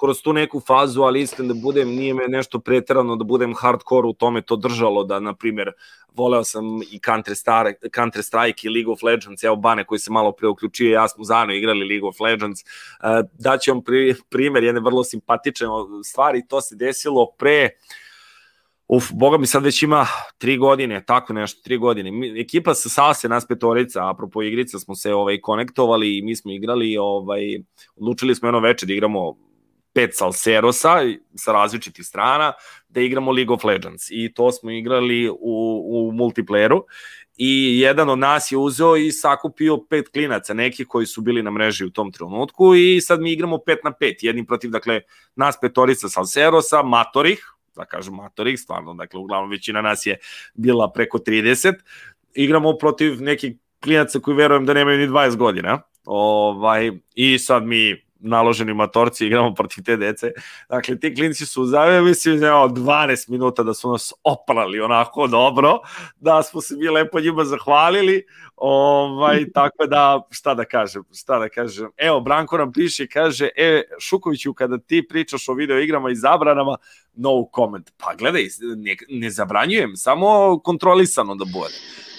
kroz 0.00 0.22
tu 0.22 0.32
neku 0.32 0.60
fazu, 0.60 1.02
ali 1.02 1.20
iskren 1.20 1.48
da 1.48 1.54
budem, 1.54 1.88
nije 1.88 2.14
me 2.14 2.28
nešto 2.28 2.58
preterano 2.58 3.16
da 3.16 3.24
budem 3.24 3.54
hardcore 3.56 4.08
u 4.08 4.12
tome 4.12 4.42
to 4.42 4.56
držalo, 4.56 5.04
da, 5.04 5.20
na 5.20 5.34
primjer, 5.34 5.72
voleo 6.14 6.44
sam 6.44 6.64
i 6.90 7.00
Counter, 7.04 7.36
Star, 7.36 7.72
Counter 7.94 8.22
Strike 8.22 8.68
i 8.68 8.70
League 8.70 8.92
of 8.92 9.02
Legends, 9.02 9.44
evo 9.44 9.56
Bane 9.56 9.84
koji 9.84 9.98
se 9.98 10.12
malo 10.12 10.32
pre 10.32 10.48
uključio, 10.48 10.92
ja 10.92 11.08
smo 11.08 11.24
zajedno 11.24 11.54
igrali 11.54 11.88
League 11.88 12.08
of 12.08 12.20
Legends, 12.20 12.60
uh, 12.60 13.28
daću 13.38 13.72
vam 13.72 13.84
pri, 13.84 14.14
primjer 14.28 14.64
jedne 14.64 14.80
vrlo 14.80 15.04
simpatične 15.04 15.66
stvari, 16.04 16.46
to 16.48 16.60
se 16.60 16.76
desilo 16.76 17.26
pre 17.38 17.70
Uf, 18.88 19.04
boga 19.12 19.38
mi 19.38 19.46
sad 19.46 19.64
već 19.64 19.82
ima 19.82 20.06
tri 20.38 20.56
godine, 20.56 21.04
tako 21.06 21.32
nešto, 21.32 21.60
tri 21.64 21.76
godine. 21.78 22.40
Ekipa 22.40 22.74
sa 22.74 22.88
Sase, 22.88 23.28
nas 23.28 23.46
petorica, 23.46 24.10
apropo 24.10 24.42
igrica, 24.42 24.78
smo 24.78 24.94
se 24.94 25.14
ovaj, 25.14 25.40
konektovali 25.40 26.18
i 26.18 26.22
mi 26.22 26.36
smo 26.36 26.52
igrali, 26.52 26.96
ovaj, 26.96 27.40
odlučili 27.96 28.34
smo 28.34 28.48
jedno 28.48 28.60
veče 28.60 28.86
da 28.86 28.92
igramo 28.92 29.36
pet 29.98 30.14
Salserosa 30.14 31.00
sa 31.34 31.52
različitih 31.52 32.06
strana 32.06 32.52
da 32.88 33.00
igramo 33.00 33.32
League 33.32 33.54
of 33.54 33.64
Legends. 33.64 34.10
I 34.10 34.32
to 34.34 34.52
smo 34.52 34.70
igrali 34.70 35.28
u, 35.28 35.36
u 35.40 36.12
multiplayeru. 36.12 36.82
I 37.36 37.80
jedan 37.80 38.10
od 38.10 38.18
nas 38.18 38.52
je 38.52 38.58
uzeo 38.58 38.96
i 38.96 39.12
sakupio 39.12 39.78
pet 39.90 40.08
klinaca, 40.08 40.54
neki 40.54 40.84
koji 40.84 41.06
su 41.06 41.20
bili 41.20 41.42
na 41.42 41.50
mreži 41.50 41.84
u 41.84 41.90
tom 41.90 42.12
trenutku. 42.12 42.74
I 42.74 43.00
sad 43.00 43.20
mi 43.20 43.32
igramo 43.32 43.58
pet 43.58 43.78
na 43.84 43.92
pet, 43.92 44.22
jednim 44.22 44.46
protiv, 44.46 44.70
dakle, 44.70 45.00
nas 45.36 45.58
petorica 45.60 46.08
Salserosa, 46.08 46.82
matorih, 46.82 47.42
da 47.76 47.84
kažem 47.84 48.14
matorih, 48.14 48.60
stvarno, 48.60 48.94
dakle, 48.94 49.20
uglavnom 49.20 49.50
većina 49.50 49.82
nas 49.82 50.06
je 50.06 50.18
bila 50.54 50.92
preko 50.92 51.18
30, 51.18 51.74
igramo 52.34 52.72
protiv 52.78 53.22
nekih 53.22 53.54
klinaca 53.80 54.18
koji 54.18 54.36
verujem 54.36 54.66
da 54.66 54.74
nemaju 54.74 54.98
ni 54.98 55.08
20 55.08 55.36
godina, 55.36 55.80
ovaj, 56.04 56.92
i 57.14 57.38
sad 57.38 57.66
mi 57.66 58.07
naloženi 58.18 58.74
matorci, 58.74 59.26
igramo 59.26 59.54
protiv 59.54 59.84
te 59.84 59.96
dece. 59.96 60.32
Dakle, 60.68 61.00
ti 61.00 61.14
klinci 61.14 61.46
su 61.46 61.64
zaveli, 61.64 62.08
mislim, 62.08 62.44
evo, 62.44 62.68
12 62.68 63.30
minuta 63.30 63.62
da 63.62 63.74
su 63.74 63.92
nas 63.92 64.12
oprali 64.24 64.80
onako 64.80 65.26
dobro, 65.26 65.78
da 66.20 66.42
smo 66.42 66.60
se 66.60 66.74
mi 66.76 66.88
lepo 66.88 67.20
njima 67.20 67.44
zahvalili, 67.44 68.24
ovaj, 68.56 69.44
tako 69.54 69.86
da, 69.86 70.26
šta 70.30 70.54
da 70.54 70.64
kažem, 70.64 71.04
šta 71.14 71.38
da 71.38 71.48
kažem. 71.48 71.90
Evo, 71.96 72.20
Branko 72.20 72.58
nam 72.58 72.72
piše 72.72 73.04
i 73.04 73.08
kaže, 73.08 73.48
e, 73.56 73.82
Šukoviću, 74.00 74.54
kada 74.54 74.78
ti 74.78 75.06
pričaš 75.08 75.48
o 75.48 75.54
video 75.54 75.78
igrama 75.78 76.10
i 76.10 76.16
zabranama, 76.16 76.76
no 77.14 77.48
comment. 77.54 77.90
Pa 77.96 78.14
gledaj, 78.14 78.42
ne, 78.76 78.96
ne 79.08 79.30
zabranjujem, 79.30 79.96
samo 79.96 80.58
kontrolisano 80.64 81.34
da 81.34 81.44
bude. 81.44 81.74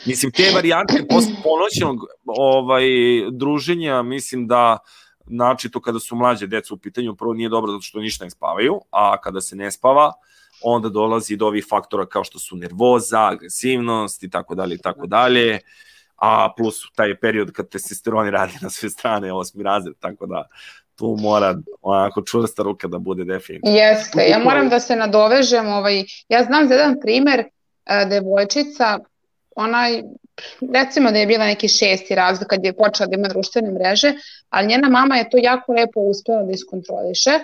Mislim, 0.06 0.32
te 0.32 0.52
varijante 0.56 1.06
posle 1.10 1.32
ponoćnog 1.44 2.06
ovaj, 2.26 2.84
druženja, 3.32 4.02
mislim 4.02 4.48
da 4.48 4.78
znači 4.78 5.09
to 5.72 5.82
kada 5.82 6.00
su 6.00 6.16
mlađe 6.16 6.48
deca 6.48 6.74
u 6.74 6.78
pitanju, 6.78 7.16
prvo 7.16 7.34
nije 7.34 7.50
dobro 7.50 7.72
zato 7.72 7.82
što 7.82 8.00
ništa 8.00 8.24
ne 8.24 8.30
spavaju, 8.30 8.82
a 8.92 9.22
kada 9.22 9.42
se 9.42 9.56
ne 9.56 9.72
spava, 9.72 10.14
onda 10.62 10.90
dolazi 10.90 11.38
do 11.38 11.48
ovih 11.48 11.66
faktora 11.70 12.06
kao 12.06 12.24
što 12.24 12.40
su 12.40 12.56
nervoza, 12.56 13.28
agresivnost 13.28 14.24
i 14.24 14.30
tako 14.30 14.56
dalje 14.56 14.76
i 14.76 14.78
tako 14.78 15.08
dalje, 15.08 15.60
a 16.16 16.54
plus 16.58 16.76
taj 16.96 17.16
period 17.20 17.52
kad 17.52 17.70
testosteroni 17.70 18.32
radi 18.32 18.54
na 18.62 18.70
sve 18.70 18.90
strane, 18.90 19.34
osmi 19.34 19.64
razred, 19.64 19.94
tako 20.00 20.26
da 20.26 20.48
tu 20.96 21.18
mora 21.20 21.56
onako 21.82 22.22
čvrsta 22.22 22.64
ruka 22.64 22.88
da 22.88 22.98
bude 22.98 23.24
definitivno. 23.24 23.78
Jeste, 23.78 24.22
ja 24.30 24.40
moram 24.40 24.70
da 24.70 24.80
se 24.80 24.96
nadovežem, 24.96 25.68
ovaj, 25.68 26.04
ja 26.30 26.44
znam 26.44 26.68
za 26.68 26.74
jedan 26.74 26.96
primer, 27.02 27.40
e, 27.86 28.06
devojčica, 28.06 29.00
ona 29.56 29.88
recimo 30.74 31.12
da 31.12 31.18
je 31.18 31.26
bila 31.26 31.46
neki 31.46 31.68
šesti 31.68 32.16
razlog 32.16 32.48
kad 32.48 32.66
je 32.66 32.74
počela 32.74 33.08
da 33.08 33.16
ima 33.16 33.28
društvene 33.28 33.72
mreže, 33.72 34.14
ali 34.50 34.68
njena 34.68 34.90
mama 34.90 35.18
je 35.18 35.30
to 35.30 35.38
jako 35.38 35.74
lepo 35.74 36.00
uspela 36.00 36.44
da 36.44 36.52
iskontroliše. 36.52 37.40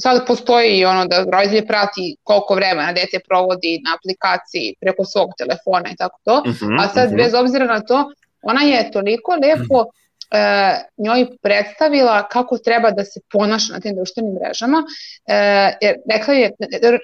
Sada 0.00 0.24
postoji 0.24 0.78
i 0.78 0.84
ono 0.84 1.06
da 1.06 1.24
roditelj 1.32 1.66
prati 1.66 2.16
koliko 2.22 2.54
vremena 2.54 2.92
dete 2.92 3.18
provodi 3.28 3.80
na 3.84 3.94
aplikaciji 3.94 4.74
preko 4.80 5.04
svog 5.04 5.30
telefona 5.38 5.90
i 5.92 5.96
tako 5.96 6.18
to, 6.24 6.42
Mhm, 6.46 6.78
a 6.78 6.88
sad 6.88 7.08
mhm. 7.08 7.16
bez 7.16 7.34
obzira 7.34 7.64
na 7.64 7.80
to, 7.80 8.12
ona 8.42 8.62
je 8.62 8.90
toliko 8.90 9.32
lepo 9.32 9.84
e, 10.30 10.74
njoj 10.96 11.26
predstavila 11.42 12.28
kako 12.28 12.58
treba 12.58 12.90
da 12.90 13.04
se 13.04 13.20
ponaša 13.32 13.72
na 13.72 13.80
tim 13.80 13.94
društvenim 13.94 14.34
mrežama. 14.34 14.82
E, 15.26 15.34
jer 15.80 15.96
rekla 16.10 16.34
je, 16.34 16.52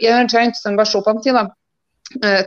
jedan 0.00 0.22
rečenicu 0.22 0.60
sam 0.62 0.76
baš 0.76 0.94
upamtila, 0.94 1.40
e, 1.40 1.48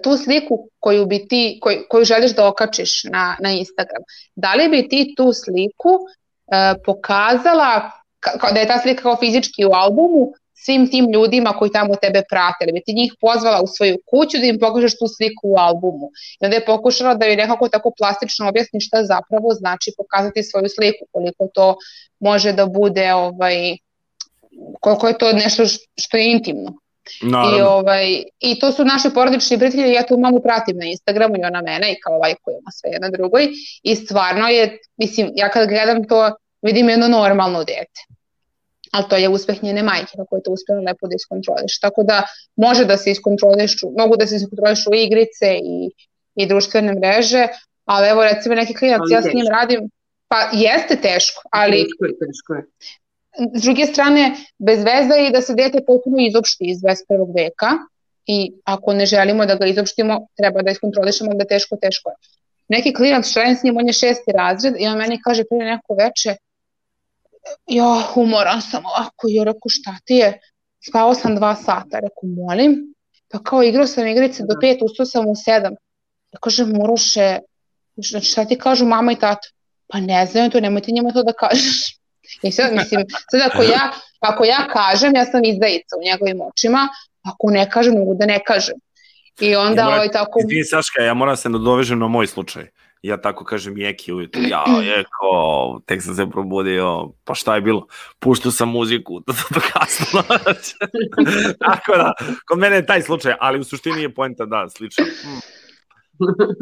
tu 0.04 0.18
sliku 0.18 0.70
koju 0.80 1.06
bi 1.06 1.28
ti, 1.28 1.58
koju, 1.62 1.86
koju 1.90 2.06
želiš 2.06 2.36
da 2.36 2.48
okačiš 2.48 3.04
na, 3.04 3.38
na 3.40 3.52
Instagram, 3.52 4.04
da 4.36 4.54
li 4.54 4.70
bi 4.70 4.90
ti 4.90 5.14
tu 5.18 5.34
sliku 5.34 5.90
e, 6.00 6.74
pokazala 6.86 7.92
ka- 8.20 8.40
kao 8.40 8.52
da 8.52 8.60
je 8.60 8.68
ta 8.68 8.80
slika 8.80 9.02
kao 9.02 9.16
fizički 9.16 9.66
u 9.66 9.72
albumu 9.74 10.34
svim 10.66 10.90
tim 10.92 11.06
ljudima 11.14 11.54
koji 11.54 11.72
tamo 11.72 11.96
tebe 11.96 12.22
prate, 12.30 12.66
da 12.66 12.72
bi 12.72 12.82
ti 12.86 12.94
njih 12.94 13.14
pozvala 13.22 13.62
u 13.62 13.68
svoju 13.68 13.98
kuću 14.10 14.38
da 14.38 14.46
im 14.46 14.60
pokažeš 14.60 14.98
tu 15.00 15.08
sliku 15.08 15.44
u 15.54 15.58
albumu. 15.58 16.08
I 16.40 16.46
onda 16.46 16.56
je 16.56 16.66
pokušala 16.66 17.14
da 17.16 17.26
joj 17.26 17.36
nekako 17.36 17.70
tako 17.70 17.92
plastično 17.98 18.50
objasni 18.50 18.82
šta 18.82 19.04
zapravo 19.04 19.54
znači 19.54 19.92
pokazati 19.98 20.44
svoju 20.44 20.70
sliku, 20.70 21.06
koliko 21.12 21.48
to 21.54 21.76
može 22.20 22.54
da 22.54 22.66
bude, 22.66 23.14
ovaj, 23.14 23.78
koliko 24.80 25.08
je 25.08 25.18
to 25.18 25.34
nešto 25.34 25.64
što 25.98 26.18
je 26.18 26.32
intimno. 26.32 26.74
I, 27.22 27.26
Naravno. 27.26 27.70
ovaj, 27.70 28.24
I 28.40 28.60
to 28.60 28.72
su 28.72 28.86
naši 28.86 29.10
porodični 29.14 29.58
prijatelji, 29.58 29.94
ja 29.94 30.06
tu 30.06 30.18
mamu 30.18 30.40
pratim 30.40 30.78
na 30.78 30.86
Instagramu 30.86 31.36
i 31.36 31.46
ona 31.46 31.62
mene 31.62 31.92
i 31.92 32.00
kao 32.02 32.18
lajkujemo 32.18 32.72
sve 32.72 32.90
jedna 32.92 33.10
drugoj 33.10 33.48
i 33.84 33.96
stvarno 33.96 34.48
je, 34.48 34.78
mislim, 34.98 35.32
ja 35.36 35.50
kad 35.50 35.70
gledam 35.70 36.08
to 36.08 36.36
vidim 36.62 36.90
jedno 36.90 37.08
normalno 37.08 37.64
dete. 37.64 38.02
Ali 38.92 39.06
to 39.10 39.16
je 39.16 39.30
uspeh 39.30 39.64
njene 39.64 39.84
majke 39.84 40.12
kako 40.18 40.36
je 40.36 40.44
to 40.44 40.52
uspjela 40.52 40.82
lepo 40.82 41.08
da 41.08 41.16
iskontroliš. 41.16 41.80
Tako 41.80 42.04
da 42.04 42.24
može 42.56 42.86
da 42.86 42.98
se 42.98 43.12
iskontrolišu, 43.12 43.88
mogu 43.98 44.18
da 44.18 44.28
se 44.28 44.36
iskontrolišu 44.36 44.94
i 44.94 45.04
igrice 45.04 45.48
i, 45.64 45.92
i 46.36 46.48
društvene 46.48 46.94
mreže, 46.94 47.48
ali 47.86 48.08
evo 48.08 48.24
recimo 48.24 48.56
neki 48.56 48.74
klinac, 48.74 49.02
ja 49.12 49.22
s 49.22 49.34
njim 49.34 49.48
radim, 49.52 49.90
pa 50.28 50.50
jeste 50.54 50.96
teško, 50.96 51.42
ali 51.52 51.78
Teško 51.84 52.06
je, 52.06 52.12
teško 52.12 52.54
je. 52.54 52.64
S 53.54 53.64
druge 53.64 53.86
strane, 53.86 54.36
bez 54.58 54.84
veze 54.84 55.16
je 55.16 55.32
da 55.32 55.42
se 55.42 55.54
dete 55.56 55.86
potpuno 55.86 56.18
izopšti 56.28 56.66
iz 56.72 56.78
21. 56.78 57.36
veka 57.38 57.72
i 58.26 58.52
ako 58.64 58.94
ne 58.94 59.06
želimo 59.06 59.46
da 59.46 59.56
ga 59.56 59.66
izopštimo, 59.66 60.28
treba 60.38 60.62
da 60.62 60.72
iskontrolišemo 60.72 61.34
da 61.34 61.46
teško, 61.46 61.78
teško 61.82 62.10
je. 62.10 62.16
Neki 62.68 62.94
klinac, 62.94 63.34
radim 63.36 63.56
s 63.56 63.64
njim, 63.64 63.78
on 63.78 63.88
je 63.88 63.94
šesti 63.94 64.32
razred 64.32 64.74
i 64.80 64.88
on 64.88 64.98
meni 64.98 65.22
kaže 65.24 65.44
prije 65.50 65.66
neko 65.66 65.94
veče, 65.94 66.36
jo, 67.68 68.04
umoran 68.16 68.62
sam 68.62 68.84
ovako, 68.86 69.28
i 69.30 69.36
ja 69.36 69.44
rekao, 69.44 69.70
šta 69.70 69.96
ti 70.06 70.16
je? 70.16 70.40
Spao 70.90 71.14
sam 71.14 71.36
dva 71.36 71.56
sata, 71.56 72.00
rekao, 72.00 72.24
molim, 72.24 72.94
pa 73.32 73.40
kao 73.44 73.64
igrao 73.64 73.88
sam 73.88 74.08
igrice 74.08 74.44
do 74.44 74.56
pet, 74.62 74.82
ustao 74.82 75.06
sam 75.06 75.28
u 75.28 75.36
sedam. 75.36 75.74
Ja 76.34 76.40
kažem, 76.40 76.70
Muroše, 76.70 77.40
šta- 78.02 78.20
šta 78.20 78.46
ti 78.46 78.58
kažu 78.58 78.86
mama 78.86 79.12
i 79.12 79.16
tata? 79.16 79.48
Pa 79.88 80.00
ne 80.00 80.26
znam 80.26 80.52
to, 80.52 80.60
nemoj 80.60 80.82
ti 80.82 80.92
njima 80.92 81.12
to 81.12 81.24
da 81.24 81.34
kažeš. 81.34 81.97
I 82.42 82.52
sad, 82.52 82.74
mislim, 82.74 83.06
sad 83.32 83.42
ako 83.52 83.64
ja, 83.64 83.92
ako 84.20 84.44
ja 84.46 84.68
kažem, 84.74 85.16
ja 85.16 85.26
sam 85.26 85.44
izdajica 85.44 85.96
u 86.00 86.04
njegovim 86.06 86.42
očima, 86.42 86.88
ako 87.22 87.52
ne 87.52 87.70
kažem, 87.70 87.94
mogu 87.94 88.16
da 88.16 88.26
ne 88.26 88.44
kažem. 88.44 88.76
I 89.40 89.56
onda 89.56 89.82
Ja 89.82 89.86
moram- 89.86 89.98
ovaj 90.00 90.12
tako... 90.12 90.40
Izvini 90.40 90.64
Saška, 90.64 91.02
ja 91.02 91.14
moram 91.14 91.36
se 91.38 91.50
nadovežem 91.50 92.00
na 92.00 92.08
moj 92.08 92.28
slučaj. 92.28 92.68
Ja 93.02 93.22
tako 93.22 93.46
kažem 93.46 93.78
Jeki 93.78 94.14
ujutru, 94.14 94.42
ja 94.42 94.64
Jeko, 94.84 95.80
tek 95.86 96.04
sam 96.04 96.16
se 96.16 96.26
probudio, 96.30 97.12
pa 97.24 97.34
šta 97.36 97.56
je 97.56 97.62
bilo? 97.62 97.88
Puštao 98.20 98.52
sam 98.52 98.70
muziku, 98.70 99.20
do 99.54 99.60
kasno 99.74 100.24
noć. 100.30 100.74
tako 101.68 101.92
da, 101.98 102.14
kod 102.48 102.60
mene 102.60 102.76
je 102.76 102.86
taj 102.86 103.02
slučaj, 103.02 103.34
ali 103.40 103.60
u 103.60 103.64
suštini 103.64 104.02
je 104.02 104.14
poenta 104.14 104.46
da, 104.46 104.70
slično. 104.70 105.06
Mm, 105.06 105.40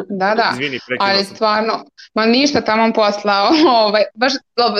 Da, 0.09 0.35
da. 0.35 0.49
Izvini, 0.53 0.79
prekinuo 0.87 1.09
ali 1.09 1.23
sam. 1.23 1.35
stvarno, 1.35 1.85
ma 2.13 2.25
ništa 2.25 2.61
tamo 2.61 2.93
posla, 2.93 3.33
ovaj, 3.85 4.03
baš 4.15 4.33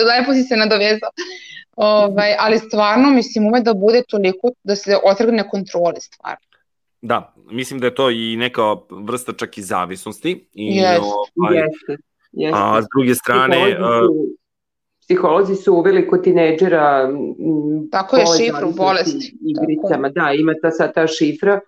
lepo 0.06 0.32
si 0.32 0.42
se 0.42 0.56
nadovezao. 0.56 1.10
Ovaj, 1.76 2.34
ali 2.38 2.58
stvarno, 2.58 3.10
mislim, 3.10 3.46
ume 3.46 3.60
da 3.60 3.74
bude 3.74 4.02
toliko 4.08 4.50
da 4.64 4.76
se 4.76 4.96
otrgne 5.04 5.48
kontrole 5.48 6.00
stvarno. 6.00 6.36
Da, 7.02 7.34
mislim 7.50 7.80
da 7.80 7.86
je 7.86 7.94
to 7.94 8.10
i 8.10 8.36
neka 8.36 8.62
vrsta 8.90 9.32
čak 9.32 9.58
i 9.58 9.62
zavisnosti. 9.62 10.48
I, 10.52 10.76
Jeste, 10.76 11.00
ovaj, 11.36 11.56
Jeste, 11.56 12.02
jeste. 12.32 12.58
A 12.62 12.82
s 12.82 12.86
druge 12.96 13.14
strane, 13.14 13.56
Psiholozi 13.56 14.06
su- 14.06 14.36
Psiholozi 15.00 15.54
su 15.54 15.74
uveli 15.74 16.08
kod 16.08 16.24
tineđera 16.24 17.08
Tako 17.90 18.16
je, 18.16 18.24
šifru 18.38 18.72
bolesti. 18.72 19.38
Igricama, 19.40 20.08
da, 20.08 20.32
ima 20.32 20.52
ta 20.62 20.70
sad 20.70 20.94
ta 20.94 21.06
šifra 21.06 21.60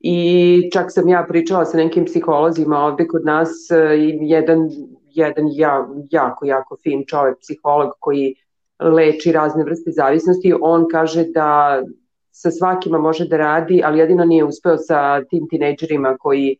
i 0.00 0.70
čak 0.72 0.92
sam 0.92 1.08
ja 1.08 1.26
pričala 1.28 1.64
sa 1.64 1.76
nekim 1.76 2.04
psiholozima 2.04 2.78
ovde 2.78 3.06
kod 3.06 3.24
nas 3.24 3.70
e, 3.70 3.96
i 3.98 4.18
jedan, 4.20 4.68
jedan 5.10 5.44
ja, 5.52 5.88
jako, 6.10 6.46
jako 6.46 6.76
fin 6.82 7.04
čovek, 7.06 7.38
psiholog 7.40 7.90
koji 8.00 8.34
leči 8.80 9.32
razne 9.32 9.64
vrste 9.64 9.90
zavisnosti, 9.90 10.54
on 10.60 10.86
kaže 10.90 11.24
da 11.24 11.82
sa 12.30 12.50
svakima 12.50 12.98
može 12.98 13.26
da 13.28 13.36
radi, 13.36 13.82
ali 13.84 13.98
jedino 13.98 14.24
nije 14.24 14.44
uspeo 14.44 14.76
sa 14.76 15.24
tim 15.24 15.48
tineđerima 15.50 16.16
koji 16.20 16.56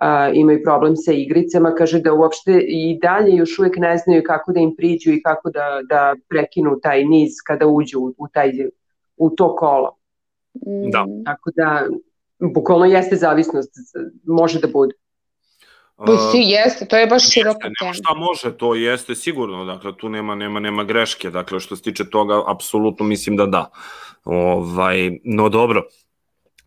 a, 0.00 0.30
imaju 0.32 0.60
problem 0.64 0.96
sa 0.96 1.12
igricama, 1.12 1.74
kaže 1.74 2.00
da 2.00 2.12
uopšte 2.14 2.60
i 2.68 2.98
dalje 3.02 3.36
još 3.36 3.58
uvek 3.58 3.76
ne 3.76 3.96
znaju 3.96 4.22
kako 4.26 4.52
da 4.52 4.60
im 4.60 4.74
priđu 4.76 5.12
i 5.12 5.22
kako 5.22 5.50
da, 5.50 5.80
da 5.88 6.14
prekinu 6.28 6.80
taj 6.82 7.04
niz 7.04 7.32
kada 7.46 7.66
uđu 7.66 8.00
u, 8.00 8.14
u, 8.18 8.28
taj, 8.32 8.52
u 9.16 9.30
to 9.30 9.56
kolo. 9.56 9.96
Da. 10.92 11.06
Tako 11.24 11.50
da, 11.54 11.86
bukvalno 12.38 12.84
jeste 12.84 13.16
zavisnost, 13.16 13.70
može 14.24 14.60
da 14.60 14.68
bude. 14.68 14.94
Pa 15.96 16.16
si, 16.32 16.38
jeste, 16.38 16.86
to 16.86 16.96
je 16.96 17.06
baš 17.06 17.30
široka 17.32 17.58
tema. 17.58 17.74
nema 17.80 17.94
šta 17.94 18.14
može, 18.14 18.56
to 18.56 18.74
jeste 18.74 19.14
sigurno, 19.14 19.64
dakle 19.64 19.96
tu 19.96 20.08
nema 20.08 20.34
nema 20.34 20.60
nema 20.60 20.84
greške, 20.84 21.30
dakle 21.30 21.60
što 21.60 21.76
se 21.76 21.82
tiče 21.82 22.10
toga 22.10 22.42
apsolutno 22.46 23.06
mislim 23.06 23.36
da 23.36 23.46
da. 23.46 23.70
Ovaj 24.24 25.18
no 25.24 25.48
dobro. 25.48 25.82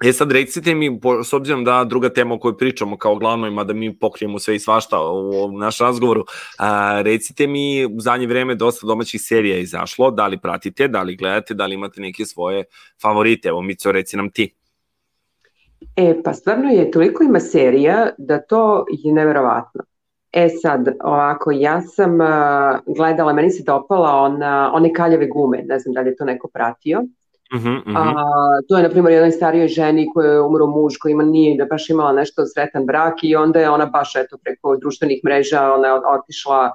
E 0.04 0.14
sad 0.14 0.32
recite 0.32 0.76
mi, 0.76 1.00
po- 1.00 1.24
s 1.24 1.34
obzirom 1.34 1.64
da 1.64 1.84
druga 1.84 2.10
tema 2.10 2.36
o 2.36 2.40
kojoj 2.40 2.58
pričamo 2.58 2.98
kao 2.98 3.16
glavnoj, 3.16 3.50
mada 3.50 3.74
mi 3.74 4.00
pokrijemo 4.00 4.40
sve 4.40 4.56
i 4.56 4.60
svašta 4.60 5.00
u 5.00 5.04
ovom 5.04 5.60
našem 5.60 5.88
razgovoru, 5.88 6.26
a, 6.58 7.02
recite 7.02 7.48
mi, 7.48 7.86
u 7.86 8.00
zadnje 8.00 8.28
vreme 8.28 8.56
dosta 8.56 8.88
domaćih 8.88 9.22
serija 9.22 9.56
je 9.56 9.62
izašlo, 9.62 10.12
da 10.12 10.28
li 10.28 10.40
pratite, 10.40 10.88
da 10.88 11.02
li 11.02 11.16
gledate, 11.16 11.54
da 11.54 11.66
li 11.66 11.74
imate 11.74 12.02
neke 12.02 12.26
svoje 12.26 12.64
favorite, 13.02 13.50
evo 13.50 13.62
Mico, 13.62 13.92
reci 13.92 14.18
nam 14.18 14.30
ti. 14.32 14.59
E, 15.96 16.22
pa 16.24 16.34
stvarno 16.34 16.70
je, 16.70 16.92
toliko 16.92 17.24
ima 17.24 17.40
serija 17.40 18.10
da 18.18 18.42
to 18.42 18.86
je 18.90 19.14
neverovatno. 19.14 19.84
E 20.32 20.50
sad, 20.50 20.90
ovako, 21.04 21.52
ja 21.52 21.82
sam 21.82 22.22
a, 22.22 22.80
gledala, 22.86 23.34
meni 23.34 23.52
se 23.52 23.64
dopala 23.64 24.16
ona, 24.16 24.72
one 24.74 24.94
kaljave 24.94 25.28
gume, 25.28 25.64
ne 25.66 25.80
znam 25.80 25.94
da 25.94 26.02
li 26.02 26.10
je 26.10 26.16
to 26.16 26.26
neko 26.26 26.48
pratio. 26.54 27.02
Mhm, 27.56 27.70
mhm. 27.70 27.98
A, 27.98 28.14
to 28.68 28.78
je, 28.78 28.84
na 28.84 28.90
primjer, 28.90 29.14
jednoj 29.14 29.32
starijoj 29.32 29.68
ženi 29.68 30.10
koja 30.14 30.32
je 30.32 30.42
umro 30.42 30.68
muž, 30.68 30.94
koja 31.02 31.12
ima, 31.12 31.24
nije 31.24 31.58
da 31.58 31.66
baš 31.66 31.90
imala 31.90 32.12
nešto 32.12 32.46
sretan 32.46 32.86
brak 32.86 33.14
i 33.24 33.36
onda 33.36 33.60
je 33.60 33.70
ona 33.70 33.86
baš 33.86 34.16
eto, 34.16 34.38
preko 34.44 34.76
društvenih 34.76 35.22
mreža 35.26 35.74
ona 35.74 36.02
otišla 36.20 36.72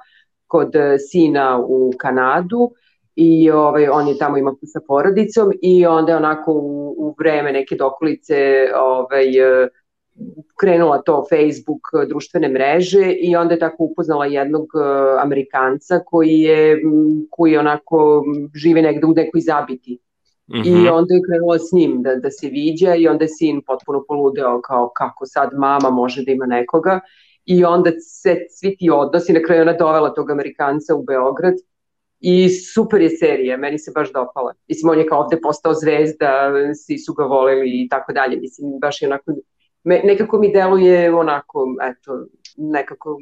kod 0.47 0.75
e, 0.75 0.97
sina 0.99 1.59
u 1.67 1.91
Kanadu 1.97 2.71
i 3.15 3.51
ovaj, 3.51 3.87
on 3.87 4.07
je 4.07 4.17
tamo 4.17 4.37
imao 4.37 4.55
sa 4.63 4.79
porodicom 4.87 5.51
i 5.61 5.85
onda 5.85 6.11
je 6.11 6.17
onako 6.17 6.53
u, 6.53 6.95
u 6.97 7.15
vreme 7.19 7.51
neke 7.51 7.75
dokolice 7.75 8.35
ovaj, 8.75 9.39
e, 9.39 9.67
krenula 10.59 11.01
to 11.01 11.25
Facebook, 11.29 11.81
društvene 12.09 12.49
mreže 12.49 13.11
i 13.11 13.35
onda 13.35 13.53
je 13.53 13.59
tako 13.59 13.83
upoznala 13.83 14.25
jednog 14.25 14.63
e, 14.75 14.79
Amerikanca 15.21 15.99
koji 16.05 16.39
je, 16.39 16.81
koji 17.29 17.57
onako 17.57 18.23
m, 18.27 18.49
živi 18.55 18.81
negde 18.81 19.05
u 19.05 19.13
nekoj 19.13 19.41
zabiti. 19.41 19.99
Mhm. 20.49 20.61
I 20.65 20.89
onda 20.89 21.13
je 21.13 21.21
krenula 21.29 21.59
s 21.59 21.71
njim 21.71 22.01
da, 22.01 22.15
da 22.15 22.31
se 22.31 22.47
viđa 22.47 22.95
i 22.95 23.07
onda 23.07 23.23
je 23.23 23.29
sin 23.29 23.61
potpuno 23.67 24.03
poludeo 24.07 24.61
kao 24.61 24.91
kako 24.95 25.25
sad 25.25 25.49
mama 25.53 25.89
može 25.89 26.23
da 26.23 26.31
ima 26.31 26.45
nekoga 26.45 26.99
i 27.45 27.65
onda 27.65 27.91
se 27.91 28.37
svi 28.49 28.75
ti 28.77 28.89
odnosi, 28.89 29.33
na 29.33 29.39
kraju 29.45 29.61
ona 29.61 29.73
dovela 29.73 30.13
tog 30.13 30.31
Amerikanca 30.31 30.95
u 30.95 31.03
Beograd 31.03 31.53
i 32.27 32.49
super 32.49 33.01
je 33.01 33.09
serija, 33.09 33.57
meni 33.57 33.79
se 33.79 33.91
baš 33.95 34.13
dopala. 34.13 34.53
Mislim, 34.67 34.89
on 34.89 34.99
je 34.99 35.07
kao 35.07 35.19
ovde 35.19 35.37
postao 35.41 35.73
zvezda, 35.73 36.51
svi 36.85 36.97
su 36.97 37.13
ga 37.13 37.23
voleli 37.23 37.83
i 37.83 37.87
tako 37.89 38.13
dalje, 38.13 38.37
mislim, 38.37 38.79
baš 38.81 39.01
je 39.01 39.07
onako, 39.07 39.31
me, 39.83 40.01
nekako 40.03 40.39
mi 40.39 40.51
deluje 40.53 41.13
onako, 41.15 41.65
eto, 41.81 42.25
nekako, 42.57 43.19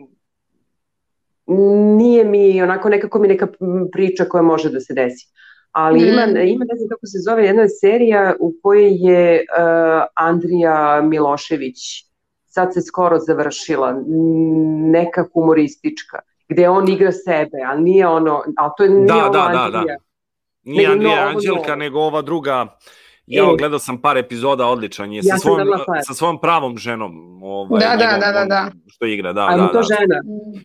nije 1.97 2.23
mi, 2.25 2.61
onako 2.61 2.89
nekako 2.89 3.19
mi 3.19 3.27
neka 3.27 3.47
priča 3.91 4.25
koja 4.25 4.41
može 4.41 4.69
da 4.69 4.79
se 4.79 4.93
desi. 4.93 5.27
Ali 5.71 5.99
Mm. 5.99 6.07
ima, 6.07 6.21
ima, 6.23 6.65
ne 6.69 6.75
znam 6.77 6.89
kako 6.89 7.05
se 7.05 7.17
zove, 7.29 7.45
jedna 7.45 7.67
serija 7.67 8.35
u 8.39 8.53
kojoj 8.63 8.91
je 8.91 9.39
uh, 9.39 10.03
Andrija 10.15 11.01
Milošević, 11.03 11.77
sad 12.45 12.73
se 12.73 12.81
skoro 12.81 13.19
završila, 13.19 14.03
neka 14.91 15.25
humoristička, 15.33 16.19
gde 16.49 16.69
on 16.69 16.87
igra 16.87 17.11
sebe, 17.11 17.57
ali 17.67 17.81
nije 17.83 18.07
ono, 18.07 18.43
ali 18.57 18.71
to 18.77 18.83
je 18.83 18.89
nije 18.89 19.05
Da, 19.07 19.15
ono 19.15 19.29
da, 19.29 19.39
da, 19.39 19.45
Andrija. 19.63 19.83
da. 19.87 20.03
Nije 20.63 20.81
Nego 20.81 20.91
Andrija 20.93 21.27
Anđelka, 21.27 21.75
nego 21.75 21.99
ova 21.99 22.21
druga. 22.21 22.77
Ja 23.25 23.43
E. 23.43 23.55
gledao 23.57 23.79
sam 23.79 23.97
par 23.97 24.17
epizoda, 24.17 24.67
odličan 24.67 25.11
je. 25.13 25.17
Ja 25.17 25.23
Sa 25.23 25.37
svojom, 25.37 25.67
sa 26.01 26.13
svojom 26.13 26.41
pravom 26.41 26.77
ženom. 26.77 27.43
Ovaj, 27.43 27.79
Da, 27.79 27.95
da, 27.97 28.17
da, 28.17 28.31
da, 28.33 28.45
da. 28.45 28.71
Što 28.87 29.05
igra, 29.05 29.33
da, 29.33 29.41
A 29.41 29.51
je 29.51 29.57
da, 29.57 29.63
mu 29.63 29.67
to 29.67 29.73
da. 29.73 29.83
žena? 29.83 30.15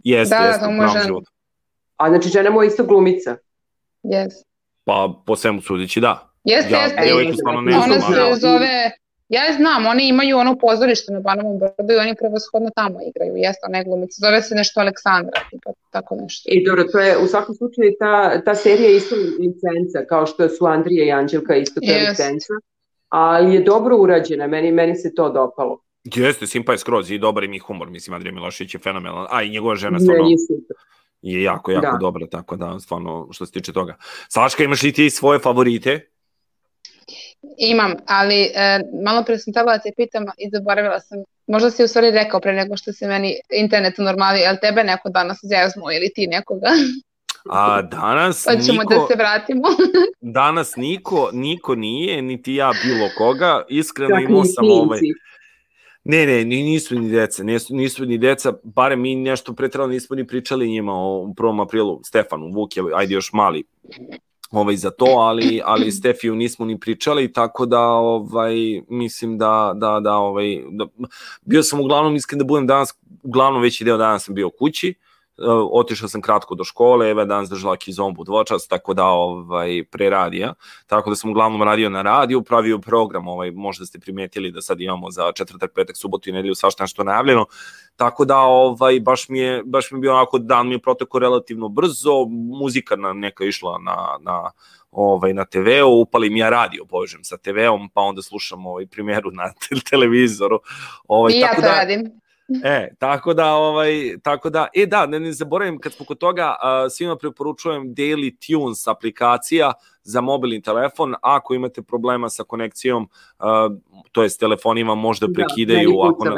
Jeste, 0.04 0.34
Da, 0.34 0.40
da, 0.40 0.46
jeste, 0.46 0.64
je 0.64 0.68
pravom 0.68 0.88
žena. 0.88 1.04
životu. 1.04 1.30
A 1.96 2.08
znači 2.08 2.28
žena 2.28 2.50
mu 2.50 2.62
je 2.62 2.66
isto 2.66 2.84
glumica. 2.84 3.36
Yes. 4.04 4.32
Pa 4.84 5.12
po 5.26 5.36
svemu 5.36 5.60
sudeći, 5.60 6.00
da. 6.00 6.30
Jeste, 6.44 6.74
Ja 6.74 6.82
jeste. 6.82 7.00
devojku 7.02 7.32
stvarno 7.34 7.60
ne 7.60 7.76
Ona 7.76 7.84
znam, 7.88 8.00
se 8.02 8.20
ali- 8.20 8.40
zove, 8.40 8.90
ja 9.28 9.42
je 9.44 9.52
znam, 9.52 9.86
oni 9.86 10.08
imaju 10.08 10.38
ono 10.38 10.58
pozorište 10.58 11.12
na 11.12 11.20
Banovom 11.20 11.58
brdu 11.58 11.92
i 11.92 11.96
oni 11.96 12.14
prevashodno 12.14 12.70
tamo 12.74 12.98
igraju, 13.10 13.36
jeste 13.36 13.60
ona 13.68 13.78
je 13.78 13.84
glumica, 13.84 14.16
zove 14.26 14.42
se 14.42 14.54
nešto 14.54 14.80
Aleksandra, 14.80 15.40
tipa 15.50 15.70
tako 15.90 16.16
nešto. 16.20 16.48
I 16.52 16.64
dobro, 16.64 16.84
to 16.84 16.98
je 16.98 17.18
u 17.18 17.26
svakom 17.26 17.54
slučaju 17.54 17.92
ta, 17.98 18.42
ta 18.44 18.54
serija 18.54 18.90
isto 18.90 19.14
licenca, 19.40 20.06
kao 20.08 20.26
što 20.26 20.48
su 20.48 20.66
Andrija 20.66 21.04
i 21.06 21.12
Anđelka 21.12 21.56
isto 21.56 21.80
ta 21.80 21.92
Jest. 21.92 22.08
licenca, 22.10 22.52
ali 23.08 23.54
je 23.54 23.60
dobro 23.60 23.96
urađena, 23.96 24.46
meni, 24.46 24.72
meni 24.72 24.94
se 24.96 25.14
to 25.14 25.28
dopalo. 25.30 25.80
Jeste, 26.04 26.46
Simpa 26.46 26.72
je 26.72 26.78
skroz 26.78 27.10
i 27.10 27.18
dobar 27.18 27.44
im 27.44 27.54
i 27.54 27.58
humor, 27.58 27.90
mislim, 27.90 28.14
Andrija 28.14 28.32
Milošević 28.34 28.74
je 28.74 28.80
fenomenalan, 28.80 29.26
a 29.30 29.42
i 29.42 29.50
njegova 29.50 29.76
žena 29.76 29.98
Ne, 29.98 30.00
stvarno 30.00 30.24
super. 30.46 30.76
je 31.22 31.42
jako, 31.42 31.70
jako 31.70 31.92
Da. 31.92 31.98
dobra, 32.00 32.26
tako 32.26 32.56
da, 32.56 32.80
stvarno, 32.80 33.28
što 33.30 33.46
se 33.46 33.52
tiče 33.52 33.72
toga. 33.72 33.96
Saška, 34.28 34.64
imaš 34.64 34.82
li 34.82 34.92
ti 34.92 35.10
svoje 35.10 35.38
favorite? 35.38 36.00
Imam, 37.58 37.94
ali 38.06 38.34
e, 38.54 38.80
malo 39.04 39.24
pre 39.24 39.38
sam 39.38 39.52
trebala 39.52 39.76
da 39.76 39.82
te 39.82 39.90
pitam 39.96 40.24
i 40.38 40.50
zaboravila 40.52 41.00
sam, 41.00 41.18
možda 41.46 41.70
si 41.70 41.84
u 41.84 41.88
stvari 41.88 42.10
rekao 42.10 42.40
pre 42.40 42.52
nego 42.52 42.76
što 42.76 42.92
se 42.92 43.06
meni 43.08 43.34
internet 43.52 43.98
normali, 43.98 44.40
jel 44.40 44.56
tebe 44.60 44.84
neko 44.84 45.08
danas 45.10 45.38
zeznuo 45.42 45.92
ili 45.92 46.12
ti 46.14 46.26
nekoga? 46.26 46.68
A 47.50 47.82
danas 47.82 48.44
Pa 48.44 48.56
ćemo 48.56 48.82
niko, 48.82 48.94
da 48.94 49.06
se 49.06 49.14
vratimo. 49.16 49.62
danas 50.20 50.76
niko, 50.76 51.30
niko 51.32 51.74
nije, 51.74 52.22
niti 52.22 52.54
ja 52.54 52.72
bilo 52.84 53.08
koga, 53.18 53.64
iskreno 53.68 54.16
Čak 54.16 54.28
imao 54.28 54.44
sam 54.44 54.64
klinci. 54.64 54.80
ovaj, 54.80 55.00
Ne, 56.04 56.26
ne, 56.26 56.44
ni- 56.44 56.62
nisu 56.62 56.94
ni 56.94 57.10
deca, 57.10 57.42
nisu, 57.42 57.74
nisu 57.76 58.06
ni 58.06 58.18
deca, 58.18 58.52
barem 58.64 59.00
mi 59.00 59.14
nešto 59.14 59.52
pretrano 59.54 59.86
nismo 59.88 60.16
ni 60.16 60.26
pričali 60.26 60.68
njima 60.70 60.92
o 60.94 61.26
1. 61.26 61.62
aprilu, 61.62 62.00
Stefanu, 62.04 62.50
Vuk 62.52 62.76
je, 62.76 62.82
ajde 62.94 63.14
još 63.14 63.32
mali, 63.32 63.64
ovaj, 64.50 64.76
za 64.76 64.90
to, 64.90 65.04
ali, 65.04 65.60
ali 65.64 65.92
Stefiju 65.98 66.36
nismo 66.36 66.66
ni 66.66 66.80
pričali, 66.80 67.32
tako 67.32 67.66
da 67.66 67.80
ovaj, 67.80 68.54
mislim 68.88 69.38
da, 69.38 69.72
da, 69.76 70.00
da, 70.00 70.14
ovaj, 70.16 70.62
da, 70.70 70.86
bio 71.42 71.62
sam 71.62 71.80
uglavnom, 71.80 72.16
iskren 72.16 72.38
da 72.38 72.44
budem 72.44 72.66
danas, 72.66 72.94
uglavnom 73.22 73.62
veći 73.62 73.84
deo 73.84 73.96
dana 73.96 74.18
sam 74.18 74.34
bio 74.34 74.50
kući, 74.50 74.94
uh, 74.98 75.07
otišao 75.72 76.08
sam 76.08 76.22
kratko 76.22 76.54
do 76.54 76.64
škole, 76.64 77.10
Eva 77.10 77.22
je 77.22 77.26
danas 77.26 77.48
držala 77.48 77.76
kizombu 77.76 78.24
dvočas, 78.24 78.68
tako 78.68 78.94
da 78.94 79.04
ovaj, 79.04 79.84
pre 79.90 80.10
radija, 80.10 80.54
tako 80.86 81.10
da 81.10 81.16
sam 81.16 81.30
uglavnom 81.30 81.62
radio 81.62 81.90
na 81.90 82.02
radiju, 82.02 82.42
pravio 82.42 82.78
program, 82.78 83.28
ovaj, 83.28 83.50
možda 83.50 83.86
ste 83.86 83.98
primetili 83.98 84.50
da 84.50 84.62
sad 84.62 84.80
imamo 84.80 85.10
za 85.10 85.32
četvrtak, 85.32 85.72
petak, 85.74 85.96
subotu 85.96 86.30
i 86.30 86.32
nedelju 86.32 86.54
svašta 86.54 86.84
nešto 86.84 87.04
najavljeno, 87.04 87.46
tako 87.96 88.24
da 88.24 88.38
ovaj, 88.38 89.00
baš, 89.00 89.28
mi 89.28 89.38
je, 89.38 89.62
baš 89.64 89.90
mi 89.90 89.98
je 89.98 90.00
bio 90.00 90.14
onako, 90.14 90.38
dan 90.38 90.68
mi 90.68 90.74
je 90.74 90.78
protekao 90.78 91.18
relativno 91.18 91.68
brzo, 91.68 92.24
muzika 92.60 92.96
na, 92.96 93.12
neka 93.12 93.44
išla 93.44 93.78
na, 93.78 94.16
na, 94.20 94.50
ovaj, 94.90 95.34
na 95.34 95.44
TV-u, 95.44 96.00
upalim 96.00 96.36
ja 96.36 96.50
radio, 96.50 96.84
povežem 96.84 97.24
sa 97.24 97.36
TV-om, 97.36 97.90
pa 97.94 98.00
onda 98.00 98.22
slušam 98.22 98.66
ovaj, 98.66 98.86
primjeru 98.86 99.30
na 99.30 99.52
te- 99.68 99.80
televizoru. 99.90 100.60
Ovaj, 101.08 101.32
I 101.32 101.38
ja 101.38 101.48
tako 101.48 101.60
to 101.60 101.68
da, 101.68 101.74
radim. 101.74 102.20
E, 102.64 102.94
tako 102.98 103.34
da, 103.34 103.54
ovaj, 103.54 104.18
tako 104.22 104.50
da, 104.50 104.66
e 104.74 104.86
da, 104.86 105.06
ne, 105.06 105.20
ne 105.20 105.32
zaboravim, 105.32 105.78
kad 105.78 105.92
smo 105.92 106.06
kod 106.06 106.18
toga, 106.18 106.56
a, 106.60 106.90
svima 106.90 107.16
preporučujem 107.16 107.94
Daily 107.94 108.36
Tunes 108.46 108.86
aplikacija 108.86 109.72
za 110.02 110.20
mobilni 110.20 110.62
telefon, 110.62 111.14
ako 111.22 111.54
imate 111.54 111.82
problema 111.82 112.28
sa 112.28 112.44
konekcijom, 112.44 113.08
a, 113.38 113.68
to 114.12 114.22
jest 114.22 114.40
telefonima 114.40 114.94
možda 114.94 115.26
prekidaju, 115.34 115.88
meni 115.88 116.08
ako 116.08 116.24
na. 116.24 116.34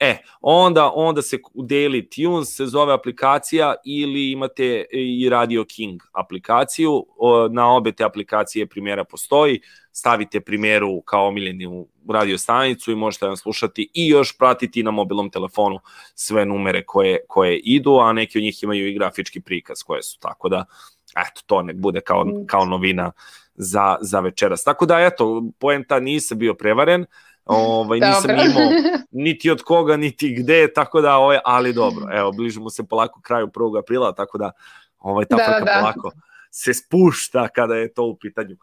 E, 0.00 0.16
onda, 0.40 0.90
onda 0.94 1.22
se 1.22 1.38
Daily 1.54 2.08
Tunes 2.14 2.56
se 2.56 2.66
zove 2.66 2.92
aplikacija 2.92 3.74
ili 3.84 4.30
imate 4.30 4.84
i 4.92 5.28
Radio 5.28 5.64
King 5.64 6.02
aplikaciju. 6.12 7.06
Na 7.50 7.72
obe 7.72 7.92
te 7.92 8.04
aplikacije 8.04 8.66
primjera 8.66 9.04
postoji. 9.04 9.60
Stavite 9.92 10.40
primjeru 10.40 11.00
kao 11.00 11.26
omiljeni 11.26 11.66
u 11.66 11.88
radio 12.08 12.38
stanicu 12.38 12.92
i 12.92 12.96
možete 12.96 13.26
nam 13.26 13.36
slušati 13.36 13.90
i 13.94 14.08
još 14.08 14.38
pratiti 14.38 14.82
na 14.82 14.90
mobilnom 14.90 15.30
telefonu 15.30 15.78
sve 16.14 16.46
numere 16.46 16.82
koje, 16.84 17.18
koje 17.28 17.58
idu, 17.58 17.98
a 17.98 18.12
neki 18.12 18.38
od 18.38 18.42
njih 18.42 18.62
imaju 18.62 18.88
i 18.88 18.94
grafički 18.94 19.40
prikaz 19.40 19.82
koje 19.82 20.02
su. 20.02 20.18
Tako 20.20 20.48
da, 20.48 20.64
eto, 21.16 21.40
to 21.46 21.62
nek 21.62 21.76
bude 21.76 22.00
kao, 22.00 22.24
kao 22.46 22.64
novina 22.64 23.12
za, 23.54 23.96
za 24.00 24.20
večeras. 24.20 24.64
Tako 24.64 24.86
da, 24.86 25.00
eto, 25.00 25.42
poenta 25.58 26.00
nisam 26.00 26.38
bio 26.38 26.54
prevaren, 26.54 27.06
ovaj, 27.46 28.00
nisam 28.00 28.22
Dobro. 28.36 28.44
imao 28.44 28.70
niti 29.10 29.50
od 29.50 29.62
koga, 29.62 29.96
niti 29.96 30.34
gde, 30.34 30.72
tako 30.72 31.00
da, 31.00 31.16
ovaj, 31.16 31.38
ali 31.44 31.72
dobro, 31.72 32.06
evo, 32.12 32.32
bližimo 32.32 32.70
se 32.70 32.84
polako 32.88 33.20
kraju 33.20 33.46
1. 33.46 33.78
aprila, 33.78 34.14
tako 34.14 34.38
da 34.38 34.50
ovaj, 34.98 35.24
ta 35.24 35.36
Da, 35.36 35.44
frka 35.44 35.64
da. 35.64 35.80
polako 35.80 36.10
se 36.50 36.74
spušta 36.74 37.48
kada 37.48 37.74
je 37.74 37.94
to 37.94 38.04
u 38.04 38.16
pitanju. 38.16 38.56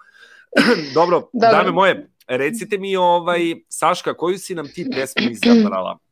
dobro, 0.95 1.19
Dobro. 1.19 1.57
dame 1.57 1.71
moje, 1.71 2.07
recite 2.27 2.77
mi, 2.77 2.95
ovaj, 2.95 3.39
Saška, 3.69 4.13
koju 4.13 4.37
si 4.37 4.55
nam 4.55 4.67
ti 4.67 4.87
pesmu 4.95 5.31
izabrala? 5.31 5.97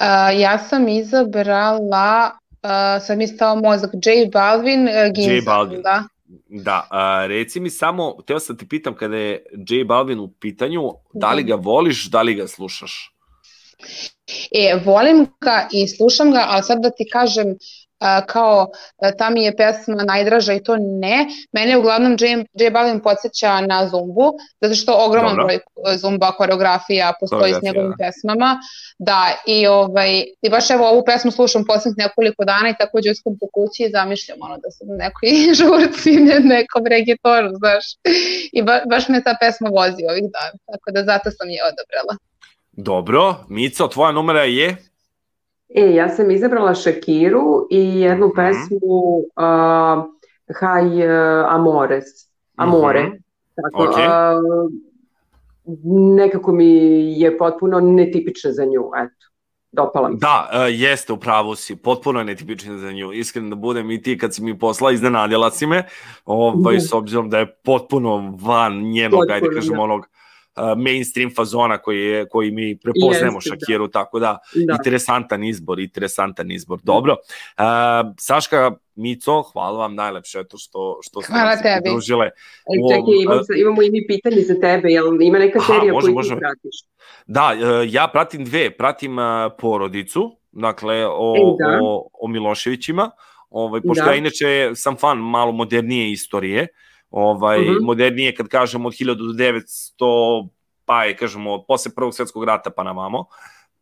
Uh, 0.00 0.40
ja 0.40 0.58
sam 0.58 0.88
izabrala, 0.88 2.30
uh, 2.62 3.06
sad 3.06 3.18
mi 3.18 3.24
je 3.24 3.28
stao 3.28 3.56
mozak, 3.56 3.90
J 3.92 4.30
Balvin, 4.32 4.88
uh, 4.88 5.12
Ginza. 5.14 5.30
J 5.30 5.40
Balvin. 5.40 5.82
Da. 5.82 6.04
Da, 6.48 6.86
a, 6.90 7.26
reci 7.26 7.60
mi 7.60 7.70
samo, 7.70 8.22
teo 8.26 8.38
sam 8.38 8.56
ti 8.56 8.68
pitam 8.68 8.94
kada 8.94 9.16
je 9.16 9.44
J 9.68 9.84
Balvin 9.84 10.20
u 10.20 10.28
pitanju, 10.40 10.82
da 11.14 11.32
li 11.32 11.42
ga 11.42 11.54
voliš, 11.54 12.04
da 12.10 12.22
li 12.22 12.34
ga 12.34 12.46
slušaš? 12.46 13.12
E, 14.50 14.82
volim 14.84 15.26
ga 15.40 15.68
i 15.72 15.88
slušam 15.88 16.32
ga, 16.32 16.44
ali 16.48 16.62
sad 16.62 16.82
da 16.82 16.90
ti 16.90 17.08
kažem 17.12 17.56
kao 18.26 18.70
a, 19.02 19.12
ta 19.12 19.30
mi 19.30 19.44
je 19.44 19.56
pesma 19.56 20.04
najdraža 20.04 20.52
i 20.52 20.62
to 20.62 20.76
ne. 20.76 21.26
Mene 21.52 21.76
uglavnom 21.76 22.16
J, 22.20 22.44
J 22.54 22.70
Balvin 22.70 23.00
podsjeća 23.00 23.60
na 23.60 23.88
Zumbu, 23.88 24.32
zato 24.60 24.74
što 24.74 25.04
ogroman 25.06 25.36
Dobro. 25.36 25.44
broj 25.44 25.54
e, 25.94 25.96
Zumba 25.96 26.32
koreografija 26.32 27.12
postoji 27.20 27.54
s 27.54 27.62
njegovim 27.62 27.90
da. 27.90 28.04
pesmama. 28.04 28.58
Da, 28.98 29.36
i, 29.46 29.66
ovaj, 29.66 30.24
i 30.42 30.50
baš 30.50 30.70
evo 30.70 30.88
ovu 30.88 31.02
pesmu 31.06 31.30
slušam 31.30 31.64
poslednjih 31.64 32.06
nekoliko 32.06 32.44
dana 32.44 32.68
i 32.68 32.78
tako 32.78 32.98
džuskam 33.00 33.32
po 33.40 33.46
kući 33.54 33.82
i 33.82 33.90
zamišljam 33.90 34.38
ono 34.40 34.56
da 34.56 34.70
sam 34.70 34.88
u 34.90 34.96
nekoj 35.04 35.28
žurci, 35.58 36.10
ne, 36.10 36.40
nekom 36.40 36.86
regitoru, 36.86 37.48
znaš. 37.60 37.84
I 38.52 38.62
ba, 38.62 38.80
baš 38.90 39.08
me 39.08 39.22
ta 39.22 39.34
pesma 39.40 39.68
vozi 39.68 40.02
ovih 40.10 40.26
dana, 40.36 40.56
tako 40.72 40.88
da 40.94 41.00
zato 41.10 41.30
sam 41.36 41.48
je 41.48 41.60
odabrala. 41.70 42.14
Dobro, 42.72 43.44
Mico, 43.48 43.88
tvoja 43.88 44.12
numera 44.12 44.44
je? 44.44 44.89
E, 45.70 45.94
ja 45.94 46.08
sam 46.08 46.30
izabrala 46.30 46.74
Shakiru 46.74 47.66
i 47.70 48.00
jednu 48.00 48.26
Mhm. 48.26 48.36
pesmu 48.36 48.96
uh, 49.16 50.04
High 50.50 50.94
uh, 50.96 51.10
Amores. 51.48 52.04
Amore. 52.56 53.02
Mhm. 53.02 53.16
Tako, 53.54 53.82
Ok. 53.82 53.90
uh, 53.90 54.70
nekako 56.16 56.52
mi 56.52 56.66
je 57.12 57.38
potpuno 57.38 57.80
netipična 57.80 58.52
za 58.52 58.64
nju, 58.64 58.90
eto. 58.96 59.26
dopala 59.72 60.08
mi 60.08 60.14
se. 60.14 60.20
Da, 60.20 60.50
uh, 60.52 60.80
jeste, 60.80 61.12
u 61.12 61.16
pravu 61.16 61.54
si, 61.54 61.76
potpuno 61.76 62.18
je 62.18 62.24
netipičan 62.24 62.78
za 62.78 62.92
nju, 62.92 63.12
iskreno 63.12 63.48
da 63.48 63.54
budem 63.54 63.90
i 63.90 64.02
ti 64.02 64.18
kad 64.18 64.34
si 64.34 64.42
mi 64.42 64.58
posla, 64.58 64.92
iznenadila 64.92 65.50
si 65.50 65.66
me, 65.66 65.84
ovaj, 66.24 66.74
Da. 66.74 66.80
s 66.80 66.92
obzirom 66.92 67.30
da 67.30 67.38
je 67.38 67.54
potpuno 67.54 68.36
van 68.40 68.72
njenog, 68.74 69.20
ajde 69.20 69.32
Potpuno, 69.40 69.54
kažemo, 69.54 69.76
da. 69.76 69.82
onog 69.82 70.06
mainstream 70.76 71.30
fazona 71.30 71.78
koji, 71.78 72.00
je, 72.00 72.28
koji 72.28 72.50
mi 72.50 72.78
prepoznajemo 72.78 73.36
Jeste, 73.36 73.50
da. 73.50 73.56
Shakiru, 73.56 73.88
tako 73.88 74.18
da, 74.18 74.38
Da. 74.56 74.72
interesantan 74.74 75.44
izbor, 75.44 75.80
interesantan 75.80 76.50
izbor. 76.50 76.78
Dobro, 76.82 77.12
uh, 77.12 77.64
Saška, 78.18 78.70
Mico, 78.94 79.42
hvala 79.42 79.78
vam 79.78 79.94
najlepše 79.94 80.38
eto 80.38 80.58
što, 80.58 80.98
što 81.02 81.22
ste 81.22 81.32
Hvala 81.32 81.56
tebi. 81.56 81.80
pridružile. 81.82 82.26
E, 82.26 82.32
čekaj, 82.88 83.14
imam, 83.22 83.36
uh, 83.36 83.42
sa- 83.42 83.54
imamo 83.56 83.82
i 83.82 83.90
mi 83.90 84.06
pitanje 84.06 84.36
za 84.38 84.54
tebe, 84.56 84.88
jel 84.88 85.22
ima 85.22 85.38
neka 85.38 85.58
Aha, 85.58 85.66
serija 85.68 85.92
može, 85.92 86.04
koju 86.04 86.14
može. 86.14 86.28
ti 86.28 86.38
pratiš? 86.38 86.76
Da, 87.26 87.52
e, 87.54 87.88
ja 87.88 88.08
pratim 88.08 88.44
dve, 88.44 88.70
pratim 88.70 89.16
porodicu, 89.58 90.36
dakle 90.52 91.06
o, 91.06 91.34
E, 91.36 91.40
da. 91.60 91.78
o, 91.82 92.08
o 92.14 92.28
Miloševićima, 92.28 93.10
ovaj, 93.50 93.80
pošto 93.80 94.04
Da. 94.04 94.10
ja 94.10 94.16
inače 94.16 94.70
sam 94.74 94.96
fan 94.96 95.18
malo 95.18 95.52
modernije 95.52 96.12
istorije, 96.12 96.66
ovaj, 97.10 97.60
Mhm. 97.60 97.84
modernije 97.84 98.34
kad 98.34 98.48
kažemo 98.48 98.88
od 98.88 98.94
1900, 98.94 100.48
pa 100.84 101.04
je 101.04 101.16
kažemo 101.16 101.62
posle 101.68 101.92
prvog 101.94 102.14
svetskog 102.14 102.44
rata 102.44 102.70
pa 102.70 102.82
na 102.82 102.92
vamo, 102.92 103.24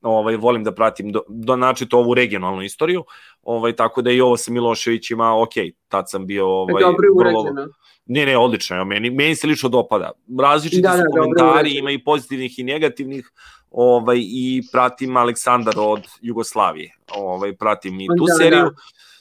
ovaj, 0.03 0.37
volim 0.37 0.65
da 0.65 0.75
pratim 0.75 1.13
do, 1.13 1.23
do 1.29 1.57
načito 1.57 1.99
ovu 1.99 2.15
regionalnu 2.15 2.63
istoriju, 2.63 3.05
ovaj, 3.43 3.73
tako 3.73 4.03
da 4.03 4.11
i 4.11 4.21
ovo 4.21 4.37
sa 4.37 4.53
Miloševićima, 4.53 5.43
ok, 5.43 5.53
tad 5.89 6.11
sam 6.11 6.27
bio 6.27 6.47
ovaj, 6.49 6.83
Dobro 6.83 7.07
je 7.07 7.31
vrlo-. 7.31 7.69
Ne, 8.07 8.27
ne, 8.27 8.39
odlično 8.39 8.85
meni, 8.85 9.11
meni 9.11 9.35
se 9.35 9.47
lično 9.47 9.69
dopada. 9.69 10.11
Različiti 10.41 10.83
Da, 10.83 10.93
su 10.93 10.97
da, 10.99 11.03
dobro 11.05 11.23
komentari, 11.39 11.71
ima 11.79 11.91
i 11.91 12.05
pozitivnih 12.05 12.59
i 12.59 12.65
negativnih, 12.65 13.31
ovaj, 13.71 14.19
i 14.21 14.63
pratim 14.73 15.17
Aleksandar 15.17 15.75
od 15.79 16.07
Jugoslavije, 16.21 16.95
ovaj, 17.17 17.57
pratim 17.57 18.01
i 18.01 18.07
tu 18.19 18.25
Da, 18.27 18.35
seriju, 18.35 18.65
da. 18.65 18.71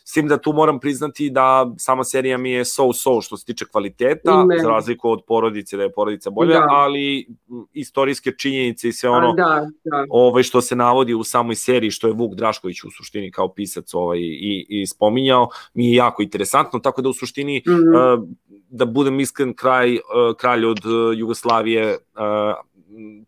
S 0.08 0.14
tim 0.14 0.28
da 0.28 0.38
tu 0.38 0.54
moram 0.54 0.80
priznati 0.80 1.30
da 1.30 1.48
sama 1.78 2.04
serija 2.04 2.38
mi 2.38 2.52
je 2.52 2.66
so-so 2.66 3.22
što 3.22 3.38
se 3.38 3.46
tiče 3.46 3.66
kvaliteta, 3.66 4.46
meni. 4.46 4.62
za 4.62 4.70
razliku 4.70 5.10
od 5.10 5.22
porodice, 5.28 5.78
da 5.78 5.84
je 5.84 5.92
porodica 5.92 6.30
bolja, 6.30 6.54
Da. 6.54 6.66
ali 6.70 7.28
istorijske 7.74 8.32
činjenice 8.32 8.90
i 8.90 8.94
sve 8.94 9.10
ono, 9.10 9.30
A, 9.30 9.34
da, 9.34 9.68
da. 9.86 10.06
ovaj 10.10 10.44
što 10.44 10.62
se 10.62 10.76
navodi 10.76 11.14
u 11.14 11.24
samoj 11.24 11.56
seriji 11.56 11.92
što 11.92 12.08
je 12.08 12.14
Vuk 12.14 12.36
Drašković 12.36 12.84
u 12.84 12.92
suštini 12.92 13.32
kao 13.32 13.48
pisac 13.50 13.94
ovaj 13.94 14.18
i 14.20 14.66
i 14.70 14.88
spominjao 14.88 15.50
mi 15.74 15.88
je 15.88 15.96
jako 15.96 16.22
interesantno 16.22 16.80
tako 16.80 17.02
da 17.02 17.10
u 17.10 17.14
suštini 17.14 17.64
Mhm. 17.68 17.76
uh, 17.78 18.28
da 18.70 18.86
budem 18.86 19.20
iskren 19.20 19.54
kraj 19.56 19.94
uh, 19.94 20.00
kralj 20.38 20.66
od 20.66 20.80
uh, 20.80 21.18
Jugoslavije 21.18 21.98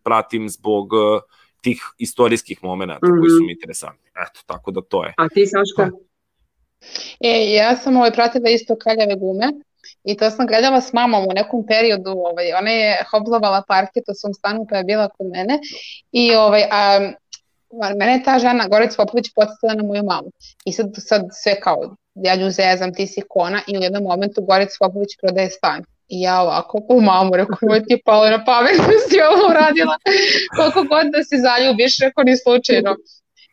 pratim 0.03 0.49
zbog 0.49 0.89
tih 1.61 1.81
istorijskih 1.97 2.59
momenata 2.63 2.99
koji 3.01 3.19
Mhm. 3.19 3.27
su 3.29 3.43
mi 3.43 3.51
interesantni. 3.51 4.07
Eto, 4.21 4.39
tako 4.45 4.71
da 4.71 4.81
to 4.81 5.03
je. 5.03 5.13
A 5.17 5.29
ti, 5.29 5.45
Saška? 5.45 5.91
E, 7.19 7.53
ja 7.53 7.77
sam 7.77 7.97
ovaj, 7.97 8.11
pratila 8.11 8.49
isto 8.49 8.75
Kaljave 8.75 9.15
gume 9.15 9.47
i 10.03 10.17
to 10.17 10.29
sam 10.31 10.47
gledala 10.47 10.81
s 10.81 10.93
mamom 10.93 11.23
u 11.23 11.33
nekom 11.33 11.65
periodu, 11.67 12.11
ovaj, 12.11 12.53
ona 12.53 12.71
je 12.71 13.03
hoblovala 13.11 13.63
parket 13.67 14.03
u 14.07 14.13
svom 14.13 14.33
stanu 14.33 14.65
pa 14.69 14.77
je 14.77 14.83
bila 14.83 15.09
kod 15.09 15.27
mene 15.27 15.59
i 16.11 16.35
ovaj, 16.35 16.63
a, 16.71 17.11
mene 17.99 18.13
je 18.13 18.23
ta 18.23 18.39
žena, 18.39 18.67
Gorica 18.67 18.95
Popović, 18.97 19.25
podsjetila 19.35 19.73
na 19.73 19.83
moju 19.83 20.03
mamu 20.03 20.31
i 20.65 20.71
sad, 20.73 20.89
sad 20.97 21.21
sve 21.31 21.59
kao, 21.59 21.95
ja 22.15 22.35
nju 22.35 22.49
zezam, 22.49 22.93
ti 22.93 23.07
si 23.07 23.21
kona 23.29 23.61
i 23.67 23.77
u 23.77 23.81
jednom 23.81 24.03
momentu 24.03 24.41
Gorica 24.41 24.75
Popović 24.79 25.09
prodaje 25.21 25.49
stan. 25.49 25.83
I 26.09 26.21
ja 26.21 26.41
ovako, 26.41 26.81
u 26.89 27.01
mamu, 27.01 27.35
rekao, 27.35 27.57
moj 27.61 27.83
ti 27.83 27.93
je 27.93 28.01
palo 28.05 28.29
na 28.29 28.45
pamet 28.45 28.77
da 28.77 28.97
si 29.09 29.17
ovo 29.21 29.49
uradila, 29.49 29.97
koliko 30.57 30.83
god 30.83 31.05
da 31.13 31.23
se 31.23 31.35
zaljubiš, 31.37 31.99
rekao, 31.99 32.23
ni 32.23 32.37
slučajno. 32.37 32.95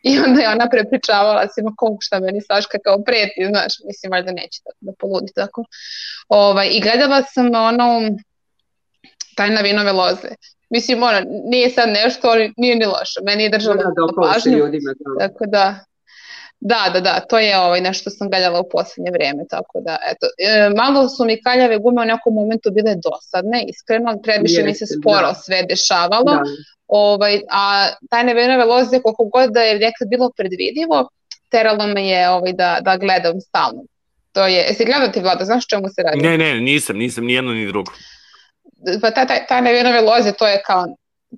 I 0.07 0.19
onda 0.19 0.41
je 0.41 0.49
ona 0.49 0.69
prepričavala 0.69 1.47
svima 1.47 1.73
koliko 1.77 1.97
šta 2.01 2.19
meni 2.19 2.41
Saška 2.41 2.77
kao 2.83 3.03
preti, 3.03 3.47
znaš, 3.49 3.73
mislim, 3.87 4.11
valjda 4.11 4.31
neće 4.31 4.61
da, 4.65 4.71
da 4.79 4.91
poludi 4.99 5.31
tako. 5.35 5.63
Ovaj, 6.29 6.67
I 6.71 6.81
gledala 6.81 7.23
sam 7.23 7.45
ono, 7.55 8.01
tajna 9.35 9.61
vinove 9.61 9.91
loze. 9.91 10.29
Mislim, 10.69 11.03
ono, 11.03 11.19
nije 11.45 11.69
sad 11.69 11.89
nešto, 11.89 12.27
ali 12.27 12.53
nije 12.57 12.75
ni 12.75 12.85
loše. 12.85 13.19
Meni 13.25 13.43
je 13.43 13.49
držala 13.49 13.75
Da, 13.75 13.83
se 13.83 14.33
pažnju. 14.33 14.57
ljudima. 14.57 14.93
Da. 14.99 15.27
Tako 15.27 15.45
da, 15.45 15.79
da, 16.59 16.89
da, 16.93 16.99
da, 16.99 17.19
to 17.19 17.39
je 17.39 17.57
ovaj, 17.59 17.81
nešto 17.81 18.01
što 18.01 18.09
sam 18.09 18.29
gledala 18.29 18.59
u 18.59 18.69
poslednje 18.69 19.11
vreme, 19.11 19.43
tako 19.49 19.81
da, 19.81 19.97
eto, 20.11 20.25
e, 20.37 20.69
malo 20.69 21.09
su 21.09 21.25
mi 21.25 21.41
kaljave 21.41 21.77
gume 21.77 22.01
u 22.01 22.05
nekom 22.05 22.33
momentu 22.33 22.71
bile 22.71 22.95
dosadne, 22.95 23.65
iskreno, 23.67 24.19
previše 24.23 24.63
mi 24.63 24.73
se 24.75 24.85
sporo 24.85 25.27
da. 25.27 25.33
sve 25.33 25.63
dešavalo, 25.69 26.23
Da. 26.23 26.43
Ovaj, 26.87 27.41
a 27.49 27.89
tajne 28.09 28.33
venove 28.33 28.65
loze, 28.65 28.99
koliko 29.01 29.23
god 29.25 29.51
da 29.51 29.61
je 29.61 29.79
nekad 29.79 30.07
bilo 30.07 30.31
predvidivo, 30.37 31.09
teralo 31.49 31.87
me 31.87 32.07
je 32.07 32.29
ovaj, 32.29 32.53
da, 32.53 32.77
da 32.81 32.97
gledam 32.97 33.41
stalno. 33.41 33.83
To 34.31 34.47
je, 34.47 34.57
jesi 34.57 34.85
gledao 34.85 35.07
ti 35.07 35.19
Vlada, 35.19 35.45
znaš 35.45 35.67
čemu 35.67 35.89
se 35.89 36.03
radi? 36.03 36.21
Ne, 36.21 36.37
ne, 36.37 36.61
nisam, 36.61 36.97
nisam 36.97 37.25
ni 37.25 37.33
jedno 37.33 37.51
ni 37.51 37.67
drugo. 37.67 37.91
pa 39.01 39.11
ta, 39.11 39.25
ta, 39.25 39.45
tajne 39.45 39.73
venove 39.73 40.01
loze, 40.01 40.31
to 40.31 40.47
je 40.47 40.61
kao, 40.65 40.85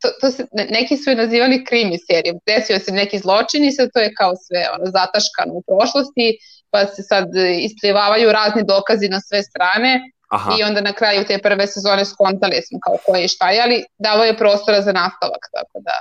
to, 0.01 0.09
to 0.21 0.31
se, 0.31 0.45
ne- 0.51 0.67
neki 0.69 0.97
su 0.97 1.09
je 1.09 1.15
nazivali 1.15 1.65
krimi 1.65 1.97
serijom, 1.97 2.39
desio 2.45 2.79
se 2.79 2.91
neki 2.91 3.19
zločin 3.19 3.65
i 3.65 3.71
sad 3.71 3.89
to 3.93 3.99
je 3.99 4.13
kao 4.13 4.33
sve 4.35 4.65
ono, 4.75 4.85
zataškano 4.91 5.53
u 5.53 5.63
prošlosti, 5.67 6.37
pa 6.69 6.85
se 6.85 7.01
sad 7.03 7.27
isplivavaju 7.59 8.31
razni 8.31 8.63
dokazi 8.67 9.09
na 9.09 9.19
sve 9.21 9.43
strane 9.43 10.11
Aha. 10.29 10.55
i 10.59 10.63
onda 10.63 10.81
na 10.81 10.93
kraju 10.93 11.23
te 11.27 11.37
prve 11.37 11.67
sezone 11.67 12.05
skontali 12.05 12.61
smo 12.67 12.79
kao 12.79 12.95
ko 13.05 13.15
je 13.15 13.25
i 13.25 13.27
šta 13.27 13.49
je, 13.49 13.61
ali 13.61 13.83
davo 13.97 14.23
je 14.23 14.37
prostora 14.37 14.81
za 14.81 14.91
nastavak, 14.91 15.43
tako 15.53 15.79
da 15.81 15.91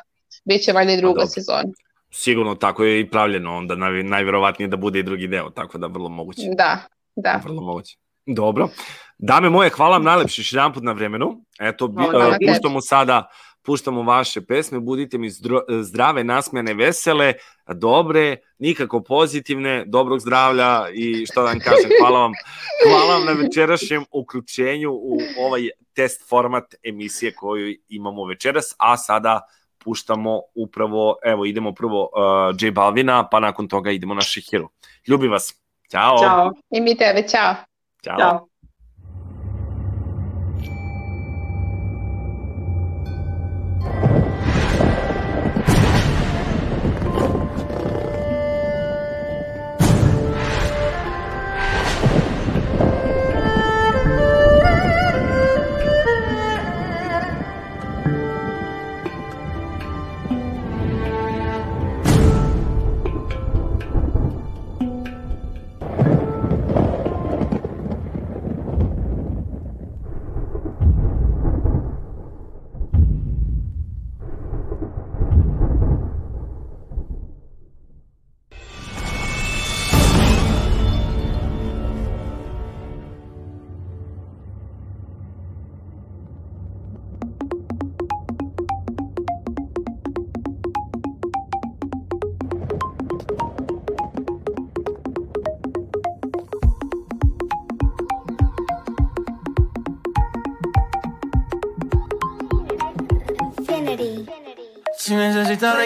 bit 0.45 0.63
će 0.63 0.73
valjda 0.73 0.93
i 0.93 0.97
druga 0.97 1.21
dobro. 1.21 1.27
sezona. 1.27 1.73
Sigurno 2.11 2.55
tako 2.55 2.85
je 2.85 3.01
i 3.01 3.11
pravljeno, 3.11 3.57
onda 3.57 3.75
naj, 3.75 4.03
najverovatnije 4.03 4.69
da 4.69 4.77
bude 4.77 4.99
i 4.99 5.03
drugi 5.03 5.27
deo, 5.27 5.51
tako 5.51 5.79
da 5.79 5.87
vrlo 5.87 6.09
moguće. 6.09 6.43
Da, 6.57 6.79
da. 7.17 7.41
Vrlo 7.45 7.63
moguće. 7.63 7.97
Dobro. 8.27 8.69
Dame 9.19 9.51
moje, 9.51 9.71
hvala 9.71 9.97
vam 9.97 10.05
najlepše 10.05 10.41
još 10.41 10.53
jedan 10.53 10.73
put 10.73 10.83
na 10.83 10.93
vremenu. 10.93 11.45
Eto, 11.61 11.85
uh, 11.85 11.93
tebi. 12.33 12.53
puštamo 12.53 12.81
sada 12.81 13.29
puštamo 13.69 14.03
vaše 14.03 14.41
pesme, 14.41 14.81
budite 14.81 15.19
mi 15.19 15.29
zdrave, 15.81 16.25
nasmejane, 16.25 16.75
vesele, 16.75 17.35
dobre, 17.75 18.37
nikako 18.59 19.03
pozitivne, 19.03 19.85
dobrog 19.87 20.21
zdravlja 20.21 20.89
i 20.95 21.27
što 21.27 21.43
da 21.43 21.49
vam 21.49 21.61
kažem, 21.61 21.91
hvala 22.01 22.21
vam, 22.21 22.33
hvala 22.89 23.15
vam 23.15 23.25
na 23.27 23.33
večerašnjem 23.33 24.05
uključenju 24.11 24.91
u 24.93 25.19
ovaj 25.39 25.69
test 25.93 26.29
format 26.29 26.75
emisije 26.83 27.35
koju 27.35 27.77
imamo 27.89 28.25
večeras, 28.25 28.75
a 28.79 28.97
sada 28.97 29.41
puštamo 29.85 30.41
upravo, 30.55 31.17
evo 31.25 31.45
idemo 31.45 31.75
prvo 31.75 32.03
uh, 32.03 32.57
J 32.61 32.71
Balvina, 32.71 33.29
pa 33.29 33.41
nakon 33.41 33.69
toga 33.69 33.91
idemo 33.91 34.15
na 34.15 34.21
Šihiru. 34.21 34.69
Ljubim 35.09 35.31
vas. 35.31 35.55
Ćao. 35.91 36.19
Ćao. 36.19 36.53
I 36.71 36.81
mi 36.81 36.97
tebe, 36.97 37.29
čao. 37.29 37.55
Ćao. 38.05 38.19
Ćao. 38.19 38.49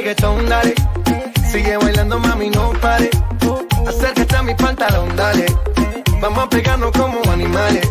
Reggaetón, 0.03 0.49
dale. 0.49 0.75
Sigue 1.49 1.77
bailando, 1.77 2.19
mami, 2.19 2.51
no 2.51 2.73
pare. 2.81 3.09
Acércate 3.87 4.37
a 4.37 4.43
mi 4.43 4.55
pantalón, 4.55 5.15
dale. 5.17 5.47
Vamos 6.21 6.45
a 6.45 6.49
pegarnos 6.49 6.91
como 6.91 7.21
animales. 7.31 7.89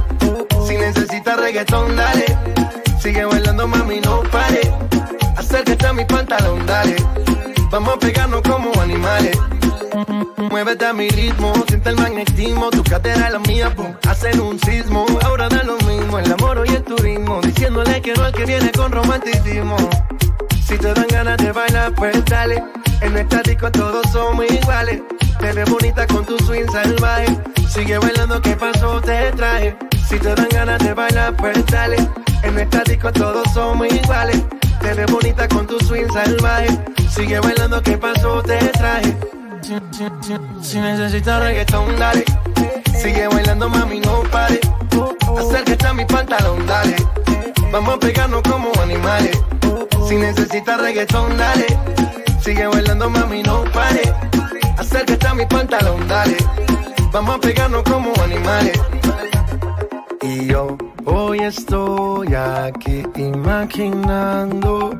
Si 0.67 0.75
necesitas 0.75 1.39
reggaetón, 1.39 1.95
dale. 1.95 2.25
Sigue 3.01 3.23
bailando, 3.23 3.65
mami, 3.65 4.01
no 4.01 4.23
pare. 4.23 4.59
Acércate 5.37 5.87
a 5.87 5.93
mi 5.93 6.03
pantalón, 6.03 6.65
dale. 6.65 6.97
Vamos 7.69 7.95
a 7.95 7.99
pegarnos 7.99 8.41
como 8.41 8.73
animales. 8.81 9.37
Muévete 10.49 10.85
a 10.85 10.93
mi 10.93 11.07
ritmo, 11.07 11.53
siente 11.69 11.91
el 11.91 11.95
magnetismo, 11.95 12.71
tu 12.71 12.83
cadera 12.83 13.27
es 13.27 13.33
la 13.33 13.39
mía, 13.39 13.73
pum, 13.73 13.93
hacen 14.09 14.41
un 14.41 14.59
sismo. 14.59 15.05
Ahora 15.23 15.47
da 15.47 15.63
lo 15.63 15.77
mismo, 15.87 16.19
el 16.19 16.29
amor 16.33 16.63
y 16.67 16.73
el 16.73 16.83
turismo, 16.83 17.39
diciéndole 17.41 18.01
que 18.01 18.13
no 18.13 18.25
al 18.25 18.33
que 18.33 18.45
viene 18.45 18.69
con 18.73 18.91
romanticismo. 18.91 19.77
Si 20.71 20.77
te 20.77 20.93
dan 20.93 21.07
ganas 21.09 21.35
de 21.35 21.51
bailar, 21.51 21.93
pues 21.95 22.23
dale. 22.23 22.63
En 23.01 23.11
nuestra 23.11 23.41
disco 23.41 23.69
todos 23.69 24.09
somos 24.09 24.49
iguales. 24.49 25.01
Te 25.37 25.51
ves 25.51 25.69
bonita 25.69 26.07
con 26.07 26.25
tu 26.25 26.37
swing 26.45 26.65
salvaje. 26.71 27.25
Sigue 27.67 27.97
bailando, 27.97 28.41
¿qué 28.41 28.55
pasó? 28.55 29.01
Te 29.01 29.33
traje. 29.33 29.75
Si 30.07 30.17
te 30.17 30.33
dan 30.33 30.47
ganas 30.49 30.79
de 30.79 30.93
bailar, 30.93 31.35
pues 31.35 31.65
dale. 31.65 31.97
En 32.43 32.53
nuestra 32.53 32.83
disco 32.85 33.11
todos 33.11 33.51
somos 33.53 33.85
iguales. 33.91 34.41
Te 34.79 34.93
ves 34.93 35.11
bonita 35.11 35.45
con 35.49 35.67
tu 35.67 35.77
swing 35.81 36.07
salvaje. 36.13 36.69
Sigue 37.09 37.41
bailando, 37.41 37.83
¿qué 37.83 37.97
pasó? 37.97 38.41
Te 38.41 38.57
traje. 38.69 39.17
Si, 39.61 39.75
si, 39.91 40.05
si, 40.21 40.69
si 40.69 40.79
necesitas 40.79 41.43
reggaetón, 41.43 41.99
dale. 41.99 42.23
Sigue 42.97 43.27
bailando, 43.27 43.67
mami, 43.67 43.99
no 43.99 44.23
pare. 44.31 44.61
Acércate 45.37 45.85
a 45.85 45.93
mi 45.93 46.05
pantalón, 46.05 46.65
dale. 46.65 46.95
Vamos 47.71 47.95
a 47.95 47.99
pegarnos 47.99 48.41
como 48.41 48.71
animales. 48.81 49.39
Si 50.07 50.15
necesitas 50.15 50.81
reggaetón, 50.81 51.37
dale. 51.37 51.67
Sigue 52.41 52.67
bailando, 52.67 53.09
mami, 53.09 53.43
no 53.43 53.63
pare. 53.71 54.13
Acércate 54.77 55.27
a 55.27 55.33
mi 55.33 55.45
pantalón, 55.45 56.05
dale. 56.07 56.35
Vamos 57.13 57.35
a 57.35 57.39
pegarnos 57.39 57.83
como 57.83 58.11
animales. 58.21 58.77
Y 60.21 60.47
yo 60.47 60.77
hoy 61.05 61.39
estoy 61.39 62.35
aquí 62.35 63.03
imaginando. 63.15 64.99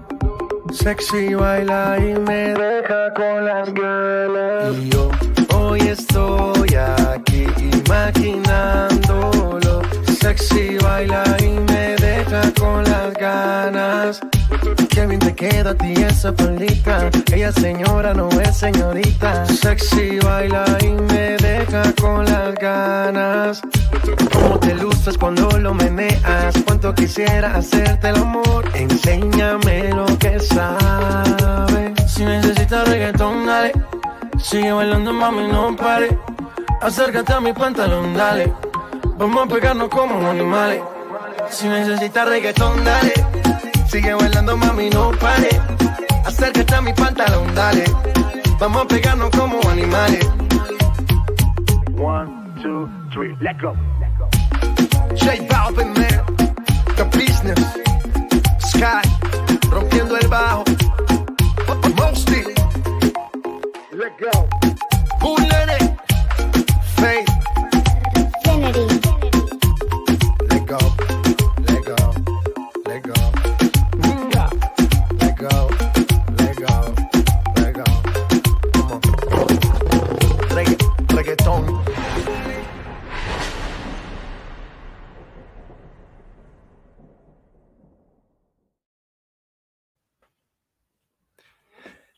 Sexy 0.71 1.33
baila 1.33 1.97
y 1.99 2.17
me 2.19 2.53
deja 2.53 3.13
con 3.13 3.45
las 3.45 3.73
ganas. 3.73 4.77
Y 4.77 4.89
yo 4.89 5.11
hoy 5.53 5.81
estoy 5.81 6.75
aquí 6.75 7.47
imaginándolo. 7.85 9.70
Sexy 10.21 10.77
baila 10.77 11.23
y 11.39 11.49
me 11.49 11.95
deja 11.95 12.41
con 12.59 12.83
las 12.83 13.11
ganas. 13.15 14.21
Qué 14.91 15.07
bien 15.07 15.19
te 15.19 15.33
queda 15.33 15.71
a 15.71 15.73
ti 15.73 15.93
esa 15.93 16.31
palita. 16.31 17.09
Ella 17.33 17.51
señora 17.51 18.13
no 18.13 18.29
es 18.29 18.55
señorita. 18.55 19.47
Sexy 19.47 20.19
baila 20.19 20.63
y 20.81 20.89
me 20.89 21.37
deja 21.37 21.91
con 21.99 22.25
las 22.25 22.53
ganas. 22.53 23.61
Cómo 24.31 24.59
te 24.59 24.75
luces 24.75 25.17
cuando 25.17 25.57
lo 25.57 25.73
meneas. 25.73 26.53
Cuánto 26.67 26.93
quisiera 26.93 27.55
hacerte 27.55 28.09
el 28.09 28.17
amor. 28.17 28.69
Enséñame 28.75 29.89
lo 29.89 30.05
que 30.19 30.39
sabes. 30.39 31.93
Si 32.13 32.23
necesitas 32.23 32.87
reggaetón, 32.87 33.47
dale. 33.47 33.71
Sigue 34.37 34.71
bailando, 34.71 35.13
mami, 35.13 35.47
no 35.47 35.75
pare. 35.75 36.15
Acércate 36.79 37.33
a 37.33 37.39
mi 37.41 37.53
pantalón, 37.53 38.13
dale. 38.13 38.53
Vamos 39.21 39.43
a 39.43 39.47
pegarnos 39.53 39.87
como 39.89 40.27
animales. 40.27 40.81
Si 41.51 41.67
necesitas 41.67 42.27
reggaetón, 42.27 42.83
dale. 42.83 43.13
Sigue 43.87 44.15
bailando, 44.15 44.57
mami, 44.57 44.89
no 44.89 45.11
pare. 45.11 45.61
Acércate 46.25 46.73
a 46.73 46.81
mi 46.81 46.91
pantalón, 46.91 47.53
dale. 47.53 47.83
Vamos 48.59 48.81
a 48.81 48.87
pegarnos 48.87 49.29
como 49.29 49.59
animales. 49.69 50.27
One, 51.99 52.31
two, 52.63 52.89
three, 53.13 53.35
let 53.41 53.61
go. 53.61 53.75
J 55.15 55.45
Balvin, 55.47 55.93
man. 55.93 56.25
The 56.95 57.03
business. 57.15 57.59
Sky. 58.71 59.07
Rompiendo 59.69 60.17
el 60.17 60.27
bajo. 60.29 60.63
Mosty. 61.95 62.43
Let 63.91 64.13
go. 64.19 64.47
Bullet. 65.19 65.95
Faith. 66.95 67.29
Kennedy. 68.43 69.10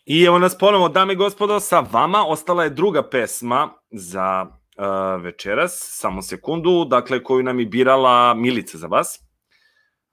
I 0.06 0.24
evo 0.24 0.40
nas 0.40 0.58
ponovo, 0.58 0.90
dame 0.90 1.14
i 1.14 1.16
gospodo, 1.16 1.60
sa 1.60 1.80
vama. 1.80 2.26
Ostala 2.28 2.64
je 2.64 2.70
druga 2.70 3.10
pesma 3.10 3.70
za 3.92 4.46
uh, 4.46 5.24
večeras, 5.24 5.72
samo 5.80 6.22
sekundu, 6.22 6.86
dakle, 6.86 7.24
koju 7.24 7.44
nam 7.44 7.60
je 7.60 7.66
birala 7.66 8.34
Milica 8.34 8.78
za 8.78 8.88
vas. 8.88 9.33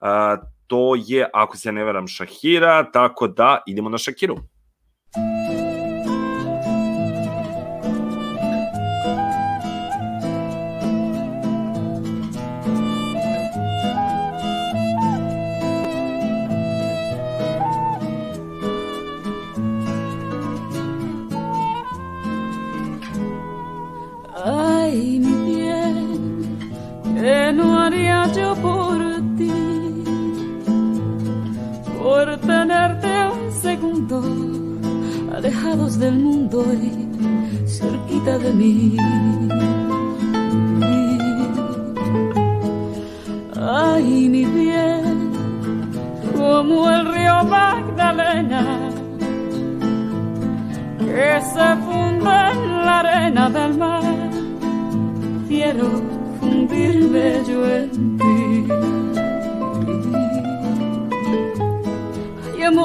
Uh, 0.01 0.40
to 0.66 0.94
je, 1.06 1.28
ako 1.32 1.56
se 1.56 1.72
ne 1.72 1.85
veram, 1.85 2.09
Šahira, 2.09 2.90
tako 2.93 3.28
da 3.28 3.62
idemo 3.66 3.89
na 3.89 3.98
Šakiru. 3.98 4.39
Ay, 24.44 25.18
mi 25.20 25.35
bien, 25.44 26.70
que 27.20 27.52
no 27.52 27.78
haría 27.78 28.27
yo 28.32 28.55
por 28.62 28.90
tenerte 32.51 33.12
un 33.36 33.52
segundo, 33.62 34.18
alejados 35.36 35.98
del 35.98 36.16
mundo 36.18 36.59
y 36.72 37.68
cerquita 37.68 38.39
de 38.39 38.52
mí. 38.52 38.97
Ay, 43.56 44.28
mi 44.28 44.44
bien, 44.44 45.31
como 46.36 46.90
el 46.90 47.02
río 47.14 47.36
Magdalena, 47.44 48.62
que 50.98 51.28
se 51.52 51.68
funde 51.85 52.36
en 52.52 52.60
la 52.86 53.01
arena 53.01 53.51
del 53.51 53.78
mar 53.78 54.20
quiero 55.51 55.89
fundirme 56.40 57.43
yo 57.48 57.60
en 57.77 57.90
ti. 58.18 59.10
Que 62.71 62.77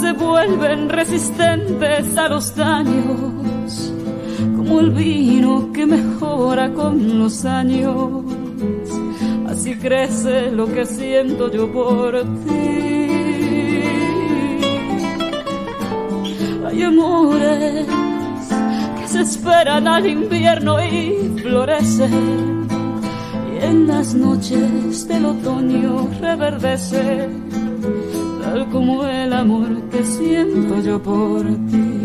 se 0.00 0.12
vuelven 0.12 0.88
resistentes 0.88 2.16
a 2.16 2.30
los 2.30 2.56
daños, 2.56 3.92
como 4.56 4.80
el 4.80 4.92
vino 4.92 5.70
que 5.74 5.84
mejora 5.84 6.72
con 6.72 7.18
los 7.18 7.44
años. 7.44 8.24
Así 9.46 9.76
crece 9.76 10.50
lo 10.52 10.72
que 10.72 10.86
siento 10.86 11.52
yo 11.52 11.70
por 11.70 12.18
ti. 12.46 13.10
Hay 16.66 16.82
amores 16.82 17.86
que 19.00 19.08
se 19.08 19.20
esperan 19.20 19.86
al 19.86 20.06
invierno 20.06 20.82
y 20.82 21.30
florecen. 21.42 22.66
Y 23.52 23.64
en 23.64 23.86
las 23.86 24.14
noches 24.14 25.06
del 25.08 25.26
otoño 25.26 26.08
reverdece, 26.20 27.45
como 28.64 29.06
el 29.06 29.32
amor 29.32 29.68
que 29.90 30.02
siento 30.02 30.80
yo 30.80 31.02
por 31.02 31.44
ti. 31.44 31.95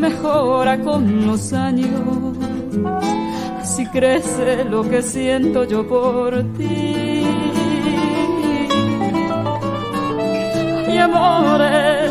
Mejora 0.00 0.80
con 0.80 1.26
los 1.26 1.52
años. 1.52 2.36
Así 3.60 3.86
crece 3.86 4.64
lo 4.64 4.82
que 4.82 5.02
siento 5.02 5.64
yo 5.64 5.86
por 5.86 6.42
ti. 6.54 7.24
Hay 10.88 10.98
amores 10.98 12.10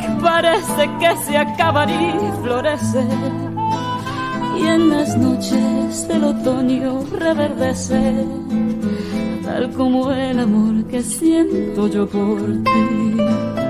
que 0.00 0.22
parece 0.22 0.82
que 1.00 1.16
se 1.24 1.36
acaban 1.36 1.90
y 1.90 2.12
florecen. 2.42 3.56
Y 4.58 4.66
en 4.66 4.88
las 4.88 5.16
noches 5.18 6.08
del 6.08 6.24
otoño 6.24 7.04
reverdece, 7.12 8.24
tal 9.44 9.70
como 9.72 10.10
el 10.12 10.38
amor 10.38 10.86
que 10.86 11.02
siento 11.02 11.88
yo 11.88 12.06
por 12.06 12.40
ti. 12.64 13.65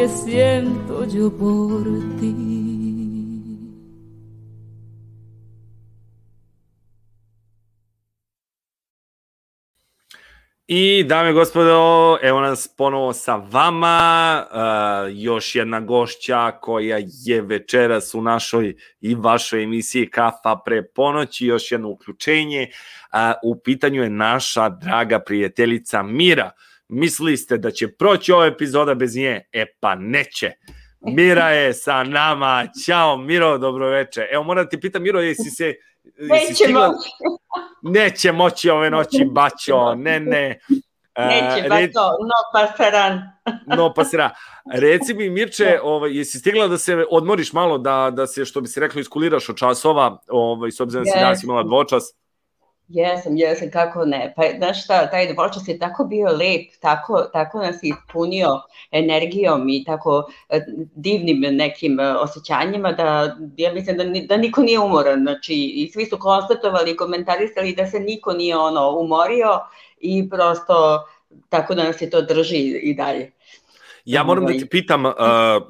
Que 0.00 0.08
siento 0.08 1.04
yo 1.04 1.30
por 1.30 1.84
ti. 2.18 2.34
I 10.66 11.04
dame 11.04 11.30
i 11.30 11.32
gospodo, 11.32 12.18
evo 12.22 12.40
nas 12.40 12.68
ponovo 12.76 13.12
sa 13.12 13.36
vama, 13.36 14.46
uh, 14.50 15.22
još 15.22 15.54
jedna 15.54 15.80
gošća 15.80 16.50
koja 16.60 16.98
je 17.24 17.42
večeras 17.42 18.14
u 18.14 18.22
našoj 18.22 18.76
i 19.00 19.14
vašoj 19.14 19.62
emisiji 19.62 20.10
Kafa 20.10 20.56
pre 20.64 20.82
ponoći, 20.94 21.46
još 21.46 21.72
jedno 21.72 21.88
uključenje. 21.88 22.68
Uh, 23.12 23.18
u 23.42 23.62
pitanju 23.62 24.02
je 24.02 24.10
naša 24.10 24.68
draga 24.68 25.18
prijateljica 25.18 26.02
Mira. 26.02 26.50
Mislili 26.90 27.36
ste 27.36 27.58
da 27.58 27.70
će 27.70 27.88
proći 27.88 28.32
ova 28.32 28.46
epizoda 28.46 28.94
bez 28.94 29.16
nje? 29.16 29.40
E 29.52 29.64
pa 29.80 29.94
neće. 29.94 30.52
Mira 31.00 31.48
je 31.48 31.74
sa 31.74 32.02
nama. 32.02 32.66
Ćao 32.86 33.16
Miro, 33.16 33.58
dobroveče. 33.58 34.26
Evo 34.32 34.44
moram 34.44 34.64
da 34.64 34.68
ti 34.68 34.80
pitam 34.80 35.02
Miro, 35.02 35.20
jesi 35.20 35.50
se 35.50 35.66
jesi 35.66 36.28
Neće 36.28 36.54
stigla- 36.54 36.86
moći. 36.86 37.10
Neće 37.82 38.32
moći 38.32 38.70
ove 38.70 38.90
noći, 38.90 39.24
baćo, 39.24 39.94
ne, 39.94 40.20
ne. 40.20 40.60
Neće, 41.18 41.62
re- 41.62 41.68
ba 41.68 41.76
to, 41.92 42.10
no 42.20 42.38
pasaran. 42.54 43.20
no 43.66 43.94
pa 43.94 44.04
sera. 44.04 44.30
Reci 44.74 45.14
mi 45.14 45.30
Mirče, 45.30 45.78
ovaj 45.82 46.16
jesi 46.18 46.38
stigla 46.38 46.68
da 46.68 46.78
se 46.78 47.04
odmoriš 47.10 47.52
malo 47.52 47.78
da 47.78 48.10
da 48.12 48.26
se 48.26 48.44
što 48.44 48.60
bi 48.60 48.68
se 48.68 48.80
reklo 48.80 49.00
iskuliraš 49.00 49.48
od 49.48 49.56
časova, 49.56 50.18
ovaj 50.28 50.70
s 50.70 50.80
obzirom 50.80 51.04
da 51.04 51.10
si 51.10 51.10
Jesam. 51.10 51.22
danas 51.22 51.42
imala 51.42 51.62
dvočas. 51.62 52.04
Jesam, 52.92 53.36
jesam, 53.36 53.70
kako 53.70 54.04
ne. 54.04 54.32
Pa, 54.36 54.42
znaš 54.58 54.84
šta, 54.84 55.10
taj 55.10 55.32
dvočas 55.32 55.68
je 55.68 55.78
tako 55.78 56.04
bio 56.04 56.28
lep, 56.28 56.70
tako, 56.80 57.22
tako 57.32 57.58
nas 57.58 57.76
je 57.82 57.88
ispunio 57.88 58.48
energijom 58.90 59.68
i 59.68 59.84
tako 59.84 60.30
e, 60.48 60.60
divnim 60.94 61.40
nekim 61.40 62.00
e, 62.00 62.16
osjećanjima 62.16 62.92
da 62.92 63.36
ja 63.56 63.72
mislim 63.72 63.96
da, 63.96 64.04
da 64.04 64.36
niko 64.36 64.62
nije 64.62 64.78
umoran. 64.78 65.20
Znači, 65.20 65.54
i 65.54 65.90
svi 65.92 66.06
su 66.06 66.18
konstatovali 66.18 66.90
i 66.90 66.96
komentarisali 66.96 67.74
da 67.74 67.86
se 67.86 68.00
niko 68.00 68.32
nije 68.32 68.56
ono 68.56 68.98
umorio 68.98 69.60
i 70.00 70.28
prosto 70.30 71.04
tako 71.48 71.74
da 71.74 71.84
nas 71.84 72.02
je 72.02 72.10
to 72.10 72.22
drži 72.22 72.58
i 72.82 72.94
dalje. 72.94 73.32
Ja 74.04 74.24
moram 74.24 74.44
da 74.44 74.50
Ovaj. 74.50 74.58
te 74.58 74.66
pitam 74.66 75.04
uh, 75.04 75.12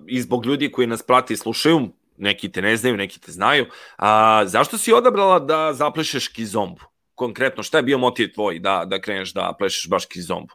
i 0.07 0.21
zbog 0.21 0.47
ljudi 0.47 0.73
koji 0.73 0.87
nas 0.87 1.03
prate 1.03 1.35
i 1.35 1.37
slušaju, 1.37 1.89
neki 2.17 2.53
te 2.53 2.63
ne 2.63 2.77
znaju, 2.77 2.97
neki 2.97 3.21
te 3.21 3.33
znaju, 3.33 3.67
a 3.97 4.43
zašto 4.47 4.79
si 4.79 4.93
odabrala 4.93 5.39
da 5.39 5.73
zaplešeš 5.73 6.29
kizombu? 6.29 6.81
Konkretno, 7.21 7.63
šta 7.63 7.79
je 7.79 7.83
bio 7.83 7.99
motiv 7.99 8.31
tvoj 8.35 8.59
da, 8.59 8.85
da 8.89 9.01
kreneš 9.01 9.35
da 9.37 9.53
plešeš 9.59 9.91
baš 9.91 10.07
kizombu? 10.07 10.55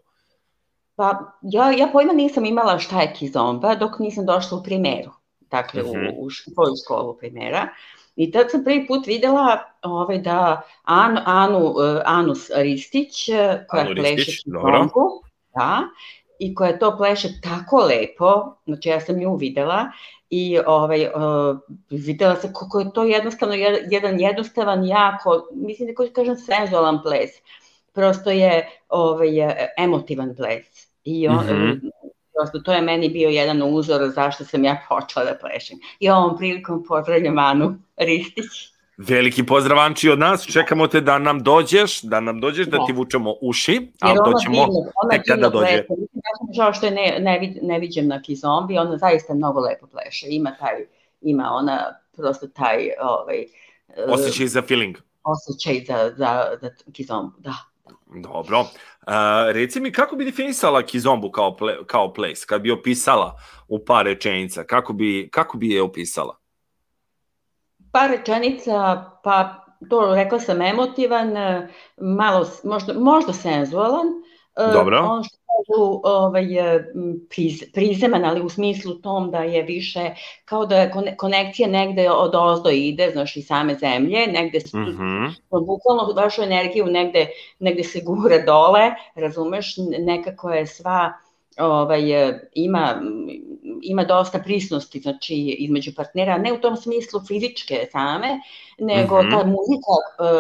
Pa 0.96 1.12
ja, 1.42 1.72
ja 1.72 1.88
pojma 1.94 2.14
nisam 2.14 2.46
imala 2.46 2.80
šta 2.80 3.02
je 3.02 3.14
kizomba 3.14 3.76
dok 3.76 4.00
nisam 4.00 4.26
došla 4.26 4.58
u 4.58 4.64
primeru, 4.64 5.12
dakle 5.52 5.84
Mhm. 5.84 6.08
u, 6.18 6.26
u 6.26 6.30
svoju 6.32 6.74
školu 6.86 7.18
primera. 7.18 7.68
I 8.16 8.32
tad 8.32 8.52
sam 8.52 8.64
prvi 8.64 8.88
put 8.88 9.08
videla 9.08 9.60
ovaj, 9.82 10.18
da 10.18 10.62
An, 10.84 11.20
Anu, 11.26 11.74
eh, 11.84 12.02
Anus 12.06 12.50
Ristić, 12.56 13.30
eh, 13.30 13.66
koja 13.70 13.86
Anu 13.86 13.96
pleše 13.96 14.16
Ristić, 14.16 14.46
dobro. 14.46 14.72
kizombu, 14.72 15.22
da, 15.56 15.82
i 16.40 16.56
koja 16.56 16.80
to 16.80 16.98
pleše 16.98 17.30
tako 17.42 17.78
lepo, 17.78 18.56
znači 18.66 18.90
ja 18.90 19.00
sam 19.00 19.16
nju 19.20 19.36
videla 19.36 19.86
i 20.30 20.60
ovaj, 20.66 21.06
uh, 21.06 21.58
videla 21.90 22.36
sam 22.36 22.54
kako 22.54 22.80
je 22.80 22.94
to 22.94 23.04
jednostavno 23.04 23.56
jedan, 23.90 24.20
jednostavan, 24.20 24.86
jako, 24.86 25.48
mislim 25.54 25.88
da 25.88 26.14
kažem 26.14 26.36
senzualan 26.36 27.02
ples. 27.04 27.30
Prosto 27.94 28.30
je 28.30 28.70
ovaj, 28.90 29.40
eh, 29.40 29.68
emotivan 29.78 30.36
ples. 30.36 30.66
I 31.04 31.28
on, 31.28 31.46
Mhm. 31.46 31.88
prosto 32.34 32.60
to 32.60 32.74
je 32.74 32.82
meni 32.82 33.10
bio 33.10 33.30
jedan 33.30 33.64
uzor 33.64 34.12
zašto 34.16 34.44
sam 34.46 34.64
ja 34.64 34.82
počela 34.90 35.26
da 35.26 35.38
plešem. 35.38 35.78
I 36.00 36.10
ovom 36.10 36.38
prilikom 36.38 36.84
pozdravljam 36.88 37.38
Anu 37.40 37.76
Ristić. 37.98 38.75
Veliki 38.98 39.46
pozdrav 39.46 39.80
Anči 39.80 40.10
od 40.10 40.20
nas, 40.20 40.46
čekamo 40.46 40.88
te 40.88 41.02
da 41.02 41.20
nam 41.20 41.40
dođeš, 41.40 42.02
da 42.02 42.20
nam 42.20 42.40
dođeš, 42.40 42.68
da 42.68 42.78
Da. 42.78 42.86
ti 42.86 42.94
vučemo 42.94 43.34
uši, 43.42 43.72
Jer 43.72 43.82
ali 44.00 44.16
to 44.16 44.24
ona 44.24 44.38
ćemo 44.40 44.56
divno, 44.56 44.92
ona 44.96 45.10
tek 45.12 45.22
kada 45.28 45.50
dođe. 45.50 45.66
pleše. 45.66 45.86
Ja 46.14 46.32
sam 46.38 46.48
žao 46.54 46.74
što 46.74 46.86
je 46.86 46.92
ne, 46.92 47.18
ne, 47.20 47.40
vid, 47.40 47.58
ne 47.62 47.80
viđem 47.80 48.08
na 48.08 48.22
kizombi, 48.22 48.78
ona 48.78 48.98
zaista 48.98 49.34
mnogo 49.34 49.60
lepo 49.60 49.88
pleše. 49.88 50.26
Ima 50.30 50.56
taj, 50.60 50.86
ima 51.22 51.50
ona 51.52 51.80
prosto 52.14 52.48
taj 52.48 52.78
ovaj, 53.02 53.42
eh, 53.42 53.46
Osjećaj 54.08 54.48
za 54.48 54.62
feeling. 54.62 54.96
osjećaj 55.24 55.84
za, 55.88 56.14
za, 56.18 56.44
za 56.62 56.70
kizombu, 56.92 57.32
da. 57.38 57.54
Dobro. 58.24 58.60
Uh, 58.60 58.68
reci 59.48 59.80
mi 59.80 59.92
kako 59.92 60.16
bi 60.16 60.26
definisala 60.26 60.84
kizombu 60.84 61.32
kao, 61.32 61.56
ple, 61.56 61.86
kao 61.86 62.14
place, 62.14 62.46
kad 62.48 62.62
bi 62.62 62.72
opisala 62.72 63.36
u 63.68 63.80
par 63.80 64.06
rečenica, 64.06 64.64
kako 64.64 64.94
bi, 64.94 65.30
kako 65.32 65.58
bi 65.58 65.70
je 65.70 65.82
opisala? 65.82 66.38
Par 67.96 68.10
rečenica, 68.10 68.78
pa 69.24 69.56
to 69.90 70.16
rekla 70.16 70.40
sam 70.40 70.62
emotivan, 70.62 71.34
malo, 71.98 72.46
možda, 72.64 72.94
možda 72.96 73.34
senzualan. 73.34 74.08
Dobro. 74.74 75.00
Ono 75.00 75.24
što 75.24 75.36
kažu 75.38 76.02
ovaj, 76.04 76.46
priz, 77.30 77.64
prizeman, 77.74 78.26
ali 78.26 78.42
u 78.42 78.50
smislu 78.50 78.94
tom 78.94 79.32
da 79.32 79.38
je 79.40 79.62
više, 79.64 80.10
kao 80.46 80.66
da 80.66 80.90
konekcija 81.18 81.68
negde 81.70 82.12
od 82.12 82.36
ozdo 82.36 82.70
ide, 82.70 83.10
znaš, 83.12 83.36
i 83.36 83.42
same 83.42 83.76
zemlje, 83.76 84.28
negde 84.28 84.60
s- 84.60 84.74
Mhm. 84.74 85.26
bukvalno 85.52 86.14
vašu 86.16 86.42
energiju 86.42 86.86
negde, 86.86 87.28
negde 87.60 87.84
se 87.84 88.02
gura 88.02 88.38
dole, 88.38 88.82
razumeš, 89.16 89.76
nekako 90.00 90.50
je 90.50 90.68
sva 90.68 91.14
ovaj, 91.58 92.28
e, 92.28 92.50
ima, 92.54 93.02
ima 93.82 94.04
dosta 94.04 94.40
prisnosti 94.40 95.00
znači, 95.00 95.36
između 95.36 95.92
partnera, 95.96 96.38
ne 96.38 96.54
u 96.54 96.58
tom 96.58 96.78
smislu 96.78 97.22
fizičke 97.28 97.88
same, 97.92 98.40
nego 98.80 99.22
Mhm. 99.22 99.32
ta 99.32 99.38
muzika 99.38 99.94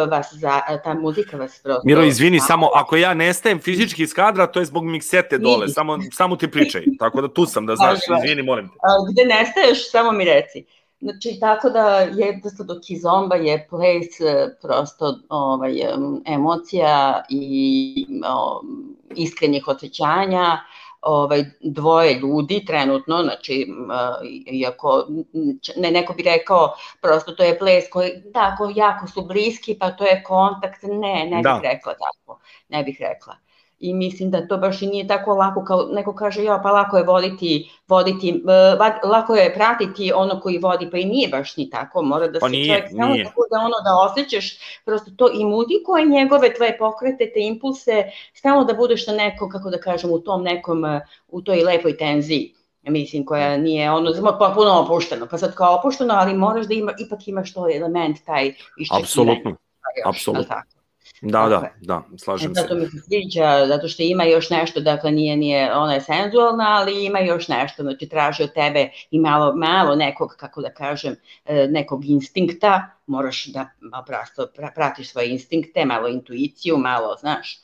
e, 0.04 0.06
vas 0.06 0.34
za, 0.34 0.62
ta 0.84 0.94
muzika 0.94 1.38
vas 1.38 1.60
prosto... 1.64 1.82
Miro, 1.86 2.04
izvini, 2.04 2.40
samo 2.40 2.70
ako 2.74 2.96
ja 2.96 3.14
nestajem 3.14 3.60
fizički 3.60 4.04
iz 4.04 4.14
kadra, 4.14 4.48
to 4.48 4.60
je 4.60 4.66
zbog 4.66 4.86
miksete 4.86 5.38
dole, 5.38 5.68
samo, 5.68 5.98
samo 6.12 6.36
ti 6.36 6.52
pričaj, 6.52 6.84
tako 7.00 7.22
da 7.22 7.34
tu 7.34 7.46
sam, 7.46 7.66
da 7.66 7.76
znaš, 7.82 8.00
izvini, 8.20 8.44
molim 8.44 8.68
te. 8.68 8.74
A, 8.82 8.88
gde 9.12 9.26
nestaješ, 9.26 9.92
samo 9.92 10.12
mi 10.12 10.26
reci. 10.26 10.66
Znači, 11.02 11.38
tako 11.40 11.70
da 11.70 12.00
jednostavno 12.00 12.80
kizomba 12.88 13.36
je 13.36 13.68
ples 13.70 14.22
e, 14.22 14.56
prosto 14.62 15.20
ovaj, 15.30 15.82
em, 15.82 16.22
emocija 16.26 17.24
i 17.30 18.08
o, 18.28 18.62
iskrenih 19.16 19.68
osjećanja, 19.68 20.58
ovaj, 21.06 21.46
dvoje 21.62 22.20
ljudi 22.20 22.66
trenutno, 22.68 23.24
znači, 23.24 23.68
iako 24.52 25.08
ne, 25.76 25.92
neko 25.92 26.14
bi 26.14 26.24
rekao 26.24 26.74
prosto 27.02 27.32
to 27.32 27.44
je 27.44 27.60
ples 27.60 27.86
koji, 27.92 28.12
da, 28.34 28.56
koji 28.58 28.76
jako 28.76 29.08
su 29.08 29.22
bliski, 29.26 29.78
pa 29.80 29.92
to 29.92 30.04
je 30.06 30.24
kontakt, 30.24 30.84
ne, 30.84 31.26
ne 31.32 31.42
Da. 31.42 31.54
bih 31.54 31.70
rekla 31.72 31.94
tako, 31.94 32.40
ne 32.70 32.84
bih 32.84 32.98
rekla. 33.00 33.45
I 33.86 33.94
mislim 33.94 34.32
da 34.32 34.48
to 34.48 34.58
baš 34.58 34.82
i 34.82 34.88
nije 34.88 35.08
tako 35.08 35.34
lako 35.34 35.64
kao 35.64 35.88
neko 35.92 36.16
kaže 36.16 36.44
ja 36.44 36.60
pa 36.64 36.72
lako 36.72 36.98
je 36.98 37.04
voditi 37.04 37.72
voditi 37.88 38.44
lako 39.04 39.36
je 39.36 39.54
pratiti 39.54 40.12
ono 40.16 40.40
koji 40.40 40.58
vodi 40.58 40.90
pa 40.92 40.98
i 40.98 41.06
nije 41.06 41.30
baš 41.30 41.58
ni 41.58 41.70
tako 41.70 42.02
mora 42.02 42.28
da 42.28 42.40
Pa 42.40 42.46
se 42.46 42.52
nije, 42.52 42.68
čovjek 42.68 42.92
samo 42.92 43.14
nije. 43.14 43.26
tako 43.26 43.42
da 43.52 43.60
ono 43.60 43.76
da 43.84 44.12
osjećaš 44.12 44.58
prosto 44.86 45.12
to 45.18 45.30
i 45.34 45.46
muzikuje 45.46 46.06
njegove 46.06 46.54
tvoje 46.54 46.78
pokrete 46.78 47.32
te 47.34 47.40
impulse 47.40 48.04
samo 48.34 48.64
da 48.64 48.74
budeš 48.74 49.08
na 49.08 49.14
nekom 49.14 49.50
kako 49.50 49.70
da 49.70 49.78
kažem 49.78 50.12
u 50.12 50.20
tom 50.20 50.44
nekom 50.44 50.84
u 51.28 51.42
toj 51.42 51.64
lepoj 51.64 51.98
tenziji 51.98 52.56
mislim, 52.90 53.26
koja 53.26 53.58
nije 53.58 53.92
ono 53.92 54.38
potpuno 54.40 54.80
opušteno, 54.80 55.28
pa 55.32 55.38
sad 55.38 55.56
kao 55.56 55.76
opušteno, 55.76 56.14
ali 56.14 56.34
moraš 56.34 56.66
da 56.66 56.74
ima, 56.74 56.94
ipak 57.06 57.28
imaš 57.28 57.54
to 57.54 57.70
element 57.76 58.18
taj 58.26 58.48
iščekivanja. 58.48 59.04
Apsolutno, 59.04 59.50
još, 59.98 60.16
apsolutno. 60.16 60.56
Tako? 61.22 61.50
Da, 61.50 61.60
Tako 61.60 61.76
da, 61.82 62.02
da, 62.12 62.18
slažem 62.18 62.52
E, 62.52 62.56
se. 62.56 62.62
Zato 62.62 62.76
mi 62.76 62.86
se 62.86 62.98
sviđa, 62.98 63.66
zato 63.68 63.88
što 63.88 64.04
ima 64.04 64.24
još 64.24 64.50
nešto, 64.50 64.80
dakle 64.80 65.12
nije, 65.12 65.38
nije, 65.38 65.74
ona 65.76 65.94
je 65.94 66.02
senzualna, 66.02 66.66
ali 66.70 67.06
ima 67.06 67.20
još 67.20 67.48
nešto, 67.48 67.84
znači 67.84 68.10
traži 68.10 68.44
od 68.44 68.54
tebe 68.54 68.90
i 69.12 69.20
malo, 69.20 69.56
malo 69.56 69.96
nekog, 69.96 70.36
kako 70.38 70.62
da 70.62 70.74
kažem, 70.74 71.16
e, 71.46 71.68
nekog 71.68 72.06
instinkta, 72.06 72.92
moraš 73.08 73.46
da 73.46 73.70
prosto 74.08 74.48
pra- 74.58 74.74
pratiš 74.76 75.10
svoje 75.12 75.30
instinkte, 75.30 75.86
malo 75.86 76.08
intuiciju, 76.08 76.78
malo, 76.78 77.16
znaš, 77.20 77.60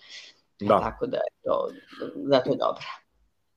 Da. 0.59 0.79
tako 0.79 1.05
da 1.05 1.17
je 1.17 1.31
to, 1.43 1.69
zato 2.15 2.49
je 2.49 2.57
dobro. 2.57 2.85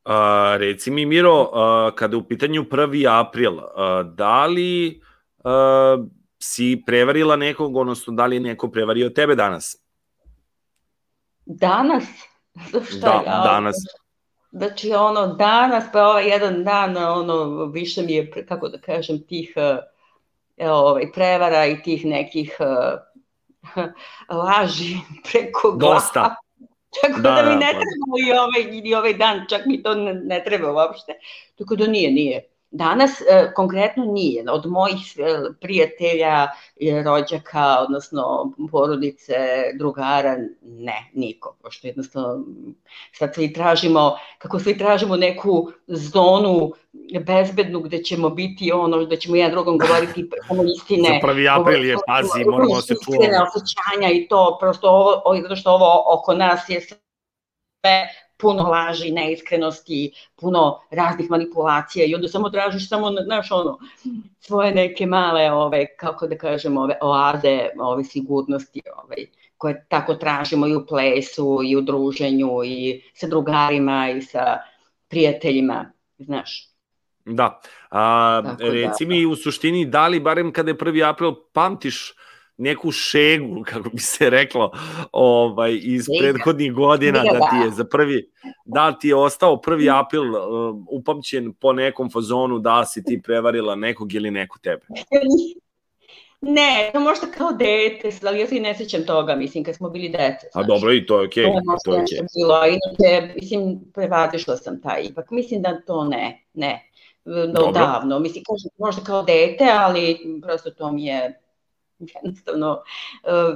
A, 0.04 0.56
reci 0.58 0.90
mi, 0.90 1.06
Miro, 1.06 1.50
a, 1.52 1.90
kada 1.96 2.16
je 2.16 2.18
u 2.18 2.28
pitanju 2.28 2.64
1. 2.64 3.20
april, 3.20 3.58
a, 3.60 4.02
da 4.02 4.46
li 4.46 5.00
a, 5.44 5.96
si 6.38 6.82
prevarila 6.86 7.36
nekog, 7.36 7.76
odnosno 7.76 8.12
da 8.14 8.26
li 8.26 8.36
je 8.36 8.40
neko 8.40 8.70
prevario 8.70 9.08
tebe 9.10 9.34
danas? 9.34 9.83
Danas? 11.46 12.04
Šta 12.90 13.08
Da, 13.08 13.22
ja, 13.26 13.42
danas. 13.44 13.76
Znači, 14.50 14.92
ono, 14.92 15.26
danas, 15.26 15.84
pa 15.92 16.06
ovaj 16.08 16.28
jedan 16.28 16.64
dan, 16.64 16.96
ono, 16.96 17.64
više 17.64 18.02
mi 18.02 18.12
je, 18.12 18.46
kako 18.48 18.68
da 18.68 18.78
kažem, 18.78 19.26
tih 19.26 19.54
evo, 20.56 20.74
ovaj, 20.76 21.12
prevara 21.12 21.66
i 21.66 21.82
tih 21.82 22.06
nekih 22.06 22.56
uh, 22.60 23.86
laži 24.38 24.96
preko 25.32 25.72
glava. 25.72 25.94
Dosta. 25.94 26.34
Tako 27.02 27.20
Da, 27.20 27.30
da, 27.30 27.42
mi 27.42 27.48
da, 27.48 27.58
ne 27.58 27.72
pa- 27.72 27.78
treba 27.78 28.28
i 28.28 28.32
ovaj, 28.38 28.80
i 28.84 28.94
ovaj 28.94 29.14
dan, 29.14 29.44
čak 29.48 29.62
mi 29.66 29.82
to 29.82 29.94
ne, 29.94 30.14
ne 30.14 30.42
treba 30.44 30.72
uopšte. 30.72 31.12
Tako 31.58 31.76
da 31.76 31.86
nije, 31.86 32.10
nije. 32.10 32.48
Danas 32.74 33.20
e, 33.20 33.52
konkretno 33.54 34.04
nije. 34.04 34.50
Od 34.50 34.66
mojih 34.66 35.16
e, 35.18 35.22
prijatelja, 35.60 36.48
e, 36.80 37.02
rođaka, 37.02 37.76
odnosno 37.80 38.52
porodice, 38.70 39.34
drugara, 39.78 40.36
ne, 40.62 41.10
niko. 41.12 41.56
Pošto 41.62 41.86
jednostavno 41.86 42.44
sad 43.12 43.34
svi 43.34 43.52
tražimo, 43.52 44.16
kako 44.38 44.58
svi 44.58 44.78
tražimo 44.78 45.16
neku 45.16 45.70
zonu 45.86 46.72
bezbednu 47.26 47.80
gde 47.80 48.02
ćemo 48.02 48.30
biti 48.30 48.72
ono, 48.72 49.04
da 49.04 49.16
ćemo 49.16 49.36
jedan 49.36 49.52
drugom 49.52 49.78
govoriti 49.78 50.30
samo 50.48 50.62
istine. 50.76 51.20
Za 51.22 51.28
1. 51.28 51.60
april 51.60 51.84
je, 51.84 51.96
pazi, 52.06 52.44
moramo 52.50 52.80
se 52.80 52.94
Iskrene 53.00 53.24
čuvamo. 53.24 53.46
osjećanja 53.48 54.10
i 54.12 54.28
to, 54.28 54.56
prosto 54.60 54.88
ovo, 54.88 55.22
ovo, 55.24 55.42
zato 55.42 55.56
što 55.56 55.70
ovo 55.70 56.04
oko 56.06 56.34
nas 56.34 56.68
je 56.68 56.80
sve 56.80 58.23
puno 58.36 58.62
laži, 58.62 59.12
neiskrenosti, 59.12 60.12
puno 60.36 60.80
raznih 60.90 61.30
manipulacija 61.30 62.06
i 62.06 62.14
onda 62.14 62.28
samo 62.28 62.50
tražiš 62.50 62.88
samo, 62.88 63.10
znaš, 63.24 63.50
ono, 63.50 63.78
svoje 64.40 64.74
neke 64.74 65.06
male, 65.06 65.52
ove, 65.52 65.96
kako 65.96 66.26
da 66.26 66.38
kažem, 66.38 66.76
ove 66.78 66.98
oaze, 67.00 67.68
ove 67.78 68.04
sigurnosti, 68.04 68.82
ovaj, 68.96 69.26
koje 69.56 69.86
tako 69.88 70.14
tražimo 70.14 70.66
i 70.66 70.74
u 70.76 70.86
plesu, 70.86 71.60
i 71.64 71.76
u 71.76 71.80
druženju, 71.80 72.64
i 72.64 73.02
sa 73.14 73.26
drugarima, 73.26 74.10
i 74.10 74.22
sa 74.22 74.58
prijateljima, 75.08 75.92
znaš. 76.18 76.74
Da. 77.24 77.60
A, 77.90 78.42
Tako 78.44 78.62
da. 78.62 78.70
reci 78.70 79.06
mi 79.06 79.26
u 79.26 79.36
suštini, 79.36 79.86
da 79.86 80.08
li 80.08 80.20
barem 80.20 80.52
kada 80.52 80.70
je 80.70 80.76
1. 80.76 81.08
april 81.08 81.34
pamtiš 81.52 82.14
neku 82.56 82.90
šegu, 82.90 83.62
kako 83.70 83.88
bi 83.88 83.98
se 83.98 84.30
reklo, 84.30 84.70
ovaj, 85.12 85.78
iz 85.82 86.04
Šega. 86.04 86.18
prethodnih 86.20 86.72
godina, 86.72 87.22
Šega, 87.22 87.32
da 87.32 87.38
ti 87.38 87.56
da. 87.58 87.64
je 87.64 87.70
za 87.70 87.84
prvi, 87.84 88.30
da 88.64 88.98
ti 88.98 89.08
je 89.08 89.16
ostao 89.16 89.56
1. 89.56 90.00
april 90.00 90.34
uh, 90.34 90.76
upamćen 90.90 91.52
po 91.52 91.72
nekom 91.72 92.10
fazonu 92.10 92.58
da 92.58 92.84
si 92.84 93.04
ti 93.04 93.22
prevarila 93.24 93.74
nekog 93.74 94.14
ili 94.14 94.30
neku 94.30 94.58
tebe? 94.58 94.86
Ne, 96.46 96.90
to 96.92 97.00
možda 97.00 97.26
kao 97.26 97.52
dete, 97.52 98.10
ali 98.26 98.40
ja 98.40 98.46
se 98.46 98.56
i 98.56 98.60
ne 98.60 98.74
sećam 98.74 99.06
toga, 99.06 99.34
mislim, 99.34 99.64
kad 99.64 99.74
smo 99.74 99.90
bili 99.90 100.08
dete. 100.08 100.48
A 100.54 100.62
dobro, 100.62 100.92
i 100.92 101.06
to 101.06 101.20
je 101.20 101.26
okej, 101.26 101.44
To 101.44 101.50
je 101.50 101.78
to 101.84 101.94
je 101.94 102.00
nešto 102.00 102.24
bilo, 102.36 102.60
inače, 102.66 103.34
mislim, 103.34 103.80
prevazišla 103.94 104.56
sam 104.56 104.80
taj, 104.82 105.02
ipak 105.02 105.30
mislim 105.30 105.62
da 105.62 105.80
to 105.80 106.04
ne, 106.04 106.44
ne, 106.54 106.90
no, 107.24 107.72
davno, 107.72 108.18
mislim, 108.18 108.44
kažem, 108.44 108.70
možda 108.78 109.02
kao 109.02 109.22
dete, 109.22 109.64
ali 109.72 110.18
prosto 110.42 110.70
to 110.70 110.92
mi 110.92 111.04
je 111.04 111.43
jednostavno, 111.98 112.82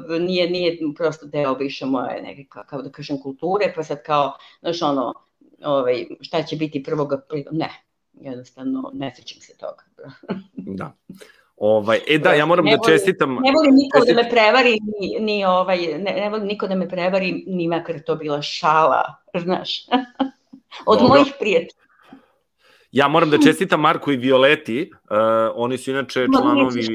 uh, 0.07 0.21
nije, 0.21 0.51
nije 0.51 0.79
prosto 0.97 1.27
deo 1.27 1.55
više 1.55 1.87
moje 1.87 2.23
neke, 2.23 2.45
kao, 2.45 2.83
da 2.83 2.91
kažem, 2.91 3.23
kulture, 3.23 3.73
pa 3.77 3.83
sad 3.83 4.03
kao, 4.03 4.33
znaš, 4.61 4.83
ono, 4.83 5.15
ovaj, 5.65 6.07
šta 6.21 6.43
će 6.43 6.57
biti 6.57 6.83
prvog 6.83 7.13
aprila, 7.13 7.51
ne, 7.53 7.71
jednostavno, 8.13 8.91
ne 8.95 9.15
sećam 9.15 9.41
se 9.41 9.57
toga. 9.57 9.85
Da. 10.71 10.93
Ovaj, 11.57 12.01
e 12.09 12.19
da, 12.19 12.33
ja 12.33 12.47
moram 12.47 12.65
Ne 12.65 12.71
da 12.71 12.77
volim- 12.77 12.93
čestitam... 12.93 13.35
Ne 13.35 13.53
volim 13.53 13.75
niko 13.75 13.99
da 13.99 14.05
čestit- 14.05 14.17
me 14.17 14.31
prevari, 14.31 14.71
ni, 15.01 15.17
ni 15.21 15.45
ovaj, 15.45 15.79
ne, 15.79 16.13
ne 16.13 16.31
volim 16.31 16.47
niko 16.47 16.67
da 16.67 16.75
me 16.75 16.89
prevari, 16.89 17.45
ni 17.47 17.69
makar 17.69 18.01
to 18.01 18.17
bila 18.17 18.43
šala, 18.43 19.03
znaš. 19.45 19.87
Od 20.87 20.99
Dobro. 20.99 21.09
mojih 21.09 21.33
prijatelja. 21.41 21.83
Ja 22.93 23.09
moram 23.09 23.31
da 23.31 23.39
čestitam 23.39 23.81
Marku 23.81 24.13
i 24.13 24.17
Violeti, 24.17 24.91
uh, 24.93 25.19
oni 25.55 25.79
su 25.79 25.91
inače 25.91 26.27
članovi... 26.33 26.65
nećeš 26.67 26.87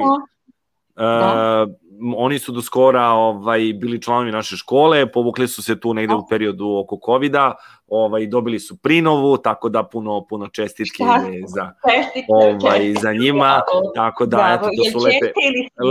to? 0.95 1.65
Uh, 1.67 1.83
oni 2.17 2.39
su 2.39 2.51
do 2.51 2.61
skora 2.61 3.09
ovaj, 3.09 3.73
bili 3.73 4.01
članovi 4.01 4.31
naše 4.31 4.57
škole, 4.57 5.11
povukli 5.11 5.47
su 5.47 5.63
se 5.63 5.79
tu 5.79 5.93
negde 5.93 6.13
u 6.15 6.27
periodu 6.29 6.77
oko 6.77 6.99
covida, 7.05 7.55
ovaj, 7.87 8.27
dobili 8.27 8.59
su 8.59 8.77
prinovu, 8.77 9.37
tako 9.37 9.69
da 9.69 9.83
puno, 9.83 10.25
puno 10.29 10.47
čestitke 10.47 11.03
Šta? 11.03 11.25
za, 11.47 11.71
Čestitke, 11.89 12.25
ovaj, 12.27 12.79
čestitke, 12.79 13.01
za 13.01 13.13
njima, 13.13 13.61
tako 13.95 14.25
da 14.25 14.37
Bravo. 14.37 14.53
eto, 14.53 14.65
to 14.65 14.99
su 14.99 15.05
lepe, 15.05 15.31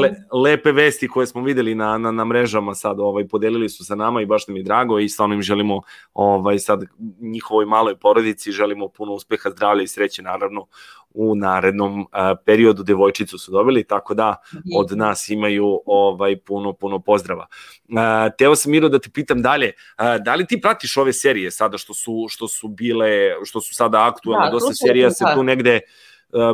le, 0.02 0.14
lepe 0.32 0.72
vesti 0.72 1.08
koje 1.08 1.26
smo 1.26 1.42
videli 1.42 1.74
na, 1.74 1.98
na, 1.98 2.12
na 2.12 2.24
mrežama 2.24 2.74
sad, 2.74 3.00
ovaj, 3.00 3.28
podelili 3.28 3.68
su 3.68 3.84
sa 3.84 3.94
nama 3.94 4.22
i 4.22 4.26
baš 4.26 4.48
nam 4.48 4.56
je 4.56 4.62
drago 4.62 4.98
i 4.98 5.08
stvarno 5.08 5.34
im 5.34 5.42
želimo 5.42 5.80
ovaj, 6.14 6.58
sad 6.58 6.84
njihovoj 7.20 7.66
maloj 7.66 7.96
porodici, 7.96 8.52
želimo 8.52 8.88
puno 8.88 9.12
uspeha, 9.12 9.50
zdravlja 9.50 9.82
i 9.82 9.88
sreće 9.88 10.22
naravno 10.22 10.66
u 11.14 11.34
narednom 11.34 12.06
periodu 12.44 12.82
devojčicu 12.82 13.38
su 13.38 13.52
dobili, 13.52 13.84
tako 13.84 14.14
da 14.14 14.36
od 14.76 14.96
nas 14.96 15.28
imaju 15.28 15.80
ovaj 15.86 16.40
puno 16.40 16.72
puno 16.72 16.98
pozdrava. 16.98 17.46
Uh, 17.88 17.96
teo 18.38 18.56
sam 18.56 18.72
Miro 18.72 18.88
da 18.88 18.98
te 18.98 19.10
pitam 19.10 19.42
dalje, 19.42 19.72
uh, 19.98 20.24
da 20.24 20.34
li 20.34 20.46
ti 20.46 20.60
pratiš 20.60 20.96
ove 20.96 21.12
serije 21.12 21.50
sada 21.50 21.78
što 21.78 21.94
su 21.94 22.26
što 22.28 22.48
su 22.48 22.68
bile, 22.68 23.34
što 23.44 23.60
su 23.60 23.74
sada 23.74 24.06
aktuelne, 24.06 24.44
Da, 24.44 24.50
dosta 24.50 24.74
serija 24.74 25.10
sam, 25.10 25.14
se 25.14 25.24
da. 25.30 25.34
tu 25.34 25.42
negde 25.42 25.80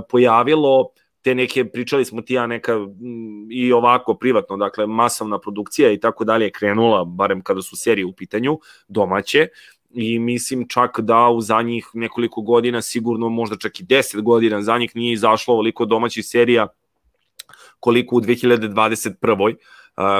pojavilo, 0.08 0.90
te 1.22 1.34
neke, 1.34 1.64
pričali 1.64 2.04
smo 2.04 2.22
ti 2.22 2.34
ja 2.34 2.46
neka 2.46 2.78
mm, 2.78 3.50
i 3.50 3.72
ovako 3.72 4.14
privatno, 4.14 4.56
dakle 4.56 4.86
masovna 4.86 5.38
produkcija 5.38 5.92
i 5.92 6.00
tako 6.00 6.24
dalje 6.24 6.44
je 6.44 6.50
krenula, 6.50 7.04
barem 7.04 7.42
kada 7.42 7.62
su 7.62 7.76
serije 7.76 8.06
u 8.06 8.12
pitanju, 8.12 8.58
domaće, 8.88 9.48
i 9.90 10.18
mislim 10.18 10.68
čak 10.68 11.00
da 11.00 11.28
u 11.28 11.40
zadnjih 11.40 11.90
nekoliko 11.94 12.42
godina, 12.42 12.82
sigurno 12.82 13.28
možda 13.28 13.56
čak 13.56 13.80
i 13.80 13.84
10 13.84 14.22
godina, 14.22 14.62
za 14.62 14.78
njih 14.78 14.96
nije 14.96 15.12
izašlo 15.12 15.54
ovoliko 15.54 15.84
domaćih 15.84 16.26
serija 16.26 16.68
koliko 17.80 18.16
u 18.16 18.20
2021 18.20 19.42
uh, 19.42 19.56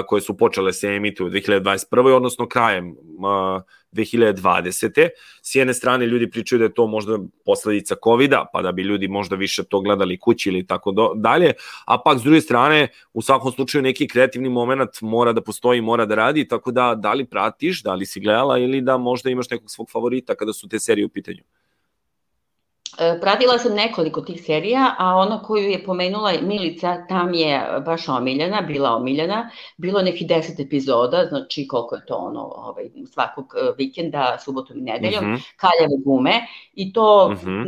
koje 0.06 0.20
su 0.20 0.36
počele 0.36 0.72
se 0.72 0.88
emituju 0.88 1.26
u 1.26 1.30
2021. 1.30 2.12
odnosno 2.12 2.48
krajem 2.48 2.90
uh, 2.90 3.62
2020. 3.92 5.08
S 5.42 5.54
jedne 5.54 5.74
strane 5.74 6.06
ljudi 6.06 6.30
pričaju 6.30 6.58
da 6.58 6.64
je 6.64 6.74
to 6.74 6.86
možda 6.86 7.18
posledica 7.44 7.96
covid 8.04 8.32
pa 8.52 8.62
da 8.62 8.72
bi 8.72 8.82
ljudi 8.82 9.08
možda 9.08 9.36
više 9.36 9.64
to 9.64 9.80
gledali 9.80 10.18
kući 10.18 10.48
ili 10.48 10.66
tako 10.66 11.12
dalje, 11.16 11.52
a 11.86 11.98
pak 11.98 12.18
s 12.18 12.22
druge 12.22 12.40
strane 12.40 12.88
u 13.12 13.22
svakom 13.22 13.52
slučaju 13.52 13.82
neki 13.82 14.08
kreativni 14.08 14.48
moment 14.48 15.00
mora 15.00 15.32
da 15.32 15.42
postoji, 15.42 15.80
mora 15.80 16.06
da 16.06 16.14
radi, 16.14 16.48
tako 16.48 16.70
da 16.70 16.94
da 16.94 17.12
li 17.12 17.24
pratiš, 17.24 17.82
da 17.82 17.94
li 17.94 18.06
si 18.06 18.20
gledala 18.20 18.58
ili 18.58 18.80
da 18.80 18.96
možda 18.96 19.30
imaš 19.30 19.50
nekog 19.50 19.70
svog 19.70 19.90
favorita 19.92 20.34
kada 20.34 20.52
su 20.52 20.68
te 20.68 20.80
serije 20.80 21.06
u 21.06 21.08
pitanju. 21.08 21.42
E, 23.00 23.20
Pratila 23.20 23.58
sam 23.58 23.74
nekoliko 23.74 24.20
tih 24.20 24.42
serija, 24.44 24.94
a 24.98 25.14
ona 25.16 25.42
koju 25.42 25.68
je 25.70 25.84
pomenula 25.84 26.32
Milica, 26.42 27.06
tam 27.08 27.34
je 27.34 27.80
baš 27.86 28.08
omiljena, 28.08 28.60
bila 28.60 28.90
omiljena. 28.90 29.50
Bilo 29.76 29.98
je 29.98 30.04
nekih 30.04 30.28
deset 30.28 30.60
epizoda, 30.60 31.24
znači 31.28 31.66
koliko 31.68 31.94
je 31.94 32.06
to 32.06 32.14
ono, 32.14 32.40
ovaj, 32.56 32.84
svakog 33.12 33.54
e, 33.56 33.72
vikenda, 33.78 34.38
subotom 34.44 34.78
i 34.78 34.82
nedeljom, 34.82 35.24
Mhm. 35.24 35.34
kaljave 35.56 35.96
gume. 36.04 36.40
I 36.74 36.92
to 36.92 37.28
Mhm. 37.32 37.50
m, 37.50 37.64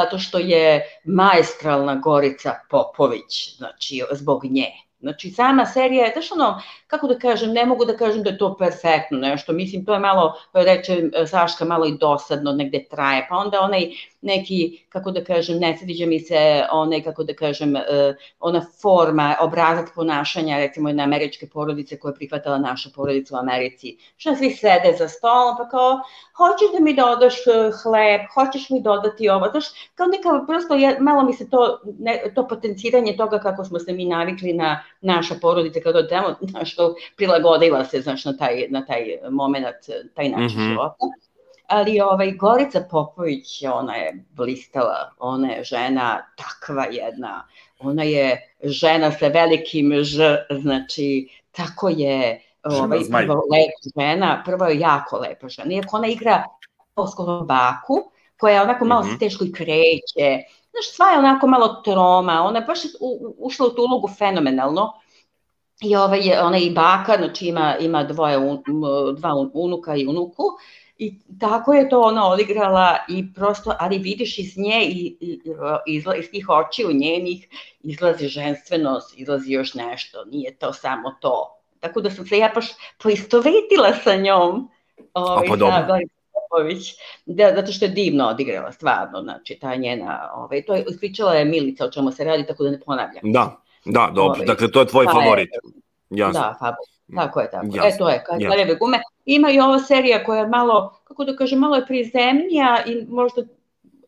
zato 0.00 0.18
što 0.18 0.38
je 0.38 0.82
maestralna 1.04 1.94
Gorica 1.94 2.54
Popović, 2.70 3.56
znači 3.56 4.02
zbog 4.12 4.44
nje. 4.44 4.66
Znači 5.00 5.30
sama 5.30 5.66
serija 5.66 6.04
je, 6.04 6.12
znaš 6.12 6.32
ono, 6.32 6.62
kako 6.90 7.06
da 7.06 7.18
kažem, 7.18 7.52
ne 7.52 7.66
mogu 7.66 7.84
da 7.84 7.96
kažem 7.96 8.22
da 8.22 8.30
je 8.30 8.38
to 8.38 8.56
perfektno 8.58 9.18
nešto, 9.18 9.52
mislim 9.52 9.84
to 9.84 9.94
je 9.94 10.00
malo, 10.00 10.34
reče 10.52 11.10
e, 11.14 11.26
Saška, 11.26 11.64
malo 11.64 11.86
i 11.86 11.98
dosadno, 11.98 12.52
negde 12.52 12.84
traje, 12.90 13.26
pa 13.28 13.36
onda 13.36 13.60
onaj 13.60 13.90
neki, 14.22 14.80
kako 14.88 15.10
da 15.10 15.24
kažem, 15.24 15.58
ne 15.58 15.76
sviđa 15.78 16.06
mi 16.06 16.20
se 16.20 16.64
one, 16.70 17.02
kako 17.04 17.24
da 17.24 17.34
kažem, 17.34 17.76
e, 17.76 17.82
ona 18.40 18.66
forma, 18.82 19.36
obrazac 19.40 19.88
ponašanja, 19.94 20.58
recimo 20.58 20.88
jedne 20.88 21.02
američke 21.02 21.46
porodice 21.46 21.98
koja 21.98 22.10
je 22.10 22.14
prihvatala 22.14 22.58
naša 22.58 22.90
porodica 22.94 23.36
u 23.36 23.38
Americi. 23.38 23.96
Što 24.16 24.36
svi 24.36 24.50
sede 24.50 24.96
za 24.98 25.08
stolom, 25.08 25.56
pa 25.58 25.68
kao, 25.68 26.00
hoćeš 26.36 26.72
da 26.72 26.80
mi 26.80 26.94
dodaš 26.96 27.34
e, 27.46 27.70
hleb, 27.82 28.20
hoćeš 28.34 28.70
mi 28.70 28.82
dodati 28.82 29.28
ovo, 29.28 29.48
znaš, 29.50 29.64
kao 29.94 30.06
neka, 30.06 30.44
prosto, 30.46 30.74
je, 30.74 30.96
malo 31.00 31.22
mi 31.22 31.32
se 31.32 31.50
to, 31.50 31.80
ne, 31.98 32.22
to 32.34 32.48
potenciranje 32.48 33.16
toga 33.16 33.38
kako 33.38 33.64
smo 33.64 33.78
se 33.78 33.92
mi 33.92 34.04
navikli 34.04 34.52
na 34.52 34.82
naša 35.00 35.34
porodica 35.40 35.80
kada 35.80 35.98
odemo, 35.98 36.34
znaš, 36.50 36.79
to 36.80 36.94
prilagodila 37.16 37.84
se, 37.84 38.00
znaš, 38.00 38.24
na 38.24 38.36
taj, 38.36 38.66
na 38.70 38.84
taj 38.86 39.18
moment, 39.30 39.66
taj 40.14 40.28
način 40.28 40.58
mm 40.58 40.62
-hmm. 40.62 40.70
života 40.70 41.06
ali 41.70 42.00
ovaj, 42.00 42.32
Gorica 42.32 42.80
Popović, 42.90 43.62
ona 43.72 43.94
je 43.94 44.24
blistala, 44.30 45.12
ona 45.18 45.48
je 45.48 45.64
žena 45.64 46.26
takva 46.36 46.86
jedna, 46.90 47.46
ona 47.78 48.02
je 48.02 48.54
žena 48.62 49.12
sa 49.12 49.28
velikim 49.28 49.92
ž, 50.02 50.36
znači, 50.50 51.28
tako 51.50 51.88
je, 51.88 52.42
ovaj, 52.62 52.98
prvo 53.10 53.42
lepa 53.52 54.00
žena, 54.00 54.42
prvo 54.46 54.64
je 54.64 54.78
jako 54.78 55.18
lepa 55.18 55.48
žena, 55.48 55.74
iako 55.74 55.96
ona 55.96 56.08
igra 56.08 56.44
polsku 56.94 57.24
baku, 57.44 58.10
koja 58.40 58.54
je 58.54 58.62
onako 58.62 58.84
malo 58.84 59.02
mm 59.02 59.08
-hmm. 59.08 59.18
teško 59.18 59.44
i 59.44 59.52
kreće, 59.52 60.28
znaš, 60.70 60.90
sva 60.96 61.06
je 61.10 61.18
onako 61.18 61.46
malo 61.46 61.82
troma, 61.84 62.42
ona 62.42 62.58
je 62.58 62.64
baš 62.64 62.78
u, 63.00 63.34
ušla 63.38 63.66
u 63.66 63.70
tu 63.70 63.82
ulogu 63.82 64.08
fenomenalno, 64.18 64.92
i 65.82 65.96
ovaj, 65.96 66.20
ona 66.42 66.56
je 66.56 66.66
i 66.66 66.74
baka, 66.74 67.16
znači 67.16 67.46
ima, 67.46 67.76
ima 67.80 68.04
dvoje, 68.04 68.38
un, 68.38 68.62
dva 69.16 69.34
unuka 69.54 69.96
i 69.96 70.06
unuku, 70.06 70.44
I 71.00 71.14
tako 71.40 71.72
je 71.72 71.88
to 71.88 72.00
ona 72.00 72.28
odigrala 72.28 72.98
i 73.08 73.24
prosto, 73.34 73.74
ali 73.78 73.98
vidiš 73.98 74.38
iz 74.38 74.58
nje 74.58 74.82
i, 74.84 75.16
i 75.20 75.40
izla, 75.86 76.16
iz 76.16 76.30
tih 76.30 76.48
očiju 76.48 76.92
njenih 76.92 77.48
izlazi 77.82 78.28
ženstvenost, 78.28 79.18
izlazi 79.18 79.52
još 79.52 79.74
nešto, 79.74 80.24
nije 80.24 80.54
to 80.54 80.72
samo 80.72 81.14
to. 81.20 81.56
Tako 81.80 82.00
da 82.00 82.10
sam 82.10 82.26
se 82.26 82.38
ja 82.38 82.50
baš 82.54 82.66
poistovetila 83.02 83.94
sa 84.04 84.16
njom. 84.16 84.68
Ovaj, 85.14 85.48
pa 85.48 85.56
dobro. 85.56 85.98
Popović, 86.32 86.92
da, 87.26 87.52
zato 87.54 87.72
što 87.72 87.84
je 87.84 87.88
divno 87.88 88.28
odigrala, 88.28 88.72
stvarno, 88.72 89.22
znači, 89.22 89.58
ta 89.60 89.74
njena, 89.76 90.30
ovaj, 90.34 90.64
to 90.64 90.74
je, 90.74 90.84
ispričala 90.90 91.34
je 91.34 91.44
Milica 91.44 91.84
o 91.84 91.90
čemu 91.90 92.12
se 92.12 92.24
radi, 92.24 92.46
tako 92.46 92.64
da 92.64 92.70
ne 92.70 92.80
ponavljam. 92.80 93.32
Da, 93.32 93.56
da, 93.84 94.10
dobro, 94.14 94.34
ovaj, 94.34 94.46
dakle, 94.46 94.70
to 94.70 94.80
je 94.80 94.86
tvoj 94.86 95.06
pa 95.06 95.12
favorit. 95.12 95.50
Jasno. 96.10 96.40
Da, 96.40 96.56
favorit. 96.58 96.90
Tako 97.16 97.40
je, 97.40 97.50
tako. 97.50 97.66
Jasno. 97.66 97.88
E, 97.88 97.98
to 97.98 98.08
je, 98.08 98.24
Kraljeve 98.46 98.74
gume. 98.74 99.02
Ima 99.24 99.50
i 99.50 99.60
ova 99.60 99.78
serija 99.78 100.24
koja 100.24 100.40
je 100.40 100.48
malo, 100.48 101.00
kako 101.04 101.24
da 101.24 101.36
kažem, 101.36 101.58
malo 101.58 101.76
je 101.76 101.86
prizemnija 101.86 102.84
i 102.86 103.06
možda, 103.08 103.42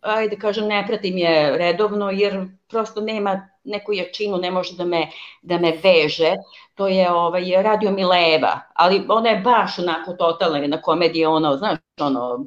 ajde 0.01 0.37
kažem, 0.37 0.67
ne 0.67 0.85
pratim 0.87 1.19
je 1.19 1.59
redovno, 1.59 2.11
jer 2.11 2.47
prosto 2.69 3.01
nema 3.01 3.49
neku 3.65 3.93
jačinu, 3.93 4.37
ne 4.39 4.51
može 4.51 4.77
da 4.77 4.85
me, 4.85 5.09
da 5.43 5.59
me 5.59 5.73
veže. 5.83 6.35
To 6.75 6.89
je 6.89 7.11
ovaj, 7.11 7.63
Radio 7.63 7.91
Mileva, 7.91 8.61
ali 8.75 9.05
ona 9.09 9.31
je 9.31 9.41
baš 9.41 9.79
onako 9.79 10.13
totalna 10.13 10.59
jedna 10.59 10.83
komedija, 10.83 11.31
ono, 11.31 11.57
znaš, 11.57 11.79
ono, 12.01 12.47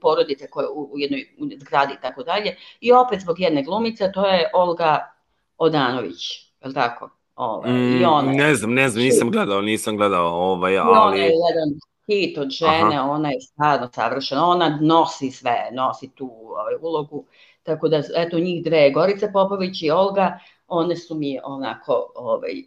porodice 0.00 0.50
koje 0.50 0.68
u, 0.68 0.90
u 0.92 0.98
jednoj 0.98 1.26
zgradi 1.60 1.94
i 1.94 2.02
tako 2.02 2.22
dalje. 2.22 2.56
I 2.80 2.92
opet 2.92 3.20
zbog 3.20 3.40
jedne 3.40 3.62
glumice, 3.62 4.12
to 4.12 4.26
je 4.26 4.50
Olga 4.54 5.12
Odanović, 5.58 6.43
je 6.64 6.68
li 6.68 6.74
tako? 6.74 7.10
Ovaj, 7.36 7.72
mm, 7.72 8.00
i 8.00 8.04
ona 8.04 8.32
ne 8.32 8.54
znam, 8.54 8.74
ne 8.74 8.88
znam, 8.88 9.04
nisam 9.04 9.30
gledao, 9.30 9.60
nisam 9.60 9.96
gledao, 9.96 10.26
ovaj, 10.26 10.78
ali... 10.78 10.98
Ona 10.98 11.16
je 11.16 11.24
jedan 11.24 11.78
hit 12.06 12.38
od 12.38 12.50
žene, 12.50 12.96
Aha. 12.96 13.10
ona 13.10 13.30
je 13.30 13.40
stvarno 13.40 13.88
savršena, 13.94 14.46
ona 14.46 14.78
nosi 14.82 15.30
sve, 15.30 15.68
nosi 15.72 16.10
tu 16.14 16.30
ovaj, 16.44 16.74
ulogu, 16.80 17.26
tako 17.62 17.88
da, 17.88 18.02
eto, 18.16 18.38
njih 18.38 18.64
dve, 18.64 18.90
Gorica 18.90 19.28
Popović 19.32 19.82
i 19.82 19.90
Olga, 19.90 20.38
one 20.68 20.96
su 20.96 21.14
mi 21.14 21.38
onako, 21.44 22.12
ovaj, 22.14 22.62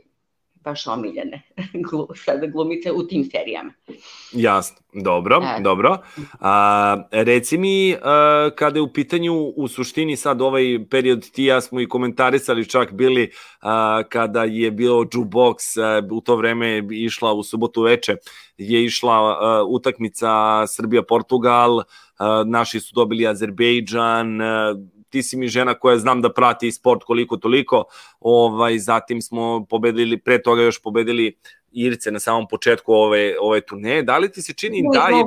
baš 0.68 0.88
omiljene 0.88 1.42
sada 2.26 2.48
glumice 2.48 2.92
u 2.92 3.08
tim 3.08 3.24
serijama. 3.24 3.74
Jasno, 4.32 4.78
dobro, 4.94 5.42
e. 5.60 5.62
dobro. 5.62 5.98
A, 6.40 6.98
reci 7.12 7.58
mi, 7.58 7.96
a, 8.02 8.50
kada 8.56 8.80
je 8.80 8.84
u 8.84 8.94
pitanju 8.94 9.34
u 9.56 9.68
suštini 9.68 10.16
sad 10.16 10.42
ovaj 10.42 10.80
period 10.90 11.32
ti 11.32 11.44
ja 11.44 11.62
smo 11.62 11.82
i 11.82 11.88
komentarisali 11.88 12.70
čak 12.70 12.94
bili 12.94 13.32
a, 13.62 14.04
kada 14.10 14.44
je 14.44 14.72
bio 14.72 14.94
jukebox 14.94 15.78
a, 15.78 16.02
u 16.12 16.22
to 16.22 16.36
vreme 16.36 16.84
išla 16.92 17.34
u 17.34 17.44
subotu 17.44 17.82
veče 17.82 18.16
je 18.58 18.86
išla 18.86 19.14
a, 19.14 19.64
utakmica 19.68 20.28
Srbija-Portugal, 20.68 21.84
naši 22.46 22.80
su 22.80 22.92
dobili 22.96 23.28
Azerbejdžan, 23.28 24.40
ti 25.18 25.24
si 25.24 25.38
mi 25.38 25.48
žena 25.48 25.74
koja 25.74 25.98
znam 25.98 26.22
da 26.22 26.34
prati 26.34 26.72
sport 26.72 27.04
koliko 27.04 27.38
toliko, 27.38 27.84
ovaj, 28.20 28.78
zatim 28.80 29.22
smo 29.22 29.66
pobedili, 29.70 30.18
pre 30.18 30.42
toga 30.42 30.62
još 30.62 30.82
pobedili 30.82 31.36
Irce 31.72 32.12
na 32.12 32.20
samom 32.20 32.48
početku 32.48 32.94
ove, 32.94 33.36
ove 33.42 33.62
turneje. 33.62 34.04
Da 34.04 34.18
li 34.18 34.32
ti 34.32 34.42
se 34.42 34.54
čini 34.54 34.84
da 34.94 35.08
je... 35.08 35.24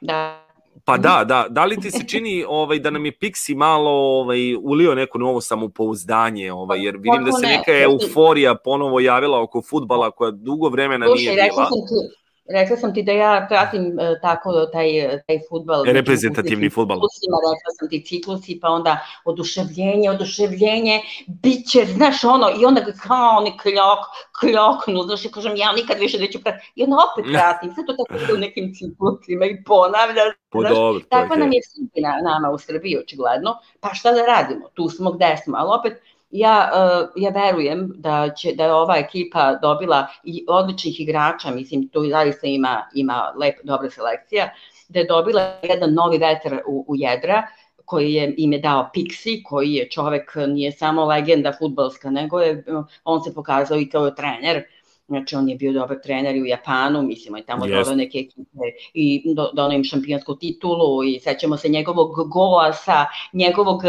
Da? 0.00 0.14
da. 0.14 0.42
Pa 0.84 0.96
da, 0.96 1.24
da, 1.24 1.46
da 1.50 1.64
li 1.64 1.80
ti 1.80 1.90
se 1.90 2.06
čini 2.06 2.44
ovaj 2.48 2.78
da 2.78 2.90
nam 2.90 3.06
je 3.06 3.12
Pixi 3.12 3.56
malo 3.56 3.90
ovaj 3.90 4.54
ulio 4.54 4.94
neko 4.94 5.18
novo 5.18 5.40
samopouzdanje, 5.40 6.52
ovaj 6.52 6.84
jer 6.84 6.96
vidim 6.96 7.24
da 7.24 7.32
se 7.32 7.46
neka 7.46 7.72
euforija 7.72 8.54
ponovo 8.54 9.00
javila 9.00 9.42
oko 9.42 9.62
fudbala 9.62 10.10
koja 10.10 10.30
dugo 10.30 10.68
vremena 10.68 11.06
nije 11.06 11.32
bila. 11.32 11.48
Slušaj, 11.48 11.68
sam 11.68 11.80
ti, 11.88 12.25
Rekla 12.48 12.76
sam 12.76 12.94
ti 12.94 13.02
da 13.02 13.12
ja 13.12 13.46
pratim 13.48 13.98
e, 14.00 14.20
tako 14.20 14.66
taj, 14.72 14.88
taj 15.26 15.38
futbal. 15.48 15.84
Reprezentativni 15.84 16.70
futbal. 16.70 16.96
Ciklusima, 16.96 17.36
rekla 17.54 17.70
sam 17.78 17.88
ti 17.88 18.04
ciklusi, 18.06 18.58
pa 18.62 18.68
onda 18.68 18.98
oduševljenje, 19.24 20.10
oduševljenje, 20.10 21.00
bit 21.26 21.66
će, 21.70 21.84
znaš 21.84 22.24
ono, 22.24 22.50
i 22.60 22.64
onda 22.64 22.84
kao 23.06 23.38
oni 23.38 23.52
kljok, 23.62 24.02
kljoknu, 24.40 25.02
znaš, 25.02 25.24
i 25.24 25.30
kažem, 25.30 25.56
ja 25.56 25.72
nikad 25.72 25.98
više 25.98 26.18
neću 26.18 26.42
pratiti. 26.42 26.72
I 26.74 26.82
onda 26.82 26.96
opet 26.96 27.32
pratim, 27.32 27.74
sve 27.74 27.86
to 27.86 27.92
tako 27.92 28.34
u 28.34 28.38
nekim 28.38 28.74
ciklusima 28.74 29.44
i 29.46 29.62
ponavlja. 29.64 30.22
Po 30.48 30.60
znaš, 30.60 30.74
dobro, 30.74 31.00
tako 31.08 31.36
nam 31.36 31.52
je 31.52 31.60
sudbina 31.62 32.20
nama 32.22 32.50
u 32.50 32.58
Srbiji, 32.58 32.98
očigledno, 32.98 33.58
pa 33.80 33.94
šta 33.94 34.12
da 34.12 34.26
radimo, 34.26 34.68
tu 34.74 34.88
smo 34.88 35.12
gde 35.12 35.36
smo, 35.44 35.56
ali 35.58 35.78
opet, 35.78 36.02
ja, 36.30 36.70
uh, 36.72 37.22
ja 37.22 37.30
verujem 37.30 37.92
da 37.96 38.30
će 38.36 38.52
da 38.52 38.64
je 38.64 38.72
ova 38.72 38.96
ekipa 38.96 39.54
dobila 39.62 40.06
i 40.24 40.44
odličnih 40.48 41.00
igrača, 41.00 41.50
mislim 41.50 41.88
tu 41.88 42.08
zaista 42.10 42.46
ima 42.46 42.82
ima 42.94 43.32
lep 43.40 43.54
dobra 43.62 43.90
selekcija, 43.90 44.48
da 44.88 44.98
je 44.98 45.06
dobila 45.06 45.58
jedan 45.62 45.94
novi 45.94 46.18
vetar 46.18 46.60
u, 46.66 46.84
u 46.88 46.96
jedra 46.96 47.42
koji 47.86 48.12
je 48.12 48.34
im 48.36 48.52
je 48.52 48.58
dao 48.58 48.90
Pixi, 48.94 49.42
koji 49.44 49.72
je 49.72 49.90
čovek 49.90 50.34
nije 50.48 50.72
samo 50.72 51.04
legenda 51.04 51.52
futbalska, 51.58 52.10
nego 52.10 52.40
je 52.40 52.64
on 53.04 53.22
se 53.24 53.34
pokazao 53.34 53.78
i 53.78 53.88
kao 53.88 54.10
trener. 54.10 54.62
Znači, 55.08 55.36
on 55.36 55.48
je 55.48 55.56
bio 55.56 55.72
dobar 55.72 55.96
trener 56.02 56.36
i 56.36 56.42
u 56.42 56.46
Japanu, 56.46 57.02
mislim, 57.02 57.34
on 57.34 57.38
je 57.38 57.46
tamo 57.46 57.64
yes. 57.64 57.96
neke 57.96 58.18
ekipe 58.18 58.66
i 58.94 59.34
do, 59.34 59.50
donao 59.54 59.72
im 59.72 59.84
šampionsku 59.84 60.36
titulu 60.36 61.04
i 61.04 61.20
sećamo 61.20 61.56
se 61.56 61.68
njegovog 61.68 62.28
gola 62.28 62.72
sa 62.72 63.06
njegovog 63.32 63.82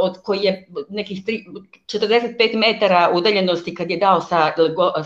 od 0.00 0.22
koji 0.22 0.40
je 0.40 0.68
nekih 0.88 1.24
3, 1.24 1.44
45 1.86 2.56
metara 2.56 3.10
udaljenosti 3.14 3.74
kad 3.74 3.90
je 3.90 3.96
dao 3.96 4.20
sa, 4.20 4.52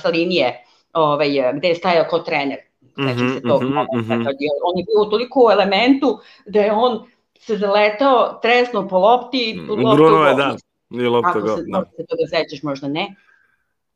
sa 0.02 0.08
linije 0.08 0.64
ovaj, 0.92 1.28
gde 1.54 1.68
je 1.68 1.74
stajao 1.74 2.06
kao 2.10 2.18
trener. 2.18 2.58
Znači 2.94 3.22
mm 3.22 3.26
-hmm, 3.26 3.34
se 3.34 3.40
to, 3.42 3.60
mm 3.60 3.66
-hmm. 3.66 4.26
on 4.64 4.78
je 4.78 4.84
bio 4.84 5.06
u 5.06 5.10
toliko 5.10 5.48
elementu 5.52 6.18
da 6.46 6.60
je 6.60 6.72
on 6.72 7.06
se 7.38 7.56
zaletao, 7.56 8.38
tresno 8.42 8.88
po 8.88 8.98
lopti, 8.98 9.60
Bruno 9.66 10.24
je, 10.24 10.34
da, 10.34 10.56
nije 10.88 11.08
lopta 11.08 11.40
go. 11.40 11.56
Se, 11.56 11.62
da. 11.66 11.84
se 11.96 12.06
toga 12.06 12.22
sećaš, 12.30 12.62
možda 12.62 12.88
ne. 12.88 13.14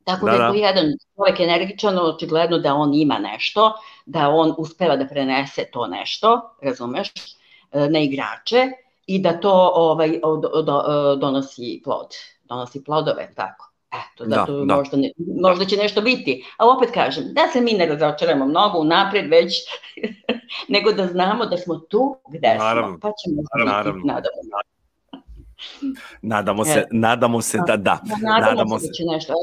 Tako 0.04 0.26
da, 0.26 0.32
da 0.32 0.44
je 0.44 0.48
to 0.48 0.52
da. 0.52 0.66
jedan 0.66 0.84
čovjek 1.16 1.40
energičan, 1.40 1.98
očigledno 1.98 2.58
da 2.58 2.74
on 2.74 2.94
ima 2.94 3.18
nešto, 3.18 3.72
da 4.06 4.28
on 4.28 4.54
uspeva 4.58 4.96
da 4.96 5.06
prenese 5.06 5.64
to 5.72 5.86
nešto, 5.86 6.56
razumeš, 6.62 7.08
na 7.72 7.98
igrače 7.98 8.70
i 9.06 9.18
da 9.18 9.40
to 9.40 9.72
ovaj, 9.74 10.20
od, 10.22 10.44
od, 10.52 10.68
od, 10.68 11.18
donosi 11.18 11.80
plod, 11.84 12.06
donosi 12.44 12.84
plodove, 12.84 13.30
tako. 13.36 13.72
Eto, 13.92 14.24
zato 14.26 14.52
da, 14.52 14.64
da. 14.64 14.76
Možda, 14.76 14.96
ne, 14.96 15.10
možda 15.40 15.64
će 15.64 15.76
nešto 15.76 16.00
biti. 16.00 16.44
A 16.56 16.68
opet 16.68 16.90
kažem, 16.94 17.24
da 17.32 17.40
se 17.52 17.60
mi 17.60 17.72
ne 17.72 17.86
razočaramo 17.86 18.46
mnogo 18.46 18.78
unapred 18.78 19.30
već, 19.30 19.54
nego 20.74 20.92
da 20.92 21.06
znamo 21.06 21.46
da 21.46 21.56
smo 21.56 21.78
tu 21.78 22.16
gde 22.28 22.56
naravno, 22.58 22.88
smo, 22.88 22.98
pa 23.00 23.12
ćemo 23.24 23.42
naravno. 23.66 23.92
biti, 23.92 24.06
nadamo. 24.06 24.32
Nadamo 26.22 26.64
se, 26.64 26.86
nadamo 26.90 27.42
se 27.42 27.58
da 27.66 27.76
da. 27.76 28.00
Nadamo, 28.04 28.50
nadamo 28.50 28.78
se 28.78 28.86
da 28.86 28.92
će 28.92 29.04
nešto 29.04 29.34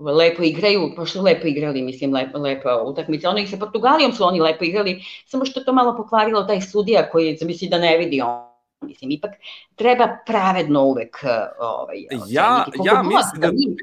lepo 0.00 0.42
igraju, 0.42 0.92
pošto 0.96 1.22
lepo 1.22 1.46
igrali, 1.46 1.82
mislim, 1.82 2.14
lepo, 2.14 2.38
lepa 2.38 2.82
utakmica. 2.86 3.30
Ono 3.30 3.38
i 3.38 3.46
sa 3.46 3.56
Portugalijom 3.56 4.12
su 4.12 4.24
oni 4.24 4.40
lepo 4.40 4.64
igrali, 4.64 5.04
samo 5.26 5.44
što 5.44 5.60
to 5.60 5.72
malo 5.72 5.96
pokvarilo 5.96 6.42
taj 6.42 6.60
sudija 6.60 7.10
koji, 7.10 7.38
misli 7.42 7.68
da 7.68 7.78
ne 7.78 7.98
vidi 7.98 8.20
on 8.20 8.51
Mislim, 8.82 9.10
ipak 9.10 9.30
treba 9.74 10.18
pravedno 10.26 10.84
uvek 10.84 11.24
ovaj, 11.60 11.96
ja, 12.28 12.64
ja 12.84 13.02
mislim 13.02 13.40
da... 13.40 13.52
Mi, 13.52 13.76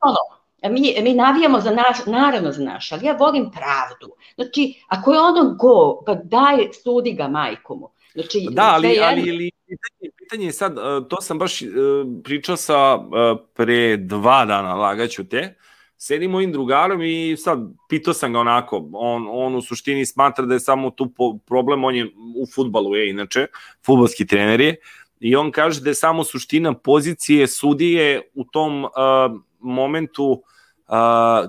ono, 0.00 0.16
mi, 0.74 0.94
mi 1.02 1.14
navijamo 1.14 1.60
za 1.60 1.70
naš, 1.70 2.06
naravno 2.06 2.52
za 2.52 2.64
naš, 2.64 2.92
ali 2.92 3.06
ja 3.06 3.16
volim 3.16 3.50
pravdu. 3.50 4.14
Znači, 4.34 4.82
ako 4.88 5.12
je 5.12 5.20
ono 5.20 5.54
go, 5.54 6.02
pa 6.06 6.14
daj, 6.14 6.68
sudi 6.82 7.12
ga 7.12 7.28
majkomu. 7.28 7.90
Znači, 8.14 8.48
da, 8.50 8.70
ali, 8.74 9.00
ali, 9.00 9.30
ali 9.30 9.50
pitanje, 9.66 10.10
pitanje 10.16 10.46
je 10.46 10.52
sad, 10.52 10.78
e, 10.78 11.08
to 11.08 11.20
sam 11.20 11.38
baš 11.38 11.62
e, 11.62 11.66
pričao 12.24 12.56
sa 12.56 12.74
e, 12.74 13.36
pre 13.54 13.96
dva 13.96 14.44
dana, 14.44 14.74
lagaću 14.74 15.28
te, 15.28 15.54
sedim 15.98 16.30
mojim 16.30 16.52
drugarom 16.52 17.02
i 17.02 17.36
sad 17.38 17.58
pitao 17.88 18.14
sam 18.14 18.32
ga 18.32 18.40
onako, 18.40 18.88
on, 18.92 19.26
on 19.30 19.54
u 19.54 19.62
suštini 19.62 20.06
smatra 20.06 20.46
da 20.46 20.54
je 20.54 20.60
samo 20.60 20.90
tu 20.90 21.12
problem, 21.46 21.84
on 21.84 21.94
je 21.94 22.06
u 22.36 22.46
futbalu 22.54 22.96
je 22.96 23.10
inače, 23.10 23.46
futbalski 23.86 24.26
trener 24.26 24.60
je, 24.60 24.76
i 25.20 25.36
on 25.36 25.50
kaže 25.50 25.80
da 25.80 25.90
je 25.90 25.94
samo 25.94 26.24
suština 26.24 26.74
pozicije 26.74 27.46
sudije 27.46 28.30
u 28.34 28.44
tom 28.44 28.84
uh, 28.84 28.90
momentu 29.60 30.42
uh, 30.88 30.96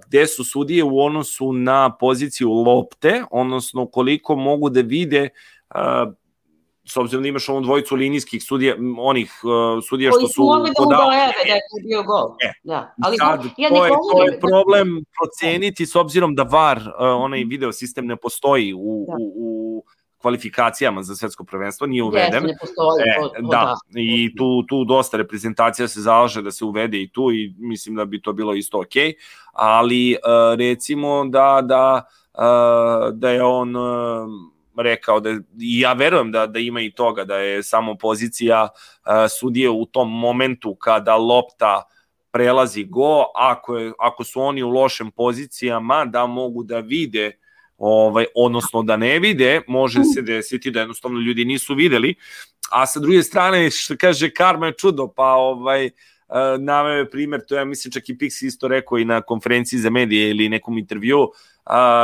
gde 0.07 0.27
su 0.27 0.43
sudije 0.43 0.83
u 0.83 1.01
odnosu 1.01 1.53
na 1.53 1.97
poziciju 1.97 2.51
lopte, 2.51 3.23
odnosno 3.31 3.85
koliko 3.85 4.35
mogu 4.35 4.69
da 4.69 4.81
vide 4.81 5.29
uh, 5.75 6.13
s 6.87 6.97
obzirom 6.97 7.23
da 7.23 7.29
imaš 7.29 7.49
ovom 7.49 7.63
dvojicu 7.63 7.95
linijskih 7.95 8.43
sudija, 8.43 8.75
onih 8.99 9.31
uh, 9.43 9.83
sudija 9.89 10.11
što 10.11 10.17
Koji 10.19 10.27
su 10.27 10.33
su 10.33 10.41
mogli 10.43 10.71
da 10.77 10.83
udojave 10.85 11.33
da 11.47 11.53
je 11.53 11.59
to 11.59 11.87
bio 11.87 12.03
gol. 12.03 12.35
E, 12.41 12.51
Da. 12.63 12.95
Ali 13.03 13.17
sad, 13.17 13.43
ja 13.57 13.69
to, 13.69 13.85
je, 13.85 13.91
to 14.11 14.23
je 14.23 14.39
problem 14.39 15.03
proceniti 15.19 15.85
s 15.85 15.95
obzirom 15.95 16.35
da 16.35 16.43
VAR, 16.43 16.77
uh, 16.77 16.83
onaj 16.99 17.43
video 17.43 17.71
sistem 17.71 18.05
ne 18.07 18.15
postoji 18.15 18.73
u, 18.73 18.77
u, 18.79 19.33
u 19.35 19.83
kvalifikacijama 20.17 21.03
za 21.03 21.15
svetsko 21.15 21.43
prvenstvo, 21.43 21.87
nije 21.87 22.03
uveden. 22.03 22.33
Jeste, 22.33 22.47
ne 22.47 22.53
postoji, 22.61 23.03
E, 23.05 23.21
to- 23.21 23.27
to 23.29 23.41
da, 23.41 23.75
da. 23.91 23.99
i 23.99 24.35
tu, 24.37 24.63
tu 24.67 24.83
dosta 24.85 25.17
reprezentacija 25.17 25.87
se 25.87 26.01
zalaže 26.01 26.41
da 26.41 26.51
se 26.51 26.65
uvede 26.65 27.01
i 27.01 27.09
tu 27.09 27.31
i 27.31 27.53
mislim 27.57 27.95
da 27.95 28.05
bi 28.05 28.21
to 28.21 28.33
bilo 28.33 28.53
isto 28.53 28.79
okej, 28.79 29.13
ali 29.53 30.11
uh, 30.13 30.57
recimo 30.59 31.25
da, 31.25 31.61
da, 31.63 32.03
uh, 32.33 33.13
da 33.13 33.29
je 33.29 33.43
on 33.43 33.75
uh, 33.75 34.27
rekao 34.83 35.19
da 35.19 35.29
ja 35.57 35.93
verujem 35.93 36.31
da 36.31 36.47
da 36.47 36.59
ima 36.59 36.81
i 36.81 36.91
toga 36.91 37.23
da 37.23 37.37
je 37.37 37.63
samo 37.63 37.95
pozicija 37.95 38.63
uh, 38.71 39.11
sudije 39.39 39.69
u 39.69 39.85
tom 39.85 40.19
momentu 40.19 40.75
kada 40.75 41.15
lopta 41.15 41.83
prelazi 42.31 42.83
go, 42.83 43.25
ako, 43.35 43.77
je, 43.77 43.91
ako 43.99 44.23
su 44.23 44.41
oni 44.41 44.63
u 44.63 44.69
lošim 44.69 45.11
pozicijama, 45.11 46.05
da 46.05 46.25
mogu 46.25 46.63
da 46.63 46.79
vide 46.79 47.31
ovaj, 47.77 48.25
odnosno 48.35 48.83
da 48.83 48.97
ne 48.97 49.19
vide, 49.19 49.61
može 49.67 50.03
se 50.03 50.21
desiti 50.21 50.71
da 50.71 50.79
jednostavno 50.79 51.19
ljudi 51.19 51.45
nisu 51.45 51.75
videli, 51.75 52.15
a 52.71 52.85
sa 52.85 52.99
druge 52.99 53.23
strane, 53.23 53.69
što 53.71 53.95
kaže, 53.97 54.29
karma 54.29 54.67
je 54.67 54.73
čudo, 54.73 55.07
pa 55.07 55.33
ovaj, 55.33 55.85
e, 55.85 55.91
naveo 56.59 56.97
je 56.97 57.09
primer, 57.09 57.41
to 57.47 57.55
ja 57.55 57.65
mislim 57.65 57.91
čak 57.91 58.09
i 58.09 58.17
Pixi 58.17 58.45
isto 58.45 58.67
rekao 58.67 58.97
i 58.97 59.05
na 59.05 59.21
konferenciji 59.21 59.79
za 59.79 59.89
medije 59.89 60.29
ili 60.29 60.49
nekom 60.49 60.77
intervju, 60.77 61.17
a, 61.19 61.31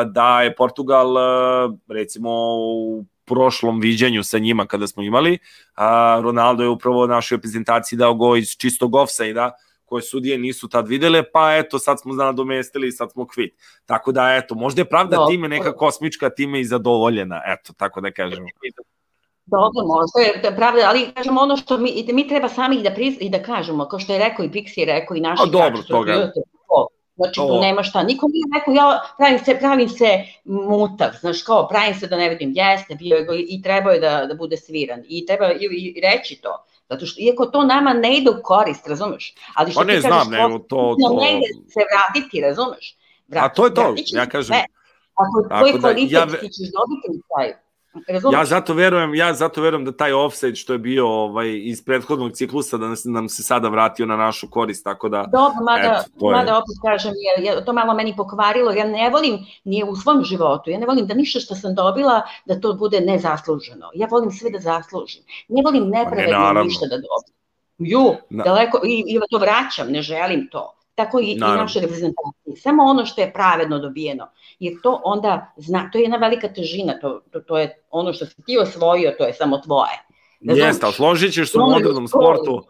da 0.05 0.41
je 0.41 0.55
Portugal, 0.55 1.17
a, 1.17 1.69
recimo, 1.87 2.29
u 2.57 3.05
prošlom 3.25 3.79
viđanju 3.79 4.23
sa 4.23 4.39
njima 4.39 4.65
kada 4.65 4.87
smo 4.87 5.03
imali, 5.03 5.37
a, 5.75 6.19
Ronaldo 6.23 6.63
je 6.63 6.69
upravo 6.69 7.07
našoj 7.07 7.35
reprezentaciji 7.35 7.97
dao 7.97 8.13
go 8.13 8.35
iz 8.35 8.57
čistog 8.57 8.95
offside-a, 8.95 9.51
koje 9.85 10.01
sudije 10.01 10.37
nisu 10.37 10.69
tad 10.69 10.87
videle, 10.87 11.23
pa 11.31 11.55
eto, 11.55 11.79
sad 11.79 12.01
smo 12.01 12.13
nadomestili 12.13 12.87
i 12.87 12.91
sad 12.91 13.11
smo 13.11 13.27
kvit. 13.27 13.53
Tako 13.85 14.11
da, 14.11 14.35
eto, 14.35 14.55
možda 14.55 14.81
je 14.81 14.89
pravda 14.89 15.15
Dobro. 15.15 15.31
time 15.31 15.47
neka 15.47 15.75
kosmička, 15.75 16.29
time 16.29 16.61
i 16.61 16.65
zadovoljena, 16.65 17.41
eto, 17.45 17.73
tako 17.77 18.01
da 18.01 18.11
kažemo. 18.11 18.47
Dobro, 19.45 19.85
možda 19.85 20.19
je 20.19 20.41
da 20.49 20.55
pravda, 20.55 20.81
ali 20.85 21.11
kažemo 21.15 21.41
ono 21.41 21.57
što 21.57 21.77
mi, 21.77 22.03
da 22.07 22.13
mi 22.13 22.27
treba 22.27 22.49
sami 22.49 22.75
i 22.75 22.83
da, 22.83 22.91
priz, 22.91 23.15
i 23.19 23.29
da 23.29 23.43
kažemo, 23.43 23.87
kao 23.87 23.99
što 23.99 24.13
je 24.13 24.19
rekao 24.19 24.45
i 24.45 24.49
Pixi 24.49 24.85
rekao 24.85 25.17
i 25.17 25.21
naši 25.21 25.43
A 25.43 25.45
dobro, 25.45 25.67
igrači 25.67 25.81
su 25.81 25.87
toga. 25.87 26.31
to. 26.67 26.87
Znači, 27.15 27.35
tu 27.35 27.59
nema 27.61 27.83
šta. 27.83 28.03
Niko 28.03 28.27
nije 28.27 28.43
rekao, 28.59 28.73
ja 28.73 29.01
pravim 29.17 29.39
se, 29.39 29.59
pravim 29.59 29.89
se 29.89 30.23
mutav, 30.43 31.09
znaš, 31.19 31.43
kao, 31.43 31.67
pravim 31.67 31.95
se 31.95 32.07
da 32.07 32.17
ne 32.17 32.29
vidim, 32.29 32.53
jeste, 32.55 32.95
bio 32.95 33.15
je 33.17 33.25
i 33.39 33.61
trebao 33.61 33.93
je 33.93 33.99
da, 33.99 34.25
da 34.25 34.33
bude 34.35 34.57
sviran. 34.57 35.01
I 35.07 35.25
treba 35.25 35.51
i, 35.51 35.57
i 35.95 36.01
reći 36.01 36.35
to. 36.35 36.65
Zato 36.89 37.05
što, 37.05 37.21
iako 37.21 37.45
to 37.45 37.63
nama 37.63 37.93
ne 37.93 38.17
ide 38.17 38.29
u 38.29 38.43
korist, 38.43 38.87
razumeš? 38.87 39.35
Ali 39.55 39.71
što 39.71 39.79
Pa 39.79 39.85
ne 39.85 39.93
ti 39.93 39.99
znam, 40.01 40.11
kažeš, 40.11 40.31
nego 40.31 40.59
to- 40.59 40.95
no, 40.99 41.07
to- 41.07 41.19
ne 41.21 41.31
ide 41.31 41.47
se 41.67 41.79
vratiti, 41.91 42.41
razumeš? 42.41 42.97
A 43.35 43.49
to 43.49 43.65
je 43.65 43.73
to, 43.73 43.95
ja 44.07 44.25
kažem. 44.25 44.55
sve. 44.55 44.65
Ako 45.15 45.49
Tako 45.49 45.59
tvoj 45.61 45.71
da, 45.73 45.79
kvalitet 45.79 46.11
ja 46.11 46.25
ti 46.25 46.49
ćeš 46.49 46.67
dobiti 46.77 47.07
na 47.07 47.21
kraju. 47.35 47.53
Ja 48.33 48.45
zato 48.45 48.73
verujem, 48.73 49.15
ja 49.15 49.33
zato 49.33 49.61
verujem 49.61 49.85
da 49.85 49.91
taj 49.91 50.13
offside 50.13 50.55
što 50.55 50.73
je 50.73 50.79
bio 50.79 51.07
ovaj 51.07 51.59
iz 51.63 51.85
prethodnog 51.85 52.31
ciklusa 52.31 52.77
da 52.77 52.85
nam 53.05 53.29
se 53.29 53.43
sada 53.43 53.69
vratio 53.69 54.05
na 54.05 54.17
našu 54.17 54.49
korist, 54.49 54.83
tako 54.83 55.09
da 55.09 55.25
Dobro, 55.31 55.63
mada, 55.65 55.81
eto, 56.01 56.19
to 56.19 56.31
je- 56.31 56.37
mada 56.37 56.57
opet 56.57 56.75
kažem, 56.83 57.11
je, 57.15 57.45
je, 57.45 57.65
to 57.65 57.73
malo 57.73 57.93
meni 57.93 58.15
pokvarilo, 58.17 58.71
ja 58.71 58.85
ne 58.85 59.09
volim, 59.09 59.37
nije 59.63 59.85
u 59.85 59.95
svom 59.95 60.23
životu, 60.23 60.69
ja 60.69 60.79
ne 60.79 60.85
volim 60.85 61.07
da 61.07 61.13
ništa 61.13 61.39
što 61.39 61.55
sam 61.55 61.75
dobila, 61.75 62.21
da 62.45 62.59
to 62.59 62.73
bude 62.73 62.99
nezasluženo. 63.01 63.89
Ja 63.93 64.07
volim 64.11 64.31
sve 64.31 64.49
da 64.49 64.59
zaslužim. 64.59 65.21
Ne 65.47 65.61
volim 65.65 65.89
nepravedno 65.89 66.39
naravno. 66.39 66.63
ništa 66.63 66.85
da 66.85 66.95
dobim. 66.95 67.33
Ju, 67.77 68.15
Na- 68.29 68.43
daleko, 68.43 68.81
i, 68.85 69.03
i 69.07 69.19
to 69.29 69.37
vraćam, 69.37 69.87
ne 69.87 70.01
želim 70.01 70.47
to. 70.51 70.73
Tako 70.95 71.19
i, 71.19 71.31
i 71.31 71.35
naše 71.35 71.79
reprezentacije. 71.79 72.55
Samo 72.57 72.83
ono 72.83 73.05
što 73.05 73.21
je 73.21 73.33
pravedno 73.33 73.79
dobijeno. 73.79 74.27
Jer 74.63 74.73
to 74.83 75.01
onda, 75.05 75.53
zna, 75.57 75.89
to 75.91 75.97
je 75.97 76.01
jedna 76.01 76.17
velika 76.17 76.47
težina, 76.47 76.93
to, 77.01 77.21
to, 77.31 77.39
to 77.39 77.57
je 77.57 77.81
ono 77.89 78.13
što 78.13 78.25
si 78.25 78.41
ti 78.41 78.57
osvojio, 78.57 79.13
to 79.17 79.25
je 79.25 79.33
samo 79.33 79.57
tvoje. 79.57 79.97
Razumeš? 80.47 80.67
Jeste, 80.67 80.85
ali 80.85 80.93
složit 80.93 81.33
ćeš 81.33 81.51
se 81.51 81.57
u 81.57 81.61
modernom 81.61 82.07
sportu, 82.07 82.63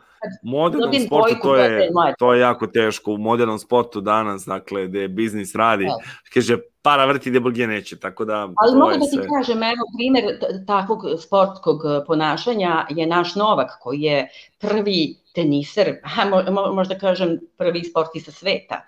modernom 0.43 0.93
sportu 1.07 1.35
to 1.41 1.55
je, 1.55 1.71
je 1.73 1.89
to 2.19 2.33
je 2.33 2.39
jako 2.39 2.67
teško, 2.67 3.11
u 3.11 3.17
modernom 3.17 3.59
sportu 3.59 4.01
danas, 4.01 4.45
dakle, 4.45 4.87
gde 4.87 5.07
biznis 5.07 5.55
radi, 5.55 5.85
Da. 5.85 5.95
kaže, 6.33 6.57
para 6.81 7.05
vrti 7.05 7.29
gde 7.29 7.39
brge 7.39 7.67
neće, 7.67 7.99
tako 7.99 8.25
da 8.25 8.49
Ali 8.55 8.77
mogu 8.79 8.91
je 8.91 8.97
da 8.97 9.05
ti 9.05 9.11
sve. 9.11 9.27
kažem, 9.29 9.63
evo, 9.63 9.83
primjer 9.97 10.39
t- 10.39 10.65
takvog 10.67 10.99
sportskog 11.19 11.79
e, 11.85 12.05
ponašanja 12.05 12.85
je 12.89 13.07
naš 13.07 13.35
Novak, 13.35 13.71
koji 13.81 14.01
je 14.01 14.29
prvi 14.59 15.15
teniser, 15.35 15.95
a 16.17 16.25
mo, 16.29 16.37
mo- 16.37 16.73
možda 16.73 16.97
kažem 16.97 17.39
prvi 17.57 17.83
sportista 17.83 18.31
sveta, 18.31 18.81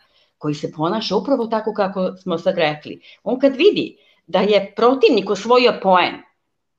koji 0.45 0.53
se 0.55 0.71
ponaša 0.71 1.15
upravo 1.15 1.47
tako 1.47 1.73
kako 1.73 2.17
smo 2.17 2.37
sad 2.37 2.57
rekli. 2.57 3.01
On 3.23 3.39
kad 3.39 3.55
vidi 3.55 3.97
da 4.27 4.39
je 4.39 4.73
protivnik 4.75 5.29
osvojio 5.29 5.73
poen, 5.81 6.21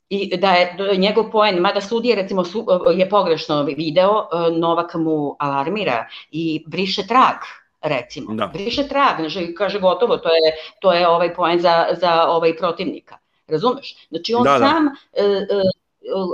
i 0.08 0.36
da 0.36 0.50
je 0.50 0.74
da 0.78 0.84
je 0.84 0.96
njegov 0.96 1.30
poen, 1.30 1.58
mada 1.58 1.80
sudije 1.80 2.14
recimo 2.16 2.44
su, 2.44 2.66
je 2.96 3.08
pogrešno 3.08 3.62
video, 3.62 4.20
e, 4.20 4.50
Novak 4.58 4.94
mu 4.94 5.36
alarmira 5.38 6.06
i 6.30 6.64
briše 6.66 7.06
trag 7.06 7.36
recimo. 7.82 8.34
Da. 8.34 8.46
Briše 8.46 8.88
trag, 8.88 9.16
znači 9.20 9.54
kaže 9.54 9.80
gotovo, 9.80 10.16
to 10.16 10.28
je, 10.28 10.54
to 10.80 10.92
je 10.92 11.08
ovaj 11.08 11.34
poen 11.34 11.60
za, 11.60 11.86
za 12.00 12.24
ovaj 12.28 12.56
protivnika. 12.56 13.18
Razumeš? 13.48 14.08
Znači 14.08 14.34
on 14.34 14.44
Da, 14.44 14.58
da. 14.58 14.58
sam 14.58 14.86
e, 14.86 15.22
e, 15.22 15.62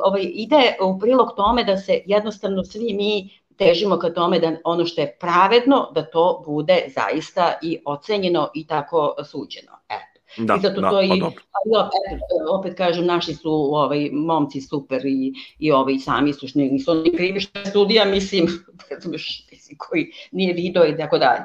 ovaj, 0.05 0.23
ide 0.23 0.77
u 0.81 0.99
prilog 0.99 1.29
tome 1.37 1.65
da 1.65 1.77
se 1.77 2.03
jednostavno 2.07 2.65
svi 2.65 2.95
mi 2.95 3.31
težimo 3.67 3.99
ka 3.99 4.11
tome 4.11 4.39
da 4.39 4.53
ono 4.65 4.87
što 4.87 5.01
je 5.01 5.17
pravedno, 5.21 5.89
da 5.95 6.03
to 6.03 6.43
bude 6.47 6.85
zaista 6.95 7.53
i 7.63 7.79
ocenjeno 7.85 8.51
i 8.55 8.67
tako 8.67 9.15
suđeno. 9.25 9.73
Eto. 9.89 10.13
Da, 10.37 10.55
I 10.55 10.61
zato 10.61 10.81
da, 10.81 10.91
to 10.91 10.97
pa 10.97 11.03
i, 11.03 11.09
ali 11.11 11.23
opet, 11.23 12.21
opet 12.59 12.77
kažem, 12.77 13.07
naši 13.07 13.35
su 13.35 13.51
ovaj, 13.53 14.11
momci 14.13 14.61
super 14.61 15.07
i, 15.07 15.33
i 15.59 15.73
ovaj, 15.73 15.99
sami 15.99 16.33
su, 16.33 16.49
što 16.49 16.59
nisu 16.59 16.91
oni 16.91 17.17
krivi 17.17 17.41
što 17.41 17.59
je 17.59 17.67
studija, 17.67 18.05
mislim, 18.15 18.47
koji 19.79 20.13
nije 20.33 20.55
video 20.55 20.87
i 20.87 20.97
tako 20.97 21.19
dalje. 21.19 21.41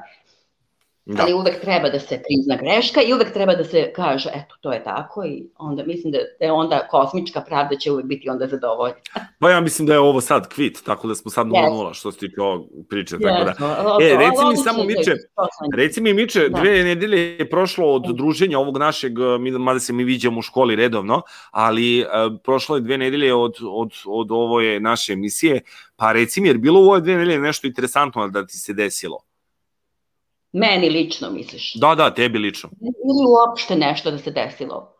Da. 1.09 1.23
Ali 1.23 1.33
uvek 1.33 1.61
treba 1.61 1.89
da 1.89 1.99
se 1.99 2.21
prizna 2.27 2.55
greška 2.55 3.01
i 3.01 3.13
uvek 3.13 3.33
treba 3.33 3.55
da 3.55 3.63
se 3.63 3.93
kaže, 3.95 4.29
eto, 4.33 4.55
to 4.61 4.71
je 4.71 4.83
tako 4.83 5.23
i 5.25 5.49
onda 5.57 5.83
mislim 5.83 6.11
da, 6.11 6.17
da 6.39 6.45
je 6.45 6.51
onda 6.51 6.87
kosmička 6.91 7.41
pravda 7.41 7.75
će 7.75 7.91
uvek 7.91 8.05
biti 8.05 8.29
onda 8.29 8.47
zadovoljena. 8.47 8.99
Pa 9.39 9.49
ja 9.51 9.61
mislim 9.61 9.85
da 9.87 9.93
je 9.93 9.99
ovo 9.99 10.21
sad 10.21 10.53
kvit, 10.53 10.83
tako 10.85 11.07
da 11.07 11.15
smo 11.15 11.31
sad 11.31 11.47
0-0 11.47 11.93
što 11.93 12.11
se 12.11 12.17
tiče 12.17 12.41
ovog 12.41 12.65
priče, 12.89 13.15
tako 13.19 13.43
da. 13.43 13.53
E, 14.01 14.17
reci 14.17 14.37
mi 14.39 14.45
odlično 14.45 14.63
samo 14.63 14.83
Miče, 14.83 15.11
reci 15.75 16.01
mi 16.01 16.13
Miče, 16.13 16.49
Da. 16.49 16.59
dve 16.59 16.83
nedelje 16.83 17.37
je 17.37 17.49
prošlo 17.49 17.93
od 17.93 18.15
druženja 18.15 18.59
ovog 18.59 18.77
našeg, 18.77 19.13
mada 19.59 19.79
se 19.79 19.93
mi 19.93 20.03
viđamo 20.03 20.39
u 20.39 20.41
školi 20.41 20.75
redovno, 20.75 21.21
ali 21.51 22.01
uh, 22.01 22.07
prošlo 22.43 22.75
je 22.75 22.81
dve 22.81 22.97
nedelje 22.97 23.33
od, 23.33 23.55
od, 23.61 23.91
od 24.05 24.27
ove 24.31 24.79
naše 24.79 25.13
emisije, 25.13 25.61
pa 25.95 26.11
reci 26.11 26.41
mi, 26.41 26.47
jer 26.47 26.57
bilo 26.57 26.81
u 26.81 26.89
ove 26.89 27.01
dve 27.01 27.15
nedelje 27.15 27.39
nešto 27.39 27.67
interesantno 27.67 28.27
da 28.27 28.45
ti 28.45 28.57
se 28.57 28.73
desilo? 28.73 29.26
Meni 30.53 30.89
lično 30.89 31.29
misliš? 31.29 31.73
Da, 31.75 31.95
da, 31.95 32.13
tebi 32.13 32.39
lično. 32.39 32.69
Ili 32.81 33.23
uopšte 33.29 33.75
nešto 33.75 34.11
da 34.11 34.17
se 34.17 34.31
desilo? 34.31 34.93